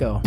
go. 0.00 0.22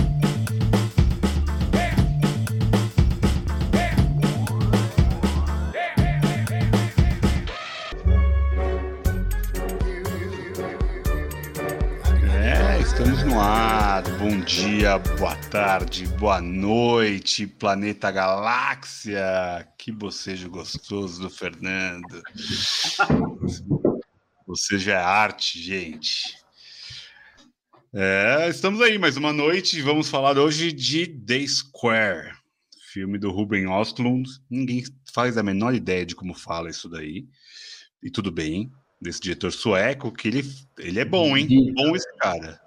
É, 12.32 12.80
estamos 12.82 13.24
no 13.24 13.42
ar. 13.42 14.04
Bom 14.20 14.40
dia, 14.42 15.00
boa 15.18 15.36
tarde, 15.50 16.06
boa 16.20 16.40
noite, 16.40 17.48
planeta 17.48 18.12
galáxia. 18.12 19.68
Que 19.76 19.92
bocejo 19.92 20.52
gostoso 20.52 21.20
do 21.20 21.30
Fernando. 21.32 22.22
Você 24.46 24.78
já 24.78 25.00
é 25.00 25.04
arte, 25.04 25.60
gente. 25.60 26.43
É, 27.96 28.50
estamos 28.50 28.82
aí 28.82 28.98
mais 28.98 29.18
uma 29.18 29.32
noite. 29.32 29.80
Vamos 29.84 30.10
falar 30.10 30.36
hoje 30.40 30.72
de 30.72 31.06
The 31.06 31.46
Square, 31.46 32.32
filme 32.92 33.20
do 33.20 33.30
Ruben 33.30 33.68
Ostlund. 33.68 34.28
Ninguém 34.50 34.84
faz 35.14 35.38
a 35.38 35.44
menor 35.44 35.76
ideia 35.76 36.04
de 36.04 36.16
como 36.16 36.34
fala 36.34 36.72
isso 36.72 36.90
daí. 36.90 37.28
E 38.02 38.10
tudo 38.10 38.32
bem, 38.32 38.72
desse 39.00 39.22
diretor 39.22 39.52
sueco, 39.52 40.12
que 40.12 40.28
ele, 40.28 40.44
ele 40.80 41.00
é 41.00 41.06
bom, 41.06 41.38
hein? 41.38 41.48
Bom 41.76 41.96
esse 41.96 42.12
cara. 42.18 42.60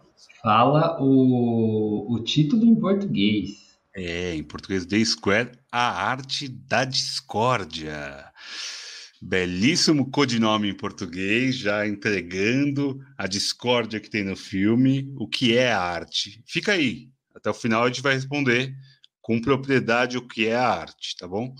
Fala 0.45 0.97
o, 1.03 2.15
o 2.15 2.23
título 2.23 2.65
em 2.65 2.77
português. 2.77 3.81
É, 3.97 4.33
em 4.33 4.45
português, 4.45 4.87
The 4.87 5.05
Square, 5.05 5.51
a 5.73 6.09
arte 6.09 6.47
da 6.47 6.85
discórdia. 6.85 8.31
Belíssimo 9.21 10.11
codinome 10.11 10.69
em 10.69 10.77
português, 10.77 11.57
já 11.57 11.87
entregando 11.87 13.01
a 13.17 13.27
discórdia 13.27 13.99
que 13.99 14.11
tem 14.11 14.25
no 14.25 14.37
filme. 14.37 15.11
O 15.17 15.27
que 15.27 15.57
é 15.57 15.73
a 15.73 15.81
arte? 15.81 16.43
Fica 16.47 16.73
aí, 16.73 17.09
até 17.35 17.51
o 17.51 17.55
final 17.55 17.85
a 17.85 17.87
gente 17.89 18.03
vai 18.03 18.15
responder 18.15 18.75
com 19.23 19.41
propriedade 19.41 20.19
o 20.19 20.27
que 20.27 20.47
é 20.47 20.55
a 20.55 20.69
arte, 20.69 21.17
tá 21.19 21.27
bom? 21.27 21.55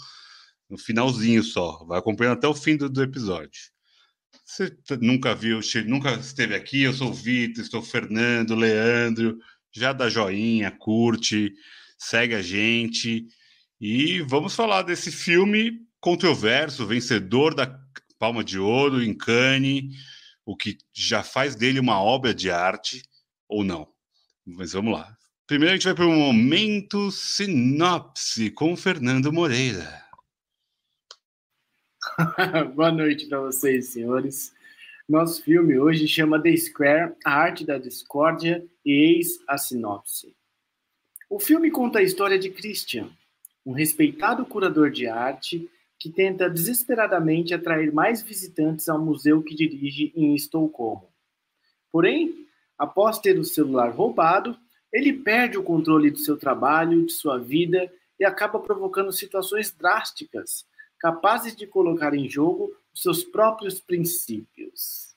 No 0.69 0.79
finalzinho 0.79 1.43
só, 1.43 1.85
vai 1.85 1.99
acompanhando 1.99 2.39
até 2.39 2.47
o 2.47 2.55
fim 2.55 2.77
do, 2.77 2.89
do 2.89 3.03
episódio. 3.03 3.61
Você 4.45 4.73
nunca 5.01 5.35
viu, 5.35 5.61
nunca 5.87 6.13
esteve 6.13 6.55
aqui, 6.55 6.83
eu 6.83 6.93
sou 6.93 7.11
o 7.11 7.15
Vitor, 7.15 7.65
estou 7.65 7.81
o 7.81 7.85
Fernando, 7.85 8.55
Leandro, 8.55 9.39
já 9.73 9.93
dá 9.93 10.09
joinha, 10.09 10.71
curte, 10.71 11.53
segue 11.99 12.35
a 12.35 12.43
gente 12.43 13.27
e 13.81 14.21
vamos 14.23 14.55
falar 14.55 14.83
desse 14.83 15.11
filme 15.11 15.86
controverso, 16.01 16.87
vencedor 16.87 17.55
da 17.55 17.81
Palma 18.19 18.43
de 18.43 18.59
Ouro 18.59 19.03
em 19.03 19.15
Cannes, 19.15 19.95
o 20.45 20.57
que 20.57 20.79
já 20.93 21.23
faz 21.23 21.55
dele 21.55 21.81
uma 21.81 22.01
obra 22.01 22.35
de 22.35 22.51
arte 22.51 23.03
ou 23.49 23.65
não. 23.65 23.89
Mas 24.45 24.73
vamos 24.73 24.93
lá. 24.93 25.17
Primeiro 25.47 25.75
a 25.75 25.77
gente 25.77 25.85
vai 25.85 25.95
para 25.95 26.07
o 26.07 26.13
momento 26.13 27.11
sinopse 27.11 28.51
com 28.51 28.77
Fernando 28.77 29.33
Moreira. 29.33 30.05
Boa 32.75 32.91
noite 32.91 33.27
para 33.27 33.41
vocês, 33.41 33.89
senhores. 33.89 34.55
Nosso 35.09 35.43
filme 35.43 35.79
hoje 35.79 36.09
chama 36.09 36.43
The 36.43 36.57
Square, 36.57 37.15
a 37.25 37.31
arte 37.31 37.65
da 37.65 37.79
discórdia 37.79 38.65
e 38.85 38.93
eis 38.93 39.39
a 39.47 39.57
sinopse. 39.57 40.35
O 41.31 41.39
filme 41.39 41.71
conta 41.71 42.01
a 42.01 42.03
história 42.03 42.39
de 42.39 42.51
Christian, 42.51 43.09
um 43.65 43.73
respeitado 43.73 44.45
curador 44.47 44.91
de 44.91 45.07
arte 45.07 45.71
que 45.99 46.11
tenta 46.11 46.51
desesperadamente 46.51 47.55
atrair 47.55 47.93
mais 47.93 48.23
visitantes 48.23 48.89
ao 48.89 48.99
museu 48.99 49.43
que 49.43 49.55
dirige 49.55 50.13
em 50.15 50.35
Estocolmo. 50.35 51.09
Porém, 51.91 52.47
após 52.77 53.19
ter 53.19 53.39
o 53.39 53.45
celular 53.45 53.91
roubado, 53.91 54.57
ele 54.93 55.13
perde 55.13 55.59
o 55.59 55.63
controle 55.63 56.11
do 56.11 56.19
seu 56.19 56.37
trabalho, 56.37 57.07
de 57.07 57.13
sua 57.13 57.39
vida 57.39 57.91
e 58.19 58.25
acaba 58.25 58.59
provocando 58.59 59.13
situações 59.13 59.73
drásticas, 59.73 60.67
capazes 60.99 61.55
de 61.55 61.67
colocar 61.67 62.15
em 62.15 62.29
jogo 62.29 62.73
seus 62.95 63.25
próprios 63.25 63.81
princípios. 63.81 65.15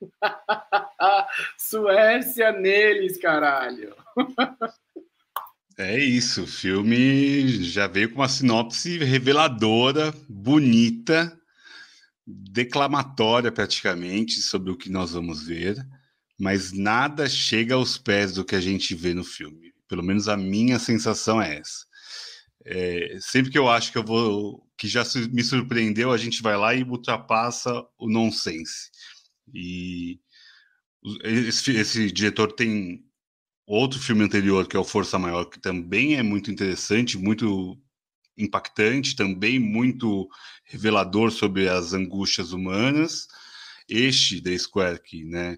Suécia 1.58 2.52
neles, 2.52 3.18
caralho! 3.18 3.94
É 5.82 5.98
isso, 5.98 6.42
o 6.42 6.46
filme 6.46 7.64
já 7.64 7.86
veio 7.86 8.10
com 8.10 8.16
uma 8.16 8.28
sinopse 8.28 8.98
reveladora, 8.98 10.12
bonita, 10.28 11.34
declamatória 12.26 13.50
praticamente 13.50 14.42
sobre 14.42 14.70
o 14.70 14.76
que 14.76 14.90
nós 14.90 15.12
vamos 15.12 15.42
ver, 15.42 15.76
mas 16.38 16.70
nada 16.70 17.26
chega 17.30 17.76
aos 17.76 17.96
pés 17.96 18.34
do 18.34 18.44
que 18.44 18.54
a 18.54 18.60
gente 18.60 18.94
vê 18.94 19.14
no 19.14 19.24
filme. 19.24 19.72
Pelo 19.88 20.02
menos 20.02 20.28
a 20.28 20.36
minha 20.36 20.78
sensação 20.78 21.40
é 21.40 21.56
essa. 21.56 21.86
É, 22.66 23.16
sempre 23.18 23.50
que 23.50 23.58
eu 23.58 23.66
acho 23.66 23.90
que 23.90 23.96
eu 23.96 24.04
vou, 24.04 24.62
que 24.76 24.86
já 24.86 25.02
me 25.32 25.42
surpreendeu, 25.42 26.12
a 26.12 26.18
gente 26.18 26.42
vai 26.42 26.58
lá 26.58 26.74
e 26.74 26.82
ultrapassa 26.82 27.72
o 27.98 28.06
nonsense. 28.06 28.90
E 29.54 30.20
esse, 31.24 31.70
esse 31.70 32.12
diretor 32.12 32.52
tem 32.52 33.02
outro 33.76 34.00
filme 34.00 34.24
anterior, 34.24 34.66
que 34.66 34.76
é 34.76 34.80
o 34.80 34.84
Força 34.84 35.18
Maior, 35.18 35.44
que 35.44 35.60
também 35.60 36.16
é 36.16 36.22
muito 36.22 36.50
interessante, 36.50 37.16
muito 37.16 37.78
impactante, 38.36 39.14
também 39.14 39.58
muito 39.58 40.28
revelador 40.64 41.30
sobre 41.30 41.68
as 41.68 41.92
angústias 41.92 42.52
humanas. 42.52 43.28
Este, 43.88 44.42
The 44.42 44.58
Square, 44.58 45.00
que 45.02 45.24
né, 45.24 45.56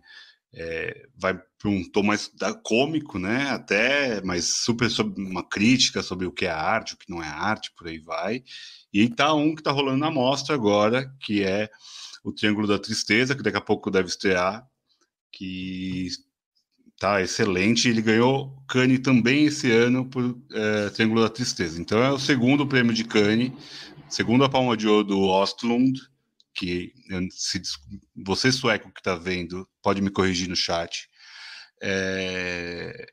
é, 0.55 1.07
vai 1.17 1.35
para 1.35 1.71
um 1.71 1.89
tom 1.91 2.03
mais 2.03 2.31
cômico, 2.63 3.19
né, 3.19 3.51
até, 3.51 4.21
mas 4.23 4.57
super 4.63 4.91
sobre 4.91 5.23
uma 5.23 5.43
crítica 5.43 6.03
sobre 6.03 6.27
o 6.27 6.33
que 6.33 6.45
é 6.45 6.51
arte, 6.51 6.95
o 6.95 6.99
que 6.99 7.11
não 7.11 7.23
é 7.23 7.29
arte, 7.29 7.73
por 7.77 7.89
aí 7.89 7.99
vai. 7.99 8.43
E 8.93 9.09
tá 9.09 9.33
um 9.33 9.55
que 9.55 9.63
tá 9.63 9.71
rolando 9.71 9.99
na 9.99 10.11
mostra 10.11 10.55
agora, 10.55 11.11
que 11.21 11.43
é 11.43 11.71
o 12.23 12.33
Triângulo 12.33 12.67
da 12.67 12.79
Tristeza, 12.79 13.35
que 13.35 13.43
daqui 13.43 13.57
a 13.57 13.61
pouco 13.63 13.91
deve 13.91 14.09
estrear, 14.09 14.67
que 15.31 16.09
tá 17.03 17.21
excelente. 17.21 17.89
Ele 17.89 18.01
ganhou 18.01 18.57
Cannes 18.69 19.01
também 19.01 19.47
esse 19.47 19.69
ano 19.73 20.09
por 20.09 20.41
é, 20.53 20.89
Triângulo 20.91 21.21
da 21.21 21.29
Tristeza. 21.29 21.81
Então 21.81 22.01
é 22.01 22.13
o 22.13 22.19
segundo 22.19 22.65
prêmio 22.65 22.95
de 22.95 23.03
Cannes, 23.03 23.51
segundo 24.09 24.45
a 24.45 24.49
Palma 24.49 24.77
de 24.77 24.87
Ouro 24.87 25.03
do 25.03 25.21
Ostlund, 25.23 26.01
que 26.55 26.93
se 27.33 27.61
você 28.25 28.53
sueco 28.53 28.93
que 28.93 29.01
está 29.01 29.17
vendo 29.17 29.69
pode 29.83 30.01
me 30.01 30.11
corrigir 30.11 30.49
no 30.49 30.55
chat. 30.55 31.09
É... 31.83 33.05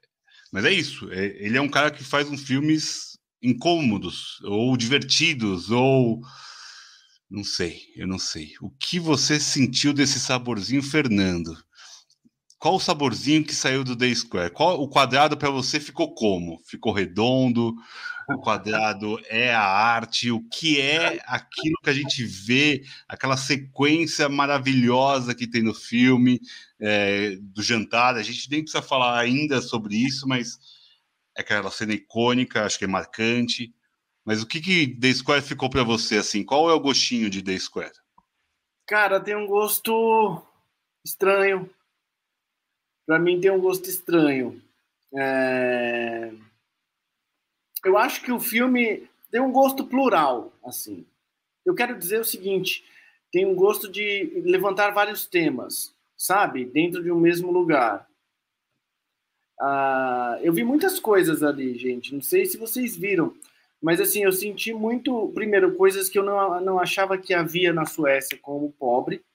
Mas 0.54 0.66
é 0.66 0.72
isso. 0.72 1.12
É, 1.12 1.26
ele 1.44 1.58
é 1.58 1.62
um 1.62 1.70
cara 1.70 1.90
que 1.90 2.04
faz 2.04 2.30
uns 2.30 2.44
filmes 2.44 3.18
incômodos 3.42 4.40
ou 4.44 4.78
divertidos 4.78 5.72
ou 5.72 6.22
não 7.28 7.44
sei, 7.44 7.82
eu 7.96 8.08
não 8.08 8.20
sei. 8.20 8.52
O 8.62 8.70
que 8.70 9.00
você 9.00 9.40
sentiu 9.40 9.94
desse 9.94 10.20
saborzinho, 10.20 10.84
Fernando? 10.84 11.58
Qual 12.60 12.76
o 12.76 12.80
saborzinho 12.80 13.44
que 13.44 13.56
saiu 13.56 13.86
do 13.86 13.96
Day 13.96 14.14
Square? 14.14 14.52
Qual 14.52 14.82
o 14.82 14.90
quadrado 14.90 15.38
para 15.38 15.50
você 15.50 15.80
ficou 15.80 16.14
como? 16.14 16.62
Ficou 16.66 16.92
redondo? 16.92 17.74
O 18.30 18.38
quadrado 18.38 19.18
é 19.28 19.54
a 19.54 19.64
arte? 19.64 20.30
O 20.30 20.44
que 20.50 20.80
é 20.80 21.22
aquilo 21.26 21.78
que 21.82 21.90
a 21.90 21.94
gente 21.94 22.24
vê, 22.26 22.84
aquela 23.08 23.38
sequência 23.38 24.28
maravilhosa 24.28 25.34
que 25.34 25.48
tem 25.48 25.64
no 25.64 25.74
filme 25.74 26.40
é, 26.80 27.38
do 27.40 27.64
jantar? 27.64 28.16
A 28.16 28.22
gente 28.22 28.52
nem 28.52 28.62
precisa 28.62 28.84
falar 28.84 29.18
ainda 29.18 29.62
sobre 29.62 29.96
isso, 29.96 30.28
mas 30.28 30.60
é 31.38 31.42
aquela 31.42 31.72
cena 31.72 31.94
icônica, 31.94 32.66
acho 32.66 32.78
que 32.78 32.84
é 32.84 32.88
marcante. 32.88 33.74
Mas 34.26 34.44
o 34.44 34.46
que 34.46 34.60
que 34.60 35.00
The 35.00 35.14
Square 35.14 35.42
ficou 35.42 35.70
para 35.70 35.84
você 35.84 36.18
assim? 36.18 36.44
Qual 36.44 36.70
é 36.70 36.74
o 36.74 36.80
gostinho 36.80 37.30
de 37.30 37.42
The 37.42 37.58
Square? 37.58 37.94
Cara, 38.86 39.20
tem 39.20 39.36
um 39.36 39.48
gosto 39.48 40.44
estranho, 41.06 41.70
para 43.10 43.18
mim 43.18 43.42
tem 43.42 43.50
um 43.50 43.60
gosto 43.60 43.90
estranho. 43.90 44.62
É... 45.16 46.32
Eu 47.84 47.98
acho 47.98 48.22
que 48.22 48.32
o 48.32 48.40
filme 48.40 49.10
tem 49.32 49.42
um 49.42 49.52
gosto 49.52 49.84
plural, 49.84 50.54
assim. 50.64 51.08
Eu 51.66 51.74
quero 51.74 51.98
dizer 51.98 52.20
o 52.22 52.24
seguinte: 52.24 52.86
tem 53.32 53.48
um 53.48 53.56
gosto 53.56 53.90
de 53.90 54.44
levantar 54.46 54.92
vários 54.92 55.26
temas, 55.26 55.92
sabe, 56.16 56.66
dentro 56.66 57.02
de 57.02 57.12
um 57.12 57.20
mesmo 57.20 57.52
lugar. 57.52 58.08
Ah, 59.60 60.38
eu 60.44 60.54
vi 60.54 60.64
muitas 60.64 61.00
coisas 61.00 61.42
ali, 61.42 61.80
gente. 61.80 62.14
Não 62.14 62.22
sei 62.22 62.46
se 62.46 62.60
vocês 62.60 62.96
viram, 62.96 63.36
mas 63.82 64.00
assim 64.00 64.24
eu 64.24 64.32
senti 64.32 64.72
muito, 64.72 65.32
primeiro, 65.34 65.76
coisas 65.76 66.10
que 66.10 66.20
eu 66.20 66.24
não, 66.24 66.62
não 66.62 66.80
achava 66.80 67.18
que 67.18 67.34
havia 67.34 67.74
na 67.74 67.88
Suécia 67.88 68.38
como 68.40 68.72
pobre 68.74 69.26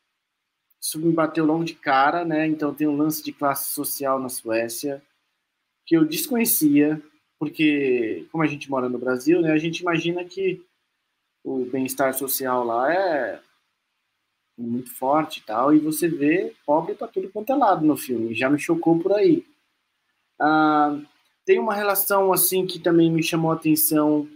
isso 0.85 0.99
me 0.99 1.11
bateu 1.11 1.47
logo 1.47 1.65
de 1.65 1.75
cara, 1.75 2.27
né? 2.27 2.47
Então 2.47 2.75
tem 2.75 2.87
um 2.87 2.95
lance 2.95 3.25
de 3.25 3.33
classe 3.33 3.73
social 3.73 4.21
na 4.21 4.29
Suécia 4.29 5.03
que 5.87 5.97
eu 5.97 6.05
desconhecia, 6.05 7.03
porque 7.39 8.27
como 8.31 8.45
a 8.45 8.47
gente 8.47 8.69
mora 8.69 8.87
no 8.87 8.99
Brasil, 8.99 9.41
né, 9.41 9.53
a 9.53 9.57
gente 9.57 9.81
imagina 9.81 10.23
que 10.27 10.63
o 11.43 11.65
bem-estar 11.65 12.13
social 12.13 12.65
lá 12.65 12.93
é 12.93 13.41
muito 14.59 14.95
forte 14.95 15.41
e 15.41 15.43
tal, 15.43 15.75
e 15.75 15.79
você 15.79 16.07
vê 16.07 16.55
pobre 16.67 16.95
para 16.95 17.09
tudo 17.09 17.31
quanto 17.31 17.51
é 17.51 17.57
lado 17.57 17.85
no 17.85 17.97
filme, 17.97 18.35
já 18.35 18.51
me 18.51 18.59
chocou 18.59 18.99
por 18.99 19.15
aí. 19.15 19.45
Ah, 20.39 20.99
tem 21.47 21.59
uma 21.59 21.75
relação 21.75 22.31
assim 22.31 22.67
que 22.67 22.79
também 22.79 23.11
me 23.11 23.23
chamou 23.23 23.51
a 23.51 23.55
atenção, 23.55 24.29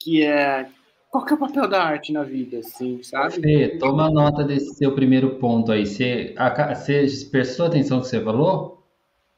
que 0.00 0.22
é 0.22 0.70
qual 1.12 1.26
que 1.26 1.34
é 1.34 1.36
o 1.36 1.38
papel 1.38 1.68
da 1.68 1.84
arte 1.84 2.10
na 2.10 2.22
vida, 2.22 2.60
assim, 2.60 3.02
sabe? 3.02 3.34
Fê, 3.34 3.76
toma 3.78 4.10
nota 4.10 4.42
desse 4.42 4.74
seu 4.76 4.94
primeiro 4.94 5.36
ponto 5.36 5.70
aí. 5.70 5.84
Você, 5.84 6.34
a, 6.38 6.74
você 6.74 7.06
prestou 7.30 7.66
atenção 7.66 7.98
no 7.98 8.02
que 8.02 8.08
você 8.08 8.24
falou? 8.24 8.82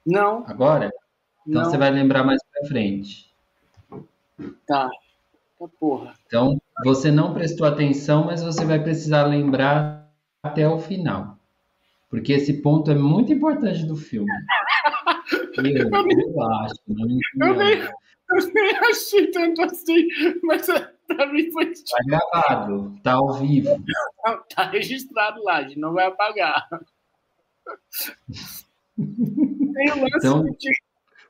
Não. 0.07 0.45
Agora? 0.47 0.93
Então 1.45 1.63
não. 1.63 1.69
você 1.69 1.77
vai 1.77 1.91
lembrar 1.91 2.23
mais 2.23 2.41
pra 2.45 2.69
frente. 2.69 3.35
Tá. 4.65 4.89
Tá 5.59 5.69
porra. 5.81 6.15
Então, 6.29 6.61
você 6.85 7.11
não 7.11 7.35
prestou 7.35 7.67
atenção, 7.67 8.27
mas 8.27 8.41
você 8.41 8.65
vai 8.65 8.81
precisar 8.81 9.27
lembrar 9.27 10.09
até 10.45 10.69
o 10.69 10.79
final. 10.79 11.37
Porque 12.09 12.35
esse 12.35 12.63
ponto 12.63 12.89
é 12.93 12.95
muito 12.95 13.33
importante 13.33 13.85
do 13.85 13.97
filme. 13.97 14.31
Eu, 15.57 15.65
eu 15.65 16.43
acho. 16.43 16.75
Não, 17.37 17.49
Eu 17.49 17.57
nem, 17.57 17.79
eu 17.79 18.53
nem 18.53 18.77
achei 18.91 19.29
tanto 19.29 19.63
assim, 19.63 20.07
mas 20.43 20.67
tipo, 20.67 20.94
Tá 21.91 21.99
gravado, 22.07 22.95
tá 23.03 23.13
ao 23.15 23.35
vivo. 23.35 23.69
tá 24.55 24.65
registrado 24.65 25.43
lá, 25.43 25.57
a 25.59 25.63
gente 25.63 25.79
não 25.79 25.93
vai 25.93 26.07
apagar. 26.07 26.67
Então- 28.97 30.45
de 30.45 30.71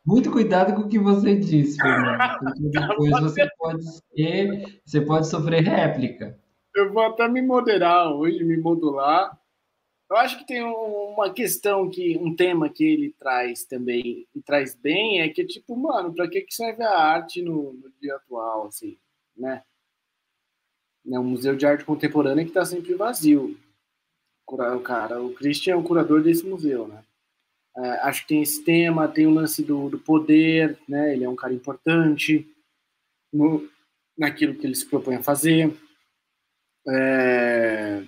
Muito 0.07 0.31
cuidado 0.31 0.75
com 0.75 0.83
o 0.83 0.89
que 0.89 0.99
você 0.99 1.35
disse, 1.35 1.79
Fernando. 1.81 2.39
Porque 2.39 2.71
Tá 2.73 2.87
depois 2.89 3.11
você 3.23 3.49
pode 3.59 3.83
ser, 4.15 4.81
você 4.85 5.01
pode 5.01 5.27
sofrer 5.29 5.63
réplica. 5.63 6.39
Eu 6.77 6.93
vou 6.93 7.05
até 7.05 7.27
me 7.27 7.41
moderar 7.41 8.13
hoje, 8.13 8.45
me 8.45 8.57
modular. 8.59 9.39
Eu 10.11 10.17
acho 10.19 10.39
que 10.39 10.47
tem 10.47 10.63
um- 10.63 11.15
uma 11.15 11.33
questão 11.33 11.89
que, 11.89 12.19
um 12.19 12.37
tema 12.37 12.69
que 12.69 12.85
ele 12.85 13.15
traz 13.19 13.65
também, 13.65 14.27
e 14.35 14.43
traz 14.43 14.75
bem, 14.75 15.23
é 15.23 15.29
que, 15.31 15.43
tipo, 15.47 15.75
mano, 15.75 16.13
pra 16.13 16.29
que, 16.29 16.43
que 16.43 16.55
serve 16.55 16.83
a 16.85 16.99
arte 16.99 17.41
no, 17.41 17.73
no 17.73 17.91
dia 18.03 18.15
atual, 18.17 18.67
assim, 18.67 18.99
né? 19.37 19.63
É 21.07 21.19
um 21.19 21.25
museu 21.25 21.55
de 21.57 21.67
arte 21.67 21.85
contemporânea 21.85 22.45
que 22.45 22.53
tá 22.53 22.65
sempre 22.65 22.95
vazio. 22.95 23.57
O 24.47 24.81
cara, 24.81 25.23
o 25.23 25.33
Christian 25.35 25.75
é 25.75 25.77
o 25.77 25.83
curador 25.83 26.23
desse 26.23 26.45
museu, 26.47 26.87
né? 26.87 27.03
É, 27.77 27.89
acho 28.03 28.23
que 28.23 28.29
tem 28.29 28.43
esse 28.43 28.63
tema, 28.65 29.09
tem 29.09 29.27
o 29.27 29.35
lance 29.35 29.63
do, 29.63 29.89
do 29.91 29.99
poder, 29.99 30.79
né? 30.89 31.13
Ele 31.15 31.25
é 31.25 31.29
um 31.29 31.37
cara 31.37 31.53
importante 31.53 32.47
no, 33.33 33.69
naquilo 34.17 34.55
que 34.55 34.67
ele 34.67 34.75
se 34.75 34.87
propõe 34.87 35.17
a 35.17 35.23
fazer. 35.23 35.75
É, 36.87 38.05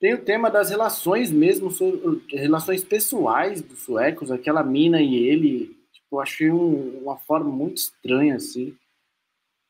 Tem 0.00 0.14
o 0.14 0.24
tema 0.24 0.50
das 0.50 0.70
relações 0.70 1.30
mesmo, 1.30 1.70
so- 1.70 2.22
relações 2.30 2.82
pessoais 2.82 3.60
dos 3.60 3.80
suecos, 3.80 4.30
aquela 4.30 4.62
mina 4.62 5.00
e 5.02 5.14
ele, 5.14 5.66
tipo, 5.92 6.06
eu 6.16 6.20
achei 6.20 6.50
um- 6.50 7.02
uma 7.02 7.18
forma 7.18 7.50
muito 7.50 7.76
estranha, 7.76 8.36
assim. 8.36 8.74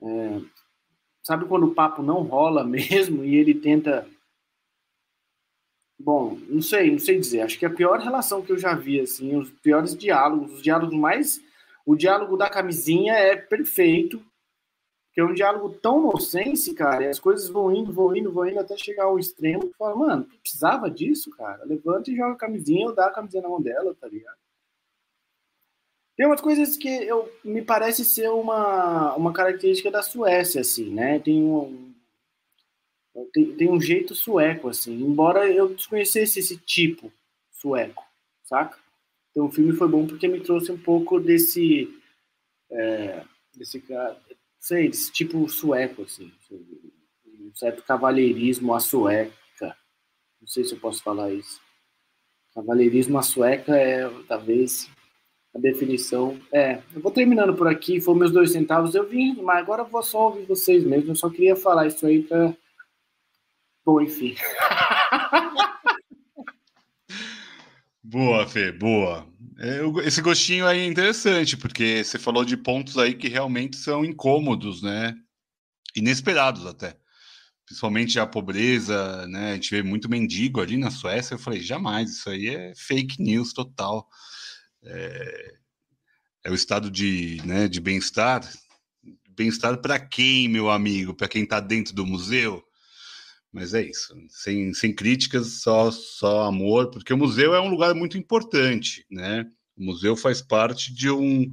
É, 0.03 0.41
sabe 1.23 1.47
quando 1.47 1.67
o 1.67 1.75
papo 1.75 2.03
não 2.03 2.23
rola 2.23 2.63
mesmo 2.65 3.25
e 3.25 3.37
ele 3.37 3.55
tenta... 3.55 4.07
Bom, 5.99 6.39
não 6.49 6.63
sei, 6.63 6.91
não 6.91 6.99
sei 6.99 7.19
dizer. 7.19 7.43
Acho 7.43 7.59
que 7.59 7.67
a 7.67 7.71
pior 7.71 8.01
relação 8.01 8.41
que 8.41 8.51
eu 8.51 8.59
já 8.59 8.75
vi, 8.75 9.01
assim, 9.01 9.37
os 9.37 9.51
piores 9.51 9.97
diálogos, 9.97 10.55
os 10.55 10.63
diálogos 10.63 10.97
mais... 10.97 11.41
O 11.85 11.97
diálogo 11.97 12.37
da 12.37 12.49
camisinha 12.49 13.15
é 13.15 13.35
perfeito, 13.35 14.23
que 15.13 15.21
é 15.21 15.25
um 15.25 15.35
diálogo 15.35 15.71
tão 15.71 16.01
nonsense, 16.01 16.73
cara, 16.75 17.05
e 17.05 17.09
as 17.09 17.19
coisas 17.19 17.49
vão 17.49 17.75
indo, 17.75 17.93
vão 17.93 18.15
indo, 18.15 18.31
vão 18.31 18.47
indo 18.47 18.61
até 18.61 18.77
chegar 18.77 19.05
ao 19.05 19.19
extremo, 19.19 19.69
que 19.69 19.77
fala, 19.77 19.97
mano, 19.97 20.25
tu 20.25 20.39
precisava 20.39 20.91
disso, 20.91 21.31
cara? 21.31 21.65
Levanta 21.65 22.11
e 22.11 22.17
joga 22.17 22.35
a 22.35 22.39
camisinha 22.39 22.87
ou 22.87 22.95
dá 22.95 23.07
a 23.07 23.13
camisinha 23.13 23.43
na 23.43 23.49
mão 23.49 23.61
dela, 23.61 23.95
tá 24.01 24.07
ligado? 24.07 24.39
Tem 26.21 26.27
umas 26.27 26.43
coisas 26.43 26.77
que 26.77 26.87
eu, 26.87 27.33
me 27.43 27.63
parece 27.63 28.05
ser 28.05 28.29
uma, 28.29 29.15
uma 29.15 29.33
característica 29.33 29.91
da 29.91 30.03
Suécia, 30.03 30.61
assim, 30.61 30.91
né? 30.91 31.19
Tem 31.19 31.43
um, 31.43 31.95
tem, 33.33 33.57
tem 33.57 33.71
um 33.71 33.81
jeito 33.81 34.15
sueco, 34.15 34.69
assim, 34.69 34.93
embora 35.01 35.51
eu 35.51 35.71
desconhecesse 35.75 36.41
esse 36.41 36.59
tipo 36.59 37.11
sueco, 37.51 38.05
saca? 38.45 38.79
Então 39.31 39.47
o 39.47 39.51
filme 39.51 39.73
foi 39.73 39.89
bom 39.89 40.07
porque 40.07 40.29
me 40.29 40.41
trouxe 40.41 40.71
um 40.71 40.77
pouco 40.77 41.19
desse... 41.19 41.89
é, 42.71 43.25
desse 43.57 43.81
cara 43.81 44.21
sei, 44.59 44.91
desse 44.91 45.11
tipo 45.11 45.49
sueco, 45.49 46.03
assim, 46.03 46.31
um 46.51 47.51
certo 47.55 47.83
cavalheirismo 47.83 48.75
à 48.75 48.81
sueca. 48.81 49.75
Não 50.39 50.47
sei 50.47 50.65
se 50.65 50.75
eu 50.75 50.81
posso 50.81 51.03
falar 51.03 51.33
isso. 51.33 51.63
Cavalheirismo 52.55 53.17
à 53.17 53.23
sueca 53.23 53.75
é, 53.75 54.07
talvez, 54.29 54.87
a 55.55 55.59
definição. 55.59 56.39
É, 56.53 56.81
eu 56.95 57.01
vou 57.01 57.11
terminando 57.13 57.55
por 57.55 57.69
aqui, 57.69 58.01
foram 58.01 58.19
meus 58.19 58.33
dois 58.33 58.53
centavos. 58.53 58.95
Eu 58.95 59.09
vim, 59.09 59.41
mas 59.43 59.59
agora 59.59 59.83
eu 59.83 59.87
vou 59.87 60.03
só 60.03 60.29
ouvir 60.29 60.45
vocês 60.47 60.85
mesmo. 60.85 61.11
Eu 61.11 61.17
só 61.17 61.29
queria 61.29 61.57
falar 61.57 61.87
isso 61.87 62.07
aí 62.07 62.23
pra. 62.23 62.55
Bom, 63.85 64.01
enfim. 64.01 64.35
Boa, 68.03 68.45
Fê, 68.45 68.73
boa. 68.73 69.25
Esse 70.05 70.21
gostinho 70.21 70.67
aí 70.67 70.81
é 70.81 70.87
interessante, 70.87 71.57
porque 71.57 72.03
você 72.03 72.19
falou 72.19 72.45
de 72.45 72.57
pontos 72.57 72.99
aí 72.99 73.15
que 73.15 73.29
realmente 73.29 73.77
são 73.77 74.05
incômodos, 74.05 74.83
né? 74.83 75.15
Inesperados 75.95 76.67
até. 76.67 76.97
Principalmente 77.65 78.19
a 78.19 78.27
pobreza, 78.27 79.29
né? 79.29 79.53
A 79.53 79.55
gente 79.55 79.71
vê 79.71 79.81
muito 79.81 80.11
mendigo 80.11 80.61
ali 80.61 80.77
na 80.77 80.91
Suécia. 80.91 81.35
Eu 81.35 81.39
falei, 81.39 81.61
jamais, 81.61 82.11
isso 82.11 82.29
aí 82.29 82.49
é 82.49 82.73
fake 82.75 83.23
news 83.23 83.53
total. 83.53 84.09
É, 84.83 85.55
é 86.45 86.51
o 86.51 86.55
estado 86.55 86.91
de, 86.91 87.41
né, 87.45 87.69
de 87.69 87.81
bem-estar. 87.81 88.49
Bem-estar 89.31 89.79
para 89.79 89.99
quem, 89.99 90.49
meu 90.49 90.71
amigo? 90.71 91.15
Para 91.15 91.29
quem 91.29 91.45
está 91.45 91.61
dentro 91.61 91.95
do 91.95 92.07
museu? 92.07 92.63
Mas 93.53 93.75
é 93.75 93.83
isso, 93.83 94.15
sem, 94.29 94.73
sem 94.73 94.95
críticas, 94.95 95.61
só, 95.61 95.91
só 95.91 96.43
amor, 96.43 96.89
porque 96.91 97.13
o 97.13 97.19
museu 97.19 97.53
é 97.53 97.61
um 97.61 97.69
lugar 97.69 97.95
muito 97.95 98.17
importante, 98.17 99.05
né? 99.11 99.45
O 99.77 99.85
museu 99.85 100.17
faz 100.17 100.41
parte 100.41 100.95
de 100.95 101.11
um 101.11 101.53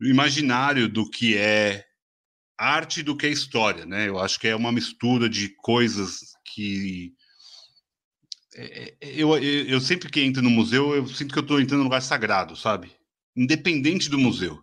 imaginário 0.00 0.88
do 0.88 1.08
que 1.08 1.36
é 1.36 1.84
arte 2.58 3.00
e 3.00 3.02
do 3.04 3.16
que 3.16 3.26
é 3.26 3.30
história, 3.30 3.86
né? 3.86 4.08
Eu 4.08 4.18
acho 4.18 4.38
que 4.40 4.48
é 4.48 4.56
uma 4.56 4.72
mistura 4.72 5.28
de 5.28 5.50
coisas 5.50 6.34
que 6.44 7.14
eu, 9.00 9.36
eu, 9.36 9.66
eu 9.66 9.80
sempre 9.80 10.10
que 10.10 10.20
entro 10.20 10.42
no 10.42 10.50
museu, 10.50 10.94
eu 10.94 11.06
sinto 11.08 11.32
que 11.32 11.38
eu 11.38 11.42
estou 11.42 11.60
entrando 11.60 11.78
num 11.78 11.84
lugar 11.84 12.02
sagrado, 12.02 12.56
sabe? 12.56 12.92
Independente 13.36 14.08
do 14.08 14.18
museu. 14.18 14.62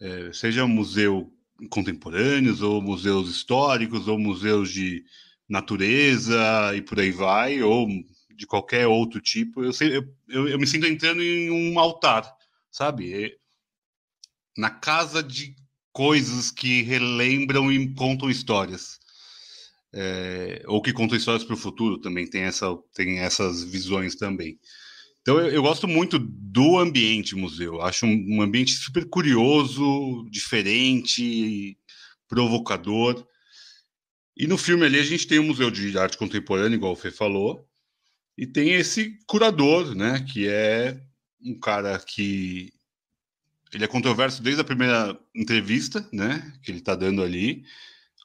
É, 0.00 0.32
seja 0.32 0.66
museu 0.66 1.32
contemporâneos, 1.70 2.62
ou 2.62 2.80
museus 2.80 3.28
históricos, 3.30 4.06
ou 4.06 4.18
museus 4.18 4.70
de 4.70 5.04
natureza 5.48 6.72
e 6.76 6.82
por 6.82 7.00
aí 7.00 7.10
vai, 7.10 7.62
ou 7.62 7.88
de 8.34 8.46
qualquer 8.46 8.86
outro 8.86 9.20
tipo. 9.20 9.64
Eu, 9.64 9.72
sei, 9.72 9.96
eu, 9.96 10.48
eu, 10.48 10.58
me 10.58 10.66
sinto 10.66 10.86
entrando 10.86 11.22
em 11.22 11.50
um 11.50 11.78
altar, 11.78 12.32
sabe? 12.70 13.12
É, 13.12 13.36
na 14.56 14.70
casa 14.70 15.22
de 15.22 15.56
coisas 15.92 16.50
que 16.50 16.82
relembram 16.82 17.72
e 17.72 17.92
contam 17.94 18.30
histórias. 18.30 19.00
É, 19.92 20.62
ou 20.66 20.82
que 20.82 20.92
contam 20.92 21.16
histórias 21.16 21.44
para 21.44 21.54
o 21.54 21.58
futuro 21.58 21.98
também, 21.98 22.26
tem, 22.26 22.42
essa, 22.42 22.66
tem 22.94 23.20
essas 23.20 23.64
visões 23.64 24.14
também. 24.14 24.58
Então 25.22 25.38
eu, 25.38 25.48
eu, 25.48 25.62
gosto 25.62 25.86
muito 25.86 26.18
do 26.18 26.78
ambiente 26.78 27.34
museu. 27.34 27.80
Acho 27.82 28.06
um, 28.06 28.26
um, 28.36 28.42
ambiente 28.42 28.72
super 28.72 29.06
curioso, 29.08 30.26
diferente, 30.30 31.76
provocador. 32.28 33.26
E 34.36 34.46
no 34.46 34.56
filme 34.56 34.86
ali 34.86 34.98
a 34.98 35.04
gente 35.04 35.26
tem 35.26 35.38
um 35.38 35.46
museu 35.46 35.70
de 35.70 35.98
arte 35.98 36.16
contemporânea, 36.16 36.76
igual 36.76 36.92
o 36.92 36.96
Fê 36.96 37.10
falou, 37.10 37.68
e 38.38 38.46
tem 38.46 38.74
esse 38.74 39.18
curador, 39.26 39.94
né, 39.96 40.24
que 40.32 40.46
é 40.46 40.98
um 41.44 41.58
cara 41.58 41.98
que 41.98 42.72
ele 43.74 43.84
é 43.84 43.88
controverso 43.88 44.42
desde 44.42 44.60
a 44.60 44.64
primeira 44.64 45.18
entrevista, 45.34 46.08
né, 46.12 46.52
que 46.62 46.70
ele 46.70 46.78
está 46.78 46.94
dando 46.94 47.22
ali. 47.22 47.64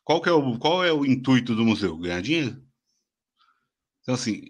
Qual 0.03 0.21
que 0.21 0.29
é 0.29 0.31
o 0.31 0.57
qual 0.57 0.83
é 0.83 0.91
o 0.91 1.05
intuito 1.05 1.55
do 1.55 1.65
museu? 1.65 1.97
Ganhar 1.97 2.21
dinheiro? 2.21 2.61
Então 4.01 4.15
assim, 4.15 4.41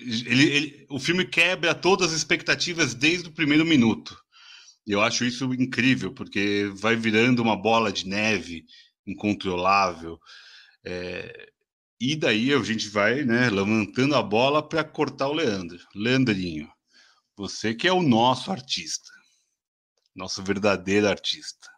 ele, 0.00 0.44
ele, 0.44 0.86
o 0.90 1.00
filme 1.00 1.24
quebra 1.24 1.74
todas 1.74 2.12
as 2.12 2.18
expectativas 2.18 2.94
desde 2.94 3.28
o 3.28 3.32
primeiro 3.32 3.64
minuto. 3.64 4.16
E 4.86 4.92
eu 4.92 5.00
acho 5.00 5.24
isso 5.24 5.52
incrível, 5.54 6.12
porque 6.12 6.70
vai 6.74 6.94
virando 6.94 7.40
uma 7.40 7.56
bola 7.56 7.90
de 7.92 8.06
neve 8.06 8.64
incontrolável. 9.06 10.18
É, 10.84 11.50
e 12.00 12.14
daí 12.14 12.52
a 12.52 12.62
gente 12.62 12.88
vai 12.88 13.24
né, 13.24 13.48
levantando 13.48 14.14
a 14.14 14.22
bola 14.22 14.66
para 14.66 14.84
cortar 14.84 15.28
o 15.28 15.32
Leandro. 15.32 15.78
Leandrinho, 15.94 16.70
você 17.36 17.74
que 17.74 17.88
é 17.88 17.92
o 17.92 18.02
nosso 18.02 18.50
artista, 18.50 19.10
nosso 20.14 20.42
verdadeiro 20.42 21.08
artista. 21.08 21.73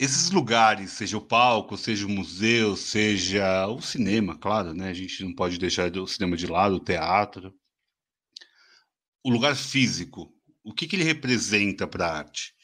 Esses 0.00 0.30
lugares, 0.30 0.92
seja 0.92 1.18
o 1.18 1.20
palco, 1.20 1.76
seja 1.76 2.06
o 2.06 2.08
museu, 2.08 2.74
seja 2.74 3.66
o 3.66 3.82
cinema, 3.82 4.34
claro, 4.34 4.72
né? 4.72 4.88
A 4.88 4.94
gente 4.94 5.22
não 5.22 5.34
pode 5.34 5.58
deixar 5.58 5.94
o 5.94 6.06
cinema 6.06 6.38
de 6.38 6.46
lado, 6.46 6.76
o 6.76 6.80
teatro. 6.80 7.54
o 9.22 9.30
lugar 9.30 9.54
físico. 9.54 10.32
O 10.64 10.72
que, 10.72 10.86
que 10.86 10.96
ele 10.96 11.04
representa 11.04 11.86
para 11.86 12.06
a 12.06 12.16
arte? 12.16 12.54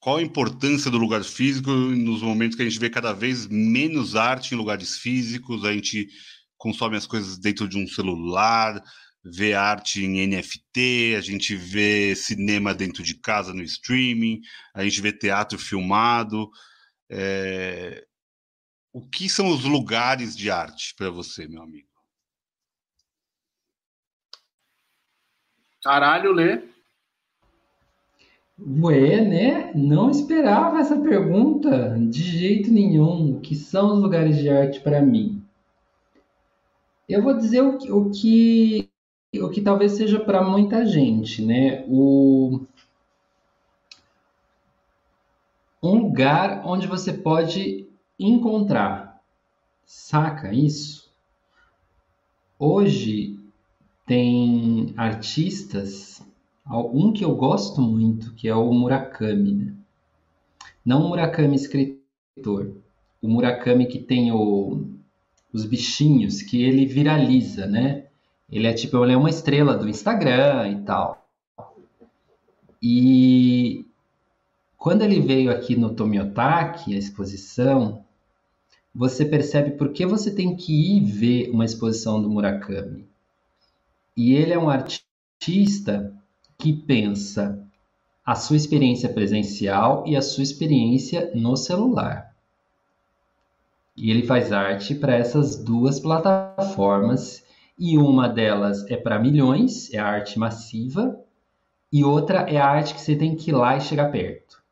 Qual 0.00 0.16
a 0.16 0.22
importância 0.22 0.90
do 0.90 0.96
lugar 0.96 1.22
físico 1.22 1.70
nos 1.70 2.22
momentos 2.22 2.56
que 2.56 2.62
a 2.62 2.64
gente 2.68 2.80
vê 2.80 2.88
cada 2.88 3.12
vez 3.12 3.46
menos 3.46 4.16
arte 4.16 4.54
em 4.54 4.56
lugares 4.56 4.96
físicos, 4.96 5.66
a 5.66 5.72
gente 5.74 6.08
consome 6.56 6.96
as 6.96 7.06
coisas 7.06 7.38
dentro 7.38 7.68
de 7.68 7.76
um 7.76 7.86
celular, 7.86 8.82
vê 9.24 9.54
arte 9.54 10.04
em 10.04 10.26
NFT, 10.26 11.14
a 11.16 11.20
gente 11.20 11.54
vê 11.54 12.14
cinema 12.16 12.74
dentro 12.74 13.02
de 13.02 13.14
casa 13.14 13.52
no 13.52 13.62
streaming, 13.62 14.40
a 14.74 14.82
gente 14.82 15.00
vê 15.00 15.12
teatro 15.12 15.58
filmado. 15.58 16.50
É... 17.10 18.04
O 18.92 19.08
que 19.08 19.28
são 19.28 19.48
os 19.48 19.64
lugares 19.64 20.36
de 20.36 20.50
arte 20.50 20.94
para 20.96 21.10
você, 21.10 21.46
meu 21.46 21.62
amigo? 21.62 21.88
Caralho, 25.82 26.32
Lê. 26.32 26.62
Ué, 28.60 29.20
né? 29.24 29.72
Não 29.74 30.10
esperava 30.10 30.78
essa 30.78 31.00
pergunta 31.00 31.96
de 31.98 32.22
jeito 32.22 32.70
nenhum. 32.70 33.36
O 33.36 33.40
que 33.40 33.56
são 33.56 33.94
os 33.94 34.02
lugares 34.02 34.36
de 34.36 34.48
arte 34.48 34.80
para 34.80 35.00
mim? 35.02 35.42
Eu 37.08 37.22
vou 37.22 37.36
dizer 37.36 37.62
o 37.62 37.78
que, 37.78 37.90
o 37.90 38.10
que, 38.10 38.91
o 39.42 39.50
que 39.50 39.60
talvez 39.60 39.92
seja 39.92 40.20
para 40.20 40.42
muita 40.42 40.86
gente, 40.86 41.42
né? 41.42 41.84
O, 41.88 42.60
um 45.82 45.94
lugar 45.96 46.62
onde 46.64 46.86
você 46.86 47.12
pode 47.12 47.86
encontrar. 48.18 49.20
Saca 49.84 50.52
isso? 50.52 51.10
Hoje 52.58 53.38
tem 54.06 54.94
artistas, 54.96 56.22
um 56.70 57.12
que 57.12 57.24
eu 57.24 57.34
gosto 57.34 57.80
muito, 57.80 58.34
que 58.34 58.48
é 58.48 58.54
o 58.54 58.72
Murakami, 58.72 59.52
né? 59.52 59.74
Não 60.84 61.04
o 61.04 61.08
Murakami 61.08 61.56
escritor, 61.56 62.72
o 63.20 63.28
Murakami 63.28 63.86
que 63.86 63.98
tem 63.98 64.32
o, 64.32 64.86
os 65.52 65.64
bichinhos, 65.64 66.42
que 66.42 66.62
ele 66.62 66.86
viraliza, 66.86 67.66
né? 67.66 68.06
Ele 68.52 68.66
é 68.66 68.74
tipo, 68.74 69.02
ele 69.02 69.14
é 69.14 69.16
uma 69.16 69.30
estrela 69.30 69.74
do 69.74 69.88
Instagram 69.88 70.68
e 70.68 70.82
tal. 70.82 71.26
E 72.82 73.86
quando 74.76 75.00
ele 75.00 75.20
veio 75.20 75.50
aqui 75.50 75.74
no 75.74 75.94
Tomiotaki, 75.94 76.94
a 76.94 76.98
exposição, 76.98 78.04
você 78.94 79.24
percebe 79.24 79.70
por 79.70 79.90
que 79.92 80.04
você 80.04 80.30
tem 80.30 80.54
que 80.54 80.98
ir 80.98 81.04
ver 81.04 81.50
uma 81.50 81.64
exposição 81.64 82.20
do 82.20 82.28
Murakami. 82.28 83.08
E 84.14 84.34
ele 84.34 84.52
é 84.52 84.58
um 84.58 84.68
artista 84.68 86.14
que 86.58 86.74
pensa 86.74 87.58
a 88.24 88.34
sua 88.34 88.56
experiência 88.56 89.08
presencial 89.08 90.04
e 90.06 90.14
a 90.14 90.20
sua 90.20 90.42
experiência 90.42 91.32
no 91.34 91.56
celular. 91.56 92.36
E 93.96 94.10
ele 94.10 94.26
faz 94.26 94.52
arte 94.52 94.94
para 94.94 95.14
essas 95.14 95.56
duas 95.56 95.98
plataformas, 95.98 97.44
e 97.78 97.98
uma 97.98 98.28
delas 98.28 98.88
é 98.90 98.96
para 98.96 99.18
milhões, 99.18 99.92
é 99.92 99.98
a 99.98 100.06
arte 100.06 100.38
massiva, 100.38 101.18
e 101.92 102.04
outra 102.04 102.40
é 102.40 102.58
a 102.58 102.66
arte 102.66 102.94
que 102.94 103.00
você 103.00 103.16
tem 103.16 103.36
que 103.36 103.50
ir 103.50 103.54
lá 103.54 103.76
e 103.76 103.80
chegar 103.80 104.10
perto. 104.10 104.62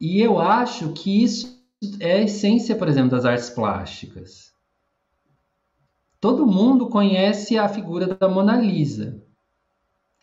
E 0.00 0.20
eu 0.20 0.38
acho 0.38 0.92
que 0.92 1.22
isso 1.22 1.62
é 2.00 2.14
a 2.14 2.22
essência, 2.22 2.76
por 2.76 2.88
exemplo, 2.88 3.10
das 3.10 3.24
artes 3.24 3.48
plásticas. 3.48 4.52
Todo 6.20 6.46
mundo 6.46 6.88
conhece 6.88 7.58
a 7.58 7.68
figura 7.68 8.06
da 8.06 8.28
Mona 8.28 8.56
Lisa. 8.56 9.22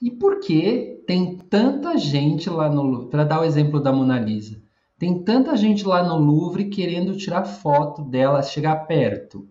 E 0.01 0.09
por 0.09 0.39
que 0.39 1.03
tem 1.05 1.37
tanta 1.37 1.97
gente 1.97 2.49
lá 2.49 2.69
no? 2.69 3.07
Para 3.07 3.23
dar 3.23 3.41
o 3.41 3.43
exemplo 3.43 3.79
da 3.79 3.93
Mona 3.93 4.19
Lisa, 4.19 4.61
tem 4.97 5.23
tanta 5.23 5.55
gente 5.55 5.85
lá 5.85 6.03
no 6.03 6.17
Louvre 6.17 6.69
querendo 6.69 7.15
tirar 7.15 7.45
foto 7.45 8.03
dela, 8.03 8.41
chegar 8.41 8.87
perto. 8.87 9.47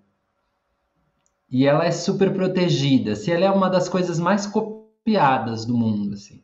E 1.50 1.66
ela 1.66 1.84
é 1.84 1.90
super 1.90 2.32
protegida. 2.32 3.16
Se 3.16 3.30
ela 3.30 3.44
é 3.44 3.50
uma 3.50 3.68
das 3.68 3.88
coisas 3.88 4.18
mais 4.18 4.46
copiadas 4.46 5.64
do 5.64 5.76
mundo, 5.76 6.14
assim 6.14 6.42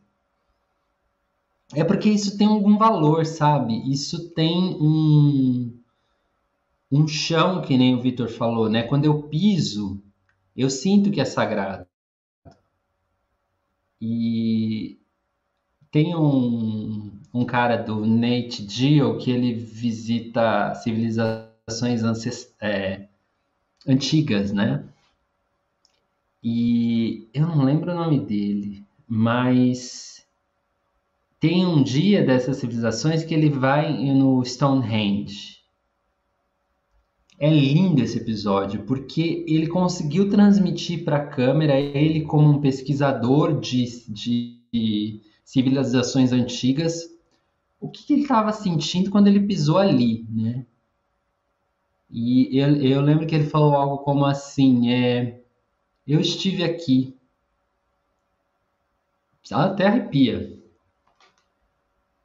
é 1.74 1.82
porque 1.82 2.08
isso 2.08 2.36
tem 2.38 2.46
algum 2.46 2.76
valor, 2.76 3.26
sabe? 3.26 3.90
Isso 3.90 4.30
tem 4.30 4.76
um, 4.80 5.78
um 6.90 7.08
chão, 7.08 7.62
que 7.62 7.76
nem 7.76 7.94
o 7.94 8.00
Vitor 8.00 8.28
falou, 8.28 8.68
né? 8.68 8.82
Quando 8.82 9.04
eu 9.04 9.22
piso, 9.24 10.02
eu 10.56 10.70
sinto 10.70 11.10
que 11.10 11.20
é 11.20 11.24
sagrado. 11.24 11.86
E 14.00 14.98
tem 15.90 16.14
um, 16.14 17.10
um 17.32 17.44
cara 17.44 17.76
do 17.76 18.06
Nate 18.06 18.66
Geo 18.68 19.18
que 19.18 19.30
ele 19.30 19.54
visita 19.54 20.74
civilizações 20.74 22.02
é, 22.60 23.08
antigas, 23.86 24.52
né? 24.52 24.84
E 26.42 27.28
eu 27.34 27.46
não 27.46 27.64
lembro 27.64 27.92
o 27.92 27.94
nome 27.94 28.20
dele, 28.20 28.84
mas 29.06 30.24
tem 31.40 31.66
um 31.66 31.82
dia 31.82 32.24
dessas 32.24 32.58
civilizações 32.58 33.24
que 33.24 33.34
ele 33.34 33.50
vai 33.50 33.92
no 34.14 34.44
Stonehenge. 34.44 35.56
É 37.38 37.50
lindo 37.50 38.02
esse 38.02 38.18
episódio 38.18 38.84
porque 38.84 39.44
ele 39.46 39.66
conseguiu 39.66 40.30
transmitir 40.30 41.04
para 41.04 41.16
a 41.18 41.26
câmera 41.26 41.78
ele 41.78 42.22
como 42.22 42.48
um 42.48 42.60
pesquisador 42.60 43.60
de, 43.60 43.84
de 44.10 45.20
civilizações 45.44 46.32
antigas 46.32 47.16
o 47.80 47.88
que, 47.88 48.04
que 48.04 48.12
ele 48.14 48.22
estava 48.22 48.52
sentindo 48.52 49.10
quando 49.10 49.28
ele 49.28 49.46
pisou 49.46 49.78
ali, 49.78 50.26
né? 50.30 50.66
E 52.10 52.58
eu, 52.58 52.76
eu, 52.76 53.00
lembro 53.00 53.26
que 53.26 53.34
ele 53.34 53.48
falou 53.48 53.74
algo 53.74 53.98
como 53.98 54.24
assim, 54.24 54.90
é, 54.90 55.42
eu 56.06 56.20
estive 56.20 56.62
aqui, 56.64 57.14
até 59.50 59.86
arrepia, 59.86 60.56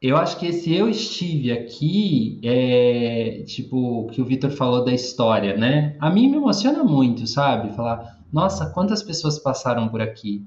eu 0.02 0.16
acho 0.16 0.36
que 0.36 0.46
esse 0.46 0.74
eu 0.74 0.88
estive 0.88 1.52
aqui, 1.52 2.40
é, 2.42 3.44
tipo, 3.46 4.08
que 4.08 4.20
o 4.20 4.24
Vitor 4.24 4.50
falou 4.50 4.84
da 4.84 4.92
história, 4.92 5.56
né? 5.56 5.96
A 6.00 6.10
mim 6.10 6.28
me 6.28 6.38
emociona 6.38 6.82
muito, 6.82 7.24
sabe? 7.28 7.72
Falar, 7.76 8.20
nossa, 8.32 8.66
quantas 8.70 9.00
pessoas 9.00 9.38
passaram 9.38 9.88
por 9.88 10.02
aqui? 10.02 10.44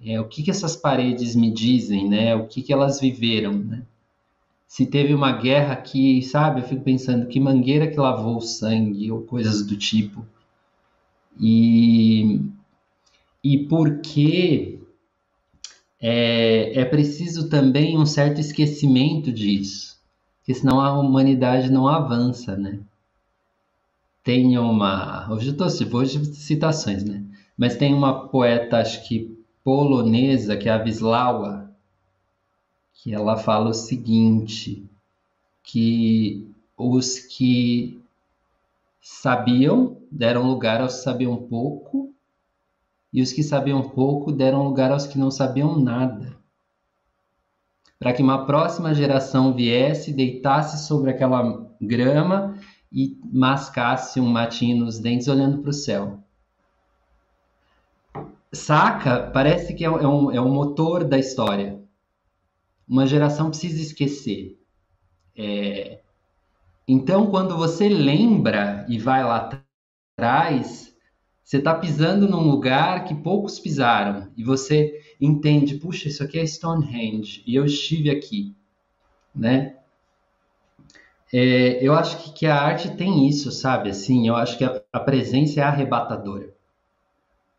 É, 0.00 0.20
o 0.20 0.28
que, 0.28 0.44
que 0.44 0.50
essas 0.50 0.76
paredes 0.76 1.34
me 1.34 1.50
dizem, 1.52 2.08
né? 2.08 2.36
O 2.36 2.46
que, 2.46 2.62
que 2.62 2.72
elas 2.72 3.00
viveram, 3.00 3.52
né? 3.52 3.82
Se 4.64 4.86
teve 4.86 5.12
uma 5.12 5.32
guerra 5.32 5.72
aqui, 5.72 6.22
sabe? 6.22 6.60
Eu 6.60 6.68
fico 6.68 6.82
pensando, 6.82 7.26
que 7.26 7.40
mangueira 7.40 7.88
que 7.88 7.98
lavou 7.98 8.36
o 8.36 8.40
sangue, 8.40 9.10
ou 9.10 9.22
coisas 9.22 9.66
do 9.66 9.76
tipo. 9.76 10.24
E, 11.38 12.40
e 13.42 13.58
por 13.66 14.00
que 14.00 14.80
é, 16.00 16.80
é 16.80 16.84
preciso 16.84 17.48
também 17.48 17.98
um 17.98 18.06
certo 18.06 18.40
esquecimento 18.40 19.30
disso, 19.30 19.98
porque 20.38 20.54
senão 20.54 20.80
a 20.80 20.98
humanidade 20.98 21.70
não 21.70 21.86
avança, 21.86 22.56
né? 22.56 22.80
Tem 24.24 24.58
uma. 24.58 25.30
Hoje 25.30 25.48
eu 25.48 25.66
estou 25.66 25.98
hoje 25.98 26.24
citações, 26.34 27.04
né? 27.04 27.22
Mas 27.56 27.76
tem 27.76 27.92
uma 27.94 28.28
poeta, 28.28 28.78
acho 28.78 29.06
que 29.06 29.38
polonesa, 29.62 30.56
que 30.56 30.68
é 30.68 30.72
a 30.72 30.82
Wisława, 30.82 31.70
que 32.94 33.14
ela 33.14 33.36
fala 33.36 33.70
o 33.70 33.74
seguinte: 33.74 34.84
que 35.62 36.48
os 36.76 37.18
que 37.18 37.99
sabiam 39.00 40.02
deram 40.10 40.46
lugar 40.46 40.80
aos 40.80 40.96
que 40.96 41.02
sabiam 41.02 41.36
pouco 41.36 42.14
e 43.12 43.22
os 43.22 43.32
que 43.32 43.42
sabiam 43.42 43.88
pouco 43.88 44.30
deram 44.30 44.62
lugar 44.62 44.92
aos 44.92 45.06
que 45.06 45.18
não 45.18 45.30
sabiam 45.30 45.78
nada. 45.78 46.38
Para 47.98 48.12
que 48.12 48.22
uma 48.22 48.46
próxima 48.46 48.94
geração 48.94 49.54
viesse, 49.54 50.12
deitasse 50.12 50.86
sobre 50.86 51.10
aquela 51.10 51.68
grama 51.80 52.56
e 52.92 53.18
mascasse 53.32 54.20
um 54.20 54.28
matinho 54.28 54.84
nos 54.84 54.98
dentes 54.98 55.28
olhando 55.28 55.58
para 55.58 55.70
o 55.70 55.74
céu. 55.74 56.22
Saca 58.52 59.30
parece 59.32 59.74
que 59.74 59.84
é, 59.84 59.88
é, 59.88 60.08
um, 60.08 60.30
é 60.30 60.40
motor 60.40 61.04
da 61.04 61.18
história. 61.18 61.80
Uma 62.88 63.06
geração 63.06 63.50
precisa 63.50 63.80
esquecer. 63.80 64.58
É... 65.36 66.00
Então, 66.92 67.30
quando 67.30 67.56
você 67.56 67.88
lembra 67.88 68.84
e 68.88 68.98
vai 68.98 69.22
lá 69.22 69.48
atrás, 70.18 70.92
você 71.40 71.58
está 71.58 71.72
pisando 71.72 72.28
num 72.28 72.50
lugar 72.50 73.04
que 73.04 73.14
poucos 73.14 73.60
pisaram 73.60 74.28
e 74.36 74.42
você 74.42 75.00
entende, 75.20 75.76
puxa, 75.76 76.08
isso 76.08 76.20
aqui 76.24 76.40
é 76.40 76.44
Stonehenge 76.44 77.44
e 77.46 77.54
eu 77.54 77.64
estive 77.64 78.10
aqui, 78.10 78.56
né? 79.32 79.76
É, 81.32 81.78
eu 81.80 81.94
acho 81.94 82.24
que, 82.24 82.32
que, 82.32 82.46
a 82.46 82.60
arte 82.60 82.96
tem 82.96 83.28
isso, 83.28 83.52
sabe? 83.52 83.90
Assim, 83.90 84.26
eu 84.26 84.34
acho 84.34 84.58
que 84.58 84.64
a, 84.64 84.82
a 84.92 84.98
presença 84.98 85.60
é 85.60 85.62
arrebatadora. 85.62 86.52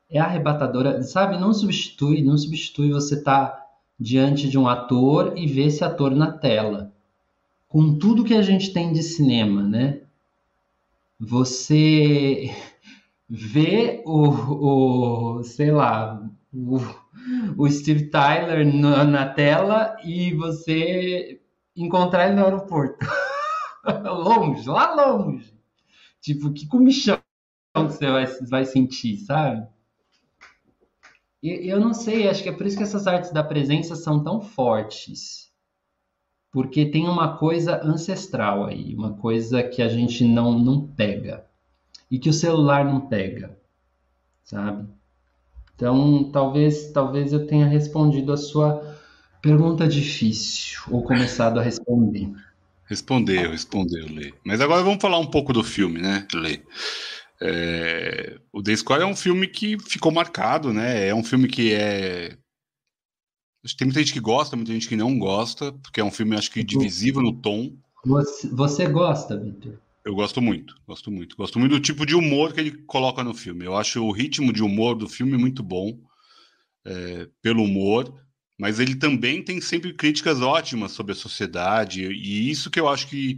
é 0.10 0.20
arrebatadora, 0.20 1.02
sabe? 1.04 1.40
Não 1.40 1.54
substitui, 1.54 2.22
não 2.22 2.38
substitui 2.38 2.92
você 2.92 3.16
estar 3.16 3.48
tá 3.48 3.66
diante 3.98 4.50
de 4.50 4.58
um 4.58 4.68
ator 4.68 5.38
e 5.38 5.48
ver 5.48 5.68
esse 5.68 5.86
ator 5.86 6.14
na 6.14 6.34
tela. 6.34 6.91
Com 7.72 7.98
tudo 7.98 8.26
que 8.26 8.34
a 8.34 8.42
gente 8.42 8.74
tem 8.74 8.92
de 8.92 9.02
cinema, 9.02 9.64
né? 9.64 10.02
Você 11.18 12.54
vê 13.30 14.04
o, 14.06 15.38
o 15.38 15.44
sei 15.44 15.72
lá, 15.72 16.22
o, 16.54 16.80
o 17.56 17.70
Steve 17.72 18.10
Tyler 18.10 18.66
na, 18.76 19.06
na 19.06 19.26
tela 19.26 19.96
e 20.04 20.34
você 20.34 21.40
encontrar 21.74 22.28
ele 22.28 22.36
no 22.36 22.44
aeroporto. 22.44 22.98
longe, 24.04 24.68
lá 24.68 24.94
longe. 24.94 25.54
Tipo, 26.20 26.52
que 26.52 26.68
comichão 26.68 27.22
que 27.74 27.84
você 27.84 28.12
vai, 28.12 28.26
vai 28.50 28.66
sentir, 28.66 29.16
sabe? 29.20 29.66
E, 31.42 31.70
eu 31.70 31.80
não 31.80 31.94
sei, 31.94 32.28
acho 32.28 32.44
que 32.44 32.50
é 32.50 32.52
por 32.52 32.66
isso 32.66 32.76
que 32.76 32.84
essas 32.84 33.08
artes 33.08 33.32
da 33.32 33.46
presença 33.46 33.96
são 33.96 34.22
tão 34.22 34.42
fortes. 34.42 35.41
Porque 36.52 36.86
tem 36.86 37.08
uma 37.08 37.38
coisa 37.38 37.82
ancestral 37.84 38.66
aí, 38.66 38.94
uma 38.94 39.14
coisa 39.14 39.64
que 39.64 39.82
a 39.82 39.88
gente 39.88 40.26
não, 40.26 40.60
não 40.60 40.86
pega. 40.86 41.46
E 42.10 42.20
que 42.20 42.30
o 42.30 42.34
celular 42.34 42.84
não 42.84 43.00
pega, 43.00 43.58
sabe? 44.44 44.86
Então, 45.76 46.30
talvez, 46.32 46.92
talvez 46.92 47.32
eu 47.32 47.48
tenha 47.48 47.66
respondido 47.66 48.34
a 48.34 48.38
sua 48.38 48.98
pergunta 49.42 49.88
difícil, 49.88 50.80
ou 50.90 51.02
começado 51.02 51.60
a 51.60 51.64
responder. 51.64 52.32
Respondeu, 52.86 53.52
respondeu, 53.52 54.06
Lê. 54.08 54.34
Mas 54.46 54.60
agora 54.60 54.84
vamos 54.84 55.02
falar 55.02 55.18
um 55.18 55.26
pouco 55.26 55.54
do 55.54 55.64
filme, 55.64 56.02
né, 56.02 56.28
Lê? 56.34 56.60
É... 57.42 58.38
O 58.52 58.62
The 58.62 58.76
Square 58.76 59.04
é 59.04 59.06
um 59.06 59.16
filme 59.16 59.48
que 59.48 59.78
ficou 59.80 60.12
marcado, 60.12 60.74
né? 60.74 61.08
É 61.08 61.16
um 61.16 61.24
filme 61.24 61.48
que 61.48 61.74
é. 61.74 62.38
Tem 63.78 63.86
muita 63.86 64.00
gente 64.00 64.14
que 64.14 64.20
gosta, 64.20 64.56
muita 64.56 64.74
gente 64.74 64.88
que 64.88 64.96
não 64.96 65.18
gosta, 65.20 65.72
porque 65.72 66.02
é 66.02 66.04
um 66.04 66.12
filme, 66.12 66.36
acho 66.36 66.50
que, 66.50 66.64
divisivo 66.64 67.22
no 67.22 67.34
tom. 67.34 67.74
Você, 68.06 68.48
você 68.48 68.88
gosta, 68.88 69.38
Victor? 69.38 69.78
Eu 70.04 70.16
gosto 70.16 70.42
muito, 70.42 70.76
gosto 70.88 71.12
muito. 71.12 71.38
Gosto 71.38 71.60
muito 71.60 71.74
do 71.74 71.80
tipo 71.80 72.06
de 72.06 72.16
humor 72.16 72.54
que 72.54 72.60
ele 72.60 72.72
coloca 72.72 73.24
no 73.24 73.36
filme. 73.36 73.66
Eu 73.66 73.78
acho 73.78 74.04
o 74.04 74.12
ritmo 74.12 74.52
de 74.52 74.64
humor 74.64 74.96
do 74.96 75.08
filme 75.08 75.38
muito 75.38 75.62
bom, 75.62 76.00
é, 76.84 77.28
pelo 77.42 77.64
humor, 77.64 78.12
mas 78.58 78.80
ele 78.80 78.96
também 78.96 79.44
tem 79.44 79.62
sempre 79.62 79.94
críticas 79.94 80.42
ótimas 80.42 80.92
sobre 80.92 81.12
a 81.12 81.16
sociedade, 81.16 82.06
e 82.06 82.50
isso 82.50 82.72
que 82.72 82.80
eu 82.80 82.90
acho 82.90 83.08
que 83.08 83.38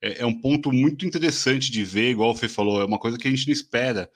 é, 0.00 0.20
é 0.20 0.26
um 0.26 0.40
ponto 0.40 0.70
muito 0.70 1.06
interessante 1.06 1.72
de 1.72 1.82
ver, 1.82 2.10
igual 2.10 2.30
o 2.30 2.36
Fê 2.36 2.48
falou, 2.48 2.80
é 2.80 2.84
uma 2.84 2.98
coisa 2.98 3.18
que 3.18 3.26
a 3.26 3.30
gente 3.30 3.46
não 3.46 3.52
espera. 3.52 4.10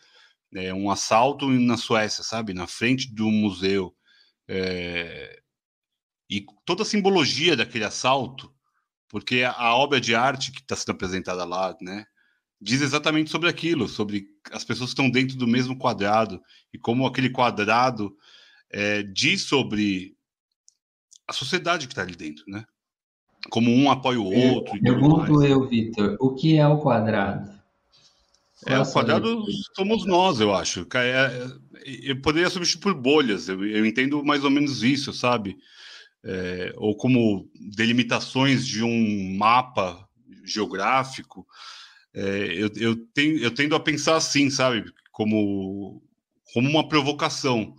É 0.54 0.72
um 0.72 0.90
assalto 0.90 1.48
na 1.48 1.76
Suécia, 1.76 2.22
sabe? 2.22 2.54
Na 2.54 2.66
frente 2.66 3.12
do 3.12 3.30
museu. 3.30 3.94
É... 4.46 5.40
E 6.28 6.44
toda 6.64 6.82
a 6.82 6.86
simbologia 6.86 7.56
daquele 7.56 7.84
assalto 7.84 8.52
porque 9.08 9.42
a 9.42 9.74
obra 9.74 10.00
de 10.00 10.14
arte 10.14 10.52
que 10.52 10.60
está 10.60 10.76
sendo 10.76 10.92
apresentada 10.92 11.44
lá, 11.44 11.74
né, 11.80 12.04
diz 12.60 12.82
exatamente 12.82 13.30
sobre 13.30 13.48
aquilo, 13.48 13.88
sobre 13.88 14.26
as 14.52 14.64
pessoas 14.64 14.90
que 14.90 15.00
estão 15.00 15.10
dentro 15.10 15.36
do 15.36 15.46
mesmo 15.46 15.78
quadrado 15.78 16.40
e 16.72 16.78
como 16.78 17.06
aquele 17.06 17.30
quadrado 17.30 18.14
é, 18.70 19.02
diz 19.02 19.42
sobre 19.42 20.14
a 21.26 21.32
sociedade 21.32 21.86
que 21.86 21.92
está 21.92 22.02
ali 22.02 22.14
dentro, 22.14 22.44
né? 22.46 22.64
Como 23.50 23.70
um 23.70 23.90
apoia 23.90 24.20
o 24.20 24.32
é, 24.32 24.52
outro. 24.52 24.80
Pergunto 24.80 25.42
eu, 25.44 25.66
Vitor, 25.66 26.16
o 26.20 26.34
que 26.34 26.56
é 26.56 26.66
o 26.66 26.78
quadrado? 26.80 27.56
É, 28.66 28.78
o 28.78 28.92
quadrado 28.92 29.44
somos 29.76 30.04
nós, 30.04 30.40
eu 30.40 30.54
acho. 30.54 30.86
É, 30.94 31.08
é, 31.08 31.46
eu 32.02 32.20
poderia 32.20 32.50
substituir 32.50 32.82
por 32.82 32.94
bolhas, 32.94 33.48
eu, 33.48 33.64
eu 33.64 33.86
entendo 33.86 34.24
mais 34.24 34.42
ou 34.42 34.50
menos 34.50 34.82
isso, 34.82 35.12
sabe? 35.12 35.56
É, 36.24 36.72
ou 36.76 36.96
como 36.96 37.50
delimitações 37.74 38.66
de 38.66 38.82
um 38.82 39.36
mapa 39.36 40.08
geográfico, 40.44 41.46
é, 42.14 42.46
eu, 42.54 42.70
eu, 42.76 42.96
tenho, 43.12 43.38
eu 43.38 43.50
tendo 43.50 43.74
a 43.74 43.80
pensar 43.80 44.16
assim, 44.16 44.50
sabe, 44.50 44.84
como, 45.12 46.02
como 46.52 46.68
uma 46.68 46.88
provocação. 46.88 47.74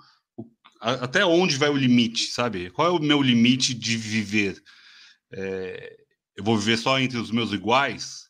Até 0.80 1.26
onde 1.26 1.58
vai 1.58 1.70
o 1.70 1.76
limite, 1.76 2.28
sabe? 2.28 2.70
Qual 2.70 2.88
é 2.88 2.92
o 2.92 3.02
meu 3.02 3.22
limite 3.22 3.74
de 3.74 3.98
viver? 3.98 4.62
É, 5.32 5.98
eu 6.38 6.44
vou 6.44 6.58
viver 6.58 6.78
só 6.78 6.98
entre 7.00 7.18
os 7.18 7.32
meus 7.32 7.52
iguais? 7.52 8.30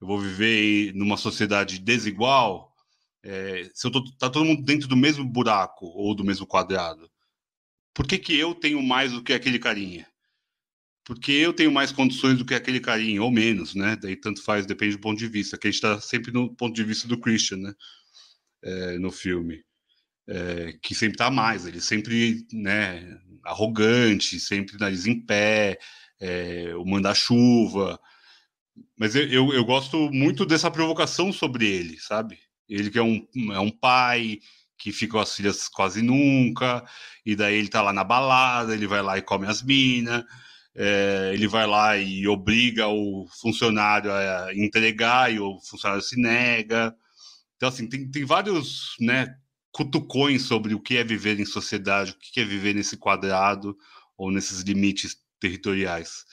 Eu 0.00 0.06
vou 0.06 0.18
viver 0.18 0.94
numa 0.94 1.18
sociedade 1.18 1.78
desigual? 1.78 2.72
É, 3.22 3.70
se 3.74 3.86
eu 3.86 3.90
tô, 3.90 4.04
tá 4.18 4.30
todo 4.30 4.44
mundo 4.44 4.62
dentro 4.62 4.88
do 4.88 4.96
mesmo 4.96 5.24
buraco 5.24 5.86
ou 5.86 6.14
do 6.14 6.24
mesmo 6.24 6.46
quadrado? 6.46 7.10
Por 7.94 8.06
que, 8.06 8.18
que 8.18 8.36
eu 8.36 8.54
tenho 8.54 8.82
mais 8.82 9.12
do 9.12 9.22
que 9.22 9.32
aquele 9.32 9.58
carinha? 9.58 10.06
Porque 11.04 11.32
eu 11.32 11.52
tenho 11.52 11.70
mais 11.70 11.92
condições 11.92 12.38
do 12.38 12.44
que 12.44 12.54
aquele 12.54 12.80
carinha, 12.80 13.22
ou 13.22 13.30
menos, 13.30 13.74
né? 13.74 13.94
Daí 13.94 14.16
tanto 14.16 14.42
faz, 14.42 14.66
depende 14.66 14.96
do 14.96 15.00
ponto 15.00 15.18
de 15.18 15.28
vista. 15.28 15.56
Que 15.56 15.68
a 15.68 15.70
gente 15.70 15.76
está 15.76 16.00
sempre 16.00 16.32
no 16.32 16.54
ponto 16.54 16.74
de 16.74 16.82
vista 16.82 17.06
do 17.06 17.20
Christian, 17.20 17.58
né? 17.58 17.74
É, 18.62 18.98
no 18.98 19.12
filme. 19.12 19.62
É, 20.26 20.78
que 20.82 20.94
sempre 20.94 21.16
está 21.16 21.30
mais, 21.30 21.66
ele 21.66 21.82
sempre, 21.82 22.46
né, 22.50 23.20
arrogante, 23.44 24.40
sempre 24.40 24.78
nariz 24.78 25.06
em 25.06 25.20
pé, 25.20 25.78
é, 26.18 26.74
o 26.76 26.84
manda-chuva. 26.86 28.00
Mas 28.98 29.14
eu, 29.14 29.28
eu, 29.28 29.52
eu, 29.52 29.64
gosto 29.64 30.10
muito 30.10 30.46
dessa 30.46 30.70
provocação 30.70 31.30
sobre 31.30 31.66
ele, 31.66 31.98
sabe? 32.00 32.38
Ele 32.66 32.90
que 32.90 32.98
é 32.98 33.02
um, 33.02 33.26
é 33.52 33.60
um 33.60 33.70
pai, 33.70 34.40
que 34.78 34.92
ficam 34.92 35.20
as 35.20 35.34
filhas 35.34 35.68
quase 35.68 36.02
nunca, 36.02 36.84
e 37.24 37.34
daí 37.36 37.56
ele 37.56 37.68
tá 37.68 37.82
lá 37.82 37.92
na 37.92 38.04
balada, 38.04 38.74
ele 38.74 38.86
vai 38.86 39.02
lá 39.02 39.16
e 39.18 39.22
come 39.22 39.46
as 39.46 39.62
minas, 39.62 40.24
é, 40.74 41.30
ele 41.32 41.46
vai 41.46 41.66
lá 41.66 41.96
e 41.96 42.26
obriga 42.26 42.88
o 42.88 43.26
funcionário 43.40 44.12
a 44.12 44.52
entregar 44.54 45.32
e 45.32 45.38
o 45.38 45.58
funcionário 45.60 46.02
se 46.02 46.20
nega. 46.20 46.94
Então, 47.56 47.68
assim, 47.68 47.88
tem, 47.88 48.10
tem 48.10 48.24
vários 48.24 48.96
né, 49.00 49.36
cutucões 49.72 50.42
sobre 50.42 50.74
o 50.74 50.80
que 50.80 50.96
é 50.96 51.04
viver 51.04 51.38
em 51.38 51.44
sociedade, 51.44 52.12
o 52.12 52.16
que 52.18 52.40
é 52.40 52.44
viver 52.44 52.74
nesse 52.74 52.96
quadrado 52.96 53.76
ou 54.16 54.30
nesses 54.30 54.60
limites 54.60 55.16
territoriais. 55.38 56.24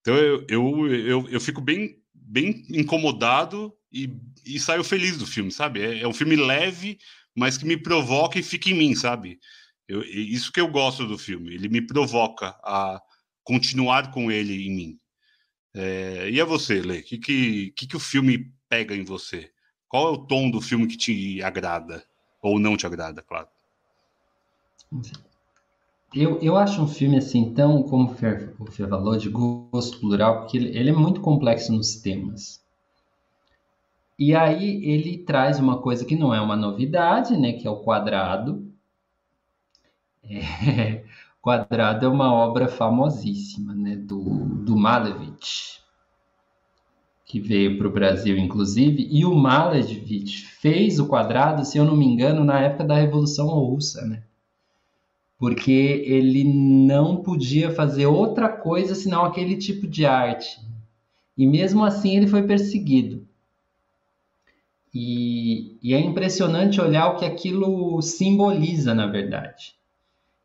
Então, 0.00 0.16
eu, 0.16 0.46
eu, 0.48 0.94
eu, 0.94 1.28
eu 1.28 1.40
fico 1.40 1.60
bem, 1.60 1.98
bem 2.14 2.64
incomodado 2.70 3.72
e, 3.92 4.10
e 4.44 4.58
saio 4.58 4.82
feliz 4.82 5.16
do 5.16 5.26
filme, 5.26 5.52
sabe? 5.52 5.82
É, 5.82 6.00
é 6.00 6.08
um 6.08 6.12
filme 6.14 6.34
leve, 6.34 6.98
mas 7.36 7.56
que 7.56 7.64
me 7.64 7.76
provoca 7.76 8.38
e 8.38 8.42
fica 8.42 8.70
em 8.70 8.74
mim, 8.74 8.94
sabe? 8.94 9.38
Eu, 9.88 10.02
isso 10.02 10.52
que 10.52 10.60
eu 10.60 10.68
gosto 10.68 11.06
do 11.06 11.18
filme. 11.18 11.54
Ele 11.54 11.68
me 11.68 11.80
provoca 11.80 12.48
a 12.62 13.00
continuar 13.44 14.10
com 14.10 14.30
ele 14.30 14.66
em 14.66 14.70
mim. 14.74 14.98
É, 15.74 16.30
e 16.30 16.40
a 16.40 16.44
você, 16.44 16.80
Lê? 16.80 16.98
O 17.00 17.04
que, 17.04 17.18
que, 17.18 17.70
que, 17.72 17.86
que 17.86 17.96
o 17.96 18.00
filme 18.00 18.52
pega 18.68 18.94
em 18.94 19.04
você? 19.04 19.50
Qual 19.88 20.08
é 20.08 20.10
o 20.10 20.26
tom 20.26 20.50
do 20.50 20.60
filme 20.60 20.86
que 20.86 20.96
te 20.96 21.42
agrada? 21.42 22.04
Ou 22.42 22.58
não 22.58 22.76
te 22.76 22.86
agrada, 22.86 23.22
claro? 23.22 23.48
Eu, 26.14 26.38
eu 26.40 26.56
acho 26.56 26.82
um 26.82 26.88
filme 26.88 27.16
assim, 27.16 27.54
tão, 27.54 27.82
como 27.82 28.10
o 28.10 28.14
Fer, 28.14 28.54
o 28.58 28.70
Fer 28.70 28.88
falou, 28.88 29.16
de 29.16 29.30
gosto 29.30 29.98
plural, 29.98 30.40
porque 30.40 30.58
ele, 30.58 30.76
ele 30.76 30.90
é 30.90 30.92
muito 30.92 31.20
complexo 31.20 31.72
nos 31.72 31.96
temas. 31.96 32.61
E 34.24 34.36
aí 34.36 34.88
ele 34.88 35.18
traz 35.18 35.58
uma 35.58 35.78
coisa 35.82 36.04
que 36.04 36.14
não 36.14 36.32
é 36.32 36.40
uma 36.40 36.54
novidade, 36.54 37.36
né, 37.36 37.54
que 37.54 37.66
é 37.66 37.70
o 37.70 37.82
quadrado. 37.82 38.72
É, 40.22 41.02
quadrado 41.42 42.06
é 42.06 42.08
uma 42.08 42.32
obra 42.32 42.68
famosíssima, 42.68 43.74
né, 43.74 43.96
do, 43.96 44.22
do 44.64 44.76
Malevich, 44.76 45.80
que 47.26 47.40
veio 47.40 47.76
para 47.76 47.88
o 47.88 47.92
Brasil, 47.92 48.38
inclusive, 48.38 49.08
e 49.10 49.24
o 49.24 49.34
Malevich 49.34 50.46
fez 50.46 51.00
o 51.00 51.08
quadrado, 51.08 51.64
se 51.64 51.76
eu 51.76 51.84
não 51.84 51.96
me 51.96 52.06
engano, 52.06 52.44
na 52.44 52.60
época 52.60 52.84
da 52.84 52.94
Revolução 52.94 53.48
Russa, 53.48 54.06
né? 54.06 54.22
Porque 55.36 55.72
ele 56.06 56.44
não 56.44 57.16
podia 57.16 57.72
fazer 57.72 58.06
outra 58.06 58.48
coisa 58.48 58.94
senão 58.94 59.24
aquele 59.24 59.56
tipo 59.56 59.88
de 59.88 60.06
arte. 60.06 60.60
E 61.36 61.44
mesmo 61.44 61.84
assim 61.84 62.16
ele 62.16 62.28
foi 62.28 62.44
perseguido. 62.44 63.31
E, 64.94 65.78
e, 65.82 65.94
é 65.94 66.00
impressionante 66.00 66.80
olhar 66.80 67.08
o 67.08 67.16
que 67.16 67.24
aquilo 67.24 68.00
simboliza, 68.02 68.94
na 68.94 69.06
verdade. 69.06 69.74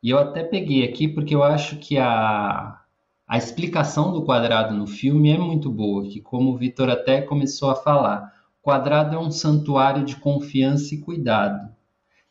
E 0.02 0.10
eu 0.10 0.18
até 0.18 0.42
peguei 0.42 0.84
aqui 0.84 1.06
porque 1.06 1.34
eu 1.34 1.42
acho 1.42 1.76
que 1.76 1.98
a, 1.98 2.80
a 3.26 3.36
explicação 3.36 4.12
do 4.12 4.22
quadrado 4.22 4.74
no 4.74 4.86
filme 4.86 5.30
é 5.30 5.38
muito 5.38 5.70
boa, 5.70 6.08
que 6.08 6.20
como 6.20 6.52
o 6.52 6.56
Vitor 6.56 6.88
até 6.88 7.20
começou 7.20 7.70
a 7.70 7.76
falar, 7.76 8.32
o 8.60 8.64
quadrado 8.64 9.14
é 9.14 9.18
um 9.18 9.30
santuário 9.30 10.04
de 10.04 10.16
confiança 10.16 10.94
e 10.94 11.00
cuidado. 11.00 11.68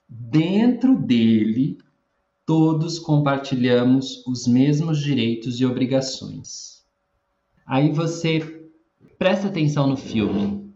Dentro 0.09 0.97
dele, 0.97 1.77
todos 2.47 2.97
compartilhamos 2.97 4.25
os 4.25 4.47
mesmos 4.47 4.99
direitos 4.99 5.59
e 5.59 5.65
obrigações. 5.65 6.83
Aí 7.65 7.91
você 7.91 8.39
presta 9.19 9.47
atenção 9.47 9.85
no 9.85 9.97
filme, 9.97 10.73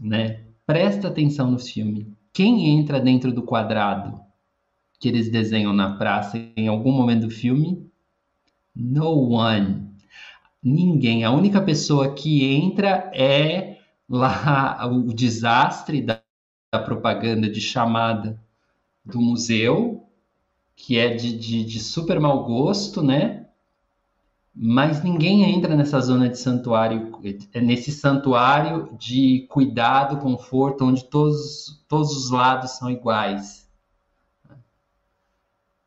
né? 0.00 0.41
Presta 0.66 1.08
atenção 1.08 1.50
no 1.50 1.58
filme. 1.58 2.16
quem 2.32 2.68
entra 2.68 3.00
dentro 3.00 3.32
do 3.32 3.42
quadrado 3.42 4.20
que 4.98 5.08
eles 5.08 5.30
desenham 5.30 5.72
na 5.72 5.96
praça 5.96 6.38
em 6.56 6.68
algum 6.68 6.92
momento 6.92 7.26
do 7.26 7.30
filme? 7.30 7.90
No 8.74 9.32
one. 9.32 9.90
Ninguém. 10.62 11.24
A 11.24 11.30
única 11.30 11.60
pessoa 11.60 12.14
que 12.14 12.44
entra 12.44 13.10
é 13.12 13.78
lá 14.08 14.86
o 14.86 15.12
desastre 15.12 16.00
da, 16.00 16.22
da 16.72 16.78
propaganda 16.78 17.50
de 17.50 17.60
chamada 17.60 18.40
do 19.04 19.20
museu, 19.20 20.06
que 20.76 20.96
é 20.98 21.14
de, 21.14 21.36
de, 21.36 21.64
de 21.64 21.80
super 21.80 22.20
mau 22.20 22.44
gosto, 22.44 23.02
né? 23.02 23.41
Mas 24.54 25.02
ninguém 25.02 25.54
entra 25.54 25.74
nessa 25.74 25.98
zona 26.00 26.28
de 26.28 26.38
santuário, 26.38 27.10
nesse 27.54 27.90
santuário 27.90 28.94
de 28.98 29.46
cuidado, 29.48 30.18
conforto, 30.18 30.84
onde 30.84 31.04
todos, 31.04 31.84
todos 31.88 32.14
os 32.16 32.30
lados 32.30 32.72
são 32.72 32.90
iguais. 32.90 33.66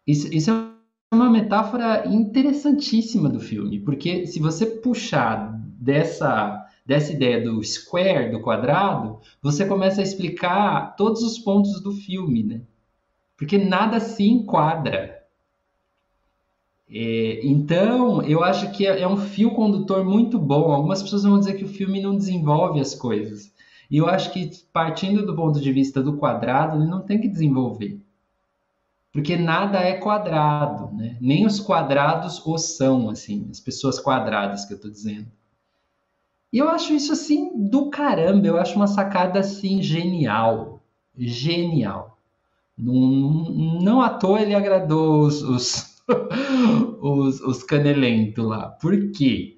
Isso, 0.06 0.28
isso 0.34 0.52
é 0.52 1.16
uma 1.16 1.30
metáfora 1.30 2.08
interessantíssima 2.08 3.30
do 3.30 3.40
filme, 3.40 3.80
porque 3.80 4.26
se 4.26 4.40
você 4.40 4.66
puxar 4.66 5.54
dessa, 5.80 6.66
dessa 6.86 7.14
ideia 7.14 7.44
do 7.44 7.64
square, 7.64 8.32
do 8.32 8.42
quadrado, 8.42 9.20
você 9.42 9.66
começa 9.66 10.02
a 10.02 10.04
explicar 10.04 10.96
todos 10.96 11.22
os 11.22 11.38
pontos 11.38 11.82
do 11.82 11.92
filme, 11.92 12.44
né? 12.44 12.62
Porque 13.38 13.58
nada 13.58 14.00
se 14.00 14.24
enquadra. 14.24 15.15
É, 16.90 17.46
então, 17.46 18.22
eu 18.22 18.44
acho 18.44 18.72
que 18.72 18.86
é, 18.86 19.02
é, 19.02 19.08
um 19.08 19.18
fio 19.18 19.52
condutor 19.52 20.04
muito 20.06 20.38
bom. 20.38 20.72
Algumas 20.72 21.02
pessoas 21.02 21.24
vão 21.24 21.40
dizer 21.40 21.56
que 21.56 21.64
o 21.64 21.70
filme 21.70 22.02
não 22.02 22.16
desenvolve 22.16 22.80
as 22.80 22.94
coisas. 22.94 23.52
E 23.90 23.98
eu 23.98 24.08
acho 24.08 24.32
que, 24.32 24.50
partindo 24.72 25.26
do 25.26 25.36
ponto 25.36 25.60
de 25.60 25.72
vista 25.72 26.02
do 26.02 26.18
quadrado, 26.18 26.78
ele 26.78 26.90
não 26.90 27.02
tem 27.02 27.20
que 27.20 27.28
desenvolver. 27.28 28.00
Porque 29.12 29.38
nada 29.38 29.80
é 29.80 29.94
quadrado, 29.94 30.94
né? 30.94 31.18
Nem 31.22 31.46
os 31.46 31.60
quadrados 31.60 32.46
o 32.46 32.58
são, 32.58 33.10
assim, 33.10 33.48
as 33.50 33.60
pessoas 33.60 34.00
quadradas 34.00 34.66
que 34.66 34.74
eu 34.74 34.76
estou 34.76 34.92
dizendo. 34.92 35.28
E 36.52 36.58
eu 36.58 36.70
acho 36.70 36.94
isso, 36.94 37.14
assim, 37.14 37.52
do 37.56 37.90
caramba. 37.90 38.48
Eu 38.48 38.58
acho 38.58 38.76
uma 38.76 38.88
sacada, 38.88 39.40
assim, 39.40 39.82
genial. 39.82 40.82
Genial. 41.18 42.18
Não, 42.78 43.50
não, 43.82 44.02
à 44.02 44.10
toa 44.10 44.42
ele 44.42 44.54
agradou 44.54 45.22
os, 45.22 45.42
os 45.42 45.95
os, 47.02 47.42
os 47.42 47.64
canelentos 47.64 48.46
lá. 48.46 48.70
Por 48.70 49.12
quê? 49.12 49.58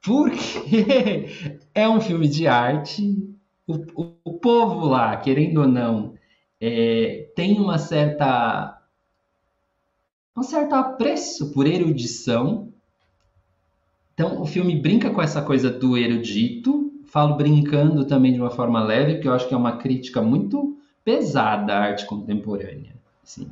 Porque 0.00 1.58
é 1.74 1.88
um 1.88 2.00
filme 2.00 2.28
de 2.28 2.46
arte. 2.46 3.28
O, 3.66 3.74
o, 3.94 4.14
o 4.24 4.32
povo 4.34 4.86
lá, 4.88 5.16
querendo 5.16 5.60
ou 5.60 5.68
não, 5.68 6.14
é, 6.60 7.30
tem 7.36 7.58
uma 7.60 7.78
certa 7.78 8.78
um 10.36 10.42
certo 10.42 10.74
apreço 10.74 11.52
por 11.52 11.66
erudição. 11.66 12.72
Então, 14.14 14.40
o 14.40 14.46
filme 14.46 14.80
brinca 14.80 15.10
com 15.10 15.22
essa 15.22 15.42
coisa 15.42 15.70
do 15.70 15.96
erudito. 15.96 16.90
Falo 17.06 17.36
brincando 17.36 18.06
também 18.06 18.32
de 18.32 18.40
uma 18.40 18.50
forma 18.50 18.82
leve, 18.82 19.14
porque 19.14 19.28
eu 19.28 19.34
acho 19.34 19.46
que 19.46 19.54
é 19.54 19.56
uma 19.56 19.76
crítica 19.76 20.22
muito 20.22 20.78
pesada 21.04 21.74
à 21.74 21.80
arte 21.80 22.06
contemporânea. 22.06 22.94
Assim. 23.22 23.50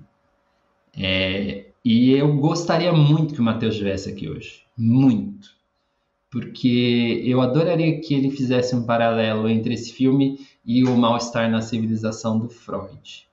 É, 0.97 1.67
e 1.85 2.13
eu 2.13 2.37
gostaria 2.37 2.93
muito 2.93 3.35
que 3.35 3.41
o 3.41 3.45
Matheus 3.45 3.75
estivesse 3.75 4.09
aqui 4.11 4.29
hoje. 4.29 4.65
Muito. 4.77 5.51
Porque 6.31 7.23
eu 7.25 7.41
adoraria 7.41 8.01
que 8.01 8.15
ele 8.15 8.31
fizesse 8.31 8.75
um 8.77 8.85
paralelo 8.85 9.49
entre 9.49 9.75
esse 9.75 9.93
filme 9.93 10.39
e 10.65 10.85
o 10.85 10.97
Mal-Estar 10.97 11.51
na 11.51 11.61
Civilização 11.61 12.39
do 12.39 12.49
Freud. 12.49 13.27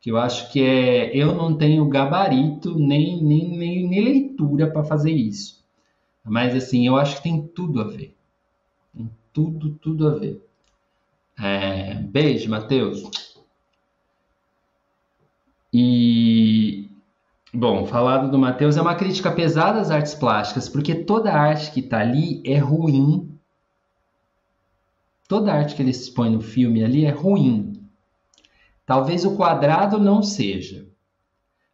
Que 0.00 0.10
eu 0.10 0.16
acho 0.16 0.50
que 0.50 0.62
é. 0.62 1.14
Eu 1.14 1.34
não 1.34 1.56
tenho 1.56 1.88
gabarito 1.88 2.78
nem, 2.78 3.22
nem, 3.22 3.58
nem, 3.58 3.88
nem 3.88 4.04
leitura 4.04 4.70
para 4.70 4.84
fazer 4.84 5.12
isso. 5.12 5.64
Mas, 6.24 6.54
assim, 6.54 6.86
eu 6.86 6.96
acho 6.96 7.16
que 7.16 7.24
tem 7.24 7.46
tudo 7.46 7.80
a 7.80 7.84
ver. 7.84 8.14
Tem 8.94 9.10
tudo, 9.32 9.70
tudo 9.74 10.08
a 10.08 10.14
ver. 10.14 10.42
É, 11.38 11.94
beijo, 11.94 12.48
Matheus. 12.48 13.02
E, 15.72 16.25
bom, 17.56 17.86
falado 17.86 18.30
do 18.30 18.38
Matheus, 18.38 18.76
é 18.76 18.82
uma 18.82 18.94
crítica 18.94 19.32
pesada 19.32 19.80
às 19.80 19.90
artes 19.90 20.14
plásticas, 20.14 20.68
porque 20.68 20.94
toda 20.94 21.32
arte 21.32 21.72
que 21.72 21.80
está 21.80 22.00
ali 22.00 22.42
é 22.44 22.58
ruim. 22.58 23.30
Toda 25.26 25.52
arte 25.52 25.74
que 25.74 25.82
ele 25.82 25.90
expõe 25.90 26.30
no 26.30 26.40
filme 26.40 26.84
ali 26.84 27.04
é 27.04 27.10
ruim. 27.10 27.72
Talvez 28.84 29.24
o 29.24 29.36
quadrado 29.36 29.98
não 29.98 30.22
seja. 30.22 30.86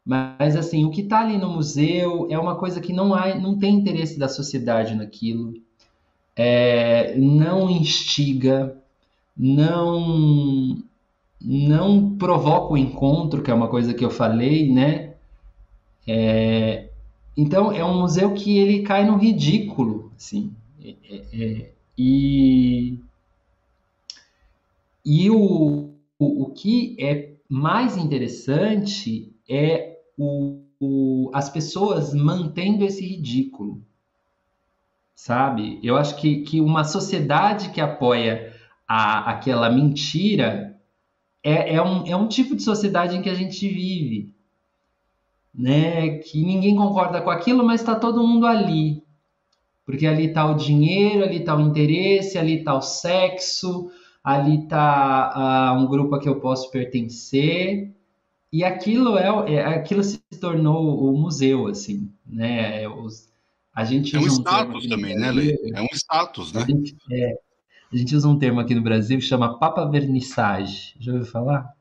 Mas, 0.05 0.57
assim, 0.57 0.85
o 0.85 0.91
que 0.91 1.03
está 1.03 1.21
ali 1.21 1.37
no 1.37 1.51
museu 1.51 2.27
é 2.31 2.39
uma 2.39 2.57
coisa 2.57 2.81
que 2.81 2.93
não, 2.93 3.15
há, 3.15 3.35
não 3.35 3.59
tem 3.59 3.75
interesse 3.75 4.19
da 4.19 4.29
sociedade 4.29 4.95
naquilo. 4.95 5.53
É, 6.35 7.15
não 7.17 7.69
instiga, 7.69 8.77
não 9.37 10.83
não 11.45 12.17
provoca 12.17 12.73
o 12.73 12.79
encontro, 12.79 13.43
que 13.43 13.51
é 13.51 13.55
uma 13.55 13.67
coisa 13.67 13.93
que 13.93 14.05
eu 14.05 14.11
falei, 14.11 14.73
né? 14.73 15.12
É, 16.07 16.89
então 17.37 17.73
é 17.73 17.85
um 17.85 18.01
museu 18.01 18.35
que 18.35 18.59
ele 18.59 18.83
cai 18.83 19.05
no 19.05 19.17
ridículo, 19.17 20.13
assim. 20.17 20.55
É, 20.83 20.95
é, 21.11 21.17
é 21.33 21.73
e 21.97 22.99
e 25.05 25.31
o, 25.31 25.95
o, 26.19 26.43
o, 26.43 26.51
que 26.51 26.97
é 26.99 27.33
mais 27.49 27.97
interessante 27.97 29.35
é 29.49 29.99
o, 30.17 30.63
o, 30.81 31.31
as 31.35 31.51
pessoas 31.51 32.15
mantendo 32.15 32.85
esse 32.85 33.05
ridículo, 33.05 33.83
sabe? 35.15 35.81
Eu 35.83 35.97
acho 35.97 36.17
que, 36.17 36.43
que 36.43 36.61
uma 36.61 36.85
sociedade 36.85 37.71
que 37.71 37.81
apoia 37.81 38.55
a, 38.87 39.31
aquela 39.31 39.69
mentira 39.69 40.81
é, 41.43 41.75
é, 41.75 41.83
um, 41.83 42.07
é 42.07 42.17
um 42.17 42.29
tipo 42.29 42.55
de 42.55 42.63
sociedade 42.63 43.17
em 43.17 43.23
que 43.23 43.31
a 43.31 43.35
gente 43.35 43.69
vive, 43.69 44.33
né? 45.55 46.19
Que 46.19 46.45
ninguém 46.45 46.77
concorda 46.77 47.21
com 47.21 47.31
aquilo, 47.31 47.65
mas 47.65 47.81
está 47.81 47.95
todo 47.95 48.27
mundo 48.27 48.47
ali. 48.47 49.03
Porque 49.85 50.07
ali 50.07 50.27
está 50.27 50.47
o 50.47 50.55
dinheiro, 50.55 51.25
ali 51.25 51.39
está 51.39 51.57
o 51.57 51.61
interesse, 51.61 52.39
ali 52.39 52.59
está 52.59 52.75
o 52.75 52.81
sexo, 52.81 53.91
ali 54.23 54.65
está 54.65 55.31
uh, 55.31 55.39
ah, 55.39 55.77
um 55.79 55.87
grupo 55.87 56.15
a 56.15 56.21
que 56.21 56.29
eu 56.29 56.41
posso 56.41 56.71
pertencer. 56.71 57.93
E 58.53 58.63
aquilo 58.65 59.19
é, 59.19 59.55
é 59.55 59.65
aquilo 59.67 60.05
se 60.05 60.21
tornou 60.41 61.03
o 61.03 61.19
museu, 61.19 61.67
assim, 61.67 62.13
né? 62.27 62.83
É 62.83 62.89
os, 62.89 63.33
a 63.75 63.85
gente 63.85 64.15
é 64.15 64.21
um 64.21 64.27
status 64.27 64.87
também, 64.87 65.17
né, 65.17 65.31
Lê? 65.31 65.57
É 65.75 65.81
um 65.81 65.89
status, 65.93 66.53
né? 66.53 66.65
Gente, 66.67 66.95
é, 67.11 67.39
a 67.93 67.97
gente 67.97 68.15
usa 68.15 68.29
um 68.29 68.39
termo 68.39 68.61
aqui 68.61 68.75
no 68.75 68.83
Brasil 68.83 69.19
que 69.19 69.25
chama 69.25 69.59
papa 69.59 69.85
vernissage. 69.87 70.95
Já 71.01 71.13
ouviu 71.13 71.27
falar? 71.27 71.75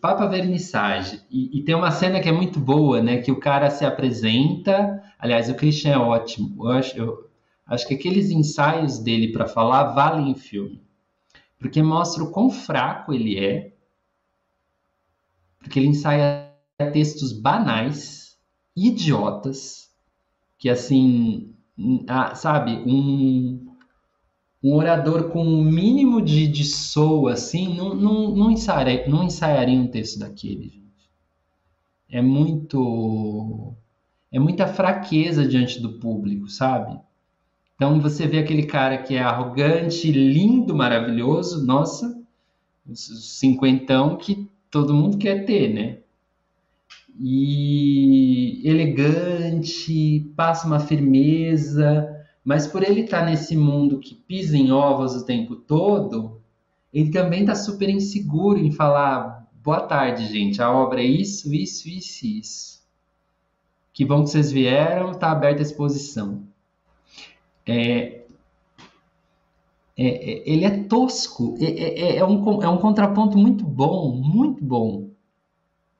Papa 0.00 0.26
vernissage. 0.26 1.22
E, 1.30 1.58
e, 1.58 1.62
tem 1.62 1.74
uma 1.74 1.90
cena 1.90 2.20
que 2.20 2.28
é 2.28 2.32
muito 2.32 2.58
boa, 2.58 3.02
né? 3.02 3.18
Que 3.18 3.32
o 3.32 3.40
cara 3.40 3.70
se 3.70 3.84
apresenta. 3.84 5.02
Aliás, 5.18 5.48
o 5.48 5.54
Christian 5.54 5.92
é 5.92 5.98
ótimo. 5.98 6.64
Eu 6.64 6.72
acho, 6.72 6.96
eu 6.96 7.30
acho 7.66 7.86
que 7.86 7.94
aqueles 7.94 8.30
ensaios 8.30 8.98
dele 8.98 9.32
para 9.32 9.46
falar 9.46 9.92
valem 9.92 10.34
filme. 10.34 10.82
Porque 11.58 11.82
mostra 11.82 12.22
o 12.22 12.30
quão 12.30 12.50
fraco 12.50 13.12
ele 13.12 13.38
é. 13.38 13.72
Porque 15.58 15.78
ele 15.78 15.88
ensaia 15.88 16.50
textos 16.92 17.32
banais, 17.32 18.38
idiotas, 18.74 19.90
que 20.58 20.70
assim, 20.70 21.54
ah, 22.08 22.34
sabe, 22.34 22.72
um, 22.86 23.69
um 24.62 24.74
orador 24.74 25.30
com 25.30 25.42
um 25.42 25.64
mínimo 25.64 26.20
de, 26.20 26.46
de 26.46 26.64
soul, 26.64 27.28
assim, 27.28 27.74
não, 27.74 27.94
não, 27.94 28.30
não, 28.34 28.50
ensaiaria, 28.50 29.08
não 29.08 29.24
ensaiaria 29.24 29.80
um 29.80 29.88
texto 29.88 30.18
daquele, 30.18 30.64
gente. 30.64 31.10
É 32.10 32.20
muito... 32.20 33.74
É 34.32 34.38
muita 34.38 34.66
fraqueza 34.68 35.46
diante 35.46 35.80
do 35.80 35.98
público, 35.98 36.48
sabe? 36.48 37.00
Então 37.74 37.98
você 37.98 38.26
vê 38.28 38.38
aquele 38.38 38.64
cara 38.64 38.98
que 38.98 39.16
é 39.16 39.22
arrogante, 39.22 40.12
lindo, 40.12 40.76
maravilhoso, 40.76 41.66
nossa, 41.66 42.16
cinquentão 42.92 44.16
que 44.16 44.48
todo 44.70 44.94
mundo 44.94 45.18
quer 45.18 45.44
ter, 45.46 45.72
né? 45.72 45.98
E 47.18 48.60
elegante, 48.64 50.30
passa 50.36 50.66
uma 50.66 50.78
firmeza, 50.78 52.19
mas 52.44 52.66
por 52.66 52.82
ele 52.82 53.02
estar 53.02 53.20
tá 53.20 53.26
nesse 53.26 53.56
mundo 53.56 53.98
que 53.98 54.14
pisa 54.14 54.56
em 54.56 54.72
ovos 54.72 55.14
o 55.14 55.24
tempo 55.24 55.56
todo, 55.56 56.40
ele 56.92 57.10
também 57.10 57.40
está 57.40 57.54
super 57.54 57.88
inseguro 57.88 58.58
em 58.58 58.72
falar: 58.72 59.48
boa 59.62 59.82
tarde, 59.82 60.26
gente, 60.26 60.60
a 60.62 60.70
obra 60.70 61.00
é 61.00 61.06
isso, 61.06 61.52
isso, 61.54 61.88
isso, 61.88 62.26
isso. 62.26 62.80
Que 63.92 64.04
bom 64.04 64.24
que 64.24 64.30
vocês 64.30 64.50
vieram, 64.50 65.10
está 65.10 65.30
aberta 65.30 65.60
a 65.60 65.62
exposição. 65.62 66.44
É... 67.66 68.24
é, 69.96 70.06
é, 70.06 70.50
ele 70.50 70.64
é 70.64 70.84
tosco, 70.84 71.56
é, 71.60 71.64
é, 71.64 72.16
é, 72.16 72.24
um, 72.24 72.62
é 72.62 72.68
um 72.68 72.78
contraponto 72.78 73.36
muito 73.36 73.64
bom, 73.64 74.14
muito 74.16 74.64
bom. 74.64 75.10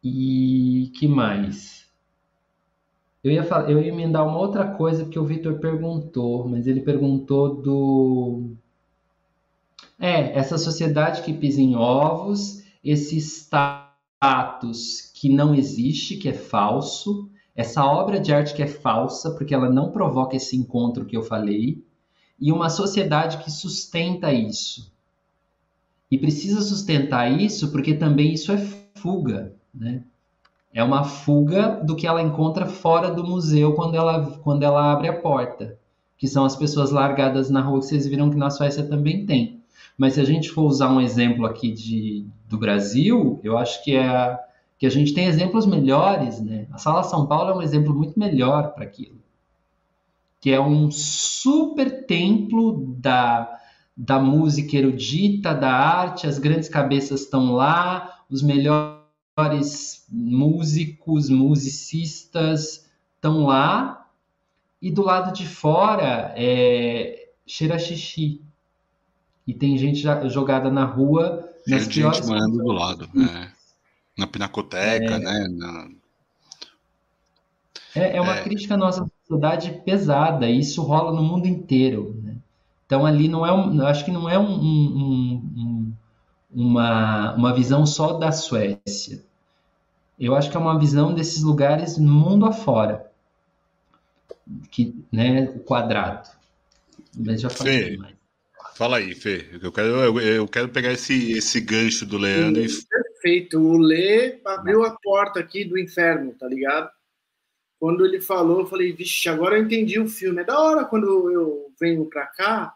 E 0.02 0.90
que 0.96 1.06
mais? 1.06 1.79
Eu 3.22 3.30
ia, 3.30 3.44
falar, 3.44 3.70
eu 3.70 3.82
ia 3.82 3.88
emendar 3.88 4.26
uma 4.26 4.38
outra 4.38 4.66
coisa 4.66 5.04
que 5.04 5.18
o 5.18 5.24
Vitor 5.24 5.58
perguntou, 5.58 6.48
mas 6.48 6.66
ele 6.66 6.80
perguntou 6.80 7.54
do. 7.56 8.52
É, 9.98 10.38
essa 10.38 10.56
sociedade 10.56 11.22
que 11.22 11.34
pisa 11.34 11.60
em 11.60 11.76
ovos, 11.76 12.62
esse 12.82 13.18
status 13.18 15.10
que 15.14 15.28
não 15.28 15.54
existe, 15.54 16.16
que 16.16 16.30
é 16.30 16.32
falso, 16.32 17.28
essa 17.54 17.84
obra 17.84 18.18
de 18.18 18.32
arte 18.32 18.54
que 18.54 18.62
é 18.62 18.66
falsa, 18.66 19.32
porque 19.32 19.54
ela 19.54 19.68
não 19.68 19.92
provoca 19.92 20.34
esse 20.34 20.56
encontro 20.56 21.04
que 21.04 21.14
eu 21.14 21.22
falei, 21.22 21.84
e 22.40 22.50
uma 22.50 22.70
sociedade 22.70 23.44
que 23.44 23.50
sustenta 23.50 24.32
isso. 24.32 24.90
E 26.10 26.18
precisa 26.18 26.62
sustentar 26.62 27.30
isso 27.38 27.70
porque 27.70 27.94
também 27.94 28.32
isso 28.32 28.50
é 28.50 28.58
fuga, 28.94 29.54
né? 29.74 30.02
É 30.72 30.82
uma 30.84 31.02
fuga 31.04 31.80
do 31.84 31.96
que 31.96 32.06
ela 32.06 32.22
encontra 32.22 32.66
fora 32.66 33.10
do 33.10 33.24
museu 33.24 33.74
quando 33.74 33.96
ela, 33.96 34.38
quando 34.42 34.62
ela 34.62 34.92
abre 34.92 35.08
a 35.08 35.20
porta, 35.20 35.76
que 36.16 36.28
são 36.28 36.44
as 36.44 36.54
pessoas 36.54 36.90
largadas 36.90 37.50
na 37.50 37.60
rua 37.60 37.80
que 37.80 37.86
vocês 37.86 38.06
viram 38.06 38.30
que 38.30 38.36
na 38.36 38.50
Suécia 38.50 38.84
também 38.84 39.26
tem. 39.26 39.60
Mas 39.98 40.14
se 40.14 40.20
a 40.20 40.24
gente 40.24 40.50
for 40.50 40.62
usar 40.62 40.90
um 40.90 41.00
exemplo 41.00 41.44
aqui 41.44 41.72
de, 41.72 42.26
do 42.48 42.56
Brasil, 42.56 43.40
eu 43.42 43.58
acho 43.58 43.82
que 43.82 43.96
é 43.96 44.38
que 44.78 44.86
a 44.86 44.90
gente 44.90 45.12
tem 45.12 45.26
exemplos 45.26 45.66
melhores, 45.66 46.40
né? 46.40 46.66
A 46.72 46.78
Sala 46.78 47.02
São 47.02 47.26
Paulo 47.26 47.50
é 47.50 47.54
um 47.54 47.60
exemplo 47.60 47.94
muito 47.94 48.18
melhor 48.18 48.72
para 48.72 48.84
aquilo, 48.84 49.20
que 50.40 50.50
é 50.50 50.58
um 50.58 50.90
super 50.90 52.06
templo 52.06 52.94
da 52.98 53.58
da 54.02 54.18
música 54.18 54.78
erudita, 54.78 55.52
da 55.54 55.70
arte, 55.70 56.26
as 56.26 56.38
grandes 56.38 56.70
cabeças 56.70 57.20
estão 57.20 57.52
lá, 57.52 58.22
os 58.30 58.42
melhores 58.42 58.99
melhores 59.40 60.04
músicos, 60.10 61.30
musicistas 61.30 62.86
estão 63.14 63.46
lá 63.46 64.06
e 64.80 64.90
do 64.90 65.02
lado 65.02 65.32
de 65.32 65.46
fora 65.46 66.32
é 66.36 67.28
cheira 67.46 67.78
xixi. 67.78 68.42
E 69.46 69.54
tem 69.54 69.76
gente 69.78 70.02
jogada 70.28 70.70
na 70.70 70.84
rua 70.84 71.48
nas 71.66 71.86
tem 71.86 71.94
piores 71.94 72.18
gente 72.18 72.28
morando 72.28 72.58
do 72.58 72.72
lado, 72.72 73.08
né? 73.12 73.52
Na 74.16 74.26
pinacoteca, 74.26 75.14
é... 75.14 75.18
né? 75.18 75.48
Na... 75.48 75.88
É, 77.94 78.16
é 78.16 78.20
uma 78.20 78.36
é... 78.36 78.42
crítica 78.42 78.74
à 78.74 78.76
nossa 78.76 79.04
sociedade 79.20 79.82
pesada, 79.84 80.48
e 80.48 80.60
isso 80.60 80.82
rola 80.82 81.12
no 81.12 81.22
mundo 81.22 81.46
inteiro. 81.46 82.16
Né? 82.22 82.36
Então 82.86 83.04
ali 83.04 83.28
não 83.28 83.44
é 83.44 83.52
um, 83.52 83.84
acho 83.86 84.04
que 84.04 84.12
não 84.12 84.28
é 84.28 84.38
um, 84.38 84.52
um, 84.52 85.42
um, 85.56 85.92
uma, 86.52 87.34
uma 87.34 87.54
visão 87.54 87.84
só 87.84 88.12
da 88.12 88.30
Suécia. 88.30 89.29
Eu 90.20 90.34
acho 90.34 90.50
que 90.50 90.56
é 90.56 90.60
uma 90.60 90.78
visão 90.78 91.14
desses 91.14 91.42
lugares 91.42 91.96
mundo 91.96 92.44
afora. 92.44 93.10
Que, 94.70 94.94
né, 95.10 95.44
o 95.56 95.60
quadrado. 95.60 96.28
Mas 97.16 97.40
já 97.40 97.48
falei 97.48 97.96
mais. 97.96 98.14
Fala 98.76 98.98
aí, 98.98 99.14
Fê. 99.14 99.46
Eu 99.62 99.72
quero, 99.72 99.88
eu, 99.88 100.20
eu, 100.20 100.48
quero 100.48 100.68
pegar 100.68 100.92
esse, 100.92 101.32
esse 101.32 101.60
gancho 101.60 102.04
do 102.04 102.18
Leandro. 102.18 102.68
Sim. 102.68 102.82
Perfeito. 103.20 103.58
O 103.58 103.78
Lê 103.78 104.40
abriu 104.44 104.84
a 104.84 104.96
porta 105.02 105.40
aqui 105.40 105.64
do 105.64 105.78
inferno, 105.78 106.34
tá 106.38 106.46
ligado? 106.46 106.90
Quando 107.78 108.04
ele 108.04 108.20
falou, 108.20 108.60
eu 108.60 108.66
falei, 108.66 108.92
vixe, 108.92 109.28
agora 109.28 109.56
eu 109.56 109.62
entendi 109.62 109.98
o 109.98 110.08
filme. 110.08 110.42
É 110.42 110.44
da 110.44 110.58
hora 110.58 110.84
quando 110.84 111.30
eu 111.30 111.72
venho 111.80 112.04
pra 112.06 112.26
cá, 112.26 112.74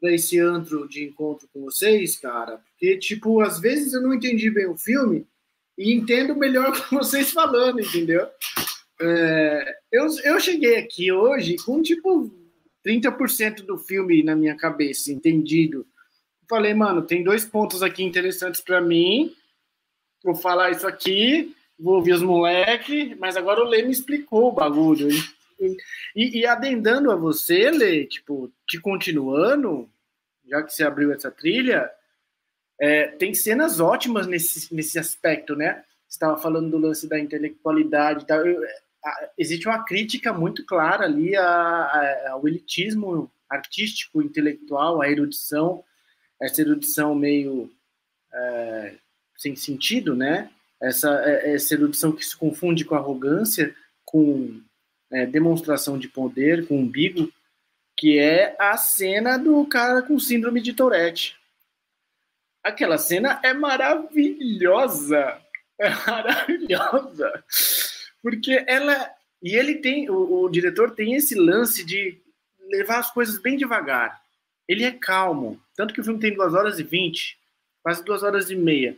pra 0.00 0.12
esse 0.12 0.38
antro 0.38 0.88
de 0.88 1.04
encontro 1.04 1.48
com 1.52 1.62
vocês, 1.62 2.16
cara. 2.16 2.58
Porque, 2.58 2.96
tipo, 2.96 3.40
às 3.40 3.58
vezes 3.58 3.92
eu 3.92 4.02
não 4.02 4.14
entendi 4.14 4.50
bem 4.50 4.66
o 4.66 4.76
filme, 4.76 5.26
e 5.78 5.92
entendo 5.92 6.34
melhor 6.34 6.72
vocês 6.90 7.30
falando, 7.30 7.80
entendeu? 7.80 8.28
É, 9.00 9.76
eu, 9.92 10.06
eu 10.24 10.40
cheguei 10.40 10.76
aqui 10.76 11.12
hoje 11.12 11.56
com 11.58 11.82
tipo 11.82 12.30
30% 12.86 13.62
do 13.62 13.76
filme 13.76 14.22
na 14.22 14.34
minha 14.34 14.56
cabeça, 14.56 15.12
entendido. 15.12 15.86
Falei, 16.48 16.72
mano, 16.72 17.02
tem 17.02 17.24
dois 17.24 17.44
pontos 17.44 17.82
aqui 17.82 18.04
interessantes 18.04 18.60
para 18.60 18.80
mim. 18.80 19.34
Vou 20.24 20.34
falar 20.34 20.70
isso 20.70 20.86
aqui, 20.86 21.54
vou 21.78 21.96
ouvir 21.96 22.12
os 22.12 22.22
moleques, 22.22 23.16
mas 23.18 23.36
agora 23.36 23.60
o 23.60 23.68
Lê 23.68 23.82
me 23.82 23.90
explicou 23.90 24.48
o 24.48 24.52
bagulho. 24.52 25.08
E, 25.58 25.76
e, 26.14 26.40
e 26.40 26.46
adendando 26.46 27.10
a 27.10 27.16
você, 27.16 27.70
Lê, 27.70 28.06
tipo, 28.06 28.52
te 28.66 28.80
continuando, 28.80 29.90
já 30.48 30.62
que 30.62 30.72
você 30.72 30.84
abriu 30.84 31.12
essa 31.12 31.30
trilha, 31.30 31.90
é, 32.78 33.08
tem 33.08 33.34
cenas 33.34 33.80
ótimas 33.80 34.26
nesse, 34.26 34.74
nesse 34.74 34.98
aspecto, 34.98 35.56
né? 35.56 35.82
Estava 36.08 36.36
falando 36.36 36.70
do 36.70 36.78
lance 36.78 37.08
da 37.08 37.18
intelectualidade. 37.18 38.26
Eu, 38.28 38.62
a, 39.04 39.30
existe 39.38 39.66
uma 39.66 39.84
crítica 39.84 40.32
muito 40.32 40.64
clara 40.64 41.04
ali 41.04 41.34
a, 41.36 41.44
a, 41.44 42.30
ao 42.32 42.46
elitismo 42.46 43.30
artístico, 43.48 44.20
intelectual, 44.20 45.00
à 45.00 45.08
erudição, 45.08 45.82
essa 46.40 46.60
erudição 46.60 47.14
meio 47.14 47.70
é, 48.32 48.94
sem 49.36 49.56
sentido, 49.56 50.14
né? 50.14 50.50
Essa, 50.80 51.22
é, 51.24 51.54
essa 51.54 51.74
erudição 51.74 52.12
que 52.12 52.24
se 52.24 52.36
confunde 52.36 52.84
com 52.84 52.94
arrogância, 52.94 53.74
com 54.04 54.60
é, 55.10 55.24
demonstração 55.24 55.98
de 55.98 56.08
poder, 56.08 56.66
com 56.66 56.78
umbigo, 56.78 57.32
que 57.96 58.18
é 58.18 58.54
a 58.58 58.76
cena 58.76 59.38
do 59.38 59.64
cara 59.64 60.02
com 60.02 60.18
síndrome 60.18 60.60
de 60.60 60.74
Tourette 60.74 61.36
aquela 62.66 62.98
cena 62.98 63.40
é 63.42 63.54
maravilhosa. 63.54 65.40
É 65.78 65.90
maravilhosa. 65.90 67.44
Porque 68.22 68.64
ela. 68.66 69.10
E 69.42 69.54
ele 69.54 69.76
tem. 69.76 70.10
O, 70.10 70.42
o, 70.42 70.48
diretor 70.48 70.90
tem 70.90 71.14
esse 71.14 71.34
lance 71.34 71.84
de 71.84 72.18
levar 72.70 72.98
as 72.98 73.10
coisas 73.10 73.38
bem 73.38 73.56
devagar. 73.56 74.20
Ele 74.66 74.84
é 74.84 74.90
calmo. 74.90 75.60
Tanto 75.76 75.94
que 75.94 76.00
o 76.00 76.04
filme 76.04 76.18
tem 76.18 76.34
duas 76.34 76.54
horas 76.54 76.78
e 76.78 76.82
vinte, 76.82 77.38
quase 77.82 78.04
duas 78.04 78.22
horas 78.22 78.50
e 78.50 78.56
meia. 78.56 78.96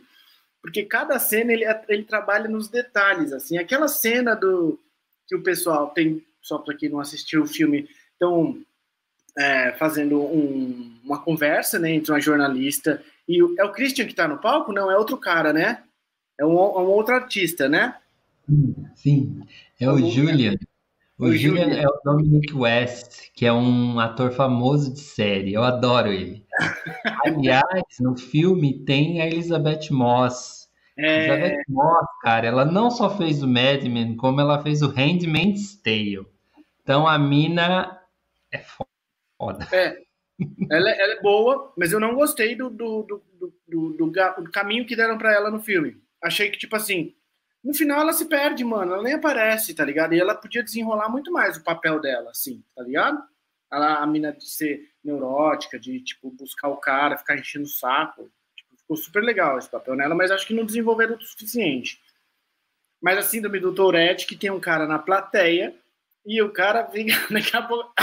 Porque 0.61 0.83
cada 0.83 1.19
cena 1.19 1.53
ele, 1.53 1.65
ele 1.87 2.03
trabalha 2.03 2.49
nos 2.49 2.67
detalhes. 2.67 3.31
assim 3.31 3.57
Aquela 3.57 3.87
cena 3.87 4.35
do 4.35 4.79
que 5.27 5.35
o 5.35 5.43
pessoal 5.43 5.89
tem, 5.91 6.25
só 6.41 6.57
para 6.57 6.75
quem 6.75 6.89
não 6.89 6.99
assistiu 6.99 7.43
o 7.43 7.47
filme, 7.47 7.87
estão 8.13 8.59
é, 9.37 9.73
fazendo 9.73 10.19
um, 10.19 10.97
uma 11.03 11.21
conversa 11.21 11.77
né, 11.77 11.91
entre 11.91 12.11
uma 12.11 12.19
jornalista 12.19 13.03
e 13.29 13.39
é 13.59 13.63
o 13.63 13.71
Christian 13.71 14.05
que 14.05 14.11
está 14.11 14.27
no 14.27 14.39
palco? 14.39 14.73
Não, 14.73 14.89
é 14.89 14.97
outro 14.97 15.15
cara, 15.15 15.53
né? 15.53 15.83
É 16.39 16.43
um, 16.43 16.57
é 16.57 16.79
um 16.79 16.87
outro 16.87 17.13
artista, 17.13 17.69
né? 17.69 17.95
Sim, 18.95 19.43
é 19.79 19.87
o, 19.87 19.93
o 19.93 20.09
Julian. 20.09 20.55
O, 21.19 21.25
o 21.25 21.31
Julian, 21.35 21.65
Julian 21.65 21.81
é 21.81 21.87
o 21.87 22.01
Dominic 22.03 22.51
West, 22.55 23.29
que 23.35 23.45
é 23.45 23.53
um 23.53 23.99
ator 23.99 24.31
famoso 24.31 24.91
de 24.91 25.01
série. 25.01 25.53
Eu 25.53 25.61
adoro 25.61 26.11
ele. 26.11 26.43
Aliás, 27.23 27.83
no 27.99 28.17
filme 28.17 28.79
tem 28.79 29.21
a 29.21 29.27
Elizabeth 29.27 29.91
Moss. 29.91 30.67
É... 30.97 31.27
Elizabeth 31.27 31.63
Moss, 31.69 32.07
cara, 32.23 32.47
ela 32.47 32.65
não 32.65 32.89
só 32.89 33.15
fez 33.15 33.43
o 33.43 33.47
Mad 33.47 33.83
Men, 33.83 34.15
como 34.15 34.41
ela 34.41 34.63
fez 34.63 34.81
o 34.81 34.87
Handmaid's 34.87 35.75
Tale. 35.83 36.25
Então 36.81 37.07
a 37.07 37.19
mina 37.19 38.01
é 38.51 38.57
foda. 38.57 39.67
É, 39.71 39.95
ela, 40.69 40.89
ela, 40.91 41.13
é 41.13 41.21
boa, 41.21 41.73
mas 41.77 41.91
eu 41.91 41.99
não 41.99 42.15
gostei 42.15 42.55
do, 42.55 42.69
do, 42.69 43.03
do, 43.03 43.53
do, 43.67 44.11
do, 44.11 44.51
caminho 44.51 44.85
que 44.85 44.95
deram 44.95 45.17
para 45.17 45.33
ela 45.33 45.51
no 45.51 45.61
filme. 45.61 46.01
Achei 46.21 46.49
que, 46.49 46.57
tipo 46.57 46.75
assim, 46.75 47.15
no 47.63 47.73
final 47.73 48.01
ela 48.01 48.13
se 48.13 48.25
perde, 48.25 48.63
mano. 48.63 48.93
Ela 48.93 49.03
nem 49.03 49.13
aparece, 49.13 49.73
tá 49.73 49.83
ligado? 49.83 50.13
E 50.13 50.19
ela 50.19 50.35
podia 50.35 50.63
desenrolar 50.63 51.09
muito 51.09 51.31
mais 51.31 51.57
o 51.57 51.63
papel 51.63 51.99
dela, 51.99 52.31
assim, 52.31 52.63
tá 52.75 52.83
ligado? 52.83 53.21
Ela, 53.71 53.97
a 53.97 54.07
mina 54.07 54.31
de 54.31 54.49
ser 54.49 54.89
neurótica, 55.03 55.79
de, 55.79 55.99
tipo, 56.01 56.31
buscar 56.31 56.69
o 56.69 56.77
cara, 56.77 57.17
ficar 57.17 57.37
enchendo 57.37 57.65
o 57.65 57.69
saco. 57.69 58.31
Tipo, 58.55 58.77
ficou 58.77 58.97
super 58.97 59.23
legal 59.23 59.57
esse 59.57 59.69
papel 59.69 59.95
nela, 59.95 60.15
mas 60.15 60.31
acho 60.31 60.47
que 60.47 60.53
não 60.53 60.65
desenvolveram 60.65 61.15
o 61.15 61.21
suficiente. 61.21 62.01
Mas 63.01 63.17
a 63.17 63.21
síndrome 63.21 63.59
do 63.59 63.73
Tourette, 63.73 64.25
que 64.25 64.35
tem 64.35 64.49
um 64.49 64.59
cara 64.59 64.85
na 64.85 64.99
plateia 64.99 65.75
e 66.25 66.41
o 66.41 66.51
cara 66.51 66.85
fica 66.89 67.13
daqui 67.31 67.55
a 67.55 67.61
pouco. 67.61 67.93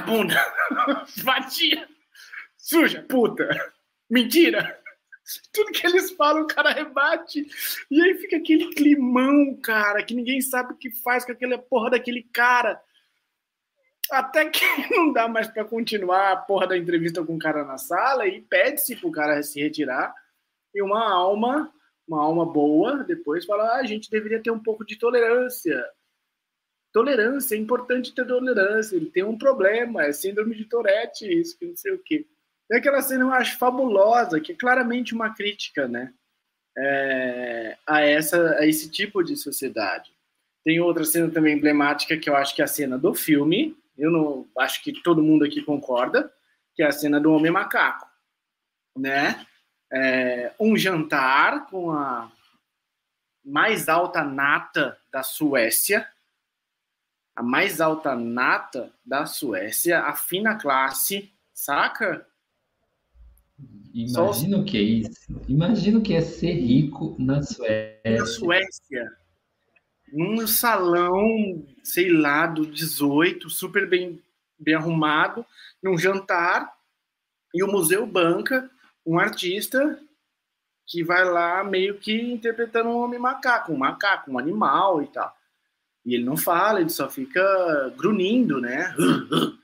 Vagabunda! 0.00 0.34
Vadia! 1.22 1.88
Suja! 2.56 3.04
Puta! 3.08 3.48
Mentira! 4.08 4.78
Tudo 5.52 5.72
que 5.72 5.86
eles 5.86 6.10
falam, 6.12 6.42
o 6.42 6.46
cara 6.46 6.72
rebate. 6.72 7.46
E 7.90 8.02
aí 8.02 8.14
fica 8.16 8.36
aquele 8.36 8.74
climão, 8.74 9.56
cara, 9.62 10.02
que 10.02 10.14
ninguém 10.14 10.40
sabe 10.40 10.72
o 10.72 10.76
que 10.76 10.90
faz 10.90 11.24
com 11.24 11.32
aquela 11.32 11.58
porra 11.58 11.90
daquele 11.90 12.22
cara. 12.32 12.80
Até 14.10 14.48
que 14.48 14.64
não 14.90 15.12
dá 15.12 15.28
mais 15.28 15.46
para 15.46 15.64
continuar 15.64 16.32
a 16.32 16.36
porra 16.36 16.66
da 16.66 16.76
entrevista 16.76 17.24
com 17.24 17.36
o 17.36 17.38
cara 17.38 17.64
na 17.64 17.78
sala 17.78 18.26
e 18.26 18.40
pede-se 18.40 18.96
pro 18.96 19.12
cara 19.12 19.40
se 19.42 19.60
retirar. 19.60 20.12
E 20.74 20.82
uma 20.82 21.12
alma, 21.12 21.72
uma 22.08 22.22
alma 22.22 22.44
boa, 22.44 23.04
depois 23.04 23.44
fala: 23.44 23.74
ah, 23.74 23.76
a 23.76 23.86
gente 23.86 24.10
deveria 24.10 24.42
ter 24.42 24.50
um 24.50 24.58
pouco 24.58 24.84
de 24.84 24.98
tolerância 24.98 25.80
Tolerância, 26.92 27.54
é 27.54 27.58
importante 27.58 28.14
ter 28.14 28.26
tolerância. 28.26 28.96
Ele 28.96 29.06
tem 29.06 29.22
um 29.22 29.38
problema, 29.38 30.04
é 30.04 30.12
síndrome 30.12 30.56
de 30.56 30.64
Tourette, 30.64 31.26
isso, 31.26 31.58
que 31.58 31.66
não 31.66 31.76
sei 31.76 31.92
o 31.92 31.98
quê. 31.98 32.26
É 32.70 32.76
aquela 32.78 33.02
cena 33.02 33.24
eu 33.24 33.32
acho 33.32 33.58
fabulosa, 33.58 34.40
que 34.40 34.52
é 34.52 34.56
claramente 34.56 35.14
uma 35.14 35.34
crítica, 35.34 35.88
né? 35.88 36.12
É, 36.78 37.76
a, 37.86 38.00
essa, 38.00 38.56
a 38.58 38.66
esse 38.66 38.90
tipo 38.90 39.22
de 39.22 39.36
sociedade. 39.36 40.12
Tem 40.64 40.78
outra 40.80 41.04
cena 41.04 41.30
também 41.30 41.56
emblemática 41.56 42.16
que 42.16 42.28
eu 42.28 42.36
acho 42.36 42.54
que 42.54 42.62
é 42.62 42.64
a 42.64 42.68
cena 42.68 42.96
do 42.98 43.14
filme. 43.14 43.76
Eu 43.96 44.10
não 44.10 44.46
acho 44.58 44.82
que 44.82 44.92
todo 45.02 45.22
mundo 45.22 45.44
aqui 45.44 45.62
concorda, 45.62 46.32
que 46.74 46.82
é 46.82 46.86
a 46.86 46.92
cena 46.92 47.20
do 47.20 47.32
homem 47.32 47.50
macaco, 47.50 48.08
né? 48.96 49.46
É, 49.92 50.52
um 50.60 50.76
jantar 50.76 51.66
com 51.66 51.90
a 51.90 52.30
mais 53.44 53.88
alta 53.88 54.22
nata 54.22 54.96
da 55.12 55.22
Suécia, 55.22 56.06
a 57.40 57.42
mais 57.42 57.80
alta 57.80 58.14
nata 58.14 58.92
da 59.02 59.24
Suécia, 59.24 60.00
a 60.00 60.12
fina 60.14 60.56
classe, 60.56 61.32
saca? 61.54 62.26
Imagina 63.94 64.58
o 64.58 64.64
que 64.66 64.76
é 64.76 64.82
isso. 64.82 65.40
Imagina 65.48 65.98
o 65.98 66.02
que 66.02 66.12
é 66.12 66.20
ser 66.20 66.52
rico 66.52 67.16
na 67.18 67.42
Suécia. 67.42 68.18
Na 68.18 68.26
Suécia. 68.26 69.12
Num 70.12 70.46
salão, 70.46 71.66
sei 71.82 72.10
lá, 72.12 72.46
do 72.46 72.66
18, 72.66 73.48
super 73.48 73.88
bem, 73.88 74.22
bem 74.58 74.74
arrumado, 74.74 75.42
num 75.82 75.96
jantar, 75.96 76.70
e 77.54 77.64
o 77.64 77.68
museu 77.68 78.06
banca 78.06 78.70
um 79.06 79.18
artista 79.18 79.98
que 80.86 81.02
vai 81.02 81.24
lá 81.24 81.64
meio 81.64 81.98
que 81.98 82.20
interpretando 82.20 82.90
um 82.90 82.98
homem 82.98 83.18
macaco, 83.18 83.72
um 83.72 83.78
macaco, 83.78 84.30
um 84.30 84.38
animal 84.38 85.02
e 85.02 85.06
tal. 85.06 85.39
E 86.04 86.14
ele 86.14 86.24
não 86.24 86.36
fala, 86.36 86.80
ele 86.80 86.90
só 86.90 87.08
fica 87.08 87.92
grunhindo, 87.96 88.60
né? 88.60 88.94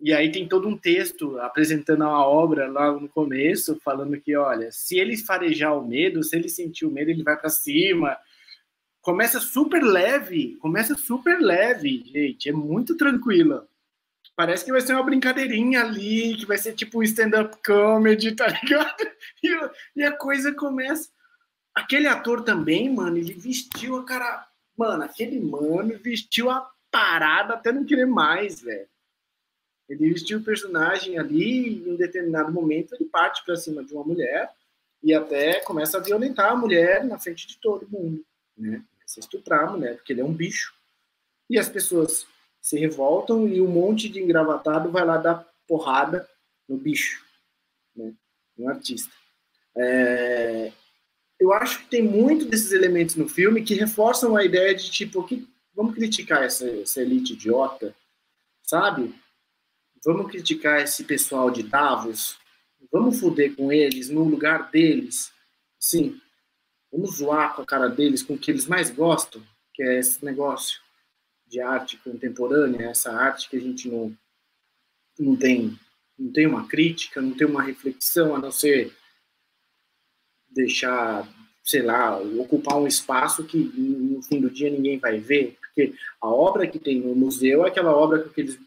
E 0.00 0.12
aí 0.12 0.30
tem 0.30 0.46
todo 0.46 0.68
um 0.68 0.78
texto 0.78 1.40
apresentando 1.40 2.04
a 2.04 2.24
obra 2.24 2.68
lá 2.68 2.92
no 2.92 3.08
começo, 3.08 3.80
falando 3.82 4.20
que, 4.20 4.36
olha, 4.36 4.70
se 4.70 4.96
ele 4.96 5.16
farejar 5.16 5.76
o 5.76 5.84
medo, 5.84 6.22
se 6.22 6.36
ele 6.36 6.48
sentir 6.48 6.86
o 6.86 6.90
medo, 6.90 7.10
ele 7.10 7.24
vai 7.24 7.36
para 7.36 7.50
cima. 7.50 8.16
Começa 9.00 9.40
super 9.40 9.82
leve, 9.82 10.56
começa 10.60 10.94
super 10.94 11.40
leve, 11.40 12.04
gente, 12.06 12.48
é 12.48 12.52
muito 12.52 12.96
tranquila. 12.96 13.66
Parece 14.36 14.64
que 14.64 14.70
vai 14.70 14.80
ser 14.80 14.92
uma 14.92 15.02
brincadeirinha 15.02 15.80
ali, 15.80 16.36
que 16.36 16.46
vai 16.46 16.58
ser 16.58 16.72
tipo 16.74 17.00
um 17.00 17.02
stand-up 17.02 17.56
comedy, 17.66 18.36
tá 18.36 18.46
ligado? 18.62 19.02
E, 19.42 19.70
e 19.96 20.04
a 20.04 20.12
coisa 20.16 20.54
começa. 20.54 21.08
Aquele 21.74 22.06
ator 22.06 22.44
também, 22.44 22.92
mano, 22.92 23.16
ele 23.16 23.32
vestiu 23.32 23.96
a 23.96 24.04
cara. 24.04 24.47
Mano, 24.78 25.02
aquele 25.02 25.40
mano 25.40 25.98
vestiu 25.98 26.48
a 26.48 26.70
parada 26.88 27.54
até 27.54 27.72
não 27.72 27.84
querer 27.84 28.06
mais, 28.06 28.60
velho. 28.60 28.88
Ele 29.88 30.12
vestiu 30.12 30.38
o 30.38 30.44
personagem 30.44 31.18
ali 31.18 31.68
e 31.68 31.88
em 31.88 31.92
um 31.92 31.96
determinado 31.96 32.52
momento 32.52 32.94
ele 32.94 33.06
parte 33.06 33.44
para 33.44 33.56
cima 33.56 33.82
de 33.82 33.92
uma 33.92 34.04
mulher 34.04 34.48
e 35.02 35.12
até 35.12 35.60
começa 35.60 35.98
a 35.98 36.00
violentar 36.00 36.52
a 36.52 36.56
mulher 36.56 37.04
na 37.04 37.18
frente 37.18 37.46
de 37.46 37.56
todo 37.58 37.88
mundo, 37.88 38.24
né? 38.56 38.84
Começa 38.92 39.18
a 39.18 39.20
estuprar 39.20 39.64
a 39.64 39.72
mulher, 39.72 39.96
porque 39.96 40.12
ele 40.12 40.20
é 40.20 40.24
um 40.24 40.32
bicho. 40.32 40.72
E 41.50 41.58
as 41.58 41.68
pessoas 41.68 42.26
se 42.60 42.78
revoltam 42.78 43.48
e 43.48 43.60
um 43.60 43.68
monte 43.68 44.08
de 44.08 44.20
engravatado 44.20 44.90
vai 44.90 45.04
lá 45.04 45.16
dar 45.16 45.48
porrada 45.66 46.28
no 46.68 46.76
bicho, 46.76 47.24
né? 47.96 48.12
no 48.56 48.68
artista. 48.68 49.12
É... 49.76 50.72
Eu 51.38 51.52
acho 51.52 51.80
que 51.80 51.88
tem 51.88 52.02
muito 52.02 52.44
desses 52.46 52.72
elementos 52.72 53.14
no 53.14 53.28
filme 53.28 53.62
que 53.62 53.74
reforçam 53.74 54.36
a 54.36 54.44
ideia 54.44 54.74
de 54.74 54.90
tipo, 54.90 55.22
que 55.24 55.48
vamos 55.74 55.94
criticar 55.94 56.42
essa, 56.42 56.68
essa 56.68 57.00
elite 57.00 57.34
idiota, 57.34 57.94
sabe? 58.62 59.14
Vamos 60.04 60.30
criticar 60.30 60.80
esse 60.80 61.04
pessoal 61.04 61.50
de 61.50 61.62
Davos, 61.62 62.38
vamos 62.90 63.20
foder 63.20 63.54
com 63.54 63.72
eles 63.72 64.08
no 64.08 64.24
lugar 64.24 64.70
deles, 64.70 65.32
sim. 65.78 66.20
Vamos 66.90 67.16
zoar 67.16 67.54
com 67.54 67.62
a 67.62 67.66
cara 67.66 67.88
deles, 67.88 68.22
com 68.22 68.34
o 68.34 68.38
que 68.38 68.50
eles 68.50 68.66
mais 68.66 68.90
gostam, 68.90 69.42
que 69.74 69.82
é 69.82 69.98
esse 69.98 70.24
negócio 70.24 70.80
de 71.46 71.60
arte 71.60 71.96
contemporânea, 71.98 72.88
essa 72.88 73.12
arte 73.12 73.48
que 73.48 73.56
a 73.56 73.60
gente 73.60 73.88
não, 73.88 74.16
não 75.18 75.36
tem 75.36 75.78
não 76.18 76.32
tem 76.32 76.46
uma 76.46 76.66
crítica, 76.66 77.20
não 77.22 77.32
tem 77.32 77.46
uma 77.46 77.62
reflexão, 77.62 78.34
a 78.34 78.38
não 78.38 78.50
ser 78.50 78.92
deixar, 80.50 81.28
sei 81.62 81.82
lá, 81.82 82.18
ocupar 82.18 82.76
um 82.76 82.86
espaço 82.86 83.44
que 83.44 83.58
no 83.58 84.22
fim 84.22 84.40
do 84.40 84.50
dia 84.50 84.70
ninguém 84.70 84.98
vai 84.98 85.18
ver, 85.18 85.56
porque 85.60 85.94
a 86.20 86.28
obra 86.28 86.66
que 86.66 86.78
tem 86.78 87.00
no 87.00 87.14
museu 87.14 87.64
é 87.64 87.68
aquela 87.68 87.94
obra 87.94 88.20
com 88.20 88.30
aqueles 88.30 88.58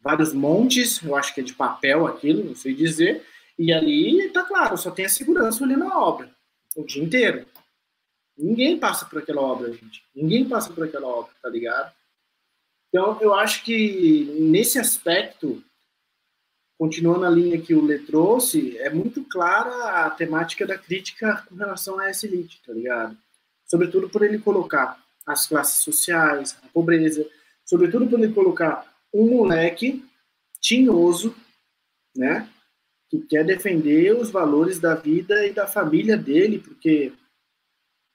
vários 0.00 0.32
montes, 0.32 1.02
eu 1.02 1.16
acho 1.16 1.34
que 1.34 1.40
é 1.40 1.44
de 1.44 1.54
papel 1.54 2.06
aquilo, 2.06 2.44
não 2.44 2.54
sei 2.54 2.74
dizer, 2.74 3.24
e 3.58 3.72
ali 3.72 4.28
tá 4.30 4.44
claro, 4.44 4.78
só 4.78 4.90
tem 4.90 5.04
a 5.04 5.08
segurança 5.08 5.64
olhando 5.64 5.84
a 5.84 5.98
obra 5.98 6.38
o 6.78 6.84
dia 6.84 7.02
inteiro. 7.02 7.46
Ninguém 8.36 8.78
passa 8.78 9.04
por 9.04 9.18
aquela 9.18 9.42
obra, 9.42 9.72
gente. 9.72 10.04
Ninguém 10.14 10.48
passa 10.48 10.72
por 10.72 10.84
aquela 10.84 11.08
obra, 11.08 11.32
tá 11.42 11.48
ligado? 11.48 11.92
Então, 12.88 13.18
eu 13.20 13.34
acho 13.34 13.64
que 13.64 14.24
nesse 14.38 14.78
aspecto, 14.78 15.62
continuando 16.78 17.24
a 17.26 17.30
linha 17.30 17.60
que 17.60 17.74
o 17.74 17.84
Lê 17.84 17.98
trouxe, 17.98 18.78
é 18.78 18.88
muito 18.88 19.24
clara 19.24 20.06
a 20.06 20.10
temática 20.10 20.64
da 20.64 20.78
crítica 20.78 21.44
com 21.48 21.56
relação 21.56 21.98
a 21.98 22.08
essa 22.08 22.24
elite, 22.24 22.62
tá 22.64 22.72
ligado? 22.72 23.18
Sobretudo 23.66 24.08
por 24.08 24.22
ele 24.22 24.38
colocar 24.38 24.96
as 25.26 25.46
classes 25.46 25.82
sociais, 25.82 26.56
a 26.62 26.68
pobreza, 26.68 27.28
sobretudo 27.64 28.06
por 28.06 28.20
ele 28.20 28.32
colocar 28.32 28.96
um 29.12 29.28
moleque 29.28 30.04
tinhoso, 30.60 31.34
né? 32.16 32.48
Que 33.10 33.18
quer 33.22 33.44
defender 33.44 34.16
os 34.16 34.30
valores 34.30 34.78
da 34.78 34.94
vida 34.94 35.46
e 35.46 35.52
da 35.52 35.66
família 35.66 36.16
dele, 36.16 36.60
porque 36.60 37.12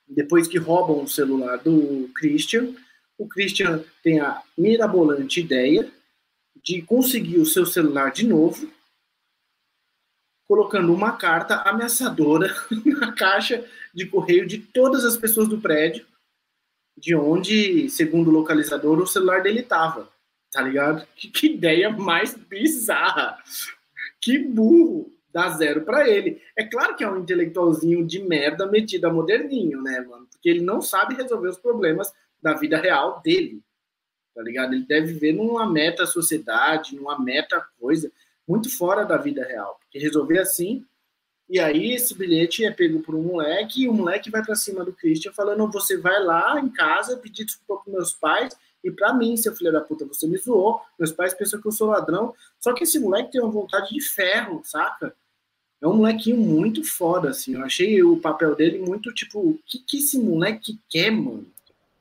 depois 0.08 0.48
que 0.48 0.58
roubam 0.58 1.04
o 1.04 1.08
celular 1.08 1.58
do 1.58 2.10
Christian, 2.16 2.74
o 3.18 3.28
Christian 3.28 3.84
tem 4.02 4.22
a 4.22 4.42
mirabolante 4.58 5.42
ideia 5.42 5.92
de 6.64 6.82
conseguir 6.82 7.40
o 7.40 7.46
seu 7.46 7.66
celular 7.66 8.12
de 8.12 8.26
novo, 8.26 8.72
colocando 10.48 10.94
uma 10.94 11.18
carta 11.18 11.56
ameaçadora 11.56 12.56
na 12.86 13.12
caixa 13.12 13.66
de 13.94 14.06
correio 14.06 14.48
de 14.48 14.60
todas 14.60 15.04
as 15.04 15.18
pessoas 15.18 15.48
do 15.48 15.60
prédio, 15.60 16.06
de 16.98 17.16
onde, 17.16 17.90
segundo 17.90 18.30
o 18.30 18.34
localizador, 18.34 19.00
o 19.00 19.08
celular 19.08 19.42
dele 19.42 19.62
estava. 19.62 20.10
Tá 20.52 20.62
ligado? 20.62 21.06
Que, 21.16 21.28
que 21.30 21.48
ideia 21.48 21.90
mais 21.90 22.36
bizarra. 22.36 23.38
Que 24.22 24.38
burro 24.38 25.12
dá 25.34 25.50
zero 25.50 25.82
para 25.82 26.08
ele. 26.08 26.42
É 26.56 26.64
claro 26.64 26.96
que 26.96 27.04
é 27.04 27.10
um 27.10 27.20
intelectualzinho 27.20 28.06
de 28.06 28.20
merda 28.20 28.68
metido 28.68 29.06
a 29.06 29.14
moderninho, 29.14 29.82
né, 29.82 30.00
mano? 30.02 30.28
Porque 30.32 30.48
ele 30.48 30.62
não 30.62 30.82
sabe 30.82 31.16
resolver 31.16 31.50
os 31.50 31.58
problemas 31.58 32.14
da 32.42 32.54
vida 32.54 32.78
real 32.78 33.22
dele, 33.22 33.62
tá 34.34 34.42
ligado? 34.42 34.74
Ele 34.74 34.86
deve 34.86 35.14
viver 35.14 35.34
numa 35.34 35.70
meta 35.70 36.06
sociedade, 36.06 36.96
numa 36.96 37.20
meta 37.20 37.66
coisa, 37.80 38.12
muito 38.48 38.76
fora 38.76 39.04
da 39.04 39.18
vida 39.18 39.44
real. 39.44 39.80
Porque 39.80 40.00
resolver 40.00 40.40
assim, 40.40 40.86
e 41.50 41.60
aí 41.60 41.94
esse 41.94 42.16
bilhete 42.16 42.66
é 42.66 42.72
pego 42.72 43.00
por 43.02 43.16
um 43.16 43.24
moleque, 43.24 43.84
e 43.84 43.90
o 43.90 43.94
moleque 43.94 44.32
vai 44.32 44.44
para 44.44 44.56
cima 44.56 44.84
do 44.84 44.94
Christian 44.94 45.32
falando: 45.34 45.70
você 45.72 45.98
vai 45.98 46.24
lá 46.24 46.60
em 46.60 46.70
casa 46.70 47.18
pedir 47.18 47.46
desculpa 47.46 47.84
pros 47.84 47.94
meus 47.94 48.14
pais 48.14 48.56
e 48.84 48.92
para 48.92 49.14
mim, 49.14 49.38
seu 49.38 49.56
filho 49.56 49.72
da 49.72 49.80
puta, 49.80 50.06
você 50.06 50.28
me 50.28 50.38
zoou. 50.38 50.82
Meus 51.00 51.12
pais 51.12 51.34
pensam 51.34 51.62
que 51.62 51.68
eu 51.68 51.72
sou 51.72 51.88
ladrão. 51.88 52.36
Só 52.60 52.74
que 52.74 52.84
esse 52.84 53.00
moleque 53.00 53.32
tem 53.32 53.42
uma 53.42 53.50
vontade 53.50 53.94
de 53.94 54.02
ferro, 54.02 54.62
saca? 54.66 55.16
É 55.82 55.88
um 55.88 55.96
molequinho 55.96 56.38
muito 56.38 56.84
foda, 56.84 57.30
assim. 57.30 57.54
Eu 57.54 57.64
achei 57.64 58.04
o 58.04 58.18
papel 58.18 58.56
dele 58.56 58.80
muito 58.80 59.14
tipo, 59.14 59.40
o 59.40 59.60
que, 59.66 59.80
que 59.80 59.98
esse 59.98 60.20
moleque 60.20 60.80
quer, 60.90 61.12
mano? 61.12 61.46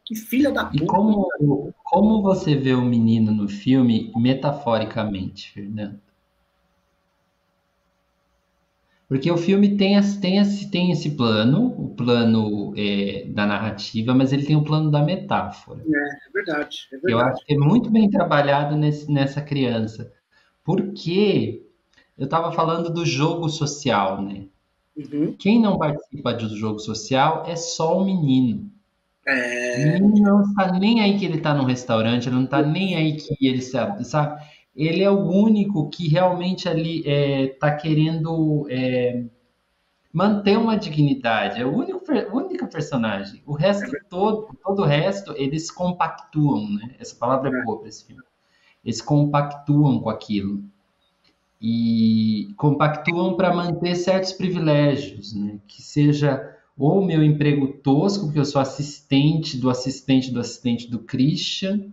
Que 0.05 0.17
filha 0.17 0.51
da 0.51 0.65
puta. 0.65 0.83
E 0.83 0.87
como, 0.87 1.75
como 1.85 2.23
você 2.23 2.55
vê 2.55 2.75
o 2.75 2.83
menino 2.83 3.33
no 3.33 3.49
filme 3.49 4.13
metaforicamente, 4.17 5.53
Fernando? 5.53 6.01
Porque 9.13 9.31
o 9.31 9.37
filme 9.37 9.77
tem, 9.77 10.01
tem, 10.23 10.39
esse, 10.39 10.71
tem 10.71 10.91
esse 10.91 11.11
plano, 11.11 11.67
o 11.79 11.95
plano 11.95 12.73
é, 12.75 13.27
da 13.27 13.45
narrativa, 13.45 14.15
mas 14.15 14.33
ele 14.33 14.47
tem 14.47 14.57
o 14.57 14.65
plano 14.65 14.91
da 14.91 15.03
metáfora. 15.03 15.83
É, 15.83 16.29
é 16.29 16.33
verdade, 16.33 16.89
é 16.91 16.97
verdade. 16.97 17.13
Eu 17.13 17.19
acho 17.19 17.45
que 17.45 17.53
é 17.53 17.59
muito 17.59 17.91
bem 17.91 18.09
trabalhado 18.09 18.75
nesse, 18.75 19.13
nessa 19.13 19.43
criança. 19.43 20.11
Porque 20.65 21.63
eu 22.17 22.25
estava 22.25 22.53
falando 22.53 22.89
do 22.91 23.05
jogo 23.05 23.51
social, 23.51 24.23
né? 24.23 24.47
Uhum. 24.97 25.37
Quem 25.39 25.61
não 25.61 25.77
participa 25.77 26.33
do 26.33 26.57
jogo 26.57 26.79
social 26.79 27.45
é 27.47 27.55
só 27.55 27.99
o 27.99 28.05
menino. 28.07 28.72
É... 29.27 29.99
Não 29.99 30.43
está 30.43 30.73
nem 30.73 31.01
aí 31.01 31.19
que 31.19 31.25
ele 31.25 31.39
está 31.39 31.55
no 31.55 31.65
restaurante, 31.65 32.29
ele 32.29 32.37
não 32.37 32.45
está 32.45 32.63
nem 32.63 32.97
aí 32.97 33.17
que 33.17 33.47
ele 33.47 33.63
sabe, 33.63 34.05
sabe? 34.05 34.43
ele 34.75 35.03
é 35.03 35.11
o 35.11 35.21
único 35.21 35.89
que 35.91 36.09
realmente 36.09 36.69
ali 36.69 37.01
está 37.07 37.69
é, 37.69 37.77
querendo 37.77 38.67
é, 38.71 39.25
manter 40.13 40.59
uma 40.59 40.77
dignidade. 40.77 41.61
É 41.61 41.67
o 41.67 41.75
único, 41.75 42.01
o 42.11 42.37
único 42.37 42.67
personagem. 42.69 43.43
O 43.47 43.53
resto 43.53 43.91
todo, 44.09 44.49
todo 44.65 44.83
o 44.83 44.87
resto, 44.87 45.35
eles 45.37 45.71
compactuam, 45.71 46.71
né? 46.71 46.95
Essa 46.99 47.15
palavra 47.17 47.51
é 47.51 47.63
boa 47.63 47.79
para 47.79 47.89
esse 47.89 48.07
filme. 48.07 48.23
Eles 48.85 49.03
compactuam 49.03 50.01
com 50.01 50.09
aquilo. 50.09 50.65
E 51.61 52.53
compactuam 52.57 53.37
para 53.37 53.55
manter 53.55 53.95
certos 53.95 54.33
privilégios, 54.33 55.35
né? 55.35 55.59
Que 55.69 55.83
seja 55.83 56.57
ou 56.77 57.05
meu 57.05 57.23
emprego 57.23 57.69
tosco, 57.69 58.25
porque 58.25 58.39
eu 58.39 58.45
sou 58.45 58.61
assistente 58.61 59.57
do 59.57 59.69
assistente 59.69 60.31
do 60.31 60.41
assistente 60.41 60.91
do 60.91 60.99
Christian, 60.99 61.93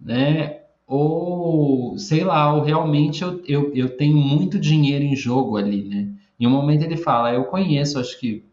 né? 0.00 0.60
Ou, 0.86 1.98
sei 1.98 2.24
lá, 2.24 2.54
ou 2.54 2.62
realmente 2.62 3.22
eu, 3.22 3.42
eu, 3.46 3.74
eu 3.74 3.96
tenho 3.96 4.16
muito 4.16 4.58
dinheiro 4.58 5.04
em 5.04 5.16
jogo 5.16 5.56
ali, 5.56 5.82
né? 5.84 6.08
Em 6.38 6.46
um 6.46 6.50
momento 6.50 6.82
ele 6.82 6.96
fala, 6.96 7.32
eu 7.32 7.44
conheço, 7.44 7.98
acho 7.98 8.18
que 8.18 8.44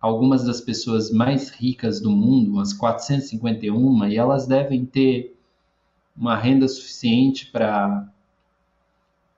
algumas 0.00 0.44
das 0.44 0.60
pessoas 0.60 1.10
mais 1.10 1.50
ricas 1.50 2.00
do 2.00 2.10
mundo, 2.10 2.52
umas 2.52 2.72
451, 2.72 4.06
e 4.06 4.16
elas 4.16 4.46
devem 4.46 4.84
ter 4.84 5.36
uma 6.16 6.36
renda 6.36 6.66
suficiente 6.68 7.46
para 7.46 8.08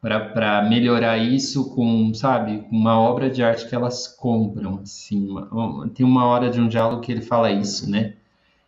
para 0.03 0.69
melhorar 0.69 1.17
isso 1.17 1.73
com, 1.77 2.13
sabe, 2.13 2.67
uma 2.73 2.99
obra 2.99 3.31
de 3.31 3.41
arte 3.41 3.69
que 3.69 3.75
elas 3.75 4.09
compram, 4.09 4.81
assim, 4.83 5.29
uma, 5.31 5.89
tem 5.91 6.05
uma 6.05 6.27
hora 6.27 6.51
de 6.51 6.61
um 6.61 6.67
diálogo 6.67 7.01
que 7.01 7.13
ele 7.13 7.23
fala 7.23 7.53
isso, 7.53 7.89
né? 7.89 8.15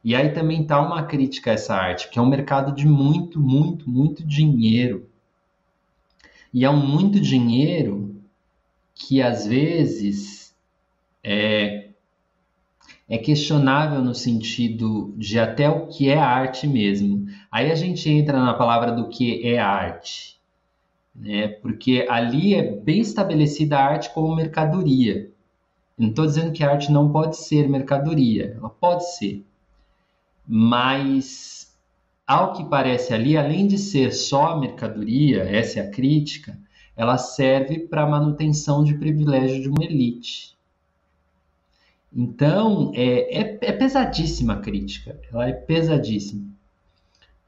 E 0.04 0.14
aí 0.14 0.28
também 0.28 0.64
tá 0.64 0.80
uma 0.80 1.02
crítica 1.02 1.50
a 1.50 1.54
essa 1.54 1.74
arte, 1.74 2.08
que 2.08 2.20
é 2.20 2.22
um 2.22 2.28
mercado 2.28 2.72
de 2.72 2.86
muito, 2.86 3.40
muito, 3.40 3.90
muito 3.90 4.24
dinheiro. 4.24 5.08
E 6.52 6.64
é 6.64 6.70
um 6.70 6.86
muito 6.86 7.18
dinheiro 7.18 8.14
que 8.94 9.20
às 9.20 9.44
vezes 9.44 10.54
é, 11.20 11.88
é 13.08 13.18
questionável 13.18 14.00
no 14.00 14.14
sentido 14.14 15.12
de 15.16 15.40
até 15.40 15.68
o 15.68 15.88
que 15.88 16.08
é 16.08 16.16
arte 16.16 16.68
mesmo. 16.68 17.26
Aí 17.50 17.72
a 17.72 17.74
gente 17.74 18.08
entra 18.08 18.38
na 18.38 18.54
palavra 18.54 18.92
do 18.92 19.08
que 19.08 19.44
é 19.44 19.58
arte, 19.58 20.38
né? 21.14 21.48
Porque 21.48 22.06
ali 22.08 22.54
é 22.54 22.62
bem 22.62 23.00
estabelecida 23.00 23.78
a 23.78 23.84
arte 23.84 24.12
como 24.12 24.34
mercadoria. 24.34 25.30
não 25.96 26.08
estou 26.08 26.26
dizendo 26.26 26.52
que 26.52 26.64
a 26.64 26.70
arte 26.70 26.90
não 26.90 27.12
pode 27.12 27.36
ser 27.36 27.68
mercadoria, 27.68 28.54
ela 28.56 28.68
pode 28.68 29.14
ser, 29.16 29.44
mas 30.46 31.74
ao 32.26 32.52
que 32.54 32.64
parece 32.64 33.12
ali, 33.14 33.36
além 33.36 33.66
de 33.66 33.78
ser 33.78 34.12
só 34.12 34.58
mercadoria, 34.58 35.42
essa 35.44 35.80
é 35.80 35.82
a 35.82 35.90
crítica, 35.90 36.58
ela 36.96 37.18
serve 37.18 37.80
para 37.80 38.06
manutenção 38.06 38.82
de 38.82 38.94
privilégio 38.94 39.60
de 39.60 39.68
uma 39.68 39.84
elite. 39.84 40.56
Então, 42.12 42.92
é, 42.94 43.40
é, 43.40 43.58
é 43.60 43.72
pesadíssima 43.72 44.54
a 44.54 44.60
crítica, 44.60 45.20
ela 45.32 45.48
é 45.48 45.52
pesadíssima, 45.52 46.46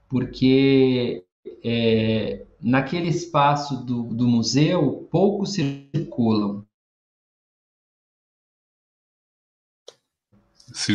porque 0.09 1.25
é, 1.65 2.45
naquele 2.61 3.09
espaço 3.09 3.85
do, 3.85 4.05
do 4.05 4.27
museu, 4.27 5.09
poucos 5.11 5.55
circulam. 5.55 6.65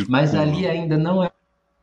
Mas 0.07 0.35
ali 0.35 0.67
ainda 0.67 0.97
não 0.97 1.23
é, 1.23 1.31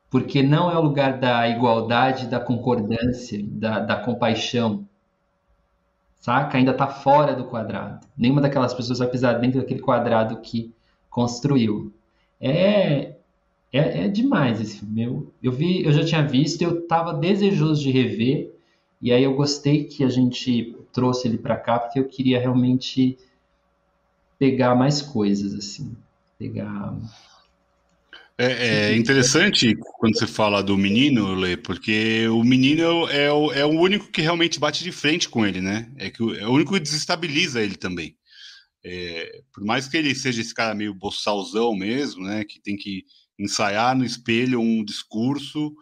porque 0.09 0.43
não 0.43 0.71
é 0.71 0.79
o 0.79 0.83
lugar 0.83 1.19
da 1.19 1.49
igualdade, 1.49 2.29
da 2.29 2.39
concordância, 2.39 3.43
da, 3.45 3.81
da 3.81 3.97
compaixão 3.97 4.89
saca? 6.29 6.59
Ainda 6.59 6.73
está 6.73 6.87
fora 6.87 7.35
do 7.35 7.45
quadrado. 7.45 8.07
Nenhuma 8.17 8.41
daquelas 8.41 8.75
pessoas 8.75 8.99
vai 8.99 9.09
pisar 9.09 9.41
dentro 9.41 9.61
daquele 9.61 9.81
quadrado 9.81 10.41
que 10.41 10.73
construiu. 11.09 11.93
É, 12.41 13.15
é, 13.73 14.05
é 14.05 14.09
demais 14.09 14.61
esse 14.61 14.81
filme. 14.81 15.03
Eu, 15.03 15.33
eu, 15.43 15.53
vi, 15.53 15.85
eu 15.85 15.93
já 15.93 16.05
tinha 16.05 16.23
visto, 16.23 16.63
eu 16.63 16.81
estava 16.81 17.15
desejoso 17.15 17.83
de 17.83 17.91
rever, 17.91 18.55
e 19.01 19.13
aí 19.13 19.23
eu 19.23 19.35
gostei 19.35 19.85
que 19.85 20.03
a 20.03 20.09
gente 20.09 20.77
trouxe 20.93 21.29
ele 21.29 21.39
para 21.39 21.57
cá, 21.57 21.79
porque 21.79 21.99
eu 21.99 22.09
queria 22.09 22.41
realmente 22.41 23.19
pegar 24.39 24.75
mais 24.75 25.01
coisas, 25.03 25.55
assim. 25.55 25.97
Pegar 26.39 26.97
é, 28.41 28.93
é, 28.93 28.97
interessante 28.97 29.77
quando 29.99 30.17
você 30.17 30.27
fala 30.27 30.63
do 30.63 30.79
menino, 30.79 31.35
Lê, 31.35 31.57
porque 31.57 32.29
o 32.29 32.45
menino 32.45 33.09
é 33.09 33.33
o, 33.33 33.53
é 33.53 33.67
o 33.67 33.71
único 33.71 34.13
que 34.13 34.23
realmente 34.23 34.61
bate 34.61 34.85
de 34.85 34.93
frente 34.93 35.29
com 35.29 35.45
ele, 35.45 35.61
né? 35.61 35.91
É, 35.97 36.09
que, 36.09 36.23
é 36.39 36.47
o 36.47 36.53
único 36.53 36.73
que 36.73 36.79
desestabiliza 36.79 37.61
ele 37.61 37.75
também. 37.75 38.17
É, 38.85 39.43
por 39.53 39.65
mais 39.65 39.89
que 39.89 39.97
ele 39.97 40.15
seja 40.15 40.41
esse 40.41 40.55
cara 40.55 40.73
meio 40.73 40.95
boçalzão 40.95 41.75
mesmo, 41.75 42.23
né? 42.23 42.45
Que 42.45 42.61
tem 42.61 42.77
que 42.77 43.03
ensaiar 43.37 43.97
no 43.97 44.05
espelho 44.05 44.61
um 44.61 44.85
discurso 44.85 45.75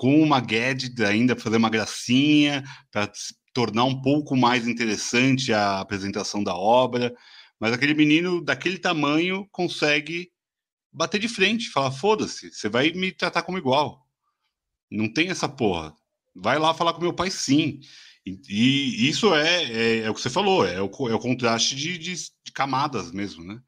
com 0.00 0.22
uma 0.22 0.40
gadget 0.40 1.04
ainda 1.04 1.36
fazer 1.36 1.58
uma 1.58 1.68
gracinha 1.68 2.64
para 2.90 3.12
tornar 3.52 3.84
um 3.84 4.00
pouco 4.00 4.34
mais 4.34 4.66
interessante 4.66 5.52
a 5.52 5.78
apresentação 5.78 6.42
da 6.42 6.56
obra. 6.56 7.14
Mas 7.60 7.74
aquele 7.74 7.92
menino 7.92 8.42
daquele 8.42 8.78
tamanho 8.78 9.46
consegue 9.52 10.32
bater 10.90 11.20
de 11.20 11.28
frente, 11.28 11.68
falar: 11.68 11.90
foda-se, 11.90 12.50
você 12.50 12.66
vai 12.66 12.92
me 12.92 13.12
tratar 13.12 13.42
como 13.42 13.58
igual. 13.58 14.08
Não 14.90 15.06
tem 15.12 15.28
essa 15.28 15.46
porra. 15.46 15.94
Vai 16.34 16.58
lá 16.58 16.72
falar 16.72 16.94
com 16.94 17.02
meu 17.02 17.12
pai, 17.12 17.30
sim. 17.30 17.80
E, 18.24 18.40
e 18.48 19.06
isso 19.06 19.34
é, 19.34 19.64
é, 19.64 19.98
é, 19.98 20.10
o 20.10 20.14
que 20.14 20.20
você 20.22 20.30
falou, 20.30 20.66
é 20.66 20.80
o, 20.80 20.86
é 21.10 21.14
o 21.14 21.18
contraste 21.18 21.76
de, 21.76 21.98
de, 21.98 22.14
de, 22.14 22.52
camadas 22.54 23.12
mesmo, 23.12 23.44
né? 23.44 23.60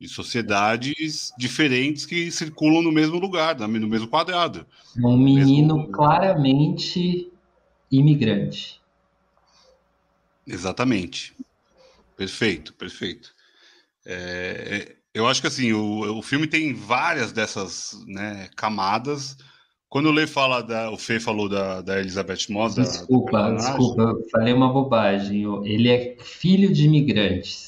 De 0.00 0.08
sociedades 0.08 1.32
diferentes 1.36 2.06
que 2.06 2.30
circulam 2.30 2.82
no 2.82 2.92
mesmo 2.92 3.18
lugar, 3.18 3.58
no 3.58 3.68
mesmo 3.68 4.06
quadrado. 4.06 4.64
Um 4.96 5.16
menino 5.16 5.76
mesmo... 5.76 5.92
claramente 5.92 7.32
imigrante. 7.90 8.80
Exatamente. 10.46 11.34
Perfeito, 12.16 12.72
perfeito. 12.74 13.34
É, 14.06 14.96
eu 15.12 15.26
acho 15.26 15.40
que 15.40 15.46
assim, 15.46 15.72
o, 15.72 16.18
o 16.18 16.22
filme 16.22 16.46
tem 16.46 16.72
várias 16.72 17.32
dessas 17.32 18.00
né, 18.06 18.48
camadas. 18.56 19.36
Quando 19.88 20.06
o 20.06 20.12
Lê 20.12 20.26
fala 20.26 20.62
da. 20.62 20.90
O 20.90 20.98
Fê 20.98 21.18
falou 21.18 21.48
da, 21.48 21.80
da 21.80 21.98
Elizabeth 21.98 22.50
Moss. 22.50 22.74
Desculpa, 22.74 23.52
desculpa, 23.54 24.14
falei 24.30 24.52
uma 24.52 24.72
bobagem. 24.72 25.44
Ele 25.64 25.88
é 25.88 26.16
filho 26.20 26.72
de 26.72 26.84
imigrantes. 26.84 27.67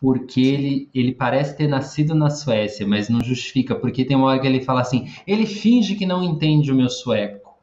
Porque 0.00 0.40
ele, 0.40 0.90
ele 0.94 1.12
parece 1.12 1.56
ter 1.56 1.66
nascido 1.66 2.14
na 2.14 2.30
Suécia, 2.30 2.86
mas 2.86 3.08
não 3.08 3.22
justifica, 3.22 3.74
porque 3.74 4.04
tem 4.04 4.16
uma 4.16 4.28
hora 4.28 4.40
que 4.40 4.46
ele 4.46 4.60
fala 4.60 4.80
assim: 4.80 5.12
ele 5.26 5.44
finge 5.44 5.96
que 5.96 6.06
não 6.06 6.22
entende 6.22 6.70
o 6.70 6.74
meu 6.74 6.88
sueco. 6.88 7.58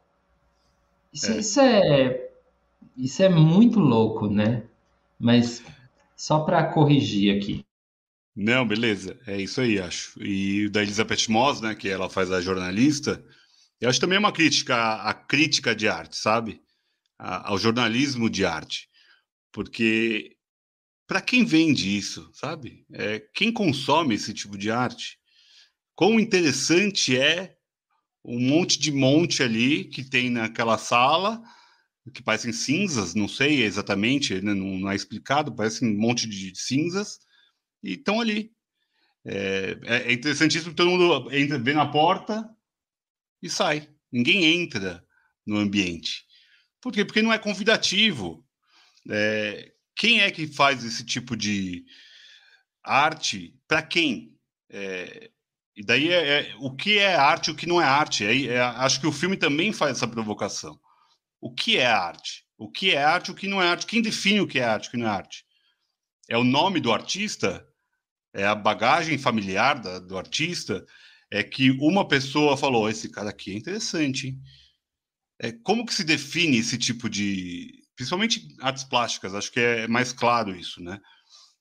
Isso 1.13 1.31
é, 1.31 1.37
isso 1.37 1.59
é, 1.61 2.29
isso 2.97 3.23
é 3.23 3.29
muito 3.29 3.79
louco, 3.79 4.27
né? 4.27 4.63
Mas 5.17 5.63
só 6.15 6.41
para 6.41 6.63
corrigir 6.65 7.37
aqui. 7.37 7.63
Não, 8.35 8.67
beleza. 8.67 9.17
É 9.25 9.39
isso 9.39 9.61
aí, 9.61 9.79
acho. 9.79 10.21
E 10.21 10.67
da 10.67 10.81
Elizabeth 10.81 11.29
Moss, 11.29 11.61
né, 11.61 11.73
que 11.73 11.87
ela 11.87 12.09
faz 12.09 12.29
a 12.31 12.41
jornalista, 12.41 13.23
eu 13.79 13.89
acho 13.89 13.99
também 13.99 14.17
uma 14.19 14.33
crítica 14.33 14.75
à, 14.75 15.13
crítica 15.13 15.73
de 15.73 15.87
arte, 15.87 16.17
sabe? 16.17 16.61
ao 17.17 17.57
jornalismo 17.57 18.29
de 18.29 18.45
arte. 18.45 18.89
Porque 19.53 20.34
para 21.07 21.21
quem 21.21 21.45
vende 21.45 21.95
isso, 21.95 22.29
sabe? 22.33 22.85
É, 22.91 23.19
quem 23.33 23.51
consome 23.51 24.15
esse 24.15 24.33
tipo 24.33 24.57
de 24.57 24.71
arte, 24.71 25.19
quão 25.95 26.19
interessante 26.19 27.17
é 27.17 27.55
um 28.23 28.39
monte 28.39 28.79
de 28.79 28.91
monte 28.91 29.43
ali 29.43 29.85
que 29.85 30.03
tem 30.03 30.29
naquela 30.29 30.77
sala, 30.77 31.41
que 32.13 32.23
parecem 32.23 32.51
cinzas, 32.51 33.13
não 33.13 33.27
sei 33.27 33.63
exatamente, 33.63 34.41
né, 34.41 34.53
não, 34.53 34.79
não 34.79 34.91
é 34.91 34.95
explicado, 34.95 35.55
parecem 35.55 35.89
um 35.89 35.99
monte 35.99 36.27
de 36.27 36.53
cinzas, 36.55 37.19
e 37.83 37.93
estão 37.93 38.19
ali. 38.19 38.51
É, 39.23 39.77
é, 39.83 39.95
é 40.09 40.13
interessantíssimo 40.13 40.73
todo 40.73 40.89
mundo 40.89 41.31
entra, 41.31 41.57
vê 41.57 41.73
na 41.73 41.85
porta 41.87 42.47
e 43.41 43.49
sai. 43.49 43.89
Ninguém 44.11 44.45
entra 44.45 45.03
no 45.45 45.57
ambiente. 45.57 46.25
Por 46.81 46.91
quê? 46.91 47.03
Porque 47.03 47.21
não 47.21 47.33
é 47.33 47.39
convidativo. 47.39 48.45
É, 49.09 49.74
quem 49.95 50.21
é 50.21 50.31
que 50.31 50.47
faz 50.47 50.83
esse 50.83 51.05
tipo 51.05 51.35
de 51.35 51.85
arte? 52.83 53.55
Para 53.67 53.81
quem? 53.81 54.37
É, 54.69 55.31
e 55.75 55.83
daí 55.83 56.11
é, 56.11 56.51
é, 56.51 56.55
o 56.59 56.75
que 56.75 56.97
é 56.97 57.15
arte 57.15 57.51
o 57.51 57.55
que 57.55 57.67
não 57.67 57.81
é 57.81 57.85
arte. 57.85 58.25
É, 58.25 58.45
é, 58.55 58.61
acho 58.61 58.99
que 58.99 59.07
o 59.07 59.11
filme 59.11 59.37
também 59.37 59.73
faz 59.73 59.97
essa 59.97 60.07
provocação. 60.07 60.79
O 61.41 61.53
que 61.53 61.77
é 61.77 61.85
arte? 61.85 62.45
O 62.57 62.71
que 62.71 62.91
é 62.91 63.03
arte 63.03 63.31
o 63.31 63.35
que 63.35 63.47
não 63.47 63.61
é 63.61 63.67
arte? 63.67 63.85
Quem 63.85 64.01
define 64.01 64.41
o 64.41 64.47
que 64.47 64.59
é 64.59 64.63
arte 64.63 64.87
o 64.87 64.91
que 64.91 64.97
não 64.97 65.07
é 65.07 65.09
arte? 65.09 65.45
É 66.29 66.37
o 66.37 66.43
nome 66.43 66.79
do 66.79 66.91
artista? 66.91 67.65
é 68.35 68.45
a 68.45 68.53
bagagem 68.53 69.17
familiar 69.17 69.79
da, 69.79 69.97
do 69.97 70.17
artista, 70.17 70.85
é 71.31 71.41
que 71.41 71.71
uma 71.79 72.05
pessoa 72.05 72.57
falou: 72.57 72.89
esse 72.89 73.09
cara 73.09 73.29
aqui 73.29 73.51
é 73.51 73.55
interessante. 73.55 74.27
Hein? 74.27 74.41
É, 75.39 75.51
como 75.51 75.85
que 75.85 75.93
se 75.93 76.03
define 76.03 76.57
esse 76.57 76.77
tipo 76.77 77.09
de. 77.09 77.81
Principalmente 77.95 78.47
artes 78.61 78.83
plásticas, 78.83 79.33
acho 79.33 79.51
que 79.51 79.59
é 79.59 79.87
mais 79.87 80.11
claro 80.11 80.55
isso, 80.55 80.81
né? 80.83 80.99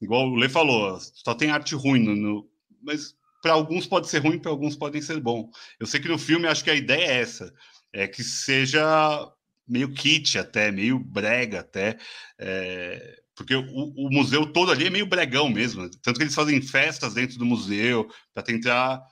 igual 0.05 0.29
o 0.29 0.37
Lê 0.37 0.49
falou, 0.49 0.99
só 1.01 1.35
tem 1.35 1.51
arte 1.51 1.75
ruim, 1.75 2.01
no, 2.01 2.15
no 2.15 2.51
mas 2.83 3.15
para 3.43 3.53
alguns 3.53 3.87
pode 3.87 4.09
ser 4.09 4.19
ruim, 4.19 4.39
para 4.39 4.51
alguns 4.51 4.77
podem 4.77 5.03
ser 5.03 5.21
bom. 5.21 5.51
Eu 5.79 5.87
sei 5.87 6.01
que 6.01 6.09
no 6.09 6.19
filme 6.19 6.47
acho 6.47 6.65
que 6.65 6.71
a 6.71 6.75
ideia 6.75 7.07
é 7.07 7.21
essa, 7.21 7.53
é 7.93 8.07
que 8.07 8.23
seja 8.23 8.83
meio 9.67 9.93
kit 9.93 10.39
até, 10.39 10.71
meio 10.71 10.99
brega 10.99 11.61
até, 11.61 11.99
é, 12.39 13.17
porque 13.35 13.55
o, 13.55 13.65
o, 13.65 14.11
museu 14.11 14.47
todo 14.53 14.71
ali 14.71 14.87
é 14.87 14.91
meio 14.91 15.07
bregão 15.07 15.49
mesmo, 15.49 15.89
tanto 16.03 16.19
que 16.19 16.23
eles 16.23 16.35
fazem 16.35 16.61
festas 16.61 17.15
dentro 17.15 17.39
do 17.39 17.47
museu 17.47 18.09
para 18.33 18.43
tentar 18.43 19.03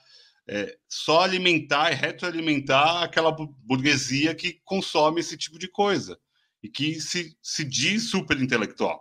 é, 0.46 0.76
só 0.88 1.22
alimentar 1.22 1.90
e 1.90 1.94
retroalimentar 1.94 3.02
aquela 3.02 3.32
burguesia 3.32 4.34
que 4.34 4.60
consome 4.64 5.20
esse 5.20 5.36
tipo 5.36 5.58
de 5.58 5.68
coisa 5.68 6.18
e 6.62 6.68
que 6.68 7.00
se, 7.00 7.36
se 7.42 7.64
diz 7.64 8.10
super 8.10 8.40
intelectual 8.40 9.00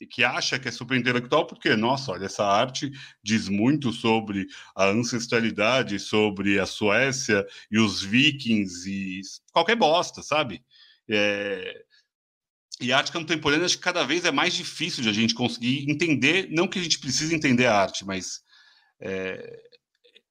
e 0.00 0.06
que 0.06 0.22
acha 0.22 0.58
que 0.58 0.68
é 0.68 0.70
super 0.70 0.96
intelectual 0.96 1.46
porque, 1.46 1.74
nossa, 1.74 2.12
olha, 2.12 2.26
essa 2.26 2.44
arte 2.44 2.90
diz 3.22 3.48
muito 3.48 3.92
sobre 3.92 4.46
a 4.74 4.86
ancestralidade, 4.86 5.98
sobre 5.98 6.58
a 6.58 6.66
Suécia 6.66 7.44
e 7.70 7.78
os 7.78 8.02
vikings 8.02 8.88
e 8.88 9.20
qualquer 9.52 9.76
bosta, 9.76 10.22
sabe? 10.22 10.64
É... 11.08 11.84
E 12.80 12.92
a 12.92 12.98
arte 12.98 13.10
contemporânea 13.10 13.66
acho 13.66 13.76
que 13.76 13.82
cada 13.82 14.04
vez 14.04 14.24
é 14.24 14.30
mais 14.30 14.54
difícil 14.54 15.02
de 15.02 15.08
a 15.08 15.12
gente 15.12 15.34
conseguir 15.34 15.90
entender, 15.90 16.48
não 16.50 16.68
que 16.68 16.78
a 16.78 16.82
gente 16.82 17.00
precise 17.00 17.34
entender 17.34 17.66
a 17.66 17.74
arte, 17.74 18.04
mas 18.04 18.40
é, 19.00 19.60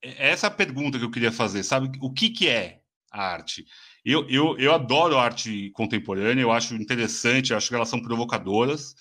é 0.01 0.29
essa 0.29 0.49
pergunta 0.49 0.97
que 0.97 1.03
eu 1.03 1.11
queria 1.11 1.31
fazer, 1.31 1.63
sabe? 1.63 1.91
O 2.01 2.13
que, 2.13 2.29
que 2.29 2.47
é 2.47 2.79
a 3.11 3.21
arte? 3.21 3.65
Eu, 4.09 4.25
eu, 4.29 4.57
eu 4.57 4.73
adoro 4.73 5.17
arte 5.17 5.69
contemporânea, 5.71 6.41
eu 6.41 6.49
acho 6.49 6.73
interessante, 6.75 7.51
eu 7.51 7.57
acho 7.57 7.67
que 7.67 7.75
elas 7.75 7.89
são 7.89 8.01
provocadoras, 8.01 8.95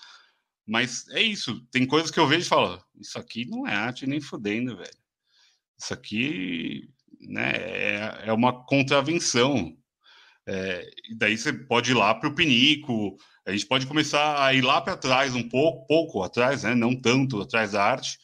mas 0.66 1.06
é 1.10 1.22
isso, 1.22 1.64
tem 1.70 1.86
coisas 1.86 2.10
que 2.10 2.18
eu 2.18 2.26
vejo 2.26 2.44
e 2.44 2.48
falo, 2.48 2.82
isso 3.00 3.16
aqui 3.16 3.46
não 3.46 3.68
é 3.68 3.72
arte 3.72 4.04
nem 4.04 4.20
fudendo, 4.20 4.76
velho. 4.76 4.98
Isso 5.78 5.94
aqui 5.94 6.90
né, 7.20 7.52
é, 7.52 8.22
é 8.26 8.32
uma 8.32 8.64
contravenção. 8.64 9.76
É, 10.44 10.90
e 11.08 11.14
daí 11.14 11.38
você 11.38 11.52
pode 11.52 11.92
ir 11.92 11.94
lá 11.94 12.12
para 12.12 12.28
o 12.28 12.34
pinico, 12.34 13.16
a 13.46 13.52
gente 13.52 13.66
pode 13.66 13.86
começar 13.86 14.44
a 14.44 14.54
ir 14.54 14.62
lá 14.62 14.80
para 14.80 14.96
trás, 14.96 15.36
um 15.36 15.48
pouco, 15.48 15.86
pouco 15.86 16.24
atrás, 16.24 16.64
né, 16.64 16.74
não 16.74 17.00
tanto 17.00 17.40
atrás 17.40 17.70
da 17.70 17.84
arte, 17.84 18.18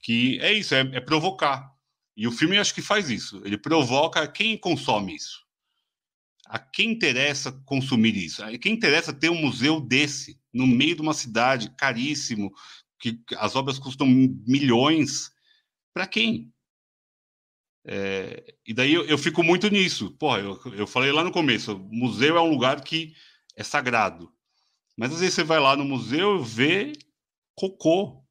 que 0.00 0.40
é 0.40 0.50
isso, 0.50 0.74
é, 0.74 0.80
é 0.80 1.00
provocar. 1.00 1.70
E 2.16 2.26
o 2.26 2.32
filme 2.32 2.56
acho 2.56 2.74
que 2.74 2.80
faz 2.80 3.10
isso, 3.10 3.42
ele 3.44 3.58
provoca 3.58 4.26
quem 4.26 4.56
consome 4.56 5.14
isso. 5.14 5.41
A 6.52 6.58
quem 6.58 6.90
interessa 6.90 7.50
consumir 7.64 8.14
isso? 8.14 8.44
A 8.44 8.58
quem 8.58 8.74
interessa 8.74 9.10
ter 9.10 9.30
um 9.30 9.40
museu 9.40 9.80
desse, 9.80 10.38
no 10.52 10.66
meio 10.66 10.94
de 10.94 11.00
uma 11.00 11.14
cidade, 11.14 11.74
caríssimo, 11.78 12.52
que 13.00 13.18
as 13.38 13.56
obras 13.56 13.78
custam 13.78 14.06
milhões? 14.06 15.32
Para 15.94 16.06
quem? 16.06 16.52
É, 17.86 18.54
e 18.66 18.74
daí 18.74 18.92
eu, 18.92 19.06
eu, 19.06 19.16
fico 19.16 19.42
muito 19.42 19.70
nisso. 19.70 20.10
Porra, 20.18 20.40
eu, 20.40 20.60
eu 20.74 20.86
falei 20.86 21.10
lá 21.10 21.24
no 21.24 21.32
começo: 21.32 21.78
museu 21.90 22.36
é 22.36 22.42
um 22.42 22.50
lugar 22.50 22.84
que 22.84 23.14
é 23.56 23.64
sagrado. 23.64 24.30
Mas 24.94 25.10
às 25.10 25.20
vezes 25.20 25.34
você 25.34 25.44
vai 25.44 25.58
lá 25.58 25.74
no 25.74 25.86
museu 25.86 26.38
e 26.38 26.44
vê 26.44 26.92
cocô. 27.54 28.22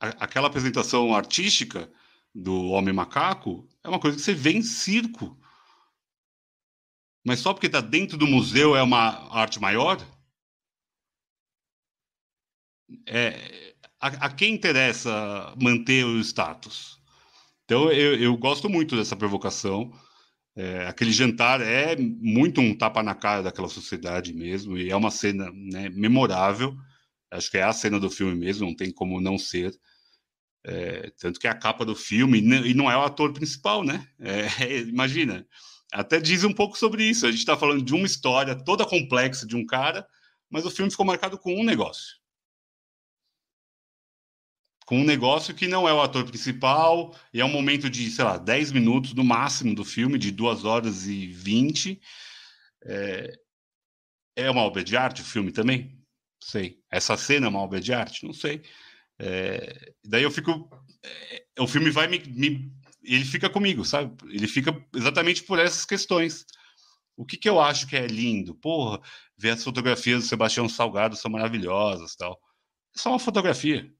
A, 0.00 0.08
aquela 0.24 0.48
apresentação 0.48 1.14
artística 1.14 1.88
do 2.34 2.68
Homem 2.70 2.94
Macaco 2.94 3.68
é 3.82 3.88
uma 3.88 4.00
coisa 4.00 4.16
que 4.16 4.22
você 4.22 4.34
vê 4.34 4.52
em 4.52 4.62
circo. 4.62 5.36
Mas 7.24 7.40
só 7.40 7.52
porque 7.52 7.66
está 7.66 7.80
dentro 7.80 8.16
do 8.16 8.26
museu 8.26 8.76
é 8.76 8.82
uma 8.82 9.28
arte 9.34 9.60
maior? 9.60 9.98
É, 13.06 13.74
a, 14.00 14.06
a 14.26 14.30
quem 14.30 14.54
interessa 14.54 15.54
manter 15.60 16.04
o 16.04 16.18
status? 16.20 16.98
Então, 17.64 17.92
eu, 17.92 18.14
eu 18.16 18.36
gosto 18.36 18.68
muito 18.68 18.96
dessa 18.96 19.14
provocação. 19.14 19.92
É, 20.56 20.86
aquele 20.86 21.12
jantar 21.12 21.60
é 21.60 21.96
muito 21.96 22.60
um 22.60 22.76
tapa 22.76 23.02
na 23.02 23.14
cara 23.14 23.42
daquela 23.42 23.68
sociedade 23.68 24.32
mesmo, 24.32 24.76
e 24.78 24.90
é 24.90 24.96
uma 24.96 25.10
cena 25.10 25.50
né, 25.52 25.88
memorável. 25.90 26.74
Acho 27.30 27.50
que 27.50 27.58
é 27.58 27.62
a 27.62 27.72
cena 27.72 28.00
do 28.00 28.10
filme 28.10 28.34
mesmo, 28.34 28.66
não 28.66 28.74
tem 28.74 28.90
como 28.90 29.20
não 29.20 29.36
ser. 29.38 29.72
É, 30.68 31.10
tanto 31.18 31.40
que 31.40 31.46
é 31.46 31.50
a 31.50 31.58
capa 31.58 31.84
do 31.84 31.94
filme, 31.94 32.38
e 32.38 32.74
não 32.74 32.90
é 32.90 32.96
o 32.96 33.02
ator 33.02 33.32
principal, 33.32 33.82
né? 33.82 34.06
É, 34.20 34.46
imagina. 34.86 35.46
Até 35.92 36.20
diz 36.20 36.44
um 36.44 36.52
pouco 36.52 36.76
sobre 36.76 37.04
isso. 37.04 37.26
A 37.26 37.30
gente 37.30 37.40
está 37.40 37.56
falando 37.56 37.82
de 37.82 37.94
uma 37.94 38.06
história 38.06 38.54
toda 38.54 38.84
complexa 38.84 39.46
de 39.46 39.56
um 39.56 39.64
cara, 39.64 40.06
mas 40.50 40.66
o 40.66 40.70
filme 40.70 40.90
ficou 40.90 41.06
marcado 41.06 41.38
com 41.38 41.54
um 41.54 41.64
negócio 41.64 42.18
com 44.88 45.00
um 45.00 45.04
negócio 45.04 45.54
que 45.54 45.68
não 45.68 45.86
é 45.86 45.92
o 45.92 46.00
ator 46.00 46.24
principal, 46.24 47.14
e 47.30 47.42
é 47.42 47.44
um 47.44 47.52
momento 47.52 47.90
de, 47.90 48.10
sei 48.10 48.24
lá, 48.24 48.38
10 48.38 48.72
minutos 48.72 49.12
no 49.12 49.22
máximo 49.22 49.74
do 49.74 49.84
filme, 49.84 50.16
de 50.16 50.30
2 50.30 50.64
horas 50.64 51.06
e 51.06 51.26
20. 51.26 52.00
É, 52.86 53.38
é 54.34 54.50
uma 54.50 54.62
obra 54.62 54.82
de 54.82 54.96
arte 54.96 55.20
o 55.20 55.26
filme 55.26 55.52
também? 55.52 56.02
Sei. 56.42 56.78
Essa 56.90 57.18
cena 57.18 57.44
é 57.44 57.50
uma 57.50 57.60
obra 57.60 57.78
de 57.78 57.92
arte? 57.92 58.24
Não 58.24 58.32
sei. 58.32 58.62
É, 59.18 59.92
daí 60.04 60.22
eu 60.22 60.30
fico. 60.30 60.70
É, 61.02 61.44
o 61.60 61.66
filme 61.66 61.90
vai 61.90 62.06
me, 62.08 62.18
me, 62.18 62.72
Ele 63.02 63.24
fica 63.24 63.50
comigo, 63.50 63.84
sabe? 63.84 64.14
Ele 64.32 64.46
fica 64.46 64.74
exatamente 64.94 65.42
por 65.42 65.58
essas 65.58 65.84
questões. 65.84 66.46
O 67.16 67.24
que, 67.24 67.36
que 67.36 67.48
eu 67.48 67.60
acho 67.60 67.86
que 67.88 67.96
é 67.96 68.06
lindo? 68.06 68.54
Porra, 68.54 69.00
ver 69.36 69.50
as 69.50 69.64
fotografias 69.64 70.22
do 70.22 70.28
Sebastião 70.28 70.68
Salgado 70.68 71.16
são 71.16 71.30
maravilhosas 71.30 72.14
tal. 72.14 72.38
É 72.94 72.98
só 72.98 73.10
uma 73.10 73.18
fotografia. 73.18 73.92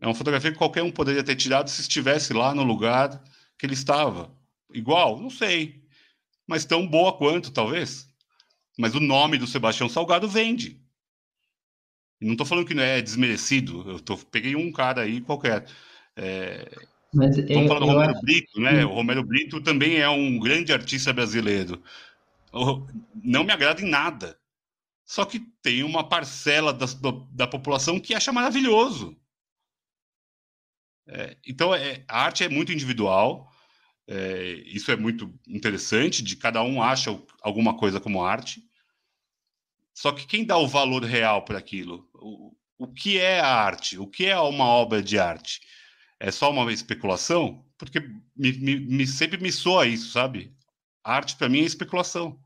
É 0.00 0.06
uma 0.06 0.14
fotografia 0.14 0.52
que 0.52 0.58
qualquer 0.58 0.82
um 0.82 0.92
poderia 0.92 1.24
ter 1.24 1.34
tirado 1.34 1.68
se 1.68 1.80
estivesse 1.80 2.32
lá 2.32 2.54
no 2.54 2.62
lugar 2.62 3.22
que 3.58 3.66
ele 3.66 3.74
estava. 3.74 4.32
Igual? 4.72 5.20
Não 5.20 5.30
sei. 5.30 5.82
Mas 6.46 6.64
tão 6.64 6.86
boa 6.86 7.16
quanto, 7.16 7.52
talvez. 7.52 8.08
Mas 8.78 8.94
o 8.94 9.00
nome 9.00 9.38
do 9.38 9.46
Sebastião 9.46 9.88
Salgado 9.88 10.28
vende. 10.28 10.80
Não 12.20 12.32
estou 12.32 12.46
falando 12.46 12.66
que 12.66 12.74
não 12.74 12.82
é 12.82 13.00
desmerecido. 13.00 13.88
Eu 13.88 14.00
tô, 14.00 14.16
peguei 14.16 14.56
um 14.56 14.72
cara 14.72 15.02
aí 15.02 15.20
qualquer. 15.20 15.66
É... 16.16 16.68
Mas 17.14 17.36
Vamos 17.36 17.68
falar 17.68 17.80
do 17.80 17.86
Romero 17.86 18.12
acho... 18.12 18.20
Brito, 18.20 18.60
né? 18.60 18.84
O 18.84 18.94
Romero 18.94 19.24
Brito 19.24 19.60
também 19.62 19.98
é 19.98 20.08
um 20.08 20.38
grande 20.38 20.72
artista 20.72 21.12
brasileiro. 21.12 21.82
Não 23.22 23.44
me 23.44 23.52
agrada 23.52 23.80
em 23.80 23.88
nada. 23.88 24.38
Só 25.04 25.24
que 25.24 25.40
tem 25.62 25.82
uma 25.82 26.06
parcela 26.06 26.72
da, 26.72 26.86
da 27.30 27.46
população 27.46 27.98
que 27.98 28.14
acha 28.14 28.30
maravilhoso. 28.30 29.16
É, 31.06 31.36
então, 31.46 31.74
é, 31.74 32.04
a 32.06 32.22
arte 32.24 32.44
é 32.44 32.48
muito 32.48 32.70
individual, 32.70 33.50
é, 34.06 34.62
isso 34.66 34.92
é 34.92 34.96
muito 34.96 35.34
interessante, 35.48 36.22
de 36.22 36.36
cada 36.36 36.62
um 36.62 36.82
acha 36.82 37.18
alguma 37.40 37.74
coisa 37.78 37.98
como 37.98 38.22
arte. 38.22 38.62
Só 39.98 40.12
que 40.12 40.28
quem 40.28 40.44
dá 40.44 40.56
o 40.56 40.68
valor 40.68 41.02
real 41.02 41.44
para 41.44 41.58
aquilo? 41.58 42.08
O, 42.14 42.56
o 42.78 42.86
que 42.86 43.18
é 43.18 43.40
a 43.40 43.52
arte? 43.52 43.98
O 43.98 44.06
que 44.06 44.26
é 44.26 44.38
uma 44.38 44.64
obra 44.64 45.02
de 45.02 45.18
arte? 45.18 45.60
É 46.20 46.30
só 46.30 46.52
uma 46.52 46.72
especulação? 46.72 47.66
Porque 47.76 47.98
me, 48.36 48.52
me, 48.52 48.78
me 48.78 49.06
sempre 49.08 49.42
me 49.42 49.50
soa 49.50 49.88
isso, 49.88 50.12
sabe? 50.12 50.54
A 51.02 51.16
arte 51.16 51.34
para 51.34 51.48
mim 51.48 51.62
é 51.62 51.64
especulação. 51.64 52.40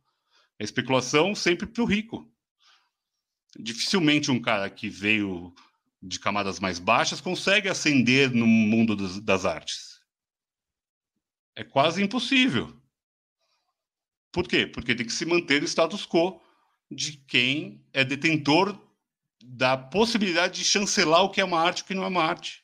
É 0.58 0.64
especulação 0.64 1.34
sempre 1.34 1.66
para 1.66 1.82
o 1.82 1.86
rico. 1.86 2.26
Dificilmente 3.60 4.30
um 4.30 4.40
cara 4.40 4.70
que 4.70 4.88
veio 4.88 5.54
de 6.00 6.18
camadas 6.18 6.58
mais 6.58 6.78
baixas 6.78 7.20
consegue 7.20 7.68
ascender 7.68 8.30
no 8.30 8.46
mundo 8.46 8.96
das, 8.96 9.20
das 9.20 9.44
artes. 9.44 10.00
É 11.54 11.62
quase 11.62 12.02
impossível. 12.02 12.74
Por 14.32 14.48
quê? 14.48 14.66
Porque 14.66 14.94
tem 14.94 15.04
que 15.04 15.12
se 15.12 15.26
manter 15.26 15.62
o 15.62 15.66
status 15.66 16.06
quo 16.06 16.40
de 16.94 17.16
quem 17.26 17.84
é 17.92 18.04
detentor 18.04 18.78
da 19.44 19.76
possibilidade 19.76 20.60
de 20.60 20.64
chancelar 20.64 21.22
o 21.22 21.30
que 21.30 21.40
é 21.40 21.44
uma 21.44 21.60
arte 21.60 21.80
e 21.80 21.82
o 21.82 21.86
que 21.86 21.94
não 21.94 22.04
é 22.04 22.08
uma 22.08 22.22
arte. 22.22 22.62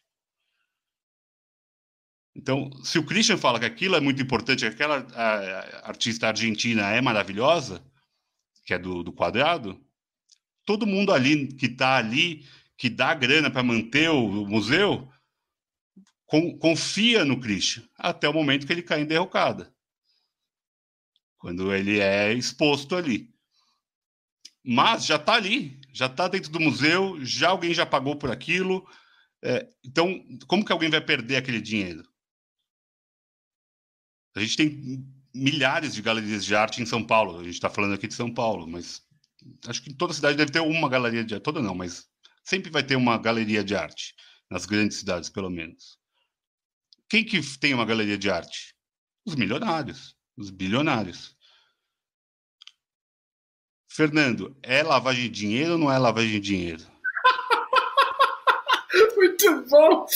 Então, 2.35 2.71
se 2.85 2.99
o 2.99 3.05
Christian 3.05 3.37
fala 3.37 3.59
que 3.59 3.67
aquilo 3.67 3.97
é 3.97 4.01
muito 4.01 4.23
importante, 4.23 4.61
que 4.61 4.67
aquela 4.67 4.99
artista 5.83 6.29
argentina 6.29 6.89
é 6.91 7.01
maravilhosa, 7.01 7.85
que 8.65 8.73
é 8.73 8.79
do, 8.79 9.03
do 9.03 9.13
quadrado, 9.13 9.85
todo 10.65 10.87
mundo 10.87 11.13
ali 11.13 11.49
que 11.49 11.67
está 11.67 11.97
ali 11.97 12.47
que 12.77 12.89
dá 12.89 13.13
grana 13.13 13.51
para 13.51 13.65
manter 13.65 14.09
o 14.09 14.47
museu, 14.47 15.11
com, 16.27 16.57
confia 16.59 17.25
no 17.25 17.41
Christian 17.41 17.83
até 17.97 18.29
o 18.29 18.33
momento 18.33 18.67
que 18.67 18.73
ele 18.73 18.83
cai 18.83 19.01
em 19.01 19.07
derrocada. 19.07 19.75
Quando 21.39 21.75
ele 21.75 21.99
é 21.99 22.33
exposto 22.33 22.95
ali. 22.95 23.35
Mas 24.71 25.07
já 25.07 25.17
está 25.17 25.33
ali, 25.33 25.81
já 25.95 26.05
está 26.05 26.29
dentro 26.29 26.53
do 26.53 26.61
museu, 26.61 27.25
já 27.25 27.49
alguém 27.49 27.73
já 27.73 27.87
pagou 27.87 28.17
por 28.17 28.31
aquilo. 28.31 28.87
É, 29.43 29.67
então, 29.83 30.23
como 30.47 30.63
que 30.63 30.71
alguém 30.71 30.91
vai 30.91 31.01
perder 31.01 31.37
aquele 31.37 31.59
dinheiro? 31.59 32.07
A 34.37 34.41
gente 34.41 34.59
tem 34.59 35.03
milhares 35.35 35.95
de 35.95 36.03
galerias 36.03 36.45
de 36.45 36.55
arte 36.55 36.83
em 36.83 36.87
São 36.87 37.03
Paulo. 37.03 37.39
A 37.39 37.45
gente 37.45 37.55
está 37.55 37.71
falando 37.71 37.95
aqui 37.95 38.07
de 38.07 38.13
São 38.13 38.31
Paulo, 38.31 38.67
mas 38.67 39.01
acho 39.67 39.83
que 39.83 39.95
toda 39.95 40.13
cidade 40.13 40.37
deve 40.37 40.53
ter 40.53 40.61
uma 40.61 40.91
galeria 40.91 41.25
de 41.25 41.33
arte, 41.33 41.45
toda 41.45 41.63
não, 41.63 41.75
mas 41.75 42.07
sempre 42.45 42.71
vai 42.71 42.83
ter 42.83 42.97
uma 42.97 43.17
galeria 43.17 43.65
de 43.65 43.75
arte, 43.75 44.15
nas 44.51 44.67
grandes 44.67 44.99
cidades, 44.99 45.31
pelo 45.31 45.49
menos. 45.49 45.99
Quem 47.09 47.25
que 47.25 47.41
tem 47.59 47.73
uma 47.73 47.87
galeria 47.87 48.19
de 48.19 48.29
arte? 48.29 48.75
Os 49.25 49.35
milionários, 49.35 50.15
os 50.37 50.51
bilionários. 50.51 51.38
Fernando, 53.89 54.57
é 54.63 54.83
lavagem 54.83 55.25
de 55.25 55.31
dinheiro 55.31 55.73
ou 55.73 55.79
não 55.79 55.91
é 55.91 55.99
lavagem 55.99 56.31
de 56.33 56.41
dinheiro? 56.41 56.83
Muito 59.17 59.65
bom! 59.69 60.07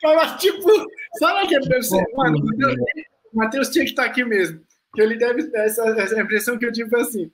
Fala, 0.00 0.36
tipo, 0.36 0.68
sabe 1.18 1.48
que 1.48 1.60
deve 1.60 1.82
ser? 1.82 2.04
Mano, 2.14 2.38
o 2.38 3.36
Matheus 3.36 3.68
tinha 3.68 3.84
que 3.84 3.90
estar 3.90 4.04
aqui 4.04 4.24
mesmo. 4.24 4.60
Que 4.94 5.00
ele 5.00 5.16
deve. 5.16 5.50
Essa, 5.54 5.84
essa 5.98 6.20
impressão 6.20 6.58
que 6.58 6.66
eu 6.66 6.72
tive 6.72 6.90
foi 6.90 7.00
assim: 7.00 7.30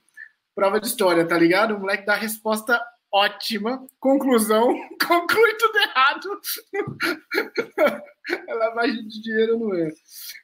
prova 0.55 0.79
de 0.79 0.87
história, 0.87 1.27
tá 1.27 1.37
ligado? 1.37 1.75
O 1.75 1.79
moleque 1.79 2.05
dá 2.05 2.13
a 2.13 2.17
resposta 2.17 2.79
ótima. 3.11 3.85
Conclusão, 3.99 4.73
conclui 5.05 5.55
tudo 5.55 5.77
errado. 5.77 6.41
é 8.47 8.53
lavagem 8.53 9.07
de 9.07 9.21
dinheiro, 9.21 9.59
não 9.59 9.73
é? 9.75 9.91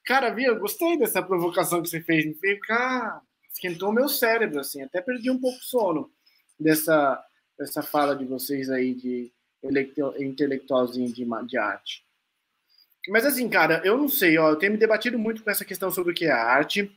Cara, 0.06 0.32
Via, 0.32 0.48
eu 0.48 0.60
gostei 0.60 0.98
dessa 0.98 1.22
provocação 1.22 1.82
que 1.82 1.90
você 1.90 2.02
fez. 2.02 2.26
Me 2.26 2.36
fez, 2.36 2.60
cara, 2.62 3.22
esquentou 3.56 3.92
meu 3.92 4.08
cérebro, 4.10 4.60
assim. 4.60 4.82
Até 4.84 5.02
perdi 5.02 5.32
um 5.32 5.40
pouco 5.40 5.58
o 5.58 5.64
sono 5.64 6.12
dessa, 6.60 7.24
dessa 7.58 7.82
fala 7.82 8.16
de 8.16 8.26
vocês 8.26 8.70
aí 8.70 8.94
de 8.94 9.32
intelectualzinho 10.20 11.12
de, 11.12 11.26
de 11.48 11.58
arte. 11.58 12.06
Mas 13.08 13.26
assim, 13.26 13.50
cara, 13.50 13.82
eu 13.84 13.98
não 13.98 14.08
sei, 14.08 14.38
ó, 14.38 14.50
eu 14.50 14.56
tenho 14.56 14.74
me 14.74 14.78
debatido 14.78 15.18
muito 15.18 15.44
com 15.44 15.50
essa 15.50 15.66
questão 15.66 15.90
sobre 15.92 16.12
o 16.12 16.16
que 16.16 16.26
é 16.26 16.32
arte. 16.32 16.92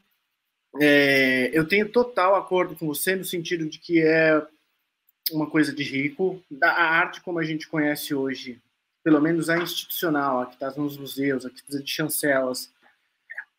É, 0.81 1.51
eu 1.53 1.67
tenho 1.67 1.91
total 1.91 2.35
acordo 2.35 2.75
com 2.77 2.87
você 2.87 3.15
no 3.17 3.25
sentido 3.25 3.69
de 3.69 3.79
que 3.79 4.01
é 4.01 4.45
uma 5.31 5.49
coisa 5.49 5.73
de 5.73 5.83
rico. 5.83 6.43
A 6.63 6.99
arte 6.99 7.21
como 7.21 7.39
a 7.39 7.45
gente 7.45 7.69
conhece 7.69 8.15
hoje, 8.15 8.61
pelo 9.03 9.21
menos 9.21 9.49
a 9.49 9.59
institucional, 9.59 10.41
a 10.41 10.47
que 10.47 10.55
está 10.55 10.71
nos 10.73 10.97
museus, 10.97 11.47
a 11.47 11.51
que 11.51 11.63
precisa 11.63 11.83
de 11.83 11.91
chancelas, 11.91 12.73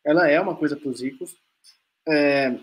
ela 0.04 0.28
é 0.28 0.40
uma 0.40 0.56
coisa 0.56 0.76
para 0.76 0.88
os 0.88 1.00
ricos. 1.00 1.36
É, 2.08 2.58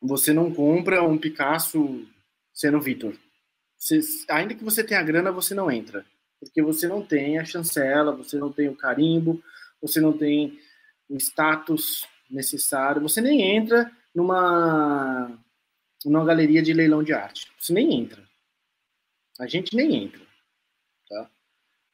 você 0.00 0.32
não 0.32 0.52
compra 0.52 1.02
um 1.02 1.18
Picasso 1.18 2.06
sendo 2.52 2.80
Vitor. 2.80 3.16
ainda 4.28 4.54
que 4.54 4.64
você 4.64 4.82
tenha 4.82 5.02
grana, 5.02 5.30
você 5.32 5.54
não 5.54 5.70
entra. 5.70 6.04
Porque 6.40 6.62
você 6.62 6.86
não 6.86 7.04
tem 7.04 7.38
a 7.38 7.44
chancela, 7.44 8.12
você 8.12 8.38
não 8.38 8.52
tem 8.52 8.68
o 8.68 8.76
carimbo, 8.76 9.42
você 9.80 10.00
não 10.00 10.16
tem 10.16 10.58
o 11.08 11.16
status 11.16 12.06
necessário, 12.30 13.00
você 13.00 13.20
nem 13.20 13.56
entra 13.56 13.90
numa, 14.14 15.38
numa 16.04 16.24
galeria 16.24 16.62
de 16.62 16.72
leilão 16.72 17.02
de 17.02 17.12
arte. 17.12 17.50
Você 17.58 17.72
nem 17.72 17.94
entra. 17.94 18.22
A 19.38 19.46
gente 19.46 19.74
nem 19.74 20.04
entra. 20.04 20.20
Tá? 21.08 21.30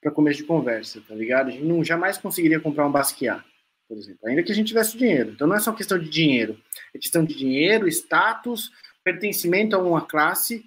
Para 0.01 0.11
começo 0.13 0.39
de 0.39 0.45
conversa, 0.45 1.01
tá 1.07 1.15
ligado? 1.15 1.49
A 1.49 1.51
gente 1.51 1.65
não 1.65 1.85
jamais 1.85 2.19
conseguiria 2.19 2.61
comprar 2.61 2.87
um 2.87 2.93
Basquiat 2.93 3.45
por 3.93 3.99
exemplo, 3.99 4.27
ainda 4.27 4.43
que 4.43 4.51
a 4.51 4.55
gente 4.55 4.69
tivesse 4.69 4.97
dinheiro. 4.97 5.33
Então 5.33 5.47
não 5.47 5.55
é 5.55 5.61
só 5.61 5.71
questão 5.71 5.99
de 5.99 6.09
dinheiro, 6.09 6.59
é 6.95 6.99
questão 6.99 7.23
de 7.23 7.35
dinheiro, 7.35 7.87
status, 7.89 8.73
pertencimento 9.05 9.77
a 9.77 9.79
uma 9.79 10.01
classe, 10.01 10.65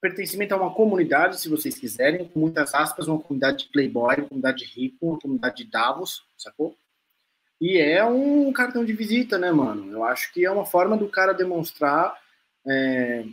pertencimento 0.00 0.52
a 0.52 0.56
uma 0.56 0.74
comunidade, 0.74 1.40
se 1.40 1.48
vocês 1.48 1.78
quiserem, 1.78 2.26
com 2.26 2.40
muitas 2.40 2.74
aspas, 2.74 3.06
uma 3.06 3.20
comunidade 3.20 3.58
de 3.58 3.70
playboy, 3.70 4.16
uma 4.16 4.28
comunidade 4.28 4.64
rico, 4.64 5.06
uma 5.06 5.20
comunidade 5.20 5.62
de 5.62 5.70
Davos, 5.70 6.24
sacou? 6.36 6.76
E 7.60 7.78
é 7.78 8.04
um 8.04 8.52
cartão 8.52 8.84
de 8.84 8.92
visita, 8.92 9.38
né, 9.38 9.52
mano? 9.52 9.92
Eu 9.92 10.02
acho 10.02 10.32
que 10.32 10.44
é 10.44 10.50
uma 10.50 10.66
forma 10.66 10.96
do 10.96 11.08
cara 11.08 11.32
demonstrar 11.32 12.12
é, 12.66 13.24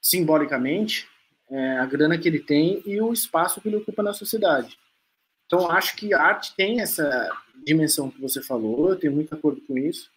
simbolicamente 0.00 1.08
é, 1.50 1.78
a 1.78 1.86
grana 1.86 2.16
que 2.16 2.28
ele 2.28 2.38
tem 2.38 2.80
e 2.86 3.00
o 3.00 3.12
espaço 3.12 3.60
que 3.60 3.68
ele 3.68 3.78
ocupa 3.78 4.00
na 4.00 4.12
sociedade. 4.12 4.78
Então, 5.50 5.68
acho 5.68 5.96
que 5.96 6.14
a 6.14 6.22
arte 6.22 6.54
tem 6.54 6.80
essa 6.80 7.28
dimensão 7.66 8.08
que 8.08 8.20
você 8.20 8.40
falou, 8.40 8.90
eu 8.90 8.96
tenho 8.96 9.12
muito 9.12 9.34
acordo 9.34 9.60
com 9.62 9.76
isso. 9.76 10.08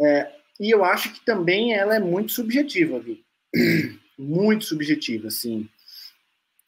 É, 0.00 0.34
e 0.58 0.74
eu 0.74 0.84
acho 0.84 1.12
que 1.12 1.24
também 1.24 1.74
ela 1.74 1.94
é 1.94 2.00
muito 2.00 2.32
subjetiva, 2.32 2.98
Vi. 2.98 3.24
muito 4.18 4.64
subjetiva, 4.64 5.28
assim. 5.28 5.68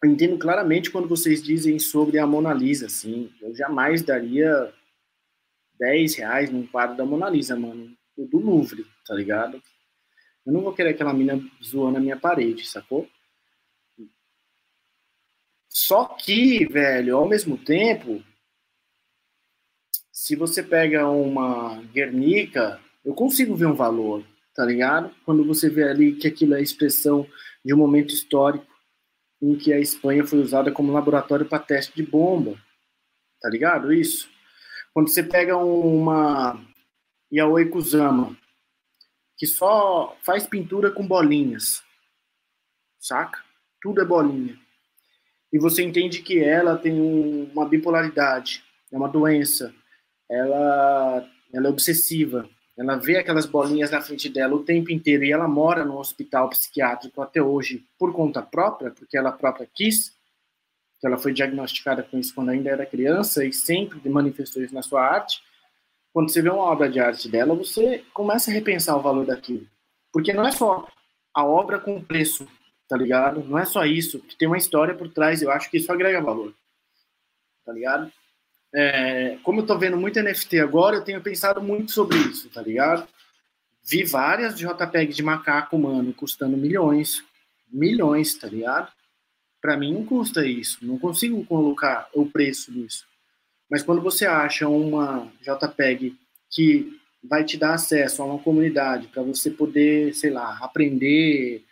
Eu 0.01 0.09
entendo 0.09 0.39
claramente 0.39 0.89
quando 0.89 1.09
vocês 1.09 1.43
dizem 1.43 1.81
sobre 1.81 2.17
a 2.21 2.27
Mona 2.29 2.55
Lisa, 2.55 2.87
assim. 2.87 3.29
Eu 3.43 3.53
jamais 3.57 4.03
daria 4.03 4.73
10 5.81 6.15
reais 6.15 6.49
num 6.49 6.65
quadro 6.69 6.97
da 6.97 7.05
Mona 7.05 7.29
Lisa, 7.29 7.57
mano. 7.57 7.93
Do 8.17 8.39
Louvre, 8.39 8.87
tá 9.05 9.15
ligado? 9.15 9.61
Eu 10.47 10.53
não 10.53 10.61
vou 10.61 10.73
querer 10.73 10.91
aquela 10.91 11.13
mina 11.13 11.43
zoando 11.61 11.97
a 11.97 12.01
minha 12.01 12.17
parede, 12.17 12.69
sacou? 12.69 13.09
Só 15.71 16.05
que, 16.05 16.67
velho, 16.67 17.17
ao 17.17 17.29
mesmo 17.29 17.57
tempo, 17.57 18.21
se 20.13 20.35
você 20.35 20.65
pega 20.65 21.09
uma 21.09 21.81
Guernica, 21.93 22.81
eu 23.05 23.15
consigo 23.15 23.55
ver 23.55 23.67
um 23.67 23.75
valor, 23.75 24.27
tá 24.53 24.65
ligado? 24.65 25.15
Quando 25.25 25.45
você 25.45 25.71
vê 25.71 25.85
ali 25.85 26.17
que 26.17 26.27
aquilo 26.27 26.55
é 26.55 26.59
a 26.59 26.63
expressão 26.63 27.25
de 27.65 27.73
um 27.73 27.77
momento 27.77 28.13
histórico 28.13 28.67
em 29.41 29.57
que 29.57 29.73
a 29.73 29.79
Espanha 29.79 30.27
foi 30.27 30.41
usada 30.41 30.73
como 30.73 30.93
laboratório 30.93 31.47
para 31.47 31.63
teste 31.63 31.95
de 31.95 32.03
bomba, 32.03 32.61
tá 33.41 33.49
ligado? 33.49 33.93
Isso. 33.93 34.29
Quando 34.93 35.09
você 35.09 35.23
pega 35.23 35.57
uma 35.57 36.61
Yaoi 37.33 37.69
Kusama, 37.69 38.37
que 39.37 39.47
só 39.47 40.17
faz 40.21 40.49
pintura 40.49 40.91
com 40.91 41.07
bolinhas, 41.07 41.81
saca? 42.99 43.43
Tudo 43.81 44.03
é 44.03 44.05
bolinha 44.05 44.59
e 45.53 45.59
você 45.59 45.83
entende 45.83 46.23
que 46.23 46.43
ela 46.43 46.77
tem 46.77 47.01
um, 47.01 47.51
uma 47.53 47.67
bipolaridade, 47.67 48.63
é 48.93 48.97
uma 48.97 49.09
doença, 49.09 49.75
ela, 50.29 51.29
ela 51.53 51.67
é 51.67 51.71
obsessiva, 51.71 52.49
ela 52.79 52.97
vê 52.97 53.19
aquelas 53.19 53.47
bolinhas 53.47 53.91
na 53.91 54.01
frente 54.01 54.29
dela 54.29 54.55
o 54.55 54.65
tempo 54.65 54.91
inteiro 54.91 55.25
e 55.25 55.33
ela 55.33 55.49
mora 55.49 55.85
no 55.85 55.99
hospital 55.99 56.49
psiquiátrico 56.49 57.21
até 57.21 57.43
hoje 57.43 57.85
por 57.99 58.13
conta 58.13 58.41
própria, 58.41 58.91
porque 58.91 59.19
ela 59.19 59.33
própria 59.33 59.69
quis, 59.75 60.13
que 60.99 61.07
ela 61.07 61.19
foi 61.19 61.33
diagnosticada 61.33 62.03
com 62.03 62.19
isso 62.19 62.35
quando 62.35 62.51
ainda 62.51 62.71
era 62.71 62.87
criança 62.87 63.45
e 63.45 63.53
sempre 63.53 64.09
manifestou 64.09 64.63
isso 64.63 64.75
na 64.75 64.83
sua 64.83 65.03
arte. 65.03 65.43
Quando 66.13 66.31
você 66.31 66.41
vê 66.41 66.51
uma 66.51 66.65
obra 66.65 66.89
de 66.89 67.01
arte 67.01 67.29
dela, 67.29 67.55
você 67.55 68.05
começa 68.13 68.51
a 68.51 68.55
repensar 68.55 68.97
o 68.97 69.03
valor 69.03 69.27
daquilo. 69.27 69.67
Porque 70.13 70.33
não 70.33 70.47
é 70.47 70.51
só 70.51 70.87
a 71.35 71.45
obra 71.45 71.79
com 71.79 72.03
preço 72.03 72.47
tá 72.91 72.97
ligado? 72.97 73.45
Não 73.45 73.57
é 73.57 73.65
só 73.65 73.87
isso, 73.87 74.19
que 74.19 74.37
tem 74.37 74.49
uma 74.49 74.59
história 74.59 74.93
por 74.93 75.09
trás, 75.09 75.41
eu 75.41 75.51
acho 75.53 75.71
que 75.71 75.77
isso 75.77 75.93
agrega 75.93 76.21
valor, 76.21 76.53
tá 77.65 77.73
ligado? 77.73 78.13
É, 78.75 79.39
como 79.45 79.61
eu 79.61 79.67
tô 79.67 79.79
vendo 79.79 79.97
muito 79.97 80.21
NFT 80.21 80.59
agora, 80.59 80.97
eu 80.97 81.05
tenho 81.05 81.23
pensado 81.23 81.63
muito 81.63 81.93
sobre 81.93 82.19
isso, 82.19 82.51
tá 82.51 82.61
ligado? 82.61 83.07
Vi 83.85 84.03
várias 84.03 84.59
JPEG 84.59 85.15
de 85.15 85.23
macaco, 85.23 85.79
mano, 85.79 86.13
custando 86.13 86.57
milhões, 86.57 87.23
milhões, 87.73 88.35
tá 88.35 88.49
ligado? 88.49 88.91
Para 89.63 89.77
mim 89.77 89.95
não 89.95 90.05
custa 90.05 90.45
isso, 90.45 90.85
não 90.85 90.99
consigo 90.99 91.45
colocar 91.45 92.09
o 92.13 92.27
preço 92.27 92.73
disso. 92.73 93.07
Mas 93.71 93.85
quando 93.85 94.03
você 94.03 94.27
acha 94.27 94.69
uma 94.69 95.31
JPEG 95.41 96.17
que 96.51 97.01
vai 97.23 97.45
te 97.45 97.57
dar 97.57 97.75
acesso 97.75 98.21
a 98.21 98.25
uma 98.25 98.39
comunidade 98.41 99.07
para 99.07 99.23
você 99.23 99.49
poder, 99.49 100.13
sei 100.13 100.31
lá, 100.31 100.59
aprender 100.61 101.65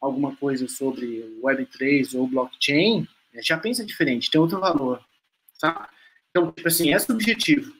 alguma 0.00 0.34
coisa 0.36 0.68
sobre 0.68 1.38
Web3 1.42 2.18
ou 2.18 2.26
blockchain, 2.26 3.06
é, 3.34 3.42
já 3.42 3.58
pensa 3.58 3.84
diferente, 3.84 4.30
tem 4.30 4.40
outro 4.40 4.60
valor, 4.60 5.02
tá? 5.60 5.88
Então, 6.30 6.52
tipo 6.52 6.68
assim, 6.68 6.92
é 6.92 6.98
subjetivo. 6.98 7.72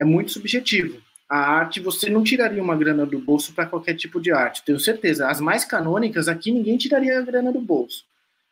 É 0.00 0.04
muito 0.04 0.32
subjetivo. 0.32 1.00
A 1.28 1.38
arte, 1.38 1.78
você 1.78 2.10
não 2.10 2.24
tiraria 2.24 2.62
uma 2.62 2.76
grana 2.76 3.06
do 3.06 3.18
bolso 3.18 3.52
para 3.52 3.66
qualquer 3.66 3.94
tipo 3.94 4.20
de 4.20 4.32
arte, 4.32 4.64
tenho 4.64 4.80
certeza. 4.80 5.28
As 5.28 5.40
mais 5.40 5.64
canônicas 5.64 6.26
aqui, 6.26 6.50
ninguém 6.50 6.76
tiraria 6.76 7.18
a 7.18 7.22
grana 7.22 7.52
do 7.52 7.60
bolso. 7.60 8.04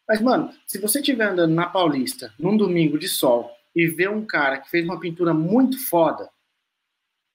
Mas, 0.09 0.21
mano, 0.21 0.53
se 0.67 0.79
você 0.79 1.01
estiver 1.01 1.27
andando 1.27 1.55
na 1.55 1.67
Paulista, 1.67 2.33
num 2.39 2.57
domingo 2.57 2.99
de 2.99 3.09
sol, 3.09 3.51
e 3.75 3.87
ver 3.87 4.11
um 4.11 4.25
cara 4.25 4.59
que 4.59 4.71
fez 4.71 4.85
uma 4.85 4.99
pintura 4.99 5.33
muito 5.33 5.79
foda, 5.89 6.29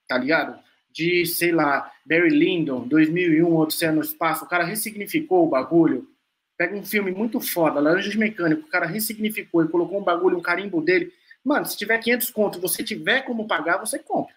tá 0.08 0.18
ligado? 0.18 0.62
De, 0.94 1.26
sei 1.26 1.52
lá, 1.52 1.92
Barry 2.06 2.30
Lyndon, 2.30 2.88
2001, 2.88 3.56
Odisseia 3.56 3.92
no 3.92 4.02
Espaço, 4.02 4.46
o 4.46 4.48
cara 4.48 4.64
ressignificou 4.64 5.46
o 5.46 5.50
bagulho. 5.50 6.08
Pega 6.56 6.76
um 6.76 6.86
filme 6.86 7.12
muito 7.12 7.42
foda, 7.42 7.80
Laranjas 7.80 8.16
Mecânico, 8.16 8.68
o 8.68 8.70
cara 8.70 8.86
ressignificou 8.86 9.64
e 9.64 9.68
colocou 9.68 10.00
um 10.00 10.04
bagulho, 10.04 10.38
um 10.38 10.42
carimbo 10.42 10.80
dele. 10.80 11.12
Mano, 11.44 11.66
se 11.66 11.76
tiver 11.76 11.98
500 11.98 12.30
conto 12.30 12.62
você 12.62 12.84
tiver 12.84 13.22
como 13.24 13.48
pagar, 13.48 13.78
você 13.78 13.98
compra. 13.98 14.36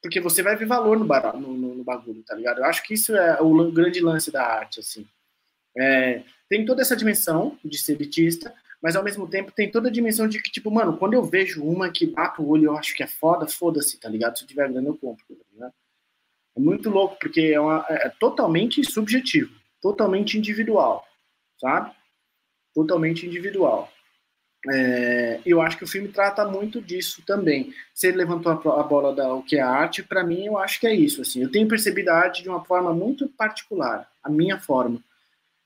Porque 0.00 0.20
você 0.20 0.42
vai 0.42 0.54
ver 0.54 0.66
valor 0.66 0.96
no, 0.96 1.04
no, 1.04 1.54
no, 1.54 1.74
no 1.74 1.84
bagulho, 1.84 2.22
tá 2.22 2.34
ligado? 2.36 2.58
Eu 2.58 2.64
acho 2.64 2.84
que 2.84 2.94
isso 2.94 3.14
é 3.16 3.42
o 3.42 3.72
grande 3.72 4.00
lance 4.00 4.30
da 4.30 4.44
arte, 4.46 4.78
assim. 4.78 5.04
É, 5.76 6.22
tem 6.48 6.64
toda 6.64 6.80
essa 6.80 6.96
dimensão 6.96 7.58
de 7.64 7.76
ser 7.76 7.94
elitista, 7.94 8.54
mas 8.82 8.94
ao 8.94 9.02
mesmo 9.02 9.28
tempo 9.28 9.52
tem 9.52 9.70
toda 9.70 9.88
a 9.88 9.92
dimensão 9.92 10.28
de 10.28 10.40
que, 10.40 10.50
tipo, 10.50 10.70
mano, 10.70 10.96
quando 10.96 11.14
eu 11.14 11.24
vejo 11.24 11.64
uma 11.64 11.90
que 11.90 12.06
bate 12.06 12.40
o 12.40 12.48
olho 12.48 12.66
eu 12.66 12.76
acho 12.76 12.94
que 12.94 13.02
é 13.02 13.06
foda, 13.06 13.46
foda-se, 13.46 13.98
tá 13.98 14.08
ligado? 14.08 14.38
Se 14.38 14.44
eu 14.44 14.48
tiver 14.48 14.70
grana, 14.70 14.88
eu 14.88 14.96
compro, 14.96 15.24
tá? 15.58 15.72
É 16.56 16.60
muito 16.60 16.90
louco, 16.90 17.16
porque 17.20 17.40
é, 17.40 17.60
uma, 17.60 17.84
é, 17.88 18.06
é 18.06 18.12
totalmente 18.20 18.82
subjetivo, 18.84 19.54
totalmente 19.80 20.38
individual, 20.38 21.04
sabe? 21.60 21.92
Totalmente 22.74 23.26
individual. 23.26 23.90
É, 24.70 25.40
eu 25.46 25.62
acho 25.62 25.78
que 25.78 25.84
o 25.84 25.88
filme 25.88 26.08
trata 26.08 26.44
muito 26.44 26.80
disso 26.82 27.22
também. 27.24 27.72
Você 27.94 28.10
levantou 28.10 28.52
a, 28.52 28.80
a 28.80 28.82
bola 28.82 29.14
da 29.14 29.32
o 29.32 29.42
que 29.42 29.56
é 29.56 29.60
arte, 29.60 30.02
para 30.02 30.24
mim 30.24 30.46
eu 30.46 30.58
acho 30.58 30.80
que 30.80 30.86
é 30.86 30.94
isso. 30.94 31.22
Assim, 31.22 31.42
eu 31.42 31.50
tenho 31.50 31.68
percebido 31.68 32.08
a 32.10 32.16
arte 32.16 32.42
de 32.42 32.48
uma 32.48 32.64
forma 32.64 32.92
muito 32.92 33.28
particular, 33.28 34.10
a 34.22 34.28
minha 34.28 34.58
forma. 34.58 35.02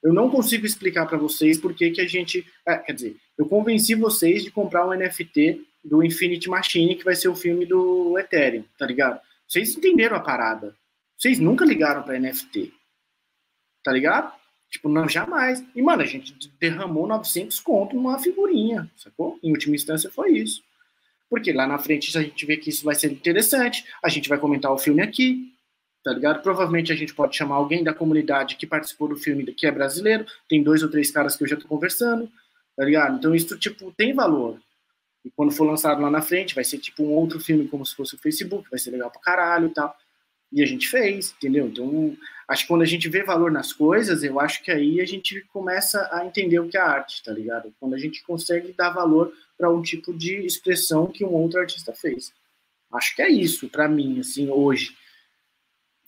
Eu 0.02 0.12
não 0.12 0.28
consigo 0.28 0.66
explicar 0.66 1.06
para 1.06 1.16
vocês 1.16 1.58
por 1.58 1.74
que, 1.74 2.00
a 2.00 2.06
gente. 2.06 2.44
É, 2.66 2.76
quer 2.76 2.92
dizer, 2.92 3.16
eu 3.38 3.46
convenci 3.46 3.94
vocês 3.94 4.42
de 4.42 4.50
comprar 4.50 4.86
um 4.86 4.92
NFT 4.92 5.64
do 5.84 6.02
Infinity 6.02 6.48
Machine, 6.48 6.96
que 6.96 7.04
vai 7.04 7.14
ser 7.14 7.28
o 7.28 7.36
filme 7.36 7.64
do 7.64 8.18
Ethereum, 8.18 8.64
tá 8.78 8.86
ligado? 8.86 9.20
Vocês 9.46 9.76
entenderam 9.76 10.16
a 10.16 10.20
parada. 10.20 10.74
Vocês 11.16 11.38
nunca 11.38 11.64
ligaram 11.64 12.02
para 12.02 12.18
NFT. 12.18 12.72
Tá 13.84 13.92
ligado? 13.92 14.32
Tipo, 14.70 14.88
não, 14.88 15.08
jamais. 15.08 15.62
E, 15.74 15.82
mano, 15.82 16.02
a 16.02 16.06
gente 16.06 16.34
derramou 16.58 17.06
900 17.06 17.60
conto 17.60 17.94
numa 17.94 18.18
figurinha, 18.18 18.90
sacou? 18.96 19.38
Em 19.42 19.50
última 19.52 19.76
instância 19.76 20.10
foi 20.10 20.32
isso. 20.32 20.64
Porque 21.28 21.52
lá 21.52 21.66
na 21.66 21.78
frente 21.78 22.16
a 22.16 22.22
gente 22.22 22.46
vê 22.46 22.56
que 22.56 22.70
isso 22.70 22.84
vai 22.84 22.94
ser 22.94 23.12
interessante, 23.12 23.84
a 24.02 24.08
gente 24.08 24.28
vai 24.28 24.38
comentar 24.38 24.72
o 24.72 24.78
filme 24.78 25.02
aqui, 25.02 25.52
tá 26.02 26.12
ligado? 26.12 26.42
Provavelmente 26.42 26.92
a 26.92 26.96
gente 26.96 27.14
pode 27.14 27.36
chamar 27.36 27.56
alguém 27.56 27.84
da 27.84 27.94
comunidade 27.94 28.56
que 28.56 28.66
participou 28.66 29.08
do 29.08 29.16
filme 29.16 29.44
que 29.52 29.66
é 29.66 29.70
brasileiro, 29.70 30.26
tem 30.48 30.62
dois 30.62 30.82
ou 30.82 30.90
três 30.90 31.10
caras 31.10 31.36
que 31.36 31.44
eu 31.44 31.48
já 31.48 31.56
tô 31.56 31.66
conversando, 31.68 32.30
tá 32.76 32.84
ligado? 32.84 33.18
Então 33.18 33.34
isso, 33.34 33.58
tipo, 33.58 33.92
tem 33.92 34.12
valor. 34.12 34.58
E 35.24 35.30
quando 35.30 35.52
for 35.52 35.64
lançado 35.64 36.02
lá 36.02 36.10
na 36.10 36.20
frente, 36.20 36.54
vai 36.54 36.64
ser 36.64 36.78
tipo 36.78 37.02
um 37.04 37.12
outro 37.12 37.38
filme, 37.38 37.68
como 37.68 37.86
se 37.86 37.94
fosse 37.94 38.14
o 38.14 38.18
Facebook, 38.18 38.68
vai 38.68 38.78
ser 38.78 38.90
legal 38.90 39.10
pra 39.10 39.20
caralho 39.20 39.68
e 39.68 39.70
tal. 39.70 39.96
E 40.50 40.62
a 40.62 40.66
gente 40.66 40.88
fez, 40.88 41.32
entendeu? 41.38 41.66
Então, 41.66 42.16
acho 42.46 42.62
que 42.62 42.68
quando 42.68 42.82
a 42.82 42.86
gente 42.86 43.08
vê 43.08 43.22
valor 43.22 43.50
nas 43.50 43.72
coisas, 43.72 44.22
eu 44.22 44.38
acho 44.38 44.62
que 44.62 44.70
aí 44.70 45.00
a 45.00 45.06
gente 45.06 45.40
começa 45.52 46.08
a 46.12 46.26
entender 46.26 46.58
o 46.58 46.68
que 46.68 46.76
é 46.76 46.80
arte, 46.80 47.22
tá 47.22 47.32
ligado? 47.32 47.72
Quando 47.80 47.94
a 47.94 47.98
gente 47.98 48.22
consegue 48.24 48.72
dar 48.72 48.90
valor 48.90 49.32
para 49.56 49.70
um 49.70 49.80
tipo 49.80 50.12
de 50.12 50.44
expressão 50.44 51.06
que 51.06 51.24
um 51.24 51.32
outro 51.32 51.60
artista 51.60 51.94
fez. 51.94 52.34
Acho 52.92 53.16
que 53.16 53.22
é 53.22 53.30
isso 53.30 53.68
para 53.68 53.88
mim, 53.88 54.20
assim, 54.20 54.50
hoje. 54.50 54.94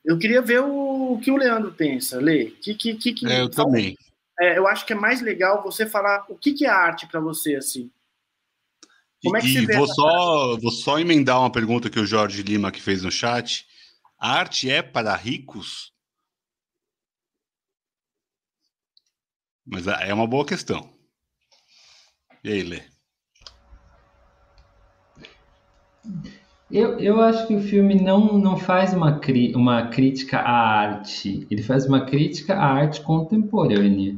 Eu 0.05 0.19
queria 0.19 0.43
ver 0.43 0.61
o, 0.61 1.15
o 1.15 1.21
que 1.21 1.31
o 1.31 1.37
Leandro 1.37 1.73
pensa, 1.73 2.21
Lê. 2.21 2.51
Que, 2.51 2.75
que, 2.75 2.95
que, 2.95 3.15
que 3.15 3.27
é, 3.27 3.41
eu 3.41 3.49
também. 3.49 3.97
É, 4.39 4.59
eu 4.59 4.67
acho 4.67 4.85
que 4.85 4.93
é 4.93 4.97
mais 4.97 5.23
legal 5.23 5.63
você 5.63 5.87
falar 5.87 6.27
o 6.29 6.37
que, 6.37 6.53
que 6.53 6.67
é 6.67 6.69
arte 6.69 7.07
para 7.07 7.21
você, 7.21 7.57
assim. 7.57 7.91
Como 9.23 9.37
é 9.39 9.41
que 9.41 9.47
e, 9.47 9.53
você 9.55 9.67
vê 9.67 9.77
vou 9.79 9.87
só, 9.87 10.57
vou 10.59 10.71
só 10.71 10.99
emendar 10.99 11.41
uma 11.41 11.51
pergunta 11.51 11.89
que 11.89 11.99
o 11.99 12.07
Jorge 12.07 12.43
Lima 12.43 12.71
que 12.71 12.83
fez 12.83 13.03
no 13.03 13.11
chat. 13.11 13.67
A 14.19 14.33
arte 14.33 14.71
é 14.71 14.83
para 14.83 15.17
ricos? 15.17 15.93
Mas 19.65 19.87
é 19.87 20.13
uma 20.13 20.27
boa 20.27 20.45
questão. 20.45 20.93
E 22.43 22.53
aí, 22.53 22.63
Lê? 22.63 22.83
Eu, 26.71 26.99
eu 26.99 27.21
acho 27.21 27.47
que 27.47 27.55
o 27.55 27.61
filme 27.61 27.95
não, 27.95 28.39
não 28.39 28.57
faz 28.57 28.95
uma, 28.95 29.19
cri, 29.19 29.55
uma 29.55 29.89
crítica 29.89 30.39
à 30.39 30.81
arte, 30.81 31.47
ele 31.51 31.63
faz 31.63 31.87
uma 31.87 32.05
crítica 32.05 32.55
à 32.55 32.65
arte 32.65 33.01
contemporânea. 33.03 34.17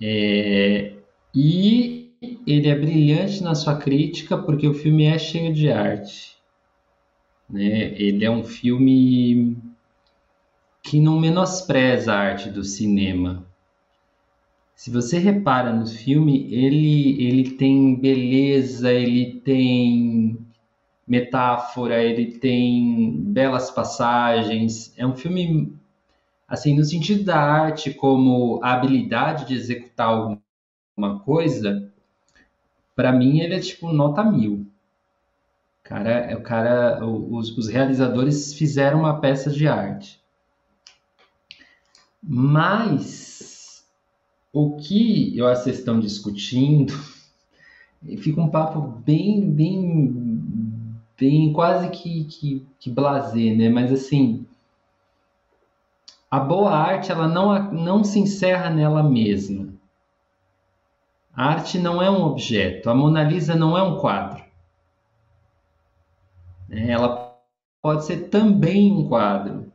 É, 0.00 0.94
e 1.34 2.10
ele 2.46 2.68
é 2.68 2.74
brilhante 2.74 3.42
na 3.42 3.54
sua 3.54 3.76
crítica 3.76 4.36
porque 4.36 4.66
o 4.66 4.74
filme 4.74 5.04
é 5.04 5.18
cheio 5.18 5.52
de 5.52 5.70
arte. 5.70 6.36
Né? 7.48 7.94
Ele 8.00 8.24
é 8.24 8.30
um 8.30 8.44
filme 8.44 9.56
que 10.82 11.00
não 11.00 11.18
menospreza 11.18 12.12
a 12.12 12.18
arte 12.18 12.48
do 12.48 12.64
cinema. 12.64 13.46
Se 14.74 14.90
você 14.90 15.18
repara 15.18 15.72
no 15.72 15.86
filme, 15.86 16.52
ele, 16.52 17.22
ele 17.22 17.50
tem 17.52 17.94
beleza, 17.96 18.92
ele 18.92 19.40
tem 19.40 20.45
metáfora, 21.06 22.02
ele 22.02 22.38
tem 22.38 23.22
belas 23.22 23.70
passagens. 23.70 24.92
É 24.96 25.06
um 25.06 25.14
filme, 25.14 25.72
assim, 26.48 26.76
no 26.76 26.84
sentido 26.84 27.24
da 27.24 27.38
arte 27.38 27.94
como 27.94 28.60
a 28.62 28.72
habilidade 28.72 29.46
de 29.46 29.54
executar 29.54 30.08
alguma 30.08 31.20
coisa, 31.24 31.92
para 32.94 33.12
mim 33.12 33.40
ele 33.40 33.54
é 33.54 33.60
tipo 33.60 33.92
nota 33.92 34.24
mil. 34.24 34.66
Cara, 35.84 36.36
o 36.36 36.42
cara, 36.42 37.06
os, 37.06 37.56
os 37.56 37.68
realizadores 37.68 38.54
fizeram 38.54 39.00
uma 39.00 39.20
peça 39.20 39.50
de 39.50 39.68
arte. 39.68 40.20
Mas 42.20 43.86
o 44.52 44.76
que 44.76 45.38
eu 45.38 45.46
acho 45.46 45.64
que 45.64 45.70
estão 45.70 46.00
discutindo 46.00 46.92
fica 48.18 48.40
um 48.40 48.48
papo 48.48 48.80
bem, 48.80 49.48
bem, 49.48 50.08
bem 51.18 51.52
quase 51.52 51.88
que, 51.90 52.24
que, 52.24 52.66
que 52.78 52.90
blazer, 52.90 53.56
né? 53.56 53.68
Mas 53.68 53.92
assim, 53.92 54.46
a 56.30 56.38
boa 56.38 56.70
arte 56.70 57.10
ela 57.10 57.26
não, 57.26 57.72
não 57.72 58.04
se 58.04 58.18
encerra 58.18 58.70
nela 58.70 59.02
mesma. 59.02 59.68
A 61.34 61.46
arte 61.46 61.78
não 61.78 62.02
é 62.02 62.10
um 62.10 62.22
objeto, 62.22 62.88
a 62.88 62.94
Mona 62.94 63.22
Lisa 63.22 63.54
não 63.54 63.76
é 63.76 63.82
um 63.82 63.98
quadro. 63.98 64.42
Né? 66.68 66.90
Ela 66.90 67.34
pode 67.80 68.04
ser 68.04 68.28
também 68.28 68.90
um 68.92 69.08
quadro, 69.08 69.70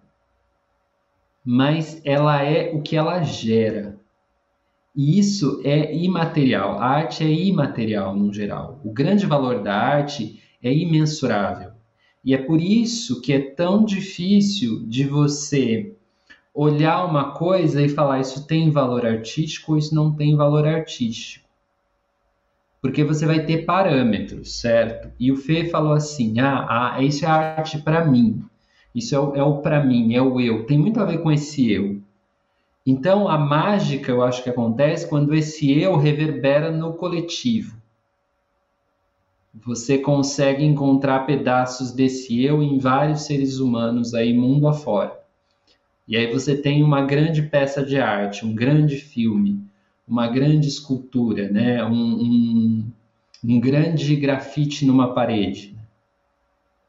mas 1.43 2.01
ela 2.03 2.43
é 2.43 2.71
o 2.73 2.81
que 2.81 2.95
ela 2.95 3.21
gera. 3.23 3.99
E 4.95 5.17
isso 5.17 5.61
é 5.63 5.95
imaterial. 5.95 6.79
A 6.79 6.85
arte 6.85 7.23
é 7.23 7.31
imaterial 7.31 8.13
no 8.15 8.33
geral. 8.33 8.79
O 8.83 8.91
grande 8.91 9.25
valor 9.25 9.63
da 9.63 9.73
arte 9.73 10.40
é 10.63 10.73
imensurável. 10.73 11.71
E 12.23 12.33
é 12.33 12.37
por 12.37 12.61
isso 12.61 13.21
que 13.21 13.33
é 13.33 13.39
tão 13.39 13.83
difícil 13.83 14.85
de 14.85 15.05
você 15.05 15.93
olhar 16.53 17.05
uma 17.05 17.31
coisa 17.31 17.81
e 17.81 17.89
falar 17.89 18.19
isso 18.19 18.45
tem 18.45 18.69
valor 18.69 19.05
artístico 19.05 19.71
ou 19.71 19.77
isso 19.77 19.95
não 19.95 20.13
tem 20.13 20.35
valor 20.35 20.67
artístico 20.67 21.51
porque 22.81 23.03
você 23.03 23.25
vai 23.25 23.45
ter 23.45 23.63
parâmetros, 23.63 24.59
certo? 24.59 25.11
E 25.19 25.31
o 25.31 25.37
Fê 25.37 25.69
falou 25.69 25.93
assim: 25.93 26.39
ah, 26.39 26.95
ah 26.95 27.03
isso 27.03 27.23
é 27.23 27.27
arte 27.27 27.77
para 27.77 28.03
mim, 28.03 28.43
isso 28.93 29.15
é 29.15 29.19
o, 29.19 29.35
é 29.35 29.43
o 29.43 29.57
para 29.59 29.85
mim, 29.85 30.15
é 30.15 30.21
o 30.21 30.41
eu, 30.41 30.65
tem 30.65 30.79
muito 30.79 30.99
a 30.99 31.05
ver 31.05 31.19
com 31.19 31.31
esse 31.31 31.71
eu. 31.71 32.01
Então 32.85 33.27
a 33.27 33.37
mágica 33.37 34.11
eu 34.11 34.23
acho 34.23 34.43
que 34.43 34.49
acontece 34.49 35.07
quando 35.07 35.35
esse 35.35 35.79
eu 35.79 35.95
reverbera 35.97 36.71
no 36.71 36.93
coletivo. 36.93 37.79
Você 39.53 39.97
consegue 39.97 40.63
encontrar 40.63 41.25
pedaços 41.25 41.91
desse 41.91 42.43
eu 42.43 42.63
em 42.63 42.79
vários 42.79 43.23
seres 43.23 43.59
humanos 43.59 44.13
aí 44.13 44.33
mundo 44.33 44.67
afora. 44.67 45.19
E 46.07 46.15
aí 46.15 46.31
você 46.31 46.55
tem 46.55 46.83
uma 46.83 47.01
grande 47.01 47.43
peça 47.43 47.83
de 47.83 47.97
arte, 47.99 48.45
um 48.45 48.55
grande 48.55 48.95
filme, 48.95 49.61
uma 50.07 50.27
grande 50.27 50.67
escultura, 50.67 51.49
né? 51.49 51.83
um, 51.83 51.93
um, 51.93 52.91
um 53.43 53.59
grande 53.59 54.15
grafite 54.15 54.85
numa 54.85 55.13
parede. 55.13 55.75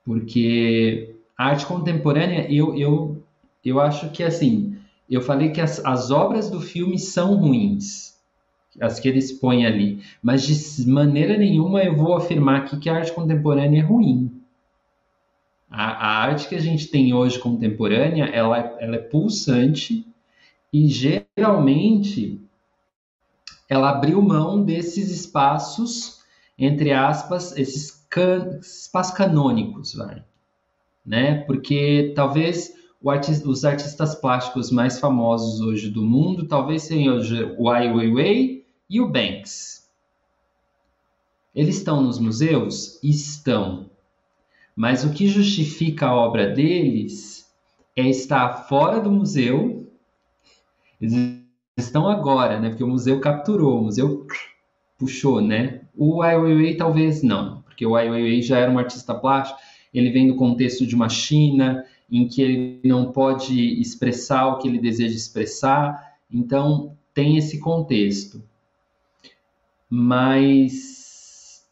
Porque 0.04 1.14
a 1.36 1.46
arte 1.46 1.66
contemporânea, 1.66 2.52
eu, 2.52 2.76
eu, 2.76 3.22
eu 3.64 3.80
acho 3.80 4.10
que 4.10 4.22
assim, 4.22 4.76
eu 5.08 5.20
falei 5.20 5.50
que 5.50 5.60
as, 5.60 5.84
as 5.84 6.10
obras 6.10 6.50
do 6.50 6.60
filme 6.60 6.98
são 6.98 7.36
ruins, 7.36 8.11
as 8.81 8.99
que 8.99 9.09
eles 9.09 9.33
põem 9.33 9.66
ali, 9.66 10.03
mas 10.23 10.43
de 10.43 10.89
maneira 10.89 11.37
nenhuma 11.37 11.83
eu 11.83 11.95
vou 11.95 12.14
afirmar 12.14 12.61
aqui 12.61 12.79
que 12.79 12.89
a 12.89 12.97
arte 12.97 13.12
contemporânea 13.12 13.81
é 13.81 13.85
ruim. 13.85 14.41
A, 15.70 15.85
a 15.85 16.23
arte 16.23 16.49
que 16.49 16.55
a 16.55 16.61
gente 16.61 16.89
tem 16.89 17.12
hoje 17.14 17.39
contemporânea, 17.39 18.27
ela, 18.27 18.59
ela 18.79 18.97
é 18.97 19.01
pulsante 19.01 20.07
e 20.73 20.89
geralmente 20.89 22.41
ela 23.68 23.91
abriu 23.91 24.20
mão 24.20 24.62
desses 24.62 25.11
espaços, 25.11 26.20
entre 26.59 26.93
aspas, 26.93 27.57
esses 27.57 28.07
can, 28.11 28.59
espaços 28.61 29.14
canônicos, 29.14 29.95
vai, 29.95 30.23
né? 31.05 31.37
Porque 31.45 32.12
talvez 32.14 32.75
artista, 33.11 33.49
os 33.49 33.64
artistas 33.64 34.14
plásticos 34.14 34.70
mais 34.70 34.99
famosos 34.99 35.61
hoje 35.61 35.89
do 35.89 36.03
mundo, 36.03 36.47
talvez 36.47 36.83
sejam 36.83 37.18
o 37.59 37.70
Ai 37.70 37.93
Weiwei 37.93 38.61
e 38.93 39.01
o 39.01 39.09
Banks. 39.09 39.90
Eles 41.55 41.78
estão 41.78 42.03
nos 42.03 42.18
museus? 42.18 43.03
Estão. 43.03 43.90
Mas 44.76 45.03
o 45.03 45.14
que 45.14 45.28
justifica 45.28 46.09
a 46.09 46.14
obra 46.14 46.51
deles 46.51 47.51
é 47.97 48.07
estar 48.07 48.68
fora 48.68 49.01
do 49.01 49.11
museu. 49.11 49.90
Eles 51.01 51.40
estão 51.74 52.07
agora, 52.07 52.61
né? 52.61 52.68
Porque 52.68 52.84
o 52.84 52.88
museu 52.88 53.18
capturou, 53.18 53.80
o 53.80 53.84
museu 53.84 54.26
puxou, 54.99 55.40
né? 55.40 55.80
O 55.97 56.20
Ai 56.20 56.38
Weiwei 56.38 56.76
talvez 56.76 57.22
não, 57.22 57.62
porque 57.62 57.86
o 57.86 57.97
Ai 57.97 58.11
Weiwei 58.11 58.43
já 58.43 58.59
era 58.59 58.70
um 58.70 58.78
artista 58.78 59.14
plástico, 59.14 59.59
ele 59.93 60.11
vem 60.11 60.28
do 60.28 60.36
contexto 60.36 60.86
de 60.86 60.95
uma 60.95 61.09
China 61.09 61.82
em 62.11 62.28
que 62.28 62.43
ele 62.43 62.80
não 62.84 63.11
pode 63.11 63.80
expressar 63.80 64.49
o 64.49 64.59
que 64.59 64.68
ele 64.68 64.78
deseja 64.78 65.16
expressar. 65.16 66.14
Então, 66.30 66.95
tem 67.14 67.38
esse 67.38 67.59
contexto. 67.59 68.51
Mas 69.95 71.66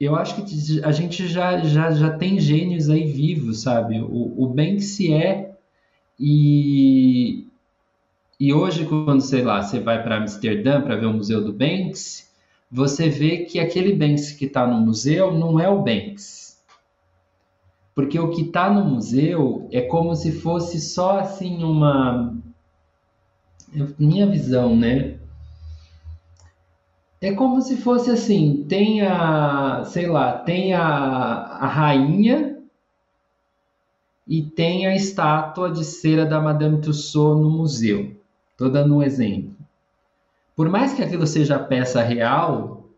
eu 0.00 0.16
acho 0.16 0.36
que 0.36 0.80
a 0.82 0.90
gente 0.90 1.28
já, 1.28 1.58
já, 1.58 1.90
já 1.90 2.16
tem 2.16 2.40
gênios 2.40 2.88
aí 2.88 3.04
vivos, 3.12 3.60
sabe? 3.60 4.00
O, 4.00 4.42
o 4.42 4.46
Banksy 4.46 5.12
é. 5.12 5.54
E, 6.18 7.46
e 8.40 8.54
hoje, 8.54 8.86
quando, 8.86 9.20
sei 9.20 9.42
lá, 9.42 9.62
você 9.62 9.80
vai 9.80 10.02
para 10.02 10.16
Amsterdã 10.16 10.80
para 10.80 10.96
ver 10.96 11.04
o 11.04 11.12
Museu 11.12 11.44
do 11.44 11.52
Banksy, 11.52 12.24
você 12.72 13.10
vê 13.10 13.44
que 13.44 13.60
aquele 13.60 13.94
Banksy 13.94 14.38
que 14.38 14.46
está 14.46 14.66
no 14.66 14.80
museu 14.80 15.34
não 15.36 15.60
é 15.60 15.68
o 15.68 15.82
Banksy. 15.82 16.56
Porque 17.94 18.18
o 18.18 18.30
que 18.30 18.42
está 18.46 18.70
no 18.70 18.82
museu 18.82 19.68
é 19.70 19.82
como 19.82 20.16
se 20.16 20.32
fosse 20.32 20.80
só 20.80 21.18
assim 21.18 21.62
uma. 21.62 22.34
Minha 23.98 24.26
visão, 24.26 24.74
né? 24.74 25.17
É 27.20 27.32
como 27.32 27.60
se 27.60 27.76
fosse 27.76 28.10
assim: 28.10 28.64
tem 28.68 29.02
a, 29.02 29.82
sei 29.84 30.06
lá, 30.06 30.38
tem 30.38 30.72
a, 30.72 30.84
a 30.84 31.66
rainha 31.66 32.58
e 34.26 34.42
tem 34.42 34.86
a 34.86 34.94
estátua 34.94 35.70
de 35.70 35.84
cera 35.84 36.24
da 36.24 36.40
Madame 36.40 36.80
Tussauds 36.80 37.42
no 37.42 37.50
museu. 37.50 38.16
Estou 38.52 38.70
dando 38.70 38.96
um 38.96 39.02
exemplo. 39.02 39.56
Por 40.54 40.68
mais 40.68 40.92
que 40.92 41.02
aquilo 41.02 41.26
seja 41.26 41.58
peça 41.58 42.02
real, 42.02 42.88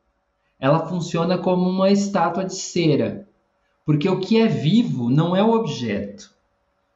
ela 0.58 0.86
funciona 0.86 1.38
como 1.38 1.68
uma 1.68 1.90
estátua 1.90 2.44
de 2.44 2.54
cera, 2.54 3.28
porque 3.84 4.08
o 4.08 4.20
que 4.20 4.38
é 4.38 4.46
vivo 4.46 5.08
não 5.08 5.34
é 5.34 5.42
o 5.42 5.52
objeto. 5.52 6.30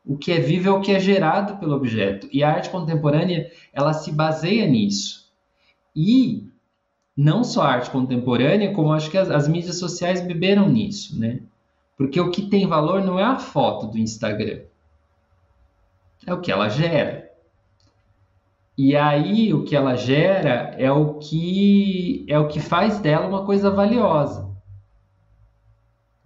O 0.05 0.19
que 0.19 0.33
é 0.33 0.41
vivo 0.41 0.69
é 0.69 0.73
o 0.73 0.81
que 0.81 0.93
é 0.93 1.01
gerado 1.01 1.57
pelo 1.57 1.75
objeto. 1.75 2.29
E 2.31 2.43
a 2.43 2.51
arte 2.51 2.69
contemporânea, 2.69 3.51
ela 3.73 3.95
se 3.95 4.13
baseia 4.13 4.67
nisso. 4.67 5.33
E 5.97 6.47
não 7.17 7.45
só 7.45 7.63
a 7.63 7.73
arte 7.73 7.91
contemporânea, 7.91 8.73
como 8.73 8.93
acho 8.93 9.11
que 9.11 9.19
as, 9.19 9.31
as 9.31 9.47
mídias 9.47 9.79
sociais 9.79 10.21
beberam 10.21 10.69
nisso, 10.69 11.19
né? 11.19 11.41
Porque 11.97 12.21
o 12.21 12.31
que 12.31 12.43
tem 12.43 12.67
valor 12.67 13.03
não 13.05 13.19
é 13.19 13.25
a 13.25 13.39
foto 13.39 13.87
do 13.87 13.99
Instagram. 13.99 14.63
É 16.27 16.35
o 16.35 16.41
que 16.41 16.51
ela 16.51 16.69
gera. 16.69 17.31
E 18.77 18.97
aí 18.97 19.55
o 19.55 19.65
que 19.65 19.77
ela 19.77 19.95
gera 19.95 20.75
é 20.77 20.91
o 20.91 21.15
que 21.15 22.27
é 22.29 22.37
o 22.37 22.49
que 22.49 22.59
faz 22.59 22.99
dela 22.99 23.29
uma 23.29 23.45
coisa 23.45 23.71
valiosa. 23.71 24.51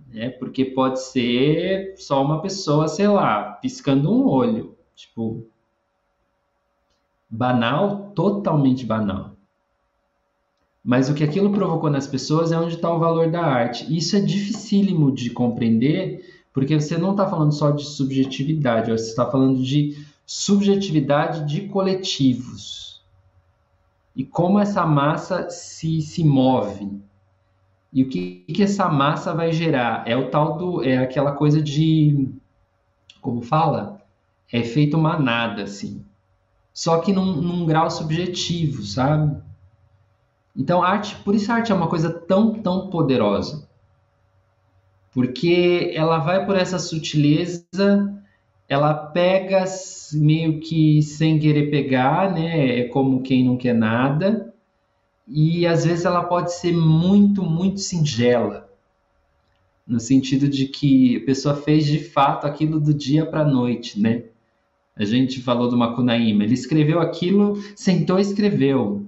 Né? 0.06 0.30
Porque 0.30 0.64
pode 0.64 1.02
ser 1.02 1.94
só 1.98 2.22
uma 2.22 2.40
pessoa, 2.40 2.88
sei 2.88 3.08
lá, 3.08 3.52
piscando 3.60 4.10
um 4.10 4.26
olho, 4.26 4.74
tipo 4.94 5.46
banal, 7.28 8.12
totalmente 8.14 8.86
banal. 8.86 9.37
Mas 10.84 11.08
o 11.08 11.14
que 11.14 11.24
aquilo 11.24 11.52
provocou 11.52 11.90
nas 11.90 12.06
pessoas 12.06 12.52
é 12.52 12.58
onde 12.58 12.76
está 12.76 12.90
o 12.92 12.98
valor 12.98 13.30
da 13.30 13.42
arte. 13.44 13.84
Isso 13.94 14.16
é 14.16 14.20
dificílimo 14.20 15.12
de 15.12 15.30
compreender, 15.30 16.44
porque 16.52 16.78
você 16.78 16.96
não 16.96 17.10
está 17.12 17.28
falando 17.28 17.52
só 17.52 17.70
de 17.70 17.84
subjetividade, 17.84 18.90
você 18.90 19.10
está 19.10 19.30
falando 19.30 19.62
de 19.62 19.96
subjetividade 20.24 21.46
de 21.46 21.68
coletivos. 21.68 23.02
E 24.14 24.24
como 24.24 24.58
essa 24.58 24.84
massa 24.84 25.48
se, 25.50 26.00
se 26.02 26.24
move. 26.24 26.90
E 27.92 28.02
o 28.02 28.08
que, 28.08 28.44
que 28.52 28.62
essa 28.62 28.88
massa 28.88 29.32
vai 29.32 29.52
gerar? 29.52 30.02
É 30.06 30.16
o 30.16 30.30
tal 30.30 30.58
do 30.58 30.84
é 30.84 30.98
aquela 30.98 31.32
coisa 31.32 31.62
de 31.62 32.28
como 33.20 33.42
fala? 33.42 34.00
É 34.52 34.62
feito 34.62 34.98
manada 34.98 35.62
assim. 35.62 36.04
Só 36.72 36.98
que 36.98 37.12
num, 37.12 37.36
num 37.36 37.66
grau 37.66 37.90
subjetivo 37.90 38.82
sabe 38.82 39.36
então 40.58 40.82
arte 40.82 41.16
por 41.24 41.34
isso 41.34 41.50
a 41.50 41.54
arte 41.54 41.72
é 41.72 41.74
uma 41.74 41.88
coisa 41.88 42.10
tão 42.10 42.54
tão 42.54 42.90
poderosa 42.90 43.66
porque 45.12 45.92
ela 45.94 46.18
vai 46.18 46.44
por 46.44 46.56
essa 46.56 46.78
sutileza 46.78 47.64
ela 48.68 48.92
pega 48.92 49.64
meio 50.12 50.60
que 50.60 51.02
sem 51.02 51.38
querer 51.38 51.70
pegar, 51.70 52.32
né? 52.32 52.80
É 52.80 52.84
como 52.84 53.22
quem 53.22 53.44
não 53.44 53.56
quer 53.56 53.74
nada. 53.74 54.54
E 55.26 55.66
às 55.66 55.84
vezes 55.84 56.04
ela 56.04 56.24
pode 56.24 56.52
ser 56.52 56.72
muito, 56.72 57.42
muito 57.42 57.80
singela, 57.80 58.68
no 59.86 60.00
sentido 60.00 60.48
de 60.48 60.66
que 60.66 61.16
a 61.16 61.26
pessoa 61.26 61.54
fez 61.54 61.86
de 61.86 61.98
fato 61.98 62.46
aquilo 62.46 62.78
do 62.78 62.92
dia 62.94 63.26
para 63.26 63.40
a 63.40 63.48
noite, 63.48 64.00
né? 64.00 64.24
A 64.96 65.04
gente 65.04 65.40
falou 65.40 65.68
do 65.68 65.76
Macunaíma, 65.76 66.44
ele 66.44 66.54
escreveu 66.54 67.00
aquilo, 67.00 67.62
sentou 67.76 68.18
e 68.18 68.22
escreveu. 68.22 69.06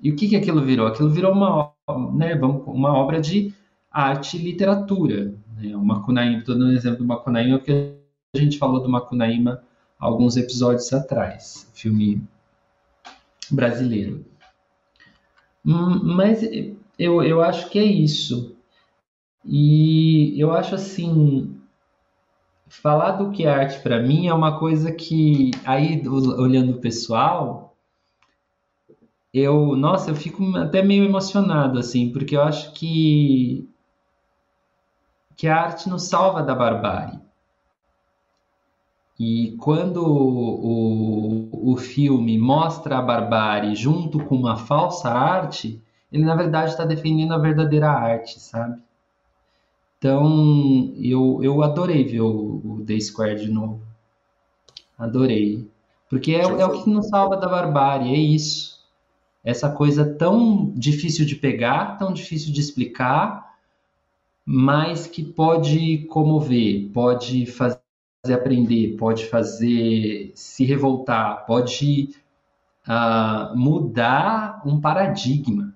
E 0.00 0.10
o 0.10 0.16
que, 0.16 0.28
que 0.28 0.36
aquilo 0.36 0.62
virou? 0.62 0.86
Aquilo 0.86 1.10
virou 1.10 1.32
uma, 1.32 1.72
né, 2.14 2.34
uma 2.34 2.96
obra 2.96 3.20
de 3.20 3.52
arte 3.90 4.36
e 4.36 4.42
literatura. 4.42 5.34
Né? 5.56 5.76
O 5.76 5.84
Macunaíma, 5.84 6.38
estou 6.38 6.56
dando 6.56 6.70
um 6.70 6.76
exemplo 6.76 6.98
do 6.98 7.04
Macunaíma 7.04 7.58
porque 7.58 7.94
a 8.34 8.38
gente 8.38 8.58
falou 8.58 8.80
do 8.80 8.88
Macunaíma 8.88 9.62
alguns 9.98 10.36
episódios 10.36 10.92
atrás, 10.92 11.68
filme 11.74 12.22
brasileiro. 13.50 14.24
Hum, 15.66 16.00
mas 16.02 16.42
eu, 16.98 17.22
eu 17.22 17.42
acho 17.42 17.68
que 17.70 17.78
é 17.78 17.84
isso. 17.84 18.56
E 19.44 20.38
eu 20.40 20.52
acho 20.52 20.74
assim, 20.74 21.58
falar 22.68 23.12
do 23.12 23.30
que 23.30 23.44
é 23.44 23.48
arte 23.48 23.80
para 23.80 24.00
mim 24.00 24.26
é 24.26 24.34
uma 24.34 24.58
coisa 24.58 24.92
que 24.92 25.50
aí 25.64 26.06
olhando 26.06 26.72
o 26.72 26.80
pessoal, 26.80 27.67
eu, 29.32 29.76
nossa, 29.76 30.10
eu 30.10 30.14
fico 30.14 30.44
até 30.56 30.82
meio 30.82 31.04
emocionado 31.04 31.78
assim, 31.78 32.10
porque 32.12 32.36
eu 32.36 32.42
acho 32.42 32.72
que 32.72 33.68
que 35.36 35.46
a 35.46 35.56
arte 35.56 35.88
nos 35.88 36.04
salva 36.08 36.42
da 36.42 36.52
barbárie. 36.52 37.20
E 39.18 39.56
quando 39.58 40.04
o, 40.04 41.72
o 41.72 41.76
filme 41.76 42.38
mostra 42.38 42.98
a 42.98 43.02
barbárie 43.02 43.74
junto 43.76 44.24
com 44.24 44.34
uma 44.34 44.56
falsa 44.56 45.08
arte, 45.08 45.80
ele 46.12 46.24
na 46.24 46.34
verdade 46.34 46.70
está 46.70 46.84
defendendo 46.84 47.34
a 47.34 47.38
verdadeira 47.38 47.88
arte, 47.88 48.40
sabe? 48.40 48.82
Então 49.98 50.92
eu, 50.96 51.40
eu 51.42 51.62
adorei 51.62 52.04
ver 52.04 52.20
o, 52.20 52.60
o 52.64 52.84
The 52.84 52.98
Square 53.00 53.40
de 53.44 53.50
novo. 53.50 53.80
Adorei. 54.96 55.68
Porque 56.08 56.32
é, 56.34 56.40
é 56.40 56.66
o 56.66 56.82
que 56.82 56.90
nos 56.90 57.08
salva 57.08 57.36
da 57.36 57.48
barbárie, 57.48 58.14
é 58.14 58.18
isso. 58.18 58.77
Essa 59.44 59.70
coisa 59.70 60.04
tão 60.04 60.72
difícil 60.74 61.24
de 61.24 61.36
pegar, 61.36 61.96
tão 61.96 62.12
difícil 62.12 62.52
de 62.52 62.60
explicar, 62.60 63.56
mas 64.44 65.06
que 65.06 65.22
pode 65.22 66.06
comover, 66.06 66.90
pode 66.92 67.46
fazer 67.46 67.80
aprender, 68.32 68.96
pode 68.96 69.26
fazer 69.26 70.32
se 70.34 70.64
revoltar, 70.64 71.46
pode 71.46 72.14
uh, 72.86 73.56
mudar 73.56 74.62
um 74.66 74.80
paradigma. 74.80 75.74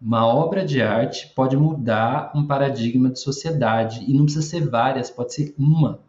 Uma 0.00 0.26
obra 0.26 0.64
de 0.64 0.82
arte 0.82 1.32
pode 1.34 1.56
mudar 1.56 2.32
um 2.34 2.44
paradigma 2.44 3.08
de 3.08 3.20
sociedade 3.20 4.04
e 4.08 4.12
não 4.12 4.24
precisa 4.24 4.44
ser 4.44 4.68
várias, 4.68 5.10
pode 5.10 5.32
ser 5.32 5.54
uma. 5.56 6.00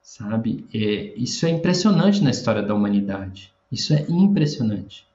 Sabe? 0.00 0.64
É, 0.72 1.14
isso 1.16 1.44
é 1.46 1.50
impressionante 1.50 2.22
na 2.22 2.30
história 2.30 2.62
da 2.62 2.74
humanidade. 2.74 3.52
Isso 3.70 3.92
é 3.92 4.04
impressionante. 4.08 5.06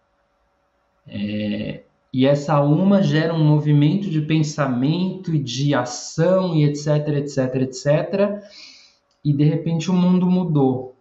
É, 1.08 1.84
e 2.14 2.26
essa 2.26 2.62
uma 2.62 3.02
gera 3.02 3.34
um 3.34 3.44
movimento 3.44 4.10
de 4.10 4.22
pensamento 4.22 5.34
e 5.34 5.40
de 5.40 5.74
ação 5.74 6.56
e 6.56 6.66
etc, 6.66 7.08
etc, 7.08 7.56
etc. 7.56 8.44
E 9.24 9.32
de 9.32 9.44
repente 9.44 9.90
o 9.90 9.94
mundo 9.94 10.30
mudou. 10.30 10.96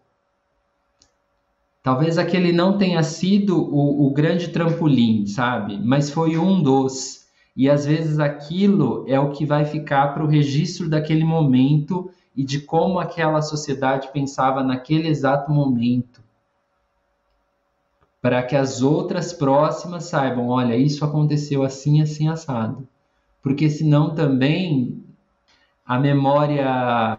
Talvez 1.83 2.19
aquele 2.19 2.53
não 2.53 2.77
tenha 2.79 3.03
sido 3.03 3.57
o, 3.59 4.07
o 4.07 4.13
grande 4.13 4.49
trampolim, 4.49 5.27
sabe? 5.27 5.79
Mas 5.83 6.11
foi 6.11 6.39
um 6.39 6.63
dos. 6.63 7.27
E 7.57 7.69
às 7.69 7.85
vezes 7.85 8.19
aquilo 8.21 9.05
é 9.09 9.19
o 9.19 9.33
que 9.33 9.45
vai 9.45 9.65
ficar 9.65 10.15
para 10.15 10.23
o 10.23 10.29
registro 10.29 10.89
daquele 10.89 11.25
momento 11.25 12.11
e 12.37 12.45
de 12.45 12.61
como 12.61 13.01
aquela 13.01 13.43
sociedade 13.43 14.09
pensava 14.13 14.63
naquele 14.63 15.09
exato 15.09 15.51
momento 15.51 16.20
para 18.21 18.43
que 18.43 18.55
as 18.55 18.83
outras 18.83 19.33
próximas 19.33 20.05
saibam, 20.05 20.49
olha, 20.49 20.77
isso 20.77 21.05
aconteceu 21.05 21.63
assim, 21.63 22.03
assim, 22.03 22.29
assado. 22.29 22.87
Porque 23.43 23.71
senão 23.71 24.15
também 24.15 25.03
a 25.87 25.99
memória 25.99 27.19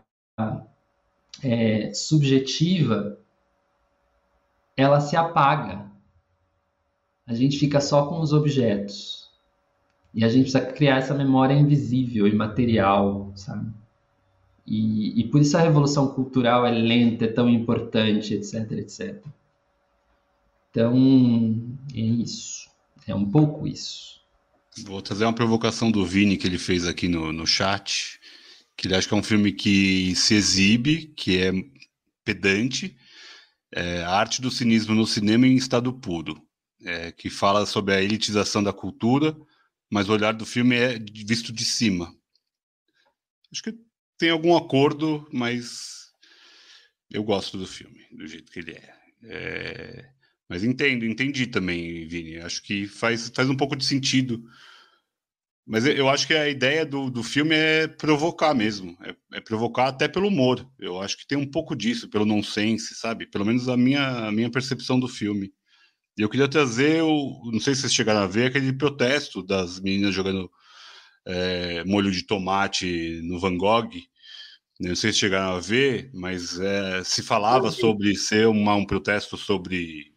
é, 1.44 1.94
subjetiva 1.94 3.18
ela 4.78 5.02
se 5.02 5.16
apaga. 5.16 5.90
A 7.26 7.34
gente 7.34 7.58
fica 7.58 7.80
só 7.80 8.08
com 8.08 8.20
os 8.20 8.34
objetos. 8.34 9.30
E 10.14 10.24
a 10.24 10.30
gente 10.30 10.52
precisa 10.52 10.66
criar 10.66 10.98
essa 10.98 11.14
memória 11.14 11.54
invisível, 11.54 12.28
imaterial, 12.28 13.32
sabe? 13.36 13.72
E, 14.68 15.20
e 15.20 15.24
por 15.30 15.42
isso 15.42 15.58
a 15.58 15.62
revolução 15.62 16.08
cultural 16.10 16.66
é 16.66 16.72
lenta, 16.72 17.26
é 17.26 17.28
tão 17.28 17.50
importante, 17.50 18.34
etc, 18.34 18.72
etc. 18.74 19.24
Então, 20.72 21.78
é 21.94 22.00
isso. 22.00 22.70
É 23.06 23.14
um 23.14 23.30
pouco 23.30 23.68
isso. 23.68 24.22
Vou 24.86 25.02
trazer 25.02 25.26
uma 25.26 25.36
provocação 25.36 25.92
do 25.92 26.06
Vini 26.06 26.38
que 26.38 26.48
ele 26.48 26.58
fez 26.58 26.88
aqui 26.88 27.08
no, 27.08 27.34
no 27.34 27.46
chat, 27.46 28.20
que 28.78 28.88
ele 28.88 28.96
acha 28.96 29.08
que 29.08 29.14
é 29.14 29.18
um 29.18 29.24
filme 29.24 29.52
que 29.52 30.16
se 30.16 30.34
exibe, 30.34 31.08
que 31.16 31.38
é 31.40 31.52
pedante, 32.24 32.98
é, 33.74 34.02
a 34.04 34.12
arte 34.12 34.42
do 34.42 34.50
cinismo 34.50 34.96
no 34.96 35.06
cinema 35.06 35.46
em 35.46 35.56
estado 35.56 35.94
puro, 35.94 36.42
é, 36.84 37.12
que 37.12 37.30
fala 37.30 37.66
sobre 37.66 37.94
a 37.94 38.02
elitização 38.02 38.64
da 38.64 38.72
cultura, 38.72 39.38
mas 39.90 40.08
o 40.08 40.14
olhar 40.14 40.34
do 40.34 40.46
filme 40.46 40.76
é 40.76 40.98
visto 40.98 41.52
de 41.52 41.66
cima. 41.66 42.16
Acho 43.52 43.64
que 43.64 43.78
tem 44.18 44.30
algum 44.30 44.56
acordo, 44.56 45.28
mas 45.34 46.12
eu 47.10 47.24
gosto 47.24 47.58
do 47.58 47.68
filme, 47.68 48.06
do 48.12 48.26
jeito 48.26 48.52
que 48.52 48.60
ele 48.60 48.72
é. 48.72 48.96
é... 49.24 50.10
Mas 50.52 50.66
entendo, 50.66 51.06
entendi 51.06 51.48
também, 51.48 52.06
Vini. 52.06 52.38
Acho 52.40 52.62
que 52.62 52.86
faz, 52.86 53.32
faz 53.34 53.50
um 53.50 53.56
pouco 53.56 53.74
de 53.74 53.86
sentido. 53.86 54.44
Mas 55.66 55.86
eu 55.86 56.10
acho 56.10 56.28
que 56.28 56.34
a 56.34 56.50
ideia 56.50 56.86
do, 56.86 57.10
do 57.10 57.24
filme 57.24 57.56
é 57.56 57.88
provocar 57.88 58.54
mesmo. 58.54 58.98
É, 59.02 59.38
é, 59.38 59.40
provocar 59.40 59.88
até 59.88 60.10
pelo 60.10 60.28
humor. 60.28 60.70
Eu 60.78 61.02
acho 61.02 61.18
que 61.18 61.26
tem 61.26 61.38
um 61.38 61.50
pouco 61.50 61.74
disso, 61.74 62.10
pelo 62.10 62.26
nonsense, 62.26 62.94
sabe? 62.96 63.28
Pelo 63.28 63.46
menos 63.46 63.70
a 63.70 63.78
minha, 63.78 64.28
a 64.28 64.32
minha 64.34 64.52
percepção 64.52 65.00
do 65.00 65.08
filme. 65.08 65.54
E 66.18 66.22
eu 66.22 66.28
queria 66.28 66.50
trazer, 66.50 67.02
o, 67.02 67.50
não 67.54 67.62
sei 67.62 67.74
se 67.74 67.82
vocês 67.82 67.94
chegaram 67.94 68.20
a 68.20 68.28
ver, 68.28 68.48
aquele 68.48 68.74
protesto 68.74 69.42
das 69.42 69.80
meninas 69.80 70.14
jogando 70.14 70.52
é, 71.26 71.86
molho 71.86 72.12
de 72.12 72.24
tomate 72.24 73.22
no 73.24 73.40
Van 73.40 73.56
Gogh. 73.56 73.90
Não 74.82 74.96
sei 74.98 75.14
se 75.14 75.20
chegaram 75.20 75.56
a 75.56 75.60
ver, 75.62 76.12
mas 76.14 76.60
é, 76.60 77.06
se 77.06 77.24
falava 77.24 77.72
sobre 77.72 78.14
ser 78.18 78.48
uma, 78.48 78.76
um 78.76 78.86
protesto 78.86 79.38
sobre 79.38 80.11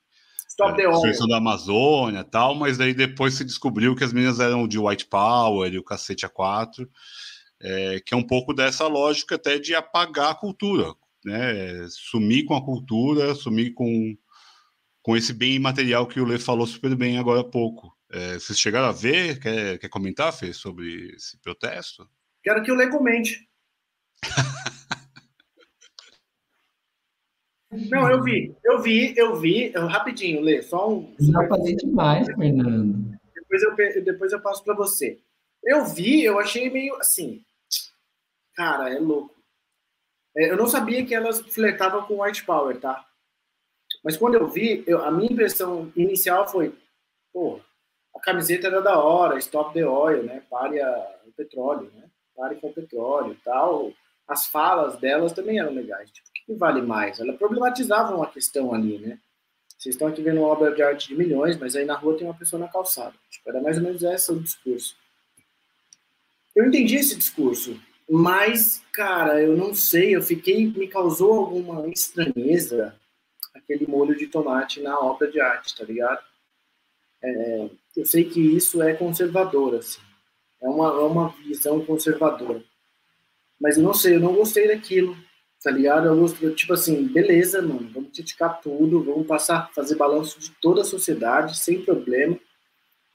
Stop 0.55 0.81
é, 0.81 0.89
destruição 0.89 1.27
da 1.27 1.39
Amazônia 1.39 2.23
tal, 2.23 2.55
mas 2.55 2.79
daí 2.79 2.95
depois 2.95 3.35
se 3.35 3.45
descobriu 3.45 3.97
que 3.97 4.05
as 4.05 4.13
meninas 4.13 4.39
eram 4.39 4.69
de 4.69 4.79
White 4.79 5.07
Power 5.07 5.73
e 5.73 5.79
o 5.79 5.83
cacete 5.83 6.25
a 6.25 6.29
quatro, 6.29 6.89
é, 7.61 8.01
que 8.07 8.15
é 8.15 8.17
um 8.17 8.23
pouco 8.23 8.55
dessa 8.55 8.87
lógica 8.87 9.35
até 9.35 9.59
de 9.59 9.75
apagar 9.75 10.31
a 10.31 10.35
cultura, 10.35 10.95
né? 11.25 11.89
Sumir 11.89 12.45
com 12.45 12.55
a 12.55 12.65
cultura, 12.65 13.35
sumir 13.35 13.75
com, 13.75 14.17
com 15.03 15.17
esse 15.17 15.33
bem 15.33 15.55
imaterial 15.55 16.07
que 16.07 16.21
o 16.21 16.25
Lê 16.25 16.39
falou 16.39 16.69
super 16.69 16.95
bem 16.95 17.19
agora 17.19 17.41
há 17.41 17.45
pouco. 17.45 17.93
É, 18.13 18.35
vocês 18.35 18.57
chegaram 18.57 18.87
a 18.87 18.93
ver? 18.93 19.41
Quer, 19.41 19.79
quer 19.79 19.89
comentar, 19.89 20.33
Fê, 20.33 20.53
sobre 20.53 21.17
esse 21.17 21.37
protesto? 21.41 22.09
Quero 22.45 22.63
que 22.63 22.71
o 22.71 22.77
Lê 22.77 22.89
comente. 22.89 23.41
Não, 27.91 28.11
eu 28.11 28.22
vi, 28.22 28.55
eu 28.64 28.81
vi, 28.81 29.14
eu 29.16 29.37
vi, 29.37 29.72
eu, 29.75 29.87
rapidinho, 29.87 30.41
Lê, 30.41 30.62
só 30.62 30.89
um. 30.91 31.14
Já 31.18 31.47
falei 31.49 31.75
demais, 31.77 32.27
Fernando. 32.27 33.18
Depois 33.35 33.62
eu, 33.62 34.05
depois 34.05 34.33
eu 34.33 34.41
passo 34.41 34.62
para 34.62 34.75
você. 34.75 35.18
Eu 35.62 35.85
vi, 35.85 36.22
eu 36.22 36.39
achei 36.39 36.70
meio 36.70 36.97
assim. 36.97 37.45
Cara, 38.55 38.93
é 38.93 38.99
louco. 38.99 39.35
É, 40.37 40.51
eu 40.51 40.57
não 40.57 40.66
sabia 40.66 41.05
que 41.05 41.14
elas 41.14 41.41
flertavam 41.41 42.03
com 42.03 42.22
White 42.22 42.45
Power, 42.45 42.79
tá? 42.79 43.05
Mas 44.03 44.16
quando 44.16 44.35
eu 44.35 44.47
vi, 44.47 44.85
eu, 44.87 45.03
a 45.03 45.11
minha 45.11 45.33
impressão 45.33 45.93
inicial 45.97 46.47
foi: 46.49 46.75
pô, 47.33 47.61
a 48.14 48.20
camiseta 48.20 48.66
era 48.66 48.83
da 48.83 48.99
hora, 48.99 49.39
stop 49.39 49.72
the 49.72 49.87
oil, 49.87 50.22
né? 50.22 50.43
Pare 50.51 50.81
a, 50.81 51.18
o 51.27 51.33
petróleo, 51.33 51.91
né? 51.95 52.09
Pare 52.37 52.57
com 52.57 52.68
o 52.68 52.72
petróleo 52.72 53.33
e 53.33 53.37
tal. 53.37 53.93
As 54.29 54.47
falas 54.47 54.99
delas 54.99 55.33
também 55.33 55.59
eram 55.59 55.72
legais. 55.72 56.11
Tipo, 56.11 56.29
que 56.47 56.55
vale 56.55 56.82
mais? 56.82 57.20
Ela 57.20 57.32
problematizava 57.32 58.14
uma 58.14 58.26
questão 58.26 58.74
ali, 58.74 58.99
né? 58.99 59.18
Vocês 59.78 59.95
estão 59.95 60.09
aqui 60.09 60.22
vendo 60.22 60.38
uma 60.40 60.49
obra 60.49 60.74
de 60.74 60.82
arte 60.82 61.09
de 61.09 61.16
milhões, 61.16 61.59
mas 61.59 61.76
aí 61.76 61.84
na 61.84 61.95
rua 61.95 62.16
tem 62.16 62.26
uma 62.26 62.34
pessoa 62.34 62.61
na 62.61 62.68
calçada. 62.68 63.14
Tipo, 63.28 63.51
era 63.51 63.61
mais 63.61 63.76
ou 63.76 63.82
menos 63.82 64.03
esse 64.03 64.32
o 64.32 64.40
discurso. 64.40 64.97
Eu 66.55 66.64
entendi 66.66 66.97
esse 66.97 67.16
discurso, 67.16 67.78
mas, 68.09 68.82
cara, 68.92 69.42
eu 69.42 69.57
não 69.57 69.74
sei, 69.74 70.14
eu 70.14 70.22
fiquei, 70.22 70.66
me 70.66 70.86
causou 70.86 71.32
alguma 71.32 71.88
estranheza 71.88 72.95
aquele 73.55 73.86
molho 73.86 74.16
de 74.16 74.26
tomate 74.26 74.80
na 74.80 74.99
obra 74.99 75.30
de 75.30 75.40
arte, 75.40 75.74
tá 75.76 75.84
ligado? 75.84 76.22
É, 77.22 77.70
eu 77.97 78.05
sei 78.05 78.24
que 78.24 78.40
isso 78.40 78.82
é 78.82 78.95
conservador, 78.95 79.76
assim. 79.76 80.01
É 80.61 80.68
uma, 80.68 80.88
é 80.88 81.03
uma 81.03 81.28
visão 81.45 81.84
conservadora. 81.84 82.62
Mas 83.61 83.76
eu 83.76 83.82
não 83.82 83.95
sei, 83.95 84.16
eu 84.16 84.20
não 84.20 84.34
gostei 84.34 84.68
daquilo, 84.68 85.16
tá 85.65 85.71
ligado? 85.71 86.15
Gosto, 86.15 86.55
tipo 86.55 86.75
assim, 86.75 87.09
beleza, 87.09 87.62
mano, 87.62 87.89
vamos 87.91 88.11
criticar 88.12 88.61
tudo, 88.61 89.03
vamos 89.03 89.27
passar, 89.27 89.73
fazer 89.75 89.97
balanço 89.97 90.39
de 90.39 90.51
toda 90.61 90.83
a 90.83 90.85
sociedade, 90.85 91.57
sem 91.57 91.81
problema. 91.81 92.39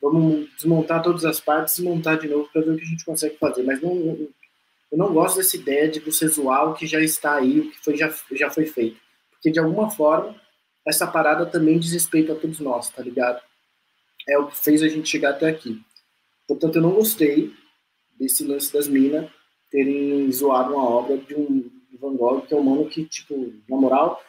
Vamos 0.01 0.49
desmontar 0.55 1.03
todas 1.03 1.25
as 1.25 1.39
partes 1.39 1.77
e 1.77 1.83
montar 1.83 2.15
de 2.15 2.27
novo 2.27 2.49
para 2.51 2.63
ver 2.63 2.71
o 2.71 2.75
que 2.75 2.81
a 2.81 2.87
gente 2.87 3.05
consegue 3.05 3.37
fazer. 3.37 3.61
Mas 3.61 3.79
não, 3.83 3.93
eu 3.93 4.97
não 4.97 5.13
gosto 5.13 5.37
dessa 5.37 5.55
ideia 5.57 5.87
de 5.87 5.99
você 5.99 6.27
zoar 6.27 6.71
o 6.71 6.73
que 6.73 6.87
já 6.87 6.99
está 6.99 7.35
aí, 7.35 7.59
o 7.59 7.69
que 7.69 7.77
foi, 7.83 7.95
já, 7.95 8.11
já 8.31 8.49
foi 8.49 8.65
feito. 8.65 8.99
Porque, 9.29 9.51
de 9.51 9.59
alguma 9.59 9.91
forma, 9.91 10.35
essa 10.87 11.05
parada 11.05 11.45
também 11.45 11.77
diz 11.77 11.91
respeito 11.91 12.31
a 12.31 12.35
todos 12.35 12.59
nós, 12.59 12.89
tá 12.89 13.03
ligado? 13.03 13.39
É 14.27 14.39
o 14.39 14.47
que 14.47 14.57
fez 14.57 14.81
a 14.81 14.87
gente 14.87 15.07
chegar 15.07 15.31
até 15.31 15.47
aqui. 15.47 15.79
Portanto, 16.47 16.77
eu 16.77 16.81
não 16.81 16.91
gostei 16.93 17.53
desse 18.19 18.43
lance 18.43 18.73
das 18.73 18.87
minas 18.87 19.29
terem 19.69 20.31
zoado 20.31 20.73
uma 20.73 20.89
obra 20.89 21.15
de 21.15 21.35
um 21.35 21.78
Van 21.99 22.15
Gogh, 22.15 22.41
que 22.41 22.53
é 22.53 22.57
um 22.57 22.63
mano 22.63 22.85
que, 22.87 23.05
tipo, 23.05 23.53
na 23.67 23.77
moral, 23.77 24.21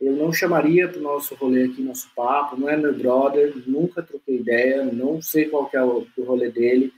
eu 0.00 0.16
não 0.16 0.32
chamaria 0.32 0.88
pro 0.88 1.00
nosso 1.00 1.34
rolê 1.36 1.64
aqui, 1.64 1.80
nosso 1.80 2.08
papo, 2.14 2.56
não 2.56 2.68
é 2.68 2.76
meu 2.76 2.96
brother, 2.96 3.54
nunca 3.66 4.02
troquei 4.02 4.38
ideia, 4.38 4.84
não 4.84 5.22
sei 5.22 5.48
qual 5.48 5.66
que 5.66 5.76
é 5.76 5.84
o, 5.84 6.06
o 6.16 6.24
rolê 6.24 6.50
dele, 6.50 6.92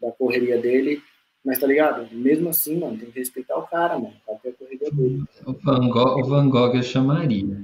da 0.00 0.10
correria 0.12 0.58
dele, 0.58 1.02
mas 1.44 1.58
tá 1.58 1.66
ligado? 1.66 2.08
Mesmo 2.10 2.48
assim, 2.48 2.78
mano, 2.78 2.96
tem 2.96 3.10
que 3.10 3.18
respeitar 3.18 3.56
o 3.58 3.66
cara, 3.66 3.98
mano, 3.98 4.14
qual 4.24 4.38
que 4.38 4.48
é 4.48 4.50
a 4.50 4.54
correria 4.54 4.90
dele. 4.90 5.24
O 5.44 5.52
Van 5.52 5.88
Gogh, 5.88 6.20
o 6.20 6.24
Van 6.24 6.48
Gogh 6.48 6.74
eu 6.74 6.82
chamaria. 6.82 7.62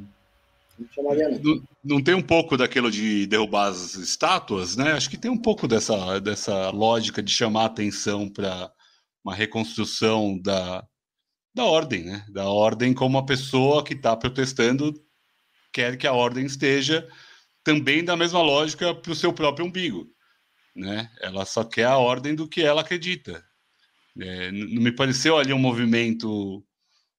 Não 0.79 0.89
chamaria 0.91 1.29
não. 1.31 1.63
não. 1.83 2.03
tem 2.03 2.15
um 2.15 2.23
pouco 2.23 2.57
daquilo 2.57 2.91
de 2.91 3.27
derrubar 3.27 3.69
as 3.69 3.95
estátuas, 3.95 4.77
né? 4.77 4.93
Acho 4.93 5.09
que 5.09 5.17
tem 5.17 5.31
um 5.31 5.41
pouco 5.41 5.67
dessa, 5.67 6.19
dessa 6.21 6.71
lógica 6.71 7.23
de 7.23 7.33
chamar 7.33 7.67
atenção 7.67 8.29
para 8.29 8.71
uma 9.25 9.35
reconstrução 9.35 10.39
da, 10.39 10.85
da 11.55 11.65
ordem, 11.65 12.05
né? 12.05 12.27
Da 12.29 12.47
ordem 12.47 12.93
como 12.93 13.17
a 13.17 13.25
pessoa 13.25 13.85
que 13.85 13.95
está 13.95 14.17
protestando 14.17 14.93
quer 15.73 15.97
que 15.97 16.07
a 16.07 16.13
ordem 16.13 16.45
esteja 16.45 17.09
também 17.63 18.05
da 18.05 18.17
mesma 18.17 18.43
lógica 18.43 18.95
para 18.95 19.13
o 19.13 19.15
seu 19.15 19.33
próprio 19.33 19.67
umbigo, 19.67 20.07
né? 20.75 21.11
Ela 21.21 21.45
só 21.45 21.65
quer 21.65 21.87
a 21.87 21.97
ordem 21.97 22.35
do 22.35 22.49
que 22.49 22.63
ela 22.63 22.81
acredita. 22.81 23.45
É, 24.21 24.51
não 24.53 24.83
me 24.83 24.93
pareceu 24.93 25.37
ali 25.37 25.53
um 25.53 25.59
movimento 25.59 26.65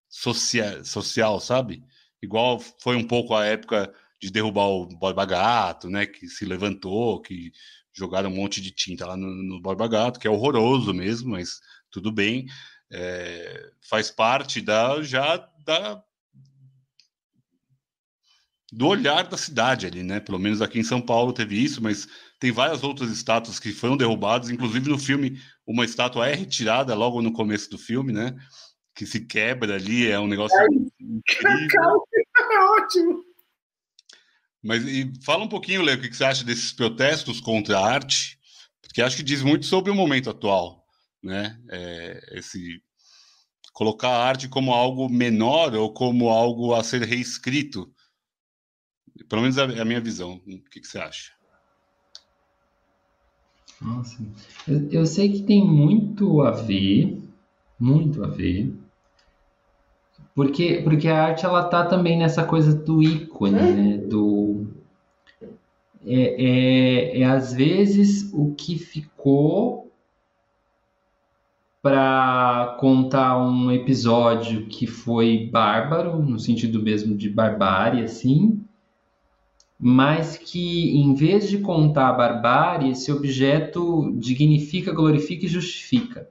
social, 0.09 0.83
social, 0.83 1.39
sabe? 1.39 1.83
Igual 2.21 2.59
foi 2.79 2.95
um 2.95 3.07
pouco 3.07 3.35
a 3.35 3.45
época 3.45 3.93
de 4.21 4.31
derrubar 4.31 4.67
o 4.67 4.85
Borba 4.87 5.25
Gato, 5.25 5.89
né? 5.89 6.05
Que 6.05 6.27
se 6.27 6.45
levantou, 6.45 7.21
que 7.21 7.51
jogaram 7.93 8.29
um 8.29 8.35
monte 8.35 8.61
de 8.61 8.71
tinta 8.71 9.05
lá 9.05 9.15
no, 9.15 9.27
no 9.27 9.61
Borba 9.61 9.87
Gato, 9.87 10.19
que 10.19 10.27
é 10.27 10.29
horroroso 10.29 10.93
mesmo, 10.93 11.31
mas 11.31 11.59
tudo 11.89 12.11
bem, 12.11 12.45
é, 12.91 13.71
faz 13.81 14.11
parte 14.11 14.61
da 14.61 15.01
já 15.01 15.37
da 15.65 16.03
do 18.71 18.87
olhar 18.87 19.23
da 19.23 19.37
cidade 19.37 19.85
ali, 19.85 20.03
né? 20.03 20.19
Pelo 20.19 20.39
menos 20.39 20.61
aqui 20.61 20.79
em 20.79 20.83
São 20.83 20.99
Paulo 20.99 21.31
teve 21.31 21.55
isso, 21.61 21.81
mas 21.81 22.07
tem 22.39 22.51
várias 22.51 22.83
outras 22.83 23.09
estátuas 23.09 23.59
que 23.59 23.71
foram 23.71 23.95
derrubadas, 23.95 24.49
inclusive 24.49 24.89
no 24.89 24.99
filme 24.99 25.39
uma 25.65 25.85
estátua 25.85 26.27
é 26.27 26.35
retirada 26.35 26.93
logo 26.93 27.21
no 27.21 27.31
começo 27.31 27.69
do 27.69 27.77
filme, 27.77 28.11
né? 28.11 28.35
Que 28.93 29.05
se 29.05 29.25
quebra 29.25 29.75
ali, 29.75 30.07
é 30.07 30.19
um 30.19 30.27
negócio 30.27 30.57
incrível. 30.99 32.03
É 32.37 32.59
ótimo. 32.59 33.23
Mas 34.61 34.83
e 34.85 35.11
fala 35.23 35.43
um 35.43 35.47
pouquinho, 35.47 35.81
Léo, 35.81 35.97
o 35.97 36.01
que 36.01 36.13
você 36.13 36.23
acha 36.23 36.43
desses 36.43 36.71
protestos 36.71 37.41
contra 37.41 37.79
a 37.79 37.85
arte? 37.85 38.37
Porque 38.81 39.01
acho 39.01 39.17
que 39.17 39.23
diz 39.23 39.41
muito 39.41 39.65
sobre 39.65 39.89
o 39.91 39.95
momento 39.95 40.29
atual 40.29 40.84
né? 41.25 41.59
É, 41.69 42.37
esse 42.37 42.81
colocar 43.73 44.09
a 44.09 44.23
arte 44.23 44.47
como 44.47 44.73
algo 44.73 45.09
menor 45.09 45.75
ou 45.75 45.91
como 45.91 46.29
algo 46.29 46.73
a 46.73 46.83
ser 46.83 47.01
reescrito. 47.01 47.91
Pelo 49.27 49.41
menos 49.41 49.57
é 49.57 49.63
a 49.63 49.85
minha 49.85 49.99
visão. 49.99 50.41
O 50.47 50.69
que, 50.69 50.79
que 50.79 50.87
você 50.87 50.99
acha? 50.99 51.33
Nossa, 53.81 54.23
eu, 54.67 54.89
eu, 54.89 55.05
sei 55.05 55.29
que 55.29 55.43
tem 55.43 55.65
muito 55.65 56.41
a 56.41 56.51
ver, 56.51 57.21
muito 57.77 58.23
a 58.23 58.27
ver, 58.27 58.73
porque, 60.33 60.81
porque 60.81 61.09
a 61.09 61.25
arte 61.25 61.45
ela 61.45 61.65
tá 61.65 61.85
também 61.85 62.17
nessa 62.17 62.45
coisa 62.45 62.73
do 62.73 63.03
ícone, 63.03 63.51
né? 63.51 63.97
Do 63.97 64.67
é, 66.05 66.45
é, 66.45 67.19
é 67.19 67.25
às 67.25 67.53
vezes 67.53 68.31
o 68.33 68.55
que 68.55 68.77
ficou 68.77 69.84
para 71.85 72.77
contar 72.79 73.37
um 73.37 73.71
episódio 73.71 74.65
que 74.65 74.87
foi 74.87 75.47
bárbaro, 75.51 76.17
no 76.17 76.39
sentido 76.39 76.81
mesmo 76.81 77.15
de 77.15 77.29
barbárie, 77.29 78.03
assim, 78.03 78.59
mas 79.79 80.35
que 80.35 80.97
em 80.97 81.13
vez 81.13 81.47
de 81.47 81.59
contar 81.59 82.09
a 82.09 82.13
barbárie, 82.13 82.89
esse 82.89 83.11
objeto 83.11 84.11
dignifica, 84.17 84.91
glorifica 84.91 85.45
e 85.45 85.47
justifica. 85.47 86.27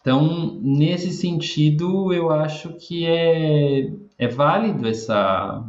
Então, 0.00 0.58
nesse 0.60 1.12
sentido, 1.12 2.12
eu 2.12 2.32
acho 2.32 2.70
que 2.72 3.06
é, 3.06 3.92
é 4.18 4.26
válido 4.26 4.88
essa, 4.88 5.64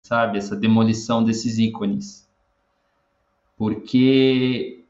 sabe, 0.00 0.38
essa 0.38 0.56
demolição 0.56 1.22
desses 1.22 1.58
ícones. 1.58 2.26
Porque 3.58 4.81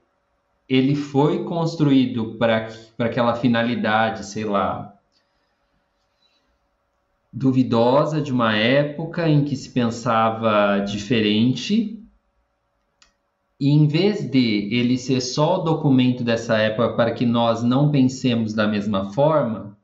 ele 0.68 0.94
foi 0.94 1.44
construído 1.44 2.36
para 2.38 2.68
aquela 2.98 3.34
finalidade, 3.34 4.24
sei 4.26 4.44
lá, 4.44 4.94
duvidosa 7.32 8.20
de 8.20 8.32
uma 8.32 8.54
época 8.54 9.28
em 9.28 9.44
que 9.44 9.56
se 9.56 9.70
pensava 9.70 10.78
diferente 10.80 11.98
e 13.62 13.70
em 13.70 13.86
vez 13.86 14.28
de 14.28 14.68
ele 14.74 14.98
ser 14.98 15.20
só 15.20 15.60
o 15.60 15.62
documento 15.62 16.24
dessa 16.24 16.58
época 16.58 16.94
para 16.94 17.12
que 17.12 17.24
nós 17.24 17.62
não 17.62 17.92
pensemos 17.92 18.52
da 18.52 18.66
mesma 18.66 19.12
forma, 19.12 19.78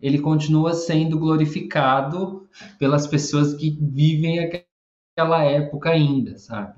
ele 0.00 0.20
continua 0.20 0.74
sendo 0.74 1.18
glorificado 1.18 2.46
pelas 2.78 3.06
pessoas 3.06 3.52
que 3.54 3.70
vivem 3.70 4.38
aquela 4.38 5.42
época 5.42 5.90
ainda, 5.90 6.38
sabe? 6.38 6.74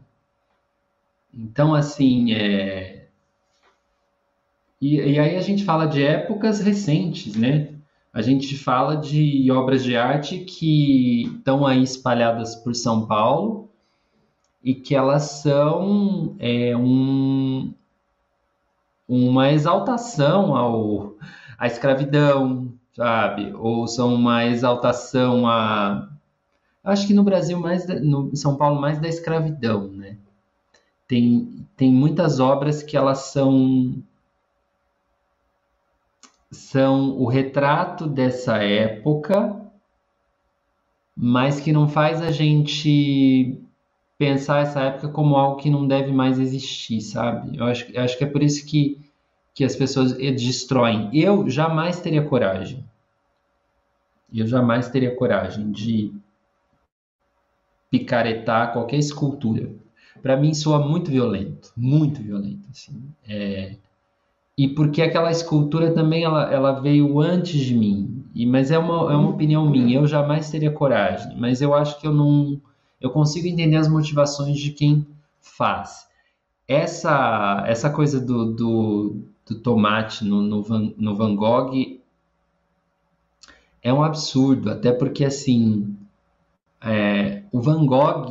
Então, 1.34 1.74
assim, 1.74 2.32
é... 2.32 2.97
E, 4.80 4.96
e 4.96 5.18
aí 5.18 5.36
a 5.36 5.40
gente 5.40 5.64
fala 5.64 5.86
de 5.86 6.02
épocas 6.02 6.60
recentes, 6.60 7.36
né? 7.36 7.74
A 8.12 8.22
gente 8.22 8.56
fala 8.56 8.96
de 8.96 9.50
obras 9.50 9.84
de 9.84 9.96
arte 9.96 10.38
que 10.38 11.22
estão 11.24 11.66
aí 11.66 11.82
espalhadas 11.82 12.56
por 12.56 12.74
São 12.74 13.06
Paulo, 13.06 13.68
e 14.62 14.74
que 14.74 14.94
elas 14.94 15.22
são 15.42 16.36
é, 16.38 16.76
um, 16.76 17.72
uma 19.08 19.50
exaltação 19.50 20.54
ao, 20.56 21.14
à 21.58 21.66
escravidão, 21.66 22.72
sabe? 22.92 23.52
Ou 23.54 23.86
são 23.86 24.14
uma 24.14 24.44
exaltação 24.46 25.46
a. 25.46 26.08
Acho 26.84 27.06
que 27.06 27.14
no 27.14 27.24
Brasil, 27.24 27.58
mais 27.58 27.86
no 28.02 28.34
São 28.36 28.56
Paulo, 28.56 28.80
mais 28.80 28.98
da 28.98 29.08
escravidão, 29.08 29.88
né? 29.88 30.16
Tem, 31.06 31.66
tem 31.76 31.92
muitas 31.92 32.38
obras 32.38 32.82
que 32.82 32.96
elas 32.96 33.30
são 33.32 34.02
são 36.50 37.18
o 37.18 37.26
retrato 37.26 38.06
dessa 38.06 38.56
época, 38.58 39.60
mas 41.16 41.60
que 41.60 41.72
não 41.72 41.88
faz 41.88 42.22
a 42.22 42.30
gente 42.30 43.60
pensar 44.16 44.62
essa 44.62 44.80
época 44.80 45.08
como 45.08 45.36
algo 45.36 45.56
que 45.56 45.70
não 45.70 45.86
deve 45.86 46.12
mais 46.12 46.38
existir, 46.38 47.00
sabe? 47.00 47.56
Eu 47.56 47.64
acho, 47.64 47.90
eu 47.92 48.02
acho 48.02 48.16
que 48.16 48.24
é 48.24 48.26
por 48.26 48.42
isso 48.42 48.66
que, 48.66 48.98
que 49.54 49.64
as 49.64 49.76
pessoas 49.76 50.12
destroem. 50.12 51.10
Eu 51.12 51.48
jamais 51.48 52.00
teria 52.00 52.22
coragem. 52.22 52.84
Eu 54.32 54.46
jamais 54.46 54.88
teria 54.90 55.14
coragem 55.14 55.70
de 55.70 56.12
picaretar 57.90 58.72
qualquer 58.72 58.98
escultura. 58.98 59.70
Para 60.20 60.36
mim 60.36 60.52
soa 60.52 60.86
muito 60.86 61.10
violento, 61.10 61.72
muito 61.76 62.22
violento, 62.22 62.68
assim. 62.70 63.02
É... 63.26 63.76
E 64.58 64.66
porque 64.66 65.00
aquela 65.00 65.30
escultura 65.30 65.92
também 65.92 66.24
ela, 66.24 66.52
ela 66.52 66.72
veio 66.72 67.20
antes 67.20 67.60
de 67.60 67.76
mim. 67.76 68.24
E, 68.34 68.44
mas 68.44 68.72
é 68.72 68.78
uma, 68.78 69.12
é 69.12 69.16
uma 69.16 69.30
opinião 69.30 69.70
minha. 69.70 69.98
Eu 69.98 70.06
jamais 70.08 70.50
teria 70.50 70.72
coragem. 70.72 71.38
Mas 71.38 71.62
eu 71.62 71.72
acho 71.72 72.00
que 72.00 72.06
eu 72.08 72.12
não 72.12 72.60
eu 73.00 73.10
consigo 73.10 73.46
entender 73.46 73.76
as 73.76 73.88
motivações 73.88 74.58
de 74.58 74.72
quem 74.72 75.06
faz. 75.40 76.08
Essa, 76.66 77.62
essa 77.66 77.88
coisa 77.88 78.20
do, 78.20 78.52
do, 78.52 79.22
do 79.46 79.60
tomate 79.60 80.24
no, 80.24 80.42
no, 80.42 80.62
Van, 80.62 80.92
no 80.96 81.14
Van 81.14 81.36
Gogh 81.36 81.72
é 83.80 83.92
um 83.92 84.02
absurdo, 84.02 84.70
até 84.70 84.92
porque 84.92 85.24
assim 85.24 85.96
é, 86.82 87.44
o 87.52 87.60
Van 87.60 87.86
Gogh, 87.86 88.28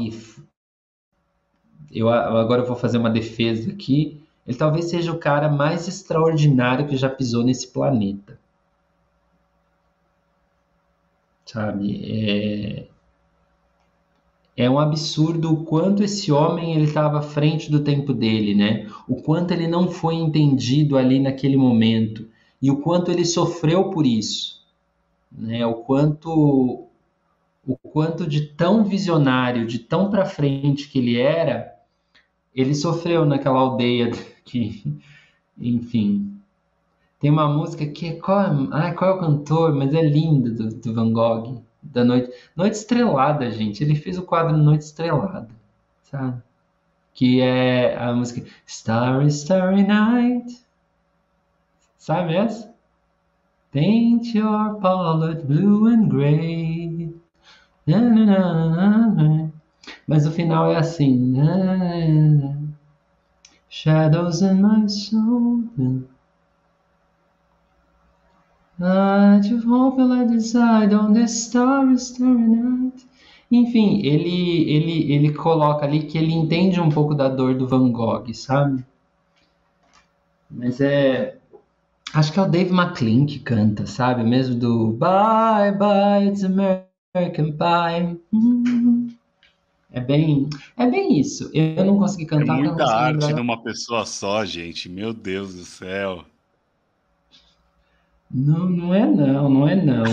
eu 1.89 2.09
agora 2.09 2.61
eu 2.61 2.67
vou 2.67 2.75
fazer 2.75 2.97
uma 2.97 3.09
defesa 3.09 3.71
aqui, 3.71 4.16
ele 4.47 4.57
talvez 4.57 4.85
seja 4.85 5.11
o 5.11 5.19
cara 5.19 5.49
mais 5.49 5.87
extraordinário 5.87 6.87
que 6.87 6.95
já 6.95 7.09
pisou 7.09 7.43
nesse 7.43 7.67
planeta. 7.67 8.39
Sabe? 11.45 12.01
É, 12.09 12.87
é 14.55 14.69
um 14.69 14.79
absurdo 14.79 15.53
o 15.53 15.63
quanto 15.65 16.03
esse 16.03 16.31
homem 16.31 16.73
ele 16.73 16.85
estava 16.85 17.19
à 17.19 17.21
frente 17.21 17.69
do 17.69 17.81
tempo 17.81 18.13
dele, 18.13 18.55
né? 18.55 18.89
O 19.07 19.21
quanto 19.21 19.51
ele 19.51 19.67
não 19.67 19.91
foi 19.91 20.15
entendido 20.15 20.97
ali 20.97 21.19
naquele 21.19 21.57
momento 21.57 22.27
e 22.61 22.71
o 22.71 22.77
quanto 22.77 23.11
ele 23.11 23.25
sofreu 23.25 23.89
por 23.89 24.05
isso, 24.05 24.65
né? 25.31 25.65
O 25.65 25.75
quanto 25.75 26.87
o 27.67 27.75
quanto 27.75 28.25
de 28.25 28.47
tão 28.47 28.85
visionário, 28.85 29.67
de 29.67 29.79
tão 29.79 30.09
para 30.09 30.25
frente 30.25 30.87
que 30.87 30.99
ele 30.99 31.19
era, 31.19 31.75
ele 32.55 32.73
sofreu 32.73 33.25
naquela 33.25 33.59
aldeia 33.59 34.09
que, 34.47 34.99
enfim, 35.57 36.39
tem 37.19 37.29
uma 37.31 37.47
música 37.47 37.85
que 37.85 38.07
é 38.07 38.13
qual, 38.13 38.41
é, 38.41 38.67
ah, 38.71 38.93
qual 38.93 39.11
é 39.11 39.13
o 39.15 39.19
cantor, 39.19 39.73
mas 39.75 39.93
é 39.93 40.01
linda 40.01 40.51
do, 40.51 40.69
do 40.69 40.93
Van 40.93 41.11
Gogh 41.11 41.63
da 41.81 42.03
noite. 42.03 42.31
Noite 42.55 42.75
Estrelada, 42.75 43.49
gente. 43.51 43.83
Ele 43.83 43.95
fez 43.95 44.17
o 44.17 44.23
quadro 44.23 44.55
Noite 44.55 44.85
Estrelada, 44.85 45.49
sabe? 46.03 46.41
Que 47.13 47.41
é 47.41 47.97
a 47.97 48.13
música 48.13 48.47
Starry, 48.65 49.27
Starry 49.27 49.83
Night. 49.83 50.65
Sabe 51.97 52.35
essa? 52.35 52.73
Paint 53.71 54.33
your 54.35 54.75
palette 54.79 55.45
blue 55.45 55.87
and 55.87 56.07
gray. 56.07 57.13
Na, 57.85 58.01
na, 58.01 59.07
na, 59.07 59.49
Mas 60.07 60.25
o 60.25 60.31
final 60.31 60.71
é 60.71 60.77
assim. 60.77 61.35
Shadows 63.69 64.41
in 64.41 64.61
my 64.61 64.87
soul. 64.87 65.63
Night 68.79 69.51
of 69.51 69.63
hope 69.63 69.99
I 69.99 70.25
decide 70.25 70.93
on 70.93 71.13
the 71.13 71.27
starry, 71.27 71.97
starry 71.97 72.47
night. 72.47 73.05
Enfim, 73.51 74.01
ele, 74.05 74.69
ele, 74.69 75.11
ele 75.13 75.33
coloca 75.33 75.85
ali 75.85 76.03
que 76.03 76.17
ele 76.17 76.33
entende 76.33 76.79
um 76.79 76.89
pouco 76.89 77.15
da 77.15 77.27
dor 77.29 77.55
do 77.55 77.67
Van 77.67 77.91
Gogh, 77.91 78.33
sabe? 78.33 78.85
Mas 80.49 80.79
é. 80.79 81.37
Acho 82.13 82.31
que 82.31 82.39
é 82.39 82.43
o 82.43 82.47
Dave 82.49 82.71
McLean 82.71 83.25
que 83.25 83.39
canta, 83.39 83.85
sabe? 83.85 84.23
Mesmo 84.23 84.55
do 84.55 84.93
Bye 84.93 85.73
Bye, 85.77 86.27
it's 86.27 86.43
American 86.43 87.51
Pie. 87.57 88.19
Hum. 88.31 89.16
É 89.91 90.01
bem, 90.01 90.49
é 90.75 90.85
bem 90.89 91.19
isso. 91.19 91.49
Eu 91.53 91.85
não 91.85 91.97
consegui 91.97 92.25
cantar. 92.25 92.59
É 92.59 92.61
muita 92.61 92.85
arte 92.85 93.21
lembrar. 93.21 93.37
numa 93.37 93.63
pessoa 93.63 94.05
só, 94.05 94.43
gente. 94.43 94.89
Meu 94.89 95.13
Deus 95.13 95.55
do 95.55 95.63
céu. 95.63 96.25
Não, 98.29 98.69
não 98.69 98.93
é 98.93 99.05
não, 99.05 99.49
não 99.49 99.67
é 99.67 99.75
não. 99.75 100.03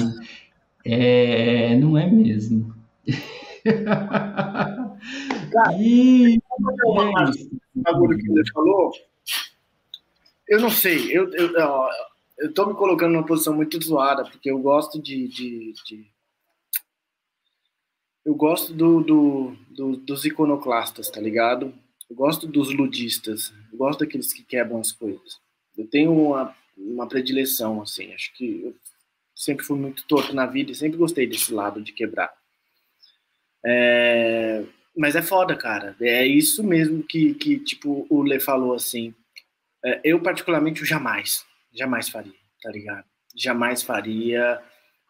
É, 0.84 1.74
não 1.76 1.98
é 1.98 2.08
mesmo. 2.08 2.74
Cara, 5.52 5.72
e... 5.80 6.40
uma, 6.84 7.32
bagulho 7.74 8.18
que 8.18 8.30
ele 8.30 8.50
falou, 8.52 8.92
eu 10.48 10.60
não 10.60 10.70
sei, 10.70 11.16
eu, 11.16 11.32
eu, 11.34 11.50
eu 12.38 12.52
tô 12.52 12.66
me 12.66 12.74
colocando 12.74 13.12
numa 13.12 13.24
posição 13.26 13.54
muito 13.54 13.82
zoada, 13.82 14.24
porque 14.24 14.50
eu 14.50 14.58
gosto 14.58 15.00
de, 15.00 15.28
de, 15.28 15.72
de 15.86 16.06
eu 18.24 18.34
gosto 18.34 18.72
do, 18.72 19.00
do, 19.02 19.56
do, 19.70 19.96
dos 19.96 20.24
iconoclastas, 20.24 21.10
tá 21.10 21.20
ligado? 21.20 21.74
Eu 22.08 22.16
gosto 22.16 22.46
dos 22.46 22.72
ludistas, 22.72 23.52
eu 23.72 23.78
gosto 23.78 24.00
daqueles 24.00 24.32
que 24.32 24.42
quebram 24.42 24.80
as 24.80 24.92
coisas. 24.92 25.40
Eu 25.76 25.86
tenho 25.86 26.12
uma 26.12 26.54
uma 26.76 27.06
predileção, 27.06 27.80
assim. 27.82 28.12
Acho 28.12 28.32
que 28.34 28.62
eu 28.64 28.74
sempre 29.34 29.64
fui 29.64 29.78
muito 29.78 30.04
torto 30.06 30.34
na 30.34 30.46
vida 30.46 30.72
e 30.72 30.74
sempre 30.74 30.98
gostei 30.98 31.26
desse 31.26 31.52
lado 31.52 31.80
de 31.80 31.92
quebrar. 31.92 32.32
É, 33.64 34.64
mas 34.96 35.16
é 35.16 35.22
foda, 35.22 35.56
cara. 35.56 35.96
É 36.00 36.26
isso 36.26 36.62
mesmo 36.62 37.02
que, 37.02 37.34
que 37.34 37.58
tipo, 37.58 38.06
o 38.08 38.22
Lê 38.22 38.40
falou, 38.40 38.74
assim. 38.74 39.14
É, 39.84 40.00
eu, 40.04 40.20
particularmente, 40.20 40.84
jamais, 40.84 41.44
jamais 41.72 42.08
faria, 42.08 42.34
tá 42.62 42.70
ligado? 42.70 43.04
Jamais 43.36 43.82
faria. 43.82 44.62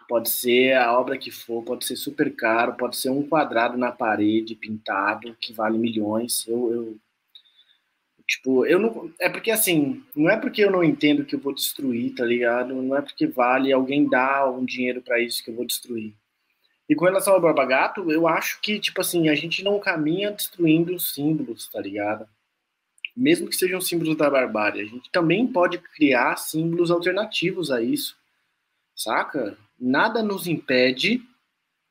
Pode 0.08 0.28
ser 0.28 0.74
a 0.74 0.98
obra 0.98 1.16
que 1.18 1.30
for, 1.30 1.62
pode 1.62 1.84
ser 1.84 1.96
super 1.96 2.34
caro, 2.34 2.74
pode 2.74 2.96
ser 2.96 3.10
um 3.10 3.26
quadrado 3.26 3.76
na 3.76 3.90
parede 3.90 4.54
pintado 4.54 5.36
que 5.40 5.52
vale 5.52 5.78
milhões. 5.78 6.46
Eu, 6.46 6.72
eu 6.72 6.98
Tipo, 8.26 8.64
eu 8.64 8.78
não. 8.78 9.12
É 9.20 9.28
porque 9.28 9.50
assim, 9.50 10.02
não 10.16 10.30
é 10.30 10.36
porque 10.36 10.64
eu 10.64 10.70
não 10.70 10.82
entendo 10.82 11.24
que 11.26 11.34
eu 11.34 11.38
vou 11.38 11.54
destruir, 11.54 12.14
tá 12.14 12.24
ligado? 12.24 12.74
Não 12.74 12.96
é 12.96 13.02
porque 13.02 13.26
vale 13.26 13.70
alguém 13.72 14.08
dar 14.08 14.50
um 14.50 14.64
dinheiro 14.64 15.02
para 15.02 15.20
isso 15.20 15.44
que 15.44 15.50
eu 15.50 15.54
vou 15.54 15.66
destruir. 15.66 16.14
E 16.88 16.94
com 16.94 17.04
relação 17.04 17.34
ao 17.34 17.40
Barba 17.40 17.64
Gato, 17.64 18.10
eu 18.10 18.26
acho 18.26 18.60
que, 18.60 18.78
tipo 18.78 19.00
assim, 19.00 19.28
a 19.28 19.34
gente 19.34 19.62
não 19.62 19.78
caminha 19.78 20.30
destruindo 20.30 20.98
símbolos, 20.98 21.68
tá 21.68 21.80
ligado? 21.80 22.26
Mesmo 23.16 23.48
que 23.48 23.56
sejam 23.56 23.80
símbolos 23.80 24.16
da 24.16 24.28
barbárie, 24.28 24.82
a 24.82 24.84
gente 24.84 25.10
também 25.10 25.46
pode 25.46 25.78
criar 25.78 26.36
símbolos 26.36 26.90
alternativos 26.90 27.70
a 27.70 27.80
isso, 27.80 28.16
saca? 28.94 29.56
Nada 29.78 30.22
nos 30.22 30.46
impede 30.46 31.22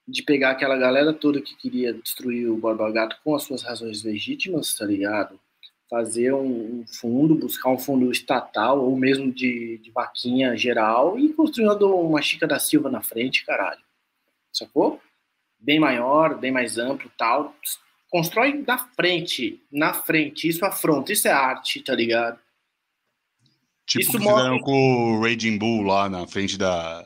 de 0.08 0.24
pegar 0.24 0.52
aquela 0.52 0.78
galera 0.78 1.14
toda 1.14 1.42
que 1.42 1.56
queria 1.56 1.94
destruir 1.94 2.50
o 2.50 2.58
Barba 2.58 2.92
Gato 2.92 3.18
com 3.24 3.36
as 3.36 3.44
suas 3.44 3.64
razões 3.64 4.04
legítimas, 4.04 4.76
tá 4.76 4.86
ligado? 4.86 5.40
Fazer 5.90 6.34
um, 6.34 6.84
fundo, 6.88 7.36
buscar 7.36 7.70
um 7.70 7.78
fundo 7.78 8.12
estatal 8.12 8.84
ou 8.84 8.98
mesmo 8.98 9.32
de, 9.32 9.78
de 9.78 9.92
vaquinha 9.92 10.58
geral 10.58 11.18
e 11.20 11.32
construindo 11.34 11.96
uma 11.96 12.22
Chica 12.22 12.48
da 12.48 12.60
Silva 12.60 12.90
na 12.90 13.02
frente, 13.02 13.46
caralho 13.46 13.82
sacou? 14.54 15.02
Bem 15.60 15.80
maior, 15.80 16.38
bem 16.38 16.52
mais 16.52 16.78
amplo, 16.78 17.12
tal. 17.18 17.56
Constrói 18.10 18.62
da 18.62 18.78
frente, 18.78 19.60
na 19.72 19.94
frente. 19.94 20.48
Isso 20.48 20.64
afronta, 20.64 21.12
isso 21.12 21.28
é 21.28 21.32
arte, 21.32 21.82
tá 21.82 21.96
ligado? 21.96 22.40
Tipo 23.86 24.02
isso 24.02 24.12
que 24.12 24.20
fizeram 24.20 24.60
com 24.60 25.18
o 25.18 25.22
Raging 25.22 25.58
Bull 25.58 25.82
lá 25.84 26.08
na 26.08 26.28
frente 26.28 26.58
da. 26.58 27.06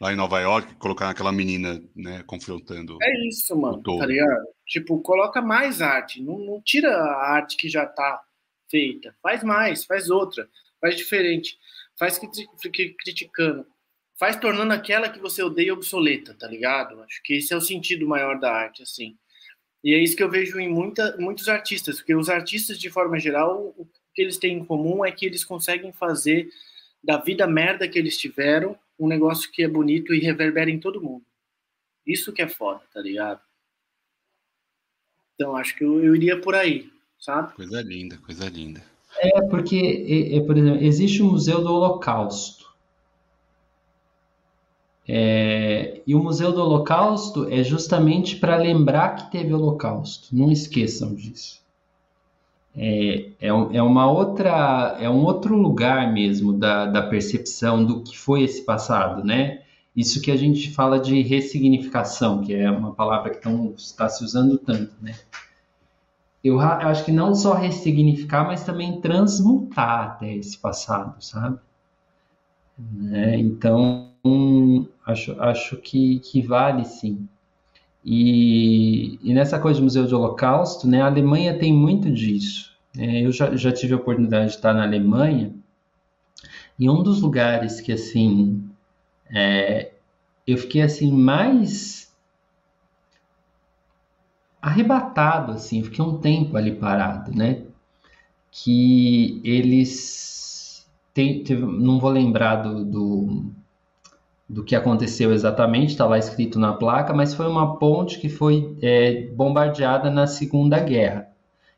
Lá 0.00 0.12
em 0.12 0.16
Nova 0.16 0.38
York, 0.40 0.74
colocar 0.74 1.08
aquela 1.08 1.32
menina, 1.32 1.82
né, 1.94 2.22
confrontando. 2.26 2.98
É 3.02 3.28
isso, 3.28 3.56
mano, 3.56 3.82
tá 3.82 4.06
ligado? 4.06 4.46
Tipo, 4.66 5.00
coloca 5.00 5.40
mais 5.40 5.80
arte. 5.80 6.22
Não, 6.22 6.38
não 6.38 6.60
tira 6.62 6.94
a 6.94 7.32
arte 7.32 7.56
que 7.56 7.68
já 7.68 7.86
tá 7.86 8.22
feita. 8.70 9.16
Faz 9.22 9.42
mais, 9.42 9.84
faz 9.86 10.10
outra, 10.10 10.48
faz 10.80 10.96
diferente. 10.96 11.56
Faz 11.98 12.18
criticando 12.18 13.66
faz 14.18 14.36
tornando 14.36 14.72
aquela 14.72 15.08
que 15.08 15.20
você 15.20 15.42
odeia 15.42 15.74
obsoleta, 15.74 16.34
tá 16.34 16.48
ligado? 16.48 17.00
Acho 17.02 17.22
que 17.22 17.34
esse 17.34 17.52
é 17.52 17.56
o 17.56 17.60
sentido 17.60 18.08
maior 18.08 18.38
da 18.40 18.50
arte, 18.50 18.82
assim. 18.82 19.16
E 19.84 19.94
é 19.94 19.98
isso 19.98 20.16
que 20.16 20.22
eu 20.22 20.30
vejo 20.30 20.58
em 20.58 20.68
muita, 20.68 21.16
muitos 21.18 21.48
artistas, 21.48 21.96
porque 21.96 22.14
os 22.14 22.28
artistas, 22.28 22.78
de 22.78 22.90
forma 22.90 23.18
geral, 23.20 23.74
o 23.76 23.86
que 24.14 24.22
eles 24.22 24.38
têm 24.38 24.56
em 24.56 24.64
comum 24.64 25.04
é 25.04 25.12
que 25.12 25.26
eles 25.26 25.44
conseguem 25.44 25.92
fazer 25.92 26.48
da 27.04 27.18
vida 27.18 27.46
merda 27.46 27.86
que 27.86 27.98
eles 27.98 28.16
tiveram 28.16 28.76
um 28.98 29.06
negócio 29.06 29.50
que 29.50 29.62
é 29.62 29.68
bonito 29.68 30.14
e 30.14 30.20
reverbera 30.20 30.70
em 30.70 30.80
todo 30.80 31.02
mundo. 31.02 31.24
Isso 32.06 32.32
que 32.32 32.42
é 32.42 32.48
foda, 32.48 32.80
tá 32.92 33.00
ligado? 33.00 33.40
Então, 35.34 35.56
acho 35.56 35.76
que 35.76 35.84
eu, 35.84 36.02
eu 36.02 36.14
iria 36.14 36.40
por 36.40 36.54
aí, 36.54 36.90
sabe? 37.18 37.54
Coisa 37.54 37.82
linda, 37.82 38.16
coisa 38.18 38.48
linda. 38.48 38.82
É, 39.18 39.42
porque, 39.42 39.76
é, 39.76 40.36
é, 40.36 40.40
por 40.40 40.56
exemplo, 40.56 40.82
existe 40.82 41.22
o 41.22 41.26
Museu 41.26 41.62
do 41.62 41.72
Holocausto. 41.72 42.66
É, 45.08 46.00
e 46.06 46.14
o 46.14 46.22
Museu 46.22 46.52
do 46.52 46.60
Holocausto 46.60 47.48
é 47.48 47.62
justamente 47.62 48.36
para 48.36 48.56
lembrar 48.56 49.16
que 49.16 49.30
teve 49.30 49.52
Holocausto. 49.52 50.34
Não 50.34 50.50
esqueçam 50.50 51.14
disso. 51.14 51.65
É, 52.76 53.30
é, 53.40 53.48
é, 53.48 53.82
uma 53.82 54.10
outra, 54.10 54.96
é 55.00 55.08
um 55.08 55.24
outro 55.24 55.56
lugar 55.56 56.12
mesmo 56.12 56.52
da, 56.52 56.84
da 56.86 57.02
percepção 57.02 57.82
do 57.82 58.02
que 58.02 58.18
foi 58.18 58.42
esse 58.42 58.62
passado, 58.62 59.24
né? 59.24 59.62
Isso 59.94 60.20
que 60.20 60.30
a 60.30 60.36
gente 60.36 60.70
fala 60.74 61.00
de 61.00 61.22
ressignificação, 61.22 62.42
que 62.42 62.54
é 62.54 62.70
uma 62.70 62.92
palavra 62.92 63.30
que 63.30 63.40
tão, 63.40 63.72
está 63.76 64.08
se 64.10 64.22
usando 64.22 64.58
tanto, 64.58 64.94
né? 65.00 65.14
Eu, 66.44 66.60
acho 66.60 67.04
que 67.04 67.10
não 67.10 67.34
só 67.34 67.54
ressignificar, 67.54 68.44
mas 68.46 68.62
também 68.62 69.00
transmutar 69.00 70.10
até 70.10 70.34
esse 70.34 70.56
passado, 70.58 71.20
sabe? 71.20 71.58
Né? 72.78 73.38
Então, 73.38 74.12
acho, 75.04 75.40
acho 75.40 75.76
que, 75.78 76.20
que 76.20 76.42
vale 76.42 76.84
sim. 76.84 77.26
E, 78.08 79.18
e, 79.20 79.34
nessa 79.34 79.58
coisa 79.58 79.80
do 79.80 79.82
Museu 79.82 80.06
de 80.06 80.14
Holocausto, 80.14 80.86
né, 80.86 81.02
a 81.02 81.06
Alemanha 81.06 81.58
tem 81.58 81.72
muito 81.72 82.08
disso. 82.08 82.72
É, 82.96 83.26
eu 83.26 83.32
já, 83.32 83.56
já 83.56 83.72
tive 83.72 83.94
a 83.94 83.96
oportunidade 83.96 84.50
de 84.50 84.54
estar 84.54 84.72
na 84.72 84.84
Alemanha, 84.84 85.52
e 86.78 86.88
um 86.88 87.02
dos 87.02 87.20
lugares 87.20 87.80
que, 87.80 87.90
assim, 87.90 88.62
é, 89.28 89.90
eu 90.46 90.56
fiquei, 90.56 90.82
assim, 90.82 91.10
mais 91.10 92.14
arrebatado, 94.62 95.52
assim, 95.52 95.82
fiquei 95.82 96.04
um 96.04 96.18
tempo 96.18 96.56
ali 96.56 96.76
parado, 96.76 97.36
né, 97.36 97.64
que 98.52 99.40
eles, 99.42 100.88
tem, 101.12 101.42
teve, 101.42 101.62
não 101.62 101.98
vou 101.98 102.10
lembrar 102.10 102.56
do, 102.56 102.84
do 102.84 103.52
do 104.48 104.62
que 104.62 104.76
aconteceu 104.76 105.32
exatamente, 105.32 105.90
está 105.90 106.06
lá 106.06 106.18
escrito 106.18 106.58
na 106.58 106.72
placa, 106.72 107.12
mas 107.12 107.34
foi 107.34 107.48
uma 107.48 107.78
ponte 107.78 108.20
que 108.20 108.28
foi 108.28 108.76
é, 108.80 109.26
bombardeada 109.28 110.10
na 110.10 110.26
Segunda 110.26 110.78
Guerra, 110.78 111.28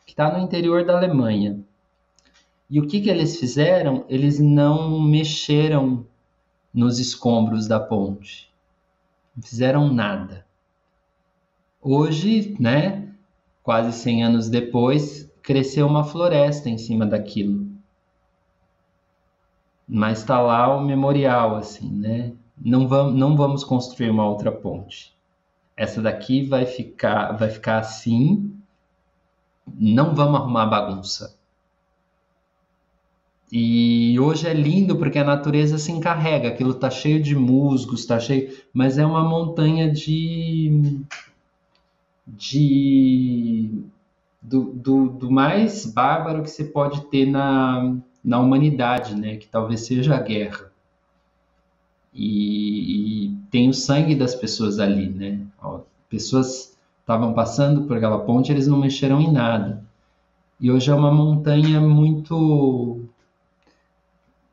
que 0.04 0.12
está 0.12 0.30
no 0.30 0.44
interior 0.44 0.84
da 0.84 0.96
Alemanha. 0.96 1.60
E 2.68 2.78
o 2.78 2.86
que, 2.86 3.00
que 3.00 3.08
eles 3.08 3.38
fizeram? 3.40 4.04
Eles 4.08 4.38
não 4.38 5.00
mexeram 5.00 6.04
nos 6.72 6.98
escombros 6.98 7.66
da 7.66 7.80
ponte. 7.80 8.52
Não 9.34 9.42
fizeram 9.42 9.92
nada. 9.92 10.44
Hoje, 11.80 12.54
né, 12.60 13.08
quase 13.62 13.92
100 13.92 14.24
anos 14.24 14.50
depois, 14.50 15.30
cresceu 15.42 15.86
uma 15.86 16.04
floresta 16.04 16.68
em 16.68 16.76
cima 16.76 17.06
daquilo. 17.06 17.66
Mas 19.88 20.18
está 20.18 20.38
lá 20.42 20.76
o 20.76 20.84
memorial, 20.84 21.56
assim, 21.56 21.90
né? 21.90 22.32
Não 22.60 22.88
vamos, 22.88 23.14
não 23.14 23.36
vamos 23.36 23.64
construir 23.64 24.10
uma 24.10 24.28
outra 24.28 24.50
ponte. 24.50 25.14
Essa 25.76 26.02
daqui 26.02 26.44
vai 26.44 26.66
ficar, 26.66 27.32
vai 27.32 27.50
ficar 27.50 27.78
assim. 27.78 28.52
Não 29.66 30.14
vamos 30.14 30.40
arrumar 30.40 30.66
bagunça. 30.66 31.36
E 33.50 34.18
hoje 34.20 34.46
é 34.46 34.52
lindo 34.52 34.96
porque 34.96 35.18
a 35.18 35.24
natureza 35.24 35.78
se 35.78 35.90
encarrega. 35.92 36.48
Aquilo 36.48 36.72
está 36.72 36.90
cheio 36.90 37.22
de 37.22 37.34
musgos, 37.34 38.00
está 38.00 38.18
cheio, 38.20 38.54
mas 38.72 38.98
é 38.98 39.06
uma 39.06 39.22
montanha 39.22 39.90
de 39.90 41.00
de 42.26 43.84
do, 44.42 44.72
do, 44.74 45.08
do, 45.10 45.30
mais 45.30 45.86
bárbaro 45.86 46.42
que 46.42 46.50
você 46.50 46.64
pode 46.64 47.00
ter 47.06 47.26
na, 47.26 47.96
na 48.22 48.38
humanidade, 48.38 49.14
né? 49.14 49.36
Que 49.36 49.48
talvez 49.48 49.86
seja 49.86 50.14
a 50.14 50.20
guerra 50.20 50.67
e, 52.12 53.26
e 53.26 53.36
tem 53.50 53.68
o 53.68 53.74
sangue 53.74 54.14
das 54.14 54.34
pessoas 54.34 54.78
ali, 54.78 55.08
né? 55.08 55.40
Ó, 55.60 55.80
pessoas 56.08 56.76
estavam 57.00 57.32
passando 57.32 57.82
por 57.84 57.96
aquela 57.96 58.24
ponte, 58.24 58.52
eles 58.52 58.66
não 58.66 58.78
mexeram 58.78 59.20
em 59.20 59.32
nada. 59.32 59.84
E 60.60 60.70
hoje 60.70 60.90
é 60.90 60.94
uma 60.94 61.12
montanha 61.12 61.80
muito. 61.80 63.08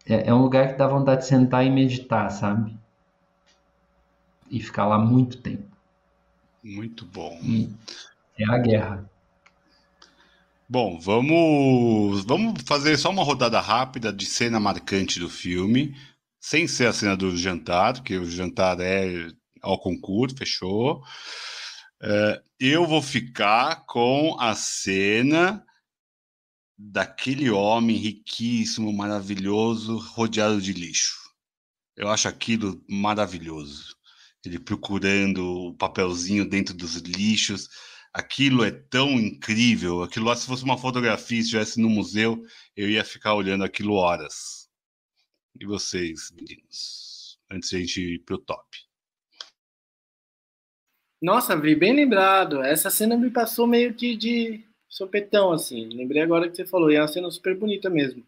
É, 0.05 0.29
é, 0.29 0.33
um 0.33 0.41
lugar 0.41 0.71
que 0.71 0.77
dá 0.77 0.87
vontade 0.87 1.21
de 1.21 1.27
sentar 1.27 1.65
e 1.65 1.69
meditar, 1.69 2.29
sabe? 2.29 2.77
E 4.49 4.59
ficar 4.59 4.85
lá 4.85 4.99
muito 4.99 5.37
tempo. 5.37 5.65
Muito 6.63 7.05
bom. 7.05 7.39
E 7.43 7.69
é 8.37 8.45
a 8.45 8.57
guerra. 8.59 9.09
Bom, 10.67 10.99
vamos, 10.99 12.23
vamos 12.25 12.61
fazer 12.63 12.97
só 12.97 13.09
uma 13.09 13.23
rodada 13.23 13.59
rápida 13.59 14.11
de 14.11 14.25
cena 14.25 14.59
marcante 14.59 15.19
do 15.19 15.29
filme 15.29 15.95
sem 16.47 16.67
ser 16.67 16.85
a 16.85 16.93
cena 16.93 17.17
do 17.17 17.35
jantar, 17.35 18.03
que 18.03 18.19
o 18.19 18.29
jantar 18.29 18.79
é 18.79 19.29
ao 19.63 19.79
concurso, 19.79 20.37
fechou. 20.37 21.01
Uh, 21.99 22.39
eu 22.59 22.85
vou 22.85 23.01
ficar 23.01 23.83
com 23.87 24.39
a 24.39 24.53
cena 24.53 25.65
daquele 26.77 27.49
homem 27.49 27.95
riquíssimo, 27.97 28.93
maravilhoso, 28.93 29.97
rodeado 29.97 30.61
de 30.61 30.71
lixo. 30.71 31.17
Eu 31.97 32.09
acho 32.09 32.27
aquilo 32.27 32.79
maravilhoso. 32.87 33.95
Ele 34.45 34.59
procurando 34.59 35.69
o 35.69 35.73
papelzinho 35.73 36.47
dentro 36.47 36.75
dos 36.75 36.97
lixos. 36.97 37.67
Aquilo 38.13 38.63
é 38.63 38.69
tão 38.69 39.13
incrível. 39.13 40.03
Aquilo 40.03 40.27
lá, 40.27 40.35
se 40.35 40.45
fosse 40.45 40.63
uma 40.63 40.77
fotografia, 40.77 41.37
se 41.37 41.45
estivesse 41.45 41.81
no 41.81 41.89
museu, 41.89 42.39
eu 42.75 42.87
ia 42.87 43.03
ficar 43.03 43.33
olhando 43.33 43.63
aquilo 43.63 43.95
horas. 43.95 44.64
E 45.57 45.65
vocês, 45.65 46.31
meninos? 46.31 47.39
Antes 47.49 47.69
de 47.69 47.75
a 47.75 47.79
gente 47.79 48.01
ir 48.01 48.19
pro 48.19 48.37
top. 48.37 48.77
Nossa, 51.21 51.55
Vi, 51.55 51.73
bem 51.75 51.93
lembrado. 51.93 52.61
Essa 52.61 52.89
cena 52.89 53.15
me 53.15 53.29
passou 53.29 53.65
meio 53.65 53.93
que 53.93 54.17
de 54.17 54.65
sopetão, 54.89 55.53
assim. 55.53 55.87
Lembrei 55.89 56.21
agora 56.21 56.49
que 56.49 56.57
você 56.57 56.65
falou. 56.65 56.91
E 56.91 56.95
é 56.95 57.01
uma 57.01 57.07
cena 57.07 57.31
super 57.31 57.55
bonita 57.55 57.89
mesmo. 57.89 58.25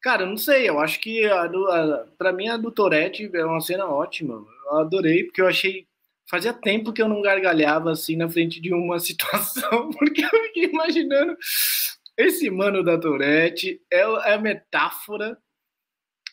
Cara, 0.00 0.22
eu 0.24 0.26
não 0.26 0.36
sei. 0.36 0.68
Eu 0.68 0.80
acho 0.80 0.98
que 0.98 1.24
a 1.26 1.44
a, 1.44 2.06
pra 2.18 2.32
mim 2.32 2.48
a 2.48 2.56
do 2.56 2.72
Tourette 2.72 3.30
é 3.32 3.44
uma 3.44 3.60
cena 3.60 3.86
ótima. 3.86 4.44
Eu 4.66 4.78
adorei, 4.78 5.24
porque 5.24 5.40
eu 5.40 5.46
achei. 5.46 5.86
Fazia 6.28 6.52
tempo 6.52 6.92
que 6.92 7.02
eu 7.02 7.08
não 7.08 7.22
gargalhava 7.22 7.92
assim 7.92 8.16
na 8.16 8.28
frente 8.28 8.60
de 8.60 8.72
uma 8.72 8.98
situação, 9.00 9.90
porque 9.90 10.24
eu 10.24 10.30
fiquei 10.46 10.64
imaginando 10.64 11.36
esse 12.16 12.50
mano 12.50 12.82
da 12.82 12.98
Tourette 12.98 13.80
é, 13.90 14.00
é 14.00 14.34
a 14.34 14.38
metáfora 14.38 15.38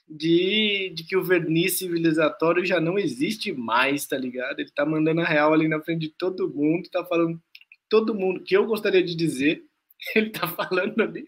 de, 0.10 0.92
de 0.96 1.04
que 1.04 1.16
o 1.16 1.24
verniz 1.24 1.78
civilizatório 1.78 2.66
já 2.66 2.80
não 2.80 2.98
existe 2.98 3.54
mais, 3.54 4.08
tá 4.08 4.18
ligado? 4.18 4.60
Ele 4.60 4.72
tá 4.72 4.86
mandando 4.86 5.22
a 5.22 5.26
real 5.26 5.54
ali 5.54 5.68
na 5.68 5.82
frente 5.82 6.02
de 6.02 6.10
todo 6.10 6.50
mundo, 6.50 6.90
tá 6.90 7.06
falando 7.06 7.40
todo 7.88 8.16
mundo 8.16 8.44
que 8.44 8.56
eu 8.56 8.66
gostaria 8.66 9.04
de 9.04 9.16
dizer, 9.16 9.64
ele 10.16 10.30
tá 10.30 10.48
falando 10.48 11.02
ali. 11.02 11.26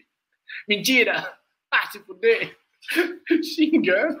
Mentira! 0.68 1.38
Ah, 1.70 1.90
se 1.90 1.98
fuder! 2.00 2.56
Xingando. 3.42 4.20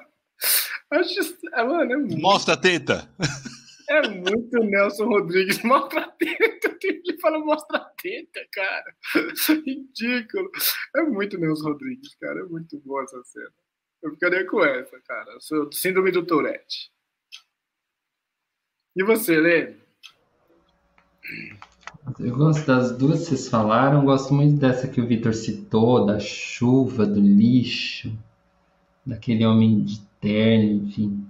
Acho, 0.90 1.38
ah, 1.52 1.64
mano, 1.64 1.92
é 1.92 1.96
muito... 1.96 2.18
Mostra 2.18 2.54
a 2.54 2.56
teta! 2.56 3.08
É 3.88 4.08
muito 4.08 4.58
Nelson 4.58 5.04
Rodrigues. 5.04 5.60
Mostra 5.64 6.00
a 6.00 6.08
teta. 6.08 6.78
Ele 6.82 7.18
fala 7.20 7.38
mostra 7.38 7.76
a 7.76 7.92
teta, 8.02 8.40
cara. 8.50 8.96
Ridículo. 9.64 10.50
É 10.96 11.02
muito 11.02 11.38
Nelson 11.38 11.68
Rodrigues, 11.68 12.14
cara. 12.16 12.40
É 12.40 12.44
muito 12.44 12.78
boa 12.80 13.02
essa 13.04 13.22
cena. 13.24 13.52
Eu 14.02 14.10
ficaria 14.10 14.46
com 14.46 14.64
essa, 14.64 14.98
cara. 15.06 15.38
Sou 15.40 15.70
síndrome 15.72 16.10
do 16.10 16.26
Tourette. 16.26 16.90
E 18.96 19.04
você, 19.04 19.38
Lê? 19.38 19.76
Eu 22.18 22.36
gosto 22.36 22.66
das 22.66 22.96
duas 22.96 23.20
que 23.20 23.26
vocês 23.26 23.48
falaram. 23.48 24.04
Gosto 24.04 24.34
muito 24.34 24.56
dessa 24.56 24.88
que 24.88 25.00
o 25.00 25.06
Vitor 25.06 25.32
citou, 25.32 26.04
da 26.04 26.18
chuva, 26.18 27.06
do 27.06 27.20
lixo, 27.20 28.12
daquele 29.06 29.46
homem 29.46 29.82
de 29.84 30.00
terno, 30.20 30.84
enfim. 30.84 31.26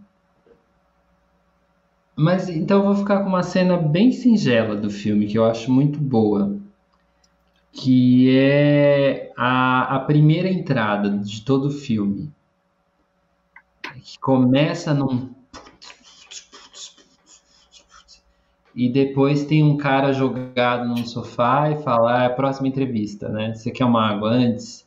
Mas 2.16 2.48
então 2.48 2.78
eu 2.78 2.84
vou 2.84 2.96
ficar 2.96 3.22
com 3.22 3.28
uma 3.28 3.42
cena 3.42 3.76
bem 3.76 4.12
singela 4.12 4.76
do 4.76 4.90
filme 4.90 5.26
que 5.26 5.38
eu 5.38 5.44
acho 5.44 5.70
muito 5.70 5.98
boa, 5.98 6.58
que 7.70 8.36
é 8.36 9.32
a, 9.36 9.96
a 9.96 10.00
primeira 10.00 10.48
entrada 10.48 11.10
de 11.10 11.42
todo 11.42 11.68
o 11.68 11.70
filme, 11.70 12.30
que 14.00 14.18
começa 14.18 14.94
num 14.94 15.30
e 18.74 18.88
depois 18.88 19.44
tem 19.44 19.62
um 19.62 19.76
cara 19.76 20.12
jogado 20.12 20.88
num 20.88 21.04
sofá 21.04 21.70
e 21.70 21.82
fala, 21.82 22.18
ah, 22.20 22.22
é 22.24 22.26
a 22.26 22.30
próxima 22.30 22.68
entrevista, 22.68 23.28
né? 23.28 23.54
Você 23.54 23.70
quer 23.70 23.84
uma 23.84 24.02
água 24.02 24.30
antes? 24.30 24.86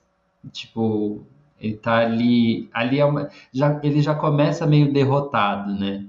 Tipo, 0.51 1.21
ele 1.59 1.77
tá 1.77 1.97
ali, 1.99 2.69
ali 2.73 2.99
é 2.99 3.05
uma, 3.05 3.29
já, 3.53 3.79
ele 3.83 4.01
já 4.01 4.15
começa 4.15 4.65
meio 4.65 4.91
derrotado, 4.91 5.73
né? 5.73 6.05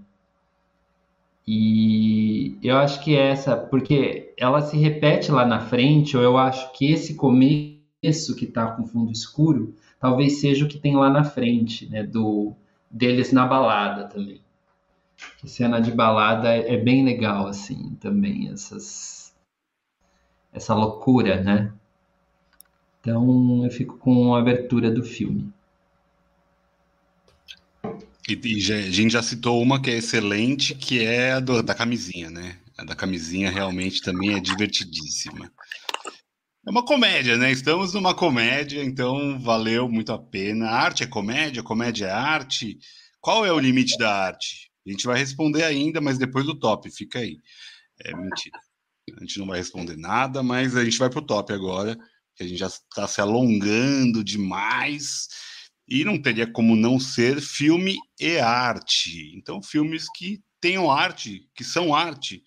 E 1.47 2.59
eu 2.63 2.77
acho 2.79 3.03
que 3.05 3.15
é 3.15 3.29
essa, 3.31 3.57
porque 3.57 4.33
ela 4.37 4.61
se 4.63 4.77
repete 4.77 5.31
lá 5.31 5.47
na 5.47 5.61
frente, 5.61 6.17
ou 6.17 6.23
eu 6.23 6.37
acho 6.37 6.73
que 6.73 6.91
esse 6.91 7.15
começo 7.15 8.35
que 8.37 8.47
tá 8.47 8.67
com 8.73 8.87
fundo 8.87 9.13
escuro, 9.13 9.75
talvez 10.01 10.41
seja 10.41 10.65
o 10.65 10.69
que 10.69 10.79
tem 10.79 10.97
lá 10.97 11.09
na 11.09 11.23
frente, 11.25 11.89
né? 11.89 12.03
Do, 12.03 12.55
deles 12.91 13.33
na 13.33 13.47
balada 13.47 14.09
também. 14.09 14.41
A 15.43 15.47
cena 15.47 15.81
de 15.81 15.91
balada 15.91 16.49
é 16.49 16.77
bem 16.77 17.05
legal, 17.05 17.47
assim, 17.47 17.95
também, 18.01 18.51
essas, 18.51 19.35
essa 20.53 20.75
loucura, 20.75 21.43
né? 21.43 21.73
Então 23.01 23.65
eu 23.65 23.71
fico 23.71 23.97
com 23.99 24.35
a 24.35 24.41
abertura 24.41 24.91
do 24.91 25.03
filme. 25.03 25.53
E, 28.29 28.33
e 28.33 28.61
já, 28.61 28.75
a 28.75 28.91
gente 28.91 29.13
já 29.13 29.23
citou 29.23 29.63
uma 29.63 29.81
que 29.81 29.91
é 29.91 29.97
excelente, 29.97 30.75
que 30.75 31.05
é 31.05 31.33
a 31.33 31.41
do, 31.41 31.63
da 31.63 31.75
camisinha, 31.75 32.29
né? 32.29 32.59
A 32.77 32.85
da 32.85 32.97
camisinha 32.97 33.51
realmente 33.51 34.03
também 34.03 34.35
é 34.35 34.41
divertidíssima. 34.41 35.51
É 36.67 36.71
uma 36.71 36.85
comédia, 36.85 37.37
né? 37.37 37.53
Estamos 37.53 37.95
numa 37.95 38.13
comédia, 38.13 38.83
então 38.83 39.39
valeu 39.39 39.89
muito 39.89 40.13
a 40.13 40.19
pena. 40.19 40.69
Arte 40.69 41.05
é 41.05 41.07
comédia, 41.07 41.63
comédia 41.63 42.07
é 42.07 42.11
arte. 42.11 42.77
Qual 43.21 43.47
é 43.47 43.53
o 43.53 43.59
limite 43.61 43.97
da 43.97 44.13
arte? 44.13 44.69
A 44.85 44.91
gente 44.91 45.07
vai 45.07 45.17
responder 45.17 45.63
ainda, 45.63 46.01
mas 46.01 46.19
depois 46.19 46.45
do 46.45 46.59
top, 46.59 46.91
fica 46.91 47.21
aí. 47.21 47.39
É 48.05 48.13
mentira. 48.17 48.59
A 49.17 49.21
gente 49.21 49.39
não 49.39 49.47
vai 49.47 49.59
responder 49.59 49.97
nada, 49.97 50.43
mas 50.43 50.75
a 50.75 50.85
gente 50.85 50.99
vai 50.99 51.09
pro 51.09 51.23
top 51.23 51.53
agora, 51.53 51.97
que 52.35 52.43
a 52.43 52.49
gente 52.49 52.59
já 52.59 52.67
está 52.67 53.07
se 53.07 53.21
alongando 53.21 54.25
demais 54.25 55.29
e 55.87 56.05
não 56.05 56.21
teria 56.21 56.51
como 56.51 56.75
não 56.75 56.99
ser 56.99 57.41
filme 57.41 57.97
e 58.19 58.41
arte. 58.41 59.33
Então, 59.37 59.63
filmes 59.63 60.07
que 60.13 60.43
tenham 60.61 60.91
arte, 60.91 61.49
que 61.55 61.63
são 61.63 61.95
arte. 61.95 62.43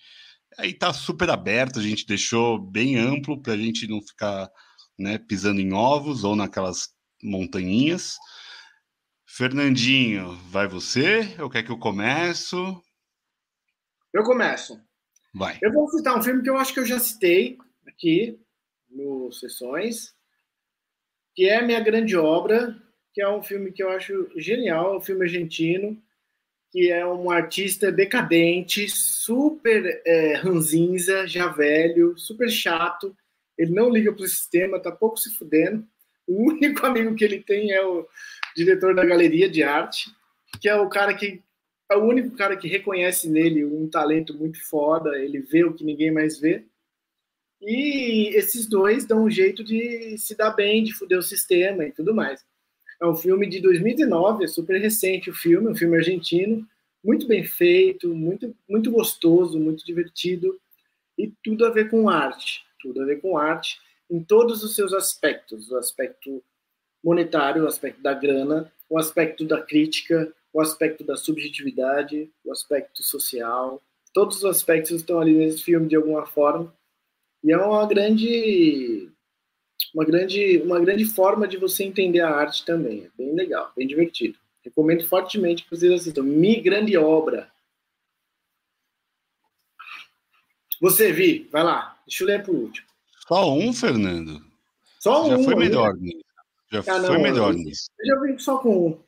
Aí 0.60 0.74
tá 0.74 0.92
super 0.92 1.30
aberto, 1.30 1.80
a 1.80 1.82
gente 1.82 2.06
deixou 2.06 2.60
bem 2.60 2.98
amplo 2.98 3.42
para 3.42 3.54
a 3.54 3.58
gente 3.58 3.88
não 3.88 4.02
ficar 4.02 4.52
né, 4.98 5.18
pisando 5.18 5.62
em 5.62 5.72
ovos 5.72 6.26
ou 6.26 6.36
naquelas 6.36 6.90
montanhinhas. 7.24 8.18
Fernandinho, 9.26 10.34
vai 10.50 10.68
você? 10.68 11.34
Ou 11.40 11.50
quer 11.50 11.64
que 11.64 11.72
eu 11.72 11.80
começo? 11.80 12.58
Eu 14.14 14.22
começo. 14.26 14.78
Vai. 15.34 15.58
Eu 15.62 15.72
vou 15.72 15.88
citar 15.88 16.18
um 16.18 16.22
filme 16.22 16.44
que 16.44 16.50
eu 16.50 16.58
acho 16.58 16.74
que 16.74 16.82
eu 16.82 16.86
já 16.86 17.00
citei 17.00 17.58
aqui 17.88 18.38
no 18.90 19.32
Sessões, 19.32 20.14
que 21.36 21.48
é 21.48 21.66
minha 21.66 21.80
grande 21.80 22.18
obra, 22.18 22.76
que 23.14 23.22
é 23.22 23.30
um 23.30 23.42
filme 23.42 23.72
que 23.72 23.82
eu 23.82 23.90
acho 23.92 24.30
genial, 24.36 24.98
um 24.98 25.02
filme 25.02 25.22
argentino, 25.22 26.04
que 26.72 26.92
é 26.92 27.06
um 27.06 27.32
artista 27.32 27.92
decadente, 27.92 28.88
super 28.90 30.02
é, 30.06 30.36
ranzinza, 30.36 31.28
já 31.28 31.48
velho, 31.48 32.18
super 32.18 32.50
chato. 32.50 33.16
Ele 33.58 33.72
não 33.72 33.90
liga 33.90 34.14
para 34.14 34.24
o 34.24 34.28
sistema, 34.28 34.80
tá 34.80 34.92
pouco 34.92 35.18
se 35.18 35.32
fudendo. 35.36 35.86
O 36.28 36.50
único 36.50 36.86
amigo 36.86 37.16
que 37.16 37.24
ele 37.24 37.42
tem 37.42 37.72
é 37.72 37.86
o 37.86 38.08
diretor 38.56 38.94
da 38.94 39.06
galeria 39.06 39.50
de 39.50 39.64
arte, 39.64 40.12
que 40.62 40.70
é 40.70 40.76
o 40.76 40.90
cara 40.90 41.14
que 41.14 41.42
é 41.92 41.96
o 41.98 42.04
único 42.04 42.36
cara 42.36 42.56
que 42.56 42.68
reconhece 42.68 43.28
nele 43.28 43.66
um 43.66 43.90
talento 43.90 44.38
muito 44.38 44.64
foda, 44.70 45.18
ele 45.18 45.40
vê 45.40 45.64
o 45.64 45.74
que 45.74 45.84
ninguém 45.84 46.12
mais 46.12 46.40
vê. 46.40 46.64
E 47.60 48.30
esses 48.36 48.68
dois 48.68 49.06
dão 49.06 49.24
um 49.24 49.30
jeito 49.30 49.64
de 49.64 50.16
se 50.18 50.36
dar 50.36 50.52
bem, 50.52 50.84
de 50.84 50.94
fuder 50.94 51.18
o 51.18 51.24
sistema 51.24 51.84
e 51.84 51.92
tudo 51.92 52.14
mais. 52.14 52.46
É 53.02 53.08
um 53.08 53.16
filme 53.16 53.48
de 53.48 53.62
2019, 53.62 54.44
é 54.44 54.48
super 54.48 54.80
recente 54.80 55.30
o 55.30 55.34
filme, 55.34 55.70
um 55.70 55.76
filme 55.76 55.98
argentino, 55.98 56.68
muito 57.04 57.28
bem 57.28 57.44
feito, 57.44 58.14
muito, 58.14 58.54
muito 58.68 58.92
gostoso, 58.92 59.60
muito 59.60 59.86
divertido. 59.86 60.60
E 61.18 61.32
tudo 61.44 61.66
a 61.66 61.70
ver 61.70 61.90
com 61.90 62.10
arte, 62.10 62.64
tudo 62.80 63.02
a 63.02 63.06
ver 63.06 63.22
com 63.22 63.38
arte 63.38 63.80
em 64.10 64.22
todos 64.22 64.64
os 64.64 64.76
seus 64.76 64.94
aspectos, 64.94 65.72
o 65.72 65.78
aspecto 65.78 66.44
monetário, 67.04 67.64
o 67.64 67.68
aspecto 67.68 68.02
da 68.02 68.14
grana, 68.14 68.72
o 68.90 68.98
aspecto 68.98 69.46
da 69.46 69.62
crítica, 69.62 70.34
o 70.52 70.60
aspecto 70.60 71.04
da 71.04 71.16
subjetividade, 71.16 72.30
o 72.44 72.52
aspecto 72.52 73.04
social, 73.04 73.82
todos 74.14 74.38
os 74.38 74.46
aspectos 74.46 74.92
estão 74.92 75.20
ali 75.20 75.34
nesse 75.34 75.64
filme 75.64 75.88
de 75.88 75.96
alguma 75.96 76.26
forma. 76.26 76.74
E 77.44 77.52
é 77.52 77.58
uma 77.58 77.86
grande 77.88 79.10
uma 79.94 80.06
grande, 80.06 80.58
uma 80.62 80.80
grande 80.80 81.06
forma 81.06 81.48
de 81.48 81.58
você 81.58 81.84
entender 81.84 82.20
a 82.22 82.30
arte 82.30 82.66
também. 82.66 83.06
É 83.06 83.10
bem 83.18 83.34
legal, 83.34 83.72
bem 83.76 83.88
divertido. 83.88 84.38
Recomendo 84.64 85.06
fortemente 85.08 85.64
que 85.64 85.70
vocês 85.72 85.92
assistam. 85.92 86.24
Mi 86.24 86.60
Grande 86.62 86.96
Obra. 86.98 87.50
Você, 90.82 91.12
Vi, 91.12 91.48
vai 91.52 91.64
lá. 91.64 92.00
Deixa 92.08 92.24
eu 92.24 92.28
ler 92.28 92.44
por 92.44 92.56
último. 92.56 92.88
Só 93.28 93.54
um, 93.54 93.74
Fernando? 93.74 94.42
Só 95.00 95.28
Já 95.30 95.38
um. 95.38 95.44
foi 95.44 95.56
melhor 95.56 95.96
né? 95.98 96.12
Já 96.72 96.80
Ah, 96.82 96.84
foi 96.84 97.00
não, 97.18 97.22
melhor 97.22 97.54
eu- 97.54 97.58
nisso. 97.58 97.90
Eu 98.00 98.08
já 98.08 98.22
vim 98.22 98.38
só 98.40 98.58
com 98.60 98.88
um. 98.90 99.04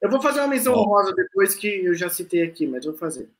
Eu 0.00 0.10
vou 0.10 0.20
fazer 0.20 0.40
uma 0.40 0.48
menção 0.48 0.74
Bom. 0.74 0.80
honrosa 0.82 1.14
depois 1.14 1.54
que 1.54 1.66
eu 1.68 1.94
já 1.94 2.08
citei 2.10 2.42
aqui, 2.42 2.66
mas 2.66 2.84
vou 2.84 2.94
fazer. 2.94 3.30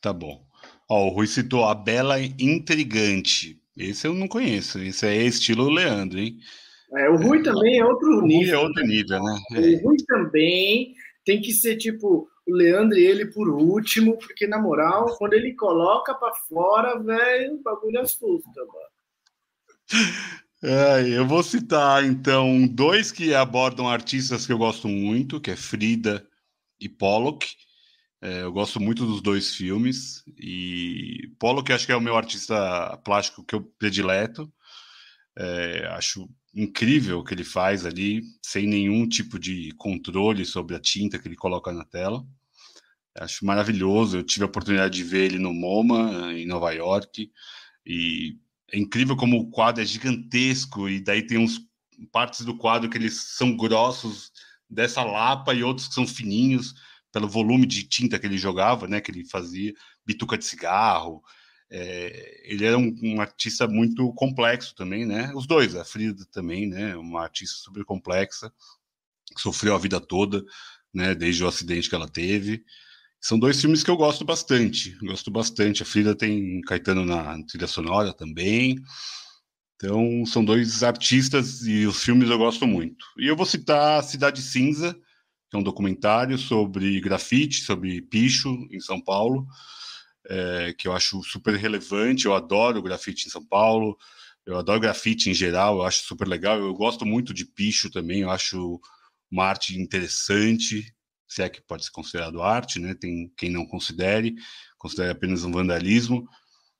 Tá 0.00 0.12
bom. 0.12 0.44
Ó, 0.88 1.06
o 1.06 1.08
Rui 1.08 1.26
citou 1.26 1.64
a 1.64 1.74
Bela 1.74 2.20
Intrigante. 2.20 3.60
Esse 3.76 4.06
eu 4.06 4.14
não 4.14 4.26
conheço. 4.26 4.78
Esse 4.78 5.06
é 5.06 5.22
estilo 5.22 5.68
Leandro, 5.68 6.18
hein? 6.18 6.38
É, 6.94 7.08
o 7.10 7.16
Rui 7.16 7.42
também 7.42 7.78
é 7.78 7.84
outro 7.84 8.08
O 8.08 8.20
Rui 8.20 8.28
nível. 8.28 8.60
é 8.60 8.62
outro 8.62 8.86
nível, 8.86 9.22
né? 9.22 9.38
O 9.50 9.86
Rui 9.86 9.96
também 10.06 10.94
tem 11.24 11.40
que 11.40 11.52
ser 11.52 11.76
tipo 11.76 12.28
o 12.46 12.54
Leandro 12.54 12.96
e 12.96 13.04
ele 13.04 13.26
por 13.26 13.48
último, 13.48 14.16
porque 14.18 14.46
na 14.46 14.58
moral, 14.60 15.16
quando 15.18 15.34
ele 15.34 15.54
coloca 15.54 16.14
pra 16.14 16.32
fora, 16.48 16.96
velho, 17.02 17.54
o 17.54 17.62
bagulho 17.62 18.00
assusta, 18.00 18.50
mano. 18.54 18.86
É, 20.62 21.08
eu 21.08 21.26
vou 21.26 21.42
citar, 21.42 22.04
então, 22.04 22.66
dois 22.66 23.10
que 23.12 23.34
abordam 23.34 23.88
artistas 23.88 24.46
que 24.46 24.52
eu 24.52 24.58
gosto 24.58 24.88
muito, 24.88 25.40
que 25.40 25.50
é 25.50 25.56
Frida 25.56 26.26
e 26.80 26.88
Pollock. 26.88 27.46
É, 28.26 28.42
eu 28.42 28.52
gosto 28.52 28.80
muito 28.80 29.06
dos 29.06 29.22
dois 29.22 29.54
filmes. 29.54 30.24
E 30.36 31.30
Pollock 31.38 31.72
acho 31.72 31.86
que 31.86 31.92
é 31.92 31.96
o 31.96 32.00
meu 32.00 32.16
artista 32.16 32.96
plástico 33.04 33.44
que 33.44 33.54
eu 33.54 33.62
predileto. 33.78 34.52
É, 35.38 35.86
acho 35.92 36.28
incrível 36.52 37.20
o 37.20 37.24
que 37.24 37.34
ele 37.34 37.44
faz 37.44 37.86
ali, 37.86 38.22
sem 38.42 38.66
nenhum 38.66 39.08
tipo 39.08 39.38
de 39.38 39.70
controle 39.76 40.44
sobre 40.44 40.74
a 40.74 40.80
tinta 40.80 41.20
que 41.20 41.28
ele 41.28 41.36
coloca 41.36 41.72
na 41.72 41.84
tela. 41.84 42.26
Acho 43.16 43.46
maravilhoso. 43.46 44.18
Eu 44.18 44.24
tive 44.24 44.42
a 44.42 44.48
oportunidade 44.48 44.96
de 44.96 45.04
ver 45.04 45.26
ele 45.26 45.38
no 45.38 45.54
MoMA, 45.54 46.32
em 46.32 46.46
Nova 46.46 46.72
York, 46.72 47.30
e 47.86 48.38
é 48.72 48.78
incrível 48.78 49.16
como 49.16 49.38
o 49.38 49.50
quadro 49.50 49.82
é 49.82 49.86
gigantesco 49.86 50.88
e 50.88 51.00
daí 51.00 51.24
tem 51.24 51.38
uns 51.38 51.60
partes 52.10 52.44
do 52.44 52.56
quadro 52.56 52.90
que 52.90 52.98
eles 52.98 53.36
são 53.36 53.56
grossos 53.56 54.32
dessa 54.68 55.04
lapa 55.04 55.54
e 55.54 55.62
outros 55.62 55.86
que 55.86 55.94
são 55.94 56.06
fininhos 56.06 56.74
pelo 57.16 57.28
volume 57.30 57.64
de 57.64 57.82
tinta 57.82 58.18
que 58.18 58.26
ele 58.26 58.36
jogava, 58.36 58.86
né? 58.86 59.00
Que 59.00 59.10
ele 59.10 59.24
fazia 59.24 59.72
bituca 60.04 60.36
de 60.36 60.44
cigarro. 60.44 61.22
É, 61.70 62.42
ele 62.44 62.62
era 62.62 62.76
um, 62.76 62.94
um, 63.02 63.22
artista 63.22 63.66
muito 63.66 64.12
complexo 64.12 64.74
também, 64.74 65.06
né? 65.06 65.32
Os 65.34 65.46
dois, 65.46 65.74
a 65.74 65.82
Frida 65.82 66.26
também, 66.30 66.66
né? 66.68 66.94
Uma 66.94 67.22
artista 67.22 67.56
super 67.56 67.86
complexa, 67.86 68.52
que 69.34 69.40
sofreu 69.40 69.74
a 69.74 69.78
vida 69.78 69.98
toda, 69.98 70.44
né? 70.92 71.14
Desde 71.14 71.42
o 71.42 71.48
acidente 71.48 71.88
que 71.88 71.94
ela 71.94 72.06
teve. 72.06 72.62
São 73.18 73.38
dois 73.38 73.58
filmes 73.58 73.82
que 73.82 73.90
eu 73.90 73.96
gosto 73.96 74.22
bastante. 74.22 74.94
Gosto 75.00 75.30
bastante. 75.30 75.82
A 75.82 75.86
Frida 75.86 76.14
tem 76.14 76.60
Caetano 76.66 77.06
na 77.06 77.42
trilha 77.44 77.66
sonora 77.66 78.12
também. 78.12 78.76
Então, 79.76 80.26
são 80.26 80.44
dois 80.44 80.82
artistas 80.82 81.66
e 81.66 81.86
os 81.86 82.04
filmes 82.04 82.28
eu 82.28 82.36
gosto 82.36 82.66
muito. 82.66 83.06
E 83.16 83.26
eu 83.26 83.34
vou 83.34 83.46
citar 83.46 84.04
Cidade 84.04 84.42
Cinza, 84.42 84.94
que 85.48 85.56
é 85.56 85.58
um 85.58 85.62
documentário 85.62 86.36
sobre 86.38 87.00
grafite, 87.00 87.60
sobre 87.62 88.02
picho 88.02 88.48
em 88.70 88.80
São 88.80 89.00
Paulo, 89.00 89.46
é, 90.28 90.74
que 90.76 90.88
eu 90.88 90.92
acho 90.92 91.22
super 91.22 91.54
relevante. 91.56 92.26
Eu 92.26 92.34
adoro 92.34 92.82
grafite 92.82 93.26
em 93.26 93.30
São 93.30 93.44
Paulo, 93.44 93.96
eu 94.44 94.58
adoro 94.58 94.80
grafite 94.80 95.30
em 95.30 95.34
geral, 95.34 95.76
eu 95.76 95.82
acho 95.82 96.04
super 96.04 96.26
legal. 96.26 96.58
Eu 96.58 96.74
gosto 96.74 97.06
muito 97.06 97.32
de 97.32 97.44
picho 97.44 97.90
também, 97.90 98.20
eu 98.20 98.30
acho 98.30 98.80
uma 99.30 99.44
arte 99.44 99.78
interessante, 99.78 100.94
se 101.28 101.42
é 101.42 101.48
que 101.48 101.60
pode 101.60 101.84
ser 101.84 101.90
considerado 101.90 102.42
arte, 102.42 102.78
né? 102.78 102.94
Tem 102.94 103.32
quem 103.36 103.50
não 103.50 103.66
considere, 103.66 104.34
considere 104.78 105.10
apenas 105.10 105.44
um 105.44 105.52
vandalismo 105.52 106.26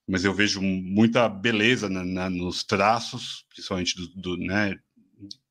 mas 0.07 0.25
eu 0.25 0.33
vejo 0.33 0.63
muita 0.63 1.29
beleza 1.29 1.89
na, 1.89 2.05
na, 2.05 2.31
nos 2.31 2.63
traços, 2.63 3.45
principalmente 3.49 3.97
do, 3.97 4.09
do, 4.15 4.37
né? 4.37 4.77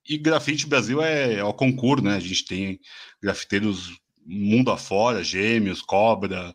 E 0.07 0.17
grafite 0.17 0.67
Brasil 0.67 1.01
é, 1.01 1.35
é 1.35 1.43
o 1.43 1.53
concurso, 1.53 2.03
né? 2.03 2.15
A 2.15 2.19
gente 2.19 2.45
tem 2.45 2.79
grafiteiros 3.21 3.97
mundo 4.25 4.71
afora, 4.71 5.23
Gêmeos, 5.23 5.81
Cobra, 5.81 6.53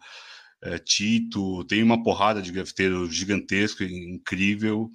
é, 0.62 0.78
Tito, 0.78 1.64
tem 1.64 1.82
uma 1.82 2.02
porrada 2.02 2.42
de 2.42 2.52
grafiteiro 2.52 3.10
gigantesco, 3.10 3.84
incrível, 3.84 4.90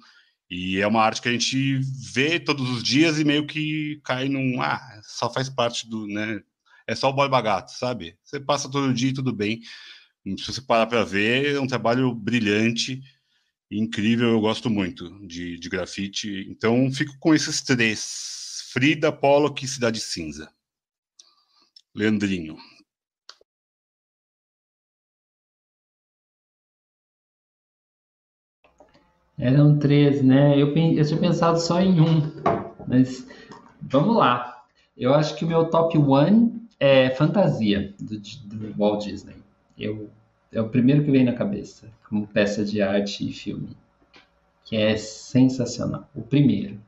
e 0.50 0.78
é 0.78 0.86
uma 0.86 1.02
arte 1.02 1.22
que 1.22 1.28
a 1.28 1.32
gente 1.32 1.80
vê 2.12 2.38
todos 2.38 2.68
os 2.70 2.82
dias 2.82 3.18
e 3.18 3.24
meio 3.24 3.46
que 3.46 4.00
cai 4.04 4.28
num, 4.28 4.60
ah, 4.60 5.00
só 5.02 5.32
faz 5.32 5.48
parte 5.48 5.88
do, 5.88 6.06
né? 6.06 6.40
É 6.86 6.94
só 6.94 7.10
o 7.10 7.12
boy 7.12 7.28
bagato, 7.28 7.72
sabe? 7.72 8.16
Você 8.22 8.38
passa 8.38 8.70
todo 8.70 8.94
dia 8.94 9.08
e 9.10 9.14
tudo 9.14 9.32
bem 9.32 9.60
se 10.36 10.52
você 10.52 10.60
parar 10.60 10.86
para 10.86 11.04
ver, 11.04 11.54
é 11.54 11.60
um 11.60 11.66
trabalho 11.66 12.12
brilhante, 12.12 13.00
incrível, 13.70 14.30
eu 14.30 14.40
gosto 14.40 14.68
muito 14.68 15.08
de, 15.26 15.58
de 15.58 15.68
grafite. 15.68 16.46
Então, 16.50 16.90
fico 16.90 17.16
com 17.20 17.34
esses 17.34 17.60
três: 17.62 18.35
Frida, 18.76 19.10
Pollock 19.10 19.66
Cidade 19.66 19.98
Cinza. 20.00 20.50
Leandrinho. 21.94 22.58
Eram 29.38 29.78
três, 29.78 30.22
né? 30.22 30.60
Eu, 30.60 30.76
eu 30.76 31.06
tinha 31.06 31.18
pensado 31.18 31.58
só 31.58 31.80
em 31.80 31.98
um, 32.02 32.20
mas 32.86 33.26
vamos 33.80 34.14
lá. 34.14 34.66
Eu 34.94 35.14
acho 35.14 35.34
que 35.36 35.46
o 35.46 35.48
meu 35.48 35.70
top 35.70 35.96
one 35.96 36.68
é 36.78 37.08
fantasia 37.08 37.94
do, 37.98 38.18
do 38.18 38.74
Walt 38.76 39.06
Disney. 39.06 39.36
Eu 39.78 40.10
é 40.52 40.60
o 40.60 40.68
primeiro 40.68 41.02
que 41.02 41.10
vem 41.10 41.24
na 41.24 41.32
cabeça, 41.32 41.90
como 42.06 42.26
peça 42.26 42.62
de 42.62 42.82
arte 42.82 43.26
e 43.26 43.32
filme, 43.32 43.74
que 44.66 44.76
é 44.76 44.98
sensacional. 44.98 46.10
O 46.14 46.20
primeiro. 46.20 46.78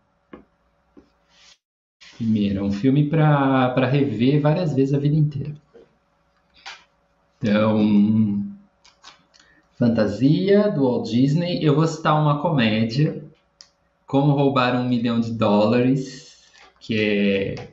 Primeiro, 2.19 2.59
é 2.59 2.63
um 2.63 2.73
filme 2.73 3.09
para 3.09 3.87
rever 3.87 4.43
várias 4.43 4.75
vezes 4.75 4.93
a 4.93 4.99
vida 4.99 5.17
inteira. 5.17 5.55
Então, 7.39 8.45
fantasia 9.79 10.69
do 10.71 10.83
Walt 10.83 11.09
Disney. 11.09 11.65
Eu 11.65 11.75
vou 11.75 11.87
citar 11.87 12.21
uma 12.21 12.43
comédia, 12.43 13.25
Como 14.07 14.33
Roubar 14.33 14.75
um 14.75 14.87
Milhão 14.87 15.21
de 15.21 15.33
Dólares, 15.33 16.45
que 16.81 17.01
é, 17.01 17.69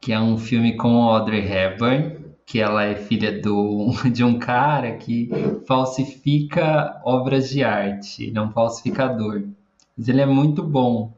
que 0.00 0.12
é 0.12 0.20
um 0.20 0.38
filme 0.38 0.76
com 0.76 1.02
Audrey 1.02 1.40
Hepburn 1.40 2.20
que 2.50 2.58
ela 2.58 2.82
é 2.82 2.96
filha 2.96 3.40
do, 3.40 3.92
de 4.12 4.24
um 4.24 4.36
cara 4.36 4.96
que 4.96 5.30
falsifica 5.68 7.00
obras 7.04 7.48
de 7.48 7.62
arte, 7.62 8.24
ele 8.24 8.36
é 8.36 8.42
um 8.42 8.50
falsificador. 8.50 9.44
Mas 9.96 10.08
ele 10.08 10.20
é 10.20 10.26
muito 10.26 10.60
bom. 10.60 11.12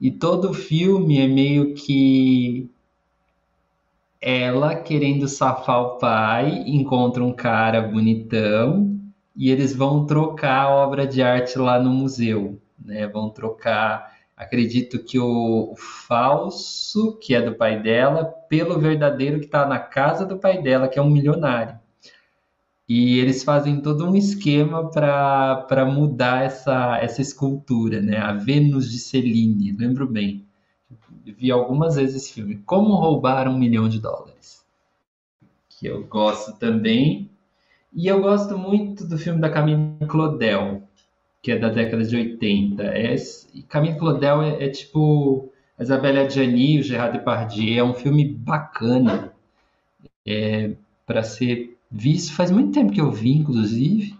E 0.00 0.10
todo 0.10 0.54
filme 0.54 1.18
é 1.18 1.26
meio 1.26 1.74
que 1.74 2.70
ela 4.20 4.74
querendo 4.74 5.28
safar 5.28 5.80
o 5.80 5.98
pai, 5.98 6.64
encontra 6.66 7.22
um 7.22 7.32
cara 7.32 7.82
bonitão 7.82 8.98
e 9.36 9.50
eles 9.50 9.74
vão 9.74 10.06
trocar 10.06 10.62
a 10.62 10.70
obra 10.70 11.06
de 11.06 11.22
arte 11.22 11.58
lá 11.58 11.80
no 11.80 11.90
museu, 11.90 12.60
né? 12.78 13.06
Vão 13.06 13.30
trocar 13.30 14.18
acredito 14.36 15.02
que 15.02 15.18
o, 15.18 15.72
o, 15.72 15.76
falso, 15.76 17.18
que 17.18 17.34
é 17.34 17.42
do 17.42 17.56
pai 17.56 17.82
dela, 17.82 18.24
pelo 18.24 18.78
verdadeiro 18.78 19.40
que 19.40 19.46
está 19.46 19.66
na 19.66 19.80
casa 19.80 20.24
do 20.24 20.38
pai 20.38 20.62
dela, 20.62 20.86
que 20.86 20.96
é 20.98 21.02
um 21.02 21.10
milionário. 21.10 21.78
E 22.88 23.18
eles 23.18 23.44
fazem 23.44 23.82
todo 23.82 24.08
um 24.08 24.16
esquema 24.16 24.90
para 24.90 25.84
mudar 25.84 26.44
essa, 26.44 26.96
essa 26.98 27.20
escultura, 27.20 28.00
né? 28.00 28.16
A 28.16 28.32
Vênus 28.32 28.90
de 28.90 28.98
Celine, 28.98 29.72
lembro 29.72 30.06
bem. 30.06 30.46
Vi 31.22 31.50
algumas 31.50 31.96
vezes 31.96 32.16
esse 32.16 32.32
filme. 32.32 32.62
Como 32.64 32.94
roubar 32.94 33.46
um 33.46 33.58
milhão 33.58 33.88
de 33.90 34.00
dólares. 34.00 34.64
Que 35.68 35.86
eu 35.86 36.04
gosto 36.06 36.58
também. 36.58 37.30
E 37.92 38.06
eu 38.06 38.22
gosto 38.22 38.56
muito 38.56 39.06
do 39.06 39.18
filme 39.18 39.40
da 39.40 39.50
Camille 39.50 40.06
Claudel, 40.06 40.82
que 41.42 41.52
é 41.52 41.58
da 41.58 41.68
década 41.68 42.04
de 42.04 42.16
80. 42.16 42.82
É, 42.82 43.16
Camille 43.68 43.98
Claudel 43.98 44.42
é, 44.42 44.64
é 44.64 44.68
tipo 44.70 45.50
a 45.78 45.82
Isabelle 45.82 46.20
Adjani, 46.20 46.80
o 46.80 46.82
Gerard 46.82 47.16
Depardieu, 47.16 47.84
é 47.84 47.88
um 47.88 47.94
filme 47.94 48.24
bacana 48.24 49.32
é, 50.26 50.72
para 51.06 51.22
ser 51.22 51.77
visto. 51.90 52.32
Faz 52.34 52.50
muito 52.50 52.72
tempo 52.72 52.92
que 52.92 53.00
eu 53.00 53.10
vi, 53.10 53.32
inclusive, 53.32 54.14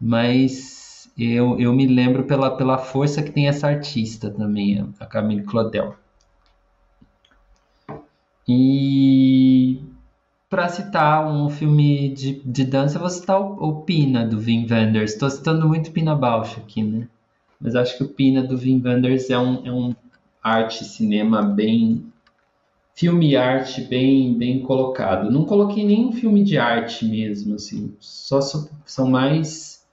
mas 0.00 1.10
eu, 1.18 1.58
eu 1.58 1.72
me 1.72 1.86
lembro 1.86 2.24
pela, 2.24 2.56
pela 2.56 2.78
força 2.78 3.22
que 3.22 3.32
tem 3.32 3.48
essa 3.48 3.68
artista 3.68 4.30
também, 4.30 4.88
a 5.00 5.06
Camille 5.06 5.42
Claudel. 5.42 5.96
E 8.46 9.82
para 10.48 10.68
citar 10.68 11.30
um 11.30 11.50
filme 11.50 12.08
de, 12.08 12.40
de 12.42 12.64
dança, 12.64 12.96
eu 12.96 13.00
vou 13.00 13.10
citar 13.10 13.38
o, 13.38 13.62
o 13.62 13.82
Pina, 13.82 14.26
do 14.26 14.38
Wim 14.38 14.66
Wenders. 14.70 15.12
Estou 15.12 15.28
citando 15.28 15.68
muito 15.68 15.90
Pina 15.90 16.14
Bausch 16.14 16.56
aqui, 16.56 16.82
né? 16.82 17.06
Mas 17.60 17.74
acho 17.74 17.98
que 17.98 18.04
o 18.04 18.08
Pina, 18.08 18.42
do 18.42 18.56
Wim 18.56 18.80
Wenders, 18.82 19.28
é 19.28 19.38
um, 19.38 19.66
é 19.66 19.72
um 19.72 19.94
arte 20.42 20.84
cinema 20.84 21.42
bem... 21.42 22.10
Filme 22.98 23.30
e 23.30 23.36
arte 23.36 23.82
bem, 23.82 24.36
bem 24.36 24.62
colocado. 24.62 25.30
Não 25.30 25.44
coloquei 25.44 25.84
nenhum 25.84 26.12
filme 26.12 26.42
de 26.42 26.58
arte 26.58 27.04
mesmo, 27.04 27.54
assim. 27.54 27.94
Só 28.00 28.40
são 28.40 29.08
mais 29.08 29.86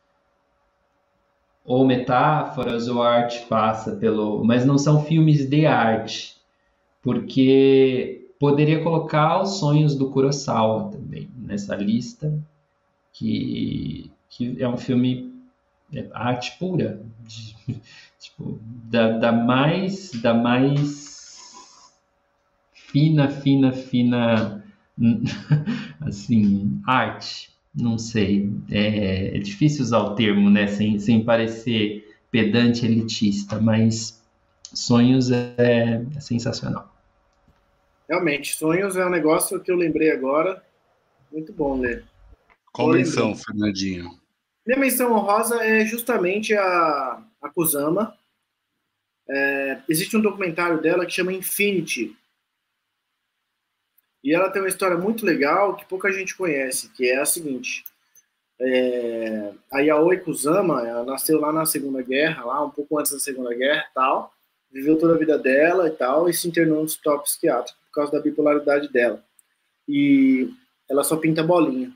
ou 1.64 1.86
metáforas 1.86 2.88
ou 2.88 3.02
arte 3.02 3.45
passa 3.48 3.95
pelo... 3.95 4.44
Mas 4.44 4.65
não 4.65 4.77
são 4.77 5.03
filmes 5.03 5.48
de 5.48 5.65
arte. 5.65 6.36
Porque 7.02 8.26
Poderia 8.38 8.84
colocar 8.84 9.41
os 9.41 9.60
sonhos 9.60 9.95
do 9.95 10.10
Kurosawa 10.11 10.91
também 10.91 11.30
nessa 11.38 11.76
lista, 11.76 12.38
que, 13.14 14.11
que 14.30 14.61
é 14.61 14.68
um 14.68 14.76
filme 14.76 15.34
é 15.94 16.06
arte 16.14 16.57
pura, 16.60 17.02
de, 17.22 17.56
tipo, 18.19 18.60
da, 18.61 19.18
da 19.18 19.32
mais 19.32 20.11
da 20.22 20.34
mais 20.34 21.05
fina, 22.96 23.30
fina, 23.30 23.74
fina, 23.74 24.64
assim, 26.00 26.82
arte. 26.88 27.54
Não 27.78 27.98
sei, 27.98 28.50
é, 28.72 29.36
é 29.36 29.40
difícil 29.40 29.84
usar 29.84 30.00
o 30.00 30.16
termo, 30.16 30.50
né, 30.50 30.66
sem, 30.66 30.98
sem 30.98 31.26
parecer 31.26 32.10
pedante 32.32 32.86
elitista, 32.86 33.60
mas 33.60 34.24
sonhos 34.74 35.30
é, 35.30 36.06
é 36.16 36.20
sensacional. 36.22 36.90
Realmente, 38.08 38.56
sonhos 38.56 38.96
é 38.96 39.06
um 39.06 39.10
negócio 39.10 39.60
que 39.60 39.70
eu 39.70 39.76
lembrei 39.76 40.10
agora. 40.10 40.64
Muito 41.30 41.52
bom 41.52 41.78
ler. 41.82 42.06
Qual 42.72 42.94
menção, 42.94 43.36
Fernandinho? 43.36 44.10
Minha 44.66 44.80
menção 44.80 45.12
honrosa 45.12 45.62
é 45.62 45.86
justamente 45.86 46.54
a, 46.54 47.22
a 47.42 47.50
Kusama. 47.50 48.16
É, 49.30 49.80
existe 49.90 50.16
um 50.16 50.22
documentário 50.22 50.82
dela 50.82 51.06
que 51.06 51.12
chama 51.12 51.34
Infinity. 51.34 52.16
E 54.26 54.34
ela 54.34 54.49
tem 54.49 54.60
uma 54.60 54.68
história 54.68 54.97
muito 54.97 55.23
legal 55.23 55.76
que 55.76 55.85
pouca 55.85 56.11
gente 56.11 56.35
conhece, 56.35 56.89
que 56.89 57.07
é 57.07 57.22
a 57.22 57.26
seguinte. 57.27 57.84
É, 58.60 59.53
a 59.72 59.81
Yaoi 59.81 60.18
Kusama, 60.18 60.81
ela 60.81 61.03
nasceu 61.03 61.39
lá 61.39 61.53
na 61.53 61.64
Segunda 61.64 62.02
Guerra, 62.02 62.43
lá 62.43 62.65
um 62.65 62.72
pouco 62.72 62.97
antes 62.97 63.11
da 63.11 63.19
Segunda 63.19 63.53
Guerra, 63.53 63.85
tal. 63.93 64.34
Viveu 64.72 64.97
toda 64.97 65.14
a 65.14 65.18
vida 65.18 65.38
dela 65.38 65.88
e 65.88 65.91
tal, 65.91 66.27
e 66.27 66.34
se 66.34 66.47
internou 66.47 66.80
no 66.80 66.85
hospital 66.85 67.22
psiquiátrico 67.22 67.77
por 67.85 67.91
causa 67.91 68.14
da 68.14 68.19
bipolaridade 68.19 68.91
dela. 68.91 69.23
E 69.88 70.52
ela 70.89 71.03
só 71.03 71.18
pinta 71.18 71.43
bolinha. 71.43 71.93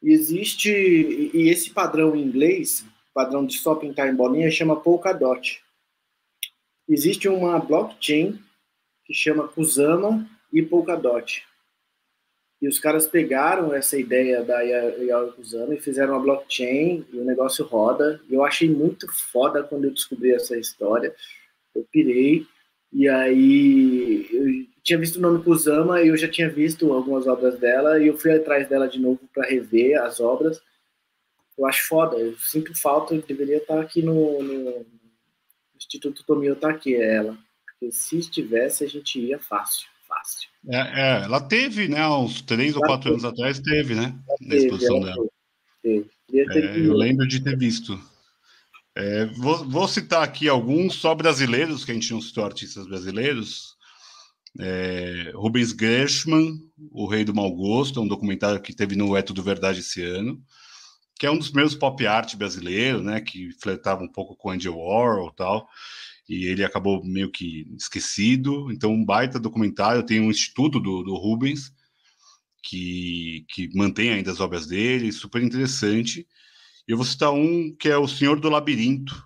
E 0.00 0.12
existe 0.12 0.70
e 0.70 1.48
esse 1.50 1.70
padrão 1.70 2.14
em 2.14 2.22
inglês, 2.22 2.86
padrão 3.12 3.44
de 3.44 3.58
só 3.58 3.74
pintar 3.74 4.08
em 4.08 4.14
bolinha, 4.14 4.48
chama 4.52 4.80
Polkadot. 4.80 5.64
Existe 6.88 7.28
uma 7.28 7.58
blockchain 7.58 8.40
que 9.04 9.12
chama 9.12 9.48
Kusama 9.48 10.28
e 10.52 10.62
Polkadot. 10.62 11.44
E 12.60 12.68
os 12.68 12.78
caras 12.78 13.08
pegaram 13.08 13.74
essa 13.74 13.98
ideia 13.98 14.44
da 14.44 14.60
Yaoi 14.60 15.32
Kusama 15.32 15.74
e 15.74 15.80
fizeram 15.80 16.14
uma 16.14 16.22
blockchain 16.22 17.04
e 17.12 17.18
o 17.18 17.24
negócio 17.24 17.64
roda. 17.64 18.20
E 18.30 18.34
eu 18.34 18.44
achei 18.44 18.70
muito 18.70 19.10
foda 19.10 19.64
quando 19.64 19.86
eu 19.86 19.90
descobri 19.90 20.32
essa 20.32 20.56
história. 20.56 21.12
Eu 21.74 21.84
pirei. 21.90 22.46
E 22.92 23.08
aí 23.08 24.28
eu 24.30 24.66
tinha 24.84 24.98
visto 24.98 25.16
o 25.16 25.20
nome 25.20 25.42
Kusama 25.42 26.02
e 26.02 26.08
eu 26.08 26.16
já 26.16 26.28
tinha 26.28 26.48
visto 26.48 26.92
algumas 26.92 27.26
obras 27.26 27.58
dela 27.58 28.00
e 28.00 28.06
eu 28.06 28.16
fui 28.16 28.32
atrás 28.32 28.68
dela 28.68 28.86
de 28.86 29.00
novo 29.00 29.18
para 29.34 29.48
rever 29.48 30.00
as 30.00 30.20
obras. 30.20 30.62
Eu 31.58 31.66
acho 31.66 31.88
foda, 31.88 32.16
eu 32.16 32.36
sinto 32.38 32.80
falta, 32.80 33.14
eu 33.14 33.22
deveria 33.22 33.56
estar 33.56 33.80
aqui 33.80 34.02
no, 34.02 34.40
no 34.40 34.86
Instituto 35.76 36.24
Tomio 36.24 36.54
tá 36.54 36.70
aqui, 36.70 36.94
é 36.94 37.16
ela. 37.16 37.36
Porque 37.66 37.90
se 37.90 38.18
estivesse, 38.18 38.84
a 38.84 38.88
gente 38.88 39.18
ia 39.18 39.38
fácil 39.38 39.91
fácil. 40.22 40.48
É, 40.68 40.76
é, 40.76 41.24
ela 41.24 41.40
teve, 41.40 41.88
né, 41.88 42.06
uns 42.08 42.40
três 42.40 42.76
ou 42.76 42.82
quatro 42.82 43.10
anos 43.10 43.24
atrás, 43.24 43.58
teve, 43.58 43.94
né? 43.94 44.16
na 44.40 44.54
exposição 44.54 45.00
dela. 45.00 45.26
Teve. 45.82 46.08
É, 46.32 46.78
eu 46.78 46.94
lembro 46.94 47.26
de 47.26 47.40
ter 47.40 47.56
visto. 47.58 48.00
É, 48.94 49.26
vou, 49.26 49.68
vou, 49.68 49.88
citar 49.88 50.22
aqui 50.22 50.48
alguns 50.48 50.94
só 50.94 51.14
brasileiros, 51.14 51.84
que 51.84 51.90
a 51.90 51.94
gente 51.94 52.12
não 52.12 52.20
citou 52.20 52.44
artistas 52.44 52.86
brasileiros. 52.86 53.76
É, 54.60 55.32
Rubens 55.34 55.74
Gershman, 55.78 56.58
O 56.90 57.06
Rei 57.06 57.24
do 57.24 57.34
Mau 57.34 57.50
Gosto, 57.54 57.98
é 57.98 58.02
um 58.02 58.08
documentário 58.08 58.60
que 58.60 58.74
teve 58.74 58.94
no 58.94 59.16
É 59.16 59.22
Tudo 59.22 59.42
Verdade 59.42 59.80
esse 59.80 60.02
ano, 60.02 60.40
que 61.18 61.26
é 61.26 61.30
um 61.30 61.38
dos 61.38 61.52
meus 61.52 61.74
pop 61.74 62.06
art 62.06 62.36
brasileiros, 62.36 63.02
né, 63.02 63.20
que 63.20 63.50
flertava 63.62 64.02
um 64.02 64.08
pouco 64.08 64.36
com 64.36 64.50
Andy 64.50 64.68
Warhol 64.68 65.30
e 65.30 65.36
tal 65.36 65.68
e 66.32 66.46
ele 66.46 66.64
acabou 66.64 67.04
meio 67.04 67.30
que 67.30 67.66
esquecido. 67.76 68.72
Então, 68.72 68.90
um 68.90 69.04
baita 69.04 69.38
documentário. 69.38 70.02
Tem 70.02 70.18
um 70.18 70.30
instituto 70.30 70.80
do, 70.80 71.02
do 71.02 71.14
Rubens 71.14 71.70
que, 72.62 73.44
que 73.50 73.68
mantém 73.76 74.10
ainda 74.10 74.32
as 74.32 74.40
obras 74.40 74.66
dele, 74.66 75.12
super 75.12 75.42
interessante. 75.42 76.26
Eu 76.88 76.96
vou 76.96 77.04
citar 77.04 77.32
um 77.32 77.76
que 77.78 77.90
é 77.90 77.98
O 77.98 78.08
Senhor 78.08 78.40
do 78.40 78.48
Labirinto, 78.48 79.22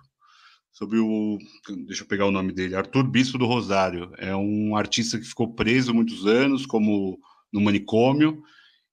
sobre 0.69 0.99
o. 0.99 1.37
Deixa 1.87 2.03
eu 2.03 2.07
pegar 2.07 2.25
o 2.25 2.31
nome 2.31 2.51
dele, 2.51 2.75
Arthur 2.75 3.07
Bispo 3.07 3.37
do 3.37 3.45
Rosário. 3.45 4.11
É 4.17 4.35
um 4.35 4.75
artista 4.75 5.17
que 5.17 5.25
ficou 5.25 5.53
preso 5.53 5.93
muitos 5.93 6.27
anos, 6.27 6.65
como 6.65 7.17
no 7.53 7.61
manicômio, 7.61 8.43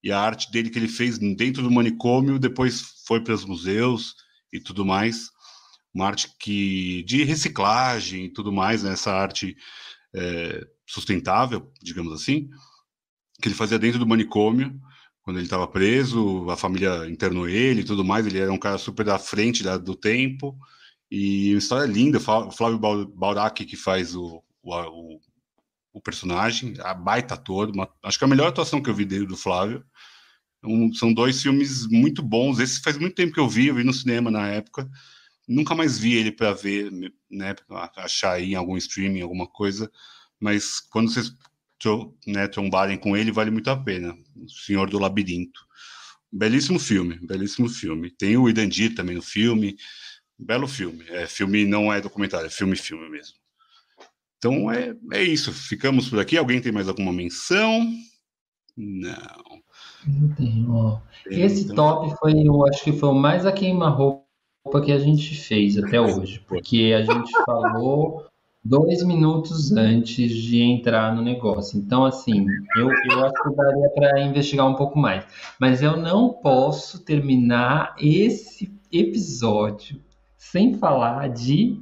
e 0.01 0.09
a 0.09 0.19
arte 0.21 0.49
dele 0.51 0.69
que 0.69 0.79
ele 0.79 0.87
fez 0.87 1.17
dentro 1.17 1.61
do 1.61 1.69
manicômio 1.69 2.39
depois 2.39 2.81
foi 3.05 3.21
para 3.21 3.33
os 3.33 3.43
museus 3.43 4.15
e 4.53 4.59
tudo 4.59 4.85
mais 4.85 5.34
uma 5.95 6.07
arte 6.07 6.29
que, 6.37 7.03
de 7.03 7.23
reciclagem 7.23 8.25
e 8.25 8.29
tudo 8.29 8.51
mais, 8.51 8.83
né? 8.83 8.91
essa 8.91 9.13
arte 9.13 9.55
é, 10.13 10.67
sustentável, 10.85 11.71
digamos 11.81 12.11
assim, 12.13 12.49
que 13.41 13.47
ele 13.47 13.55
fazia 13.55 13.79
dentro 13.79 13.97
do 13.97 14.05
manicômio, 14.05 14.77
quando 15.21 15.37
ele 15.37 15.45
estava 15.45 15.67
preso, 15.67 16.49
a 16.49 16.57
família 16.57 17.07
internou 17.09 17.47
ele 17.47 17.81
e 17.81 17.85
tudo 17.85 18.03
mais, 18.03 18.27
ele 18.27 18.39
era 18.39 18.51
um 18.51 18.59
cara 18.59 18.77
super 18.77 19.09
à 19.09 19.17
frente 19.17 19.63
da, 19.63 19.77
do 19.77 19.95
tempo, 19.95 20.55
e 21.09 21.53
uma 21.53 21.59
história 21.59 21.85
linda, 21.85 22.17
o 22.17 22.51
Flávio 22.51 22.77
Baurac 23.07 23.65
que 23.65 23.77
faz 23.77 24.15
o, 24.15 24.43
o, 24.61 25.19
o 25.93 26.01
personagem, 26.01 26.73
a 26.81 26.93
baita 26.93 27.35
ator, 27.35 27.71
uma, 27.71 27.89
acho 28.03 28.17
que 28.17 28.23
é 28.25 28.27
a 28.27 28.29
melhor 28.29 28.49
atuação 28.49 28.81
que 28.81 28.89
eu 28.89 28.93
vi 28.93 29.05
dele, 29.05 29.25
do 29.25 29.37
Flávio, 29.37 29.83
um, 30.63 30.93
são 30.93 31.13
dois 31.13 31.41
filmes 31.41 31.87
muito 31.87 32.21
bons, 32.21 32.59
esse 32.59 32.81
faz 32.81 32.97
muito 32.97 33.15
tempo 33.15 33.33
que 33.33 33.39
eu 33.39 33.47
vi, 33.47 33.67
eu 33.67 33.75
vi 33.75 33.83
no 33.83 33.93
cinema 33.93 34.29
na 34.29 34.47
época, 34.47 34.89
Nunca 35.47 35.75
mais 35.75 35.97
vi 35.97 36.15
ele 36.15 36.31
para 36.31 36.53
ver, 36.53 36.91
né, 37.29 37.55
achar 37.97 38.33
aí 38.33 38.53
em 38.53 38.55
algum 38.55 38.75
streaming, 38.77 39.21
alguma 39.21 39.47
coisa, 39.47 39.91
mas 40.39 40.79
quando 40.79 41.11
vocês 41.11 41.35
né, 42.25 42.47
trombarem 42.47 42.97
com 42.97 43.15
ele, 43.15 43.31
vale 43.31 43.51
muito 43.51 43.69
a 43.69 43.77
pena. 43.77 44.17
O 44.35 44.49
Senhor 44.49 44.89
do 44.89 44.99
Labirinto. 44.99 45.59
Belíssimo 46.31 46.79
filme, 46.79 47.19
belíssimo 47.21 47.69
filme. 47.69 48.09
Tem 48.09 48.37
o 48.37 48.49
Idandir 48.49 48.95
também 48.95 49.15
no 49.15 49.21
filme. 49.21 49.77
Belo 50.37 50.67
filme. 50.67 51.05
É, 51.09 51.27
filme 51.27 51.65
não 51.65 51.93
é 51.93 52.01
documentário, 52.01 52.47
é 52.47 52.49
filme-filme 52.49 53.09
mesmo. 53.09 53.35
Então 54.37 54.71
é, 54.71 54.95
é 55.13 55.23
isso. 55.23 55.53
Ficamos 55.53 56.09
por 56.09 56.19
aqui. 56.19 56.37
Alguém 56.37 56.59
tem 56.59 56.71
mais 56.71 56.89
alguma 56.89 57.13
menção? 57.13 57.87
Não. 58.75 59.63
Eu 60.05 60.35
tenho. 60.35 61.01
Esse 61.27 61.63
então... 61.63 61.75
top 61.75 62.15
foi, 62.19 62.33
eu 62.45 62.67
acho 62.67 62.83
que 62.83 62.93
foi 62.93 63.09
o 63.09 63.13
mais 63.13 63.45
a 63.45 63.51
queima-roupa 63.51 64.24
que 64.81 64.91
a 64.91 64.99
gente 64.99 65.35
fez 65.35 65.77
até 65.77 66.01
hoje, 66.01 66.43
porque 66.47 66.93
a 66.97 67.03
gente 67.03 67.31
falou 67.45 68.25
dois 68.63 69.03
minutos 69.03 69.71
antes 69.71 70.31
de 70.33 70.59
entrar 70.59 71.15
no 71.15 71.21
negócio. 71.21 71.77
Então, 71.77 72.03
assim, 72.03 72.47
eu, 72.75 72.89
eu 73.11 73.25
acho 73.25 73.43
que 73.43 73.55
daria 73.55 73.89
para 73.91 74.21
investigar 74.21 74.67
um 74.67 74.73
pouco 74.73 74.97
mais. 74.97 75.23
Mas 75.59 75.83
eu 75.83 75.95
não 75.95 76.29
posso 76.29 76.99
terminar 76.99 77.95
esse 77.99 78.73
episódio 78.91 80.01
sem 80.35 80.73
falar 80.73 81.29
de 81.29 81.79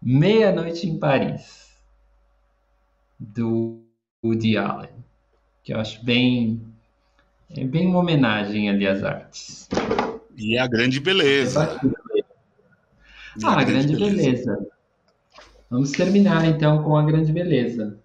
Meia-Noite 0.00 0.86
em 0.86 0.98
Paris, 0.98 1.72
do 3.18 3.80
Woody 4.22 4.56
Allen, 4.56 4.90
que 5.62 5.72
eu 5.72 5.80
acho 5.80 6.04
bem, 6.04 6.60
é 7.50 7.64
bem 7.64 7.86
uma 7.86 8.00
homenagem 8.00 8.68
ali 8.68 8.86
às 8.86 9.02
artes. 9.02 9.68
E 10.36 10.58
a 10.58 10.66
grande 10.66 10.98
beleza. 11.00 11.78
Ah, 13.42 13.60
a 13.60 13.64
grande, 13.64 13.94
grande 13.94 14.16
beleza. 14.16 14.52
beleza. 14.52 14.68
Vamos 15.70 15.90
terminar 15.92 16.44
então 16.44 16.82
com 16.82 16.96
a 16.96 17.02
grande 17.02 17.32
beleza. 17.32 17.98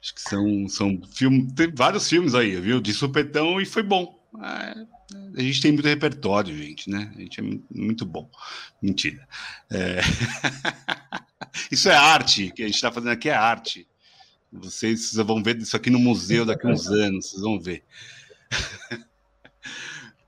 Acho 0.00 0.14
que 0.14 0.20
são, 0.20 0.68
são 0.68 1.00
filmes. 1.10 1.52
Tem 1.52 1.72
vários 1.72 2.08
filmes 2.08 2.34
aí, 2.34 2.60
viu? 2.60 2.80
De 2.80 2.92
supetão 2.92 3.60
e 3.60 3.64
foi 3.64 3.82
bom. 3.82 4.20
É, 4.42 4.86
a 5.36 5.40
gente 5.40 5.60
tem 5.60 5.72
muito 5.72 5.86
repertório, 5.86 6.56
gente, 6.56 6.90
né? 6.90 7.12
A 7.14 7.20
gente 7.20 7.40
é 7.40 7.44
muito 7.70 8.04
bom. 8.04 8.28
Mentira. 8.80 9.26
É... 9.70 10.00
isso 11.70 11.88
é 11.88 11.94
arte, 11.94 12.50
que 12.50 12.62
a 12.62 12.66
gente 12.66 12.74
está 12.74 12.90
fazendo 12.90 13.12
aqui 13.12 13.28
é 13.28 13.34
arte. 13.34 13.86
Vocês 14.52 15.14
vão 15.14 15.42
ver 15.42 15.58
isso 15.58 15.76
aqui 15.76 15.88
no 15.88 15.98
museu 15.98 16.44
daqui 16.44 16.66
a 16.66 16.70
uns 16.70 16.86
anos, 16.88 17.30
vocês 17.30 17.42
vão 17.42 17.58
ver. 17.58 17.84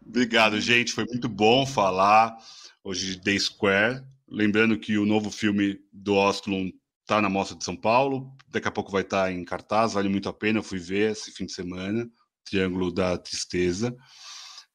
Obrigado, 0.06 0.60
gente. 0.60 0.92
Foi 0.92 1.05
muito 1.05 1.28
bom 1.28 1.66
falar 1.66 2.36
hoje 2.82 3.16
de 3.16 3.20
The 3.20 3.38
Square. 3.38 4.02
Lembrando 4.35 4.77
que 4.77 4.98
o 4.98 5.06
novo 5.06 5.31
filme 5.31 5.78
do 5.93 6.16
Ostlund 6.16 6.74
está 7.02 7.23
na 7.23 7.28
Mostra 7.28 7.56
de 7.56 7.62
São 7.62 7.77
Paulo, 7.77 8.36
daqui 8.48 8.66
a 8.66 8.73
pouco 8.73 8.90
vai 8.90 9.02
estar 9.02 9.27
tá 9.27 9.32
em 9.32 9.44
cartaz, 9.44 9.93
vale 9.93 10.09
muito 10.09 10.28
a 10.28 10.32
pena. 10.32 10.59
Eu 10.59 10.62
fui 10.62 10.78
ver 10.81 11.12
esse 11.12 11.31
fim 11.31 11.47
de 11.47 11.52
semana, 11.52 12.11
Triângulo 12.44 12.90
da 12.90 13.16
Tristeza, 13.16 13.94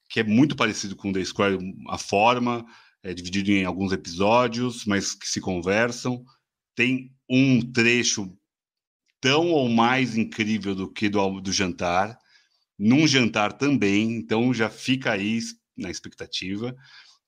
que 0.10 0.22
é 0.22 0.24
muito 0.24 0.56
parecido 0.56 0.96
com 0.96 1.12
The 1.12 1.26
Square, 1.26 1.58
a 1.90 1.98
forma, 1.98 2.66
é 3.04 3.14
dividido 3.14 3.52
em 3.52 3.66
alguns 3.66 3.92
episódios, 3.92 4.86
mas 4.86 5.14
que 5.14 5.28
se 5.28 5.42
conversam. 5.42 6.24
Tem 6.74 7.12
um 7.30 7.60
trecho 7.60 8.34
tão 9.20 9.52
ou 9.52 9.68
mais 9.68 10.16
incrível 10.16 10.74
do 10.74 10.90
que 10.90 11.10
do, 11.10 11.42
do 11.42 11.52
jantar, 11.52 12.18
num 12.78 13.06
jantar 13.06 13.52
também, 13.52 14.14
então 14.14 14.54
já 14.54 14.70
fica 14.70 15.12
aí 15.12 15.40
na 15.78 15.92
expectativa. 15.92 16.74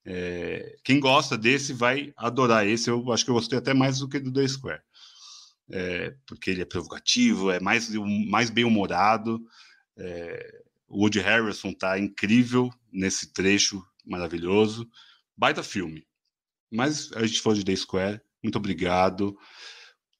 É, 0.06 0.78
quem 0.84 0.99
gosta 0.99 1.38
desse 1.38 1.73
vai 1.73 2.14
adorar 2.18 2.68
esse. 2.68 2.90
Eu 2.90 3.11
acho 3.11 3.23
que 3.23 3.32
eu 3.32 3.36
gostei 3.36 3.57
até 3.57 3.73
mais 3.73 3.99
do 3.99 4.10
que 4.10 4.19
do 4.19 4.32
The 4.32 4.48
Square. 4.48 4.82
É, 5.72 6.15
porque 6.26 6.49
ele 6.49 6.61
é 6.61 6.65
provocativo, 6.65 7.52
é 7.52 7.60
mais, 7.60 7.90
mais 8.28 8.49
bem 8.49 8.65
humorado. 8.65 9.41
É, 9.98 10.61
o 10.88 11.02
Woody 11.02 11.19
Harrison 11.19 11.69
está 11.69 11.98
incrível 11.98 12.69
nesse 12.91 13.32
trecho 13.32 13.82
maravilhoso. 14.06 14.90
Baita 15.38 15.64
filme. 15.64 16.06
Mas 16.69 17.11
a 17.14 17.26
gente 17.26 17.41
falou 17.41 17.57
de 17.57 17.65
The 17.65 17.76
Square. 17.76 18.22
Muito 18.44 18.57
obrigado. 18.57 19.38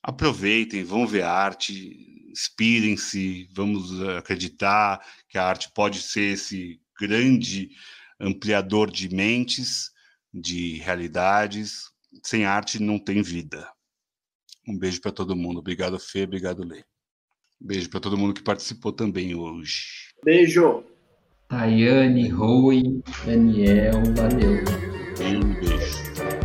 Aproveitem, 0.03 0.83
vão 0.83 1.05
ver 1.05 1.23
arte, 1.23 2.29
inspirem-se, 2.31 3.47
vamos 3.53 4.01
acreditar 4.17 4.99
que 5.27 5.37
a 5.37 5.45
arte 5.45 5.71
pode 5.73 6.01
ser 6.01 6.33
esse 6.33 6.79
grande 6.99 7.69
ampliador 8.22 8.91
de 8.91 9.14
mentes, 9.14 9.91
de 10.34 10.77
realidades. 10.77 11.89
Sem 12.23 12.45
arte 12.45 12.81
não 12.81 12.99
tem 12.99 13.22
vida. 13.22 13.68
Um 14.68 14.77
beijo 14.77 15.02
para 15.02 15.11
todo 15.11 15.35
mundo. 15.35 15.60
Obrigado, 15.60 15.99
Fê. 15.99 16.23
Obrigado, 16.23 16.64
Lê. 16.64 16.84
Beijo 17.60 17.89
para 17.89 17.99
todo 17.99 18.18
mundo 18.18 18.34
que 18.34 18.43
participou 18.43 18.91
também 18.91 19.35
hoje. 19.35 20.14
Beijo. 20.23 20.84
Tayane, 21.48 22.30
Rui, 22.30 23.03
Daniel, 23.26 24.02
valeu. 24.15 24.64
Um 25.19 25.53
beijo. 25.60 26.40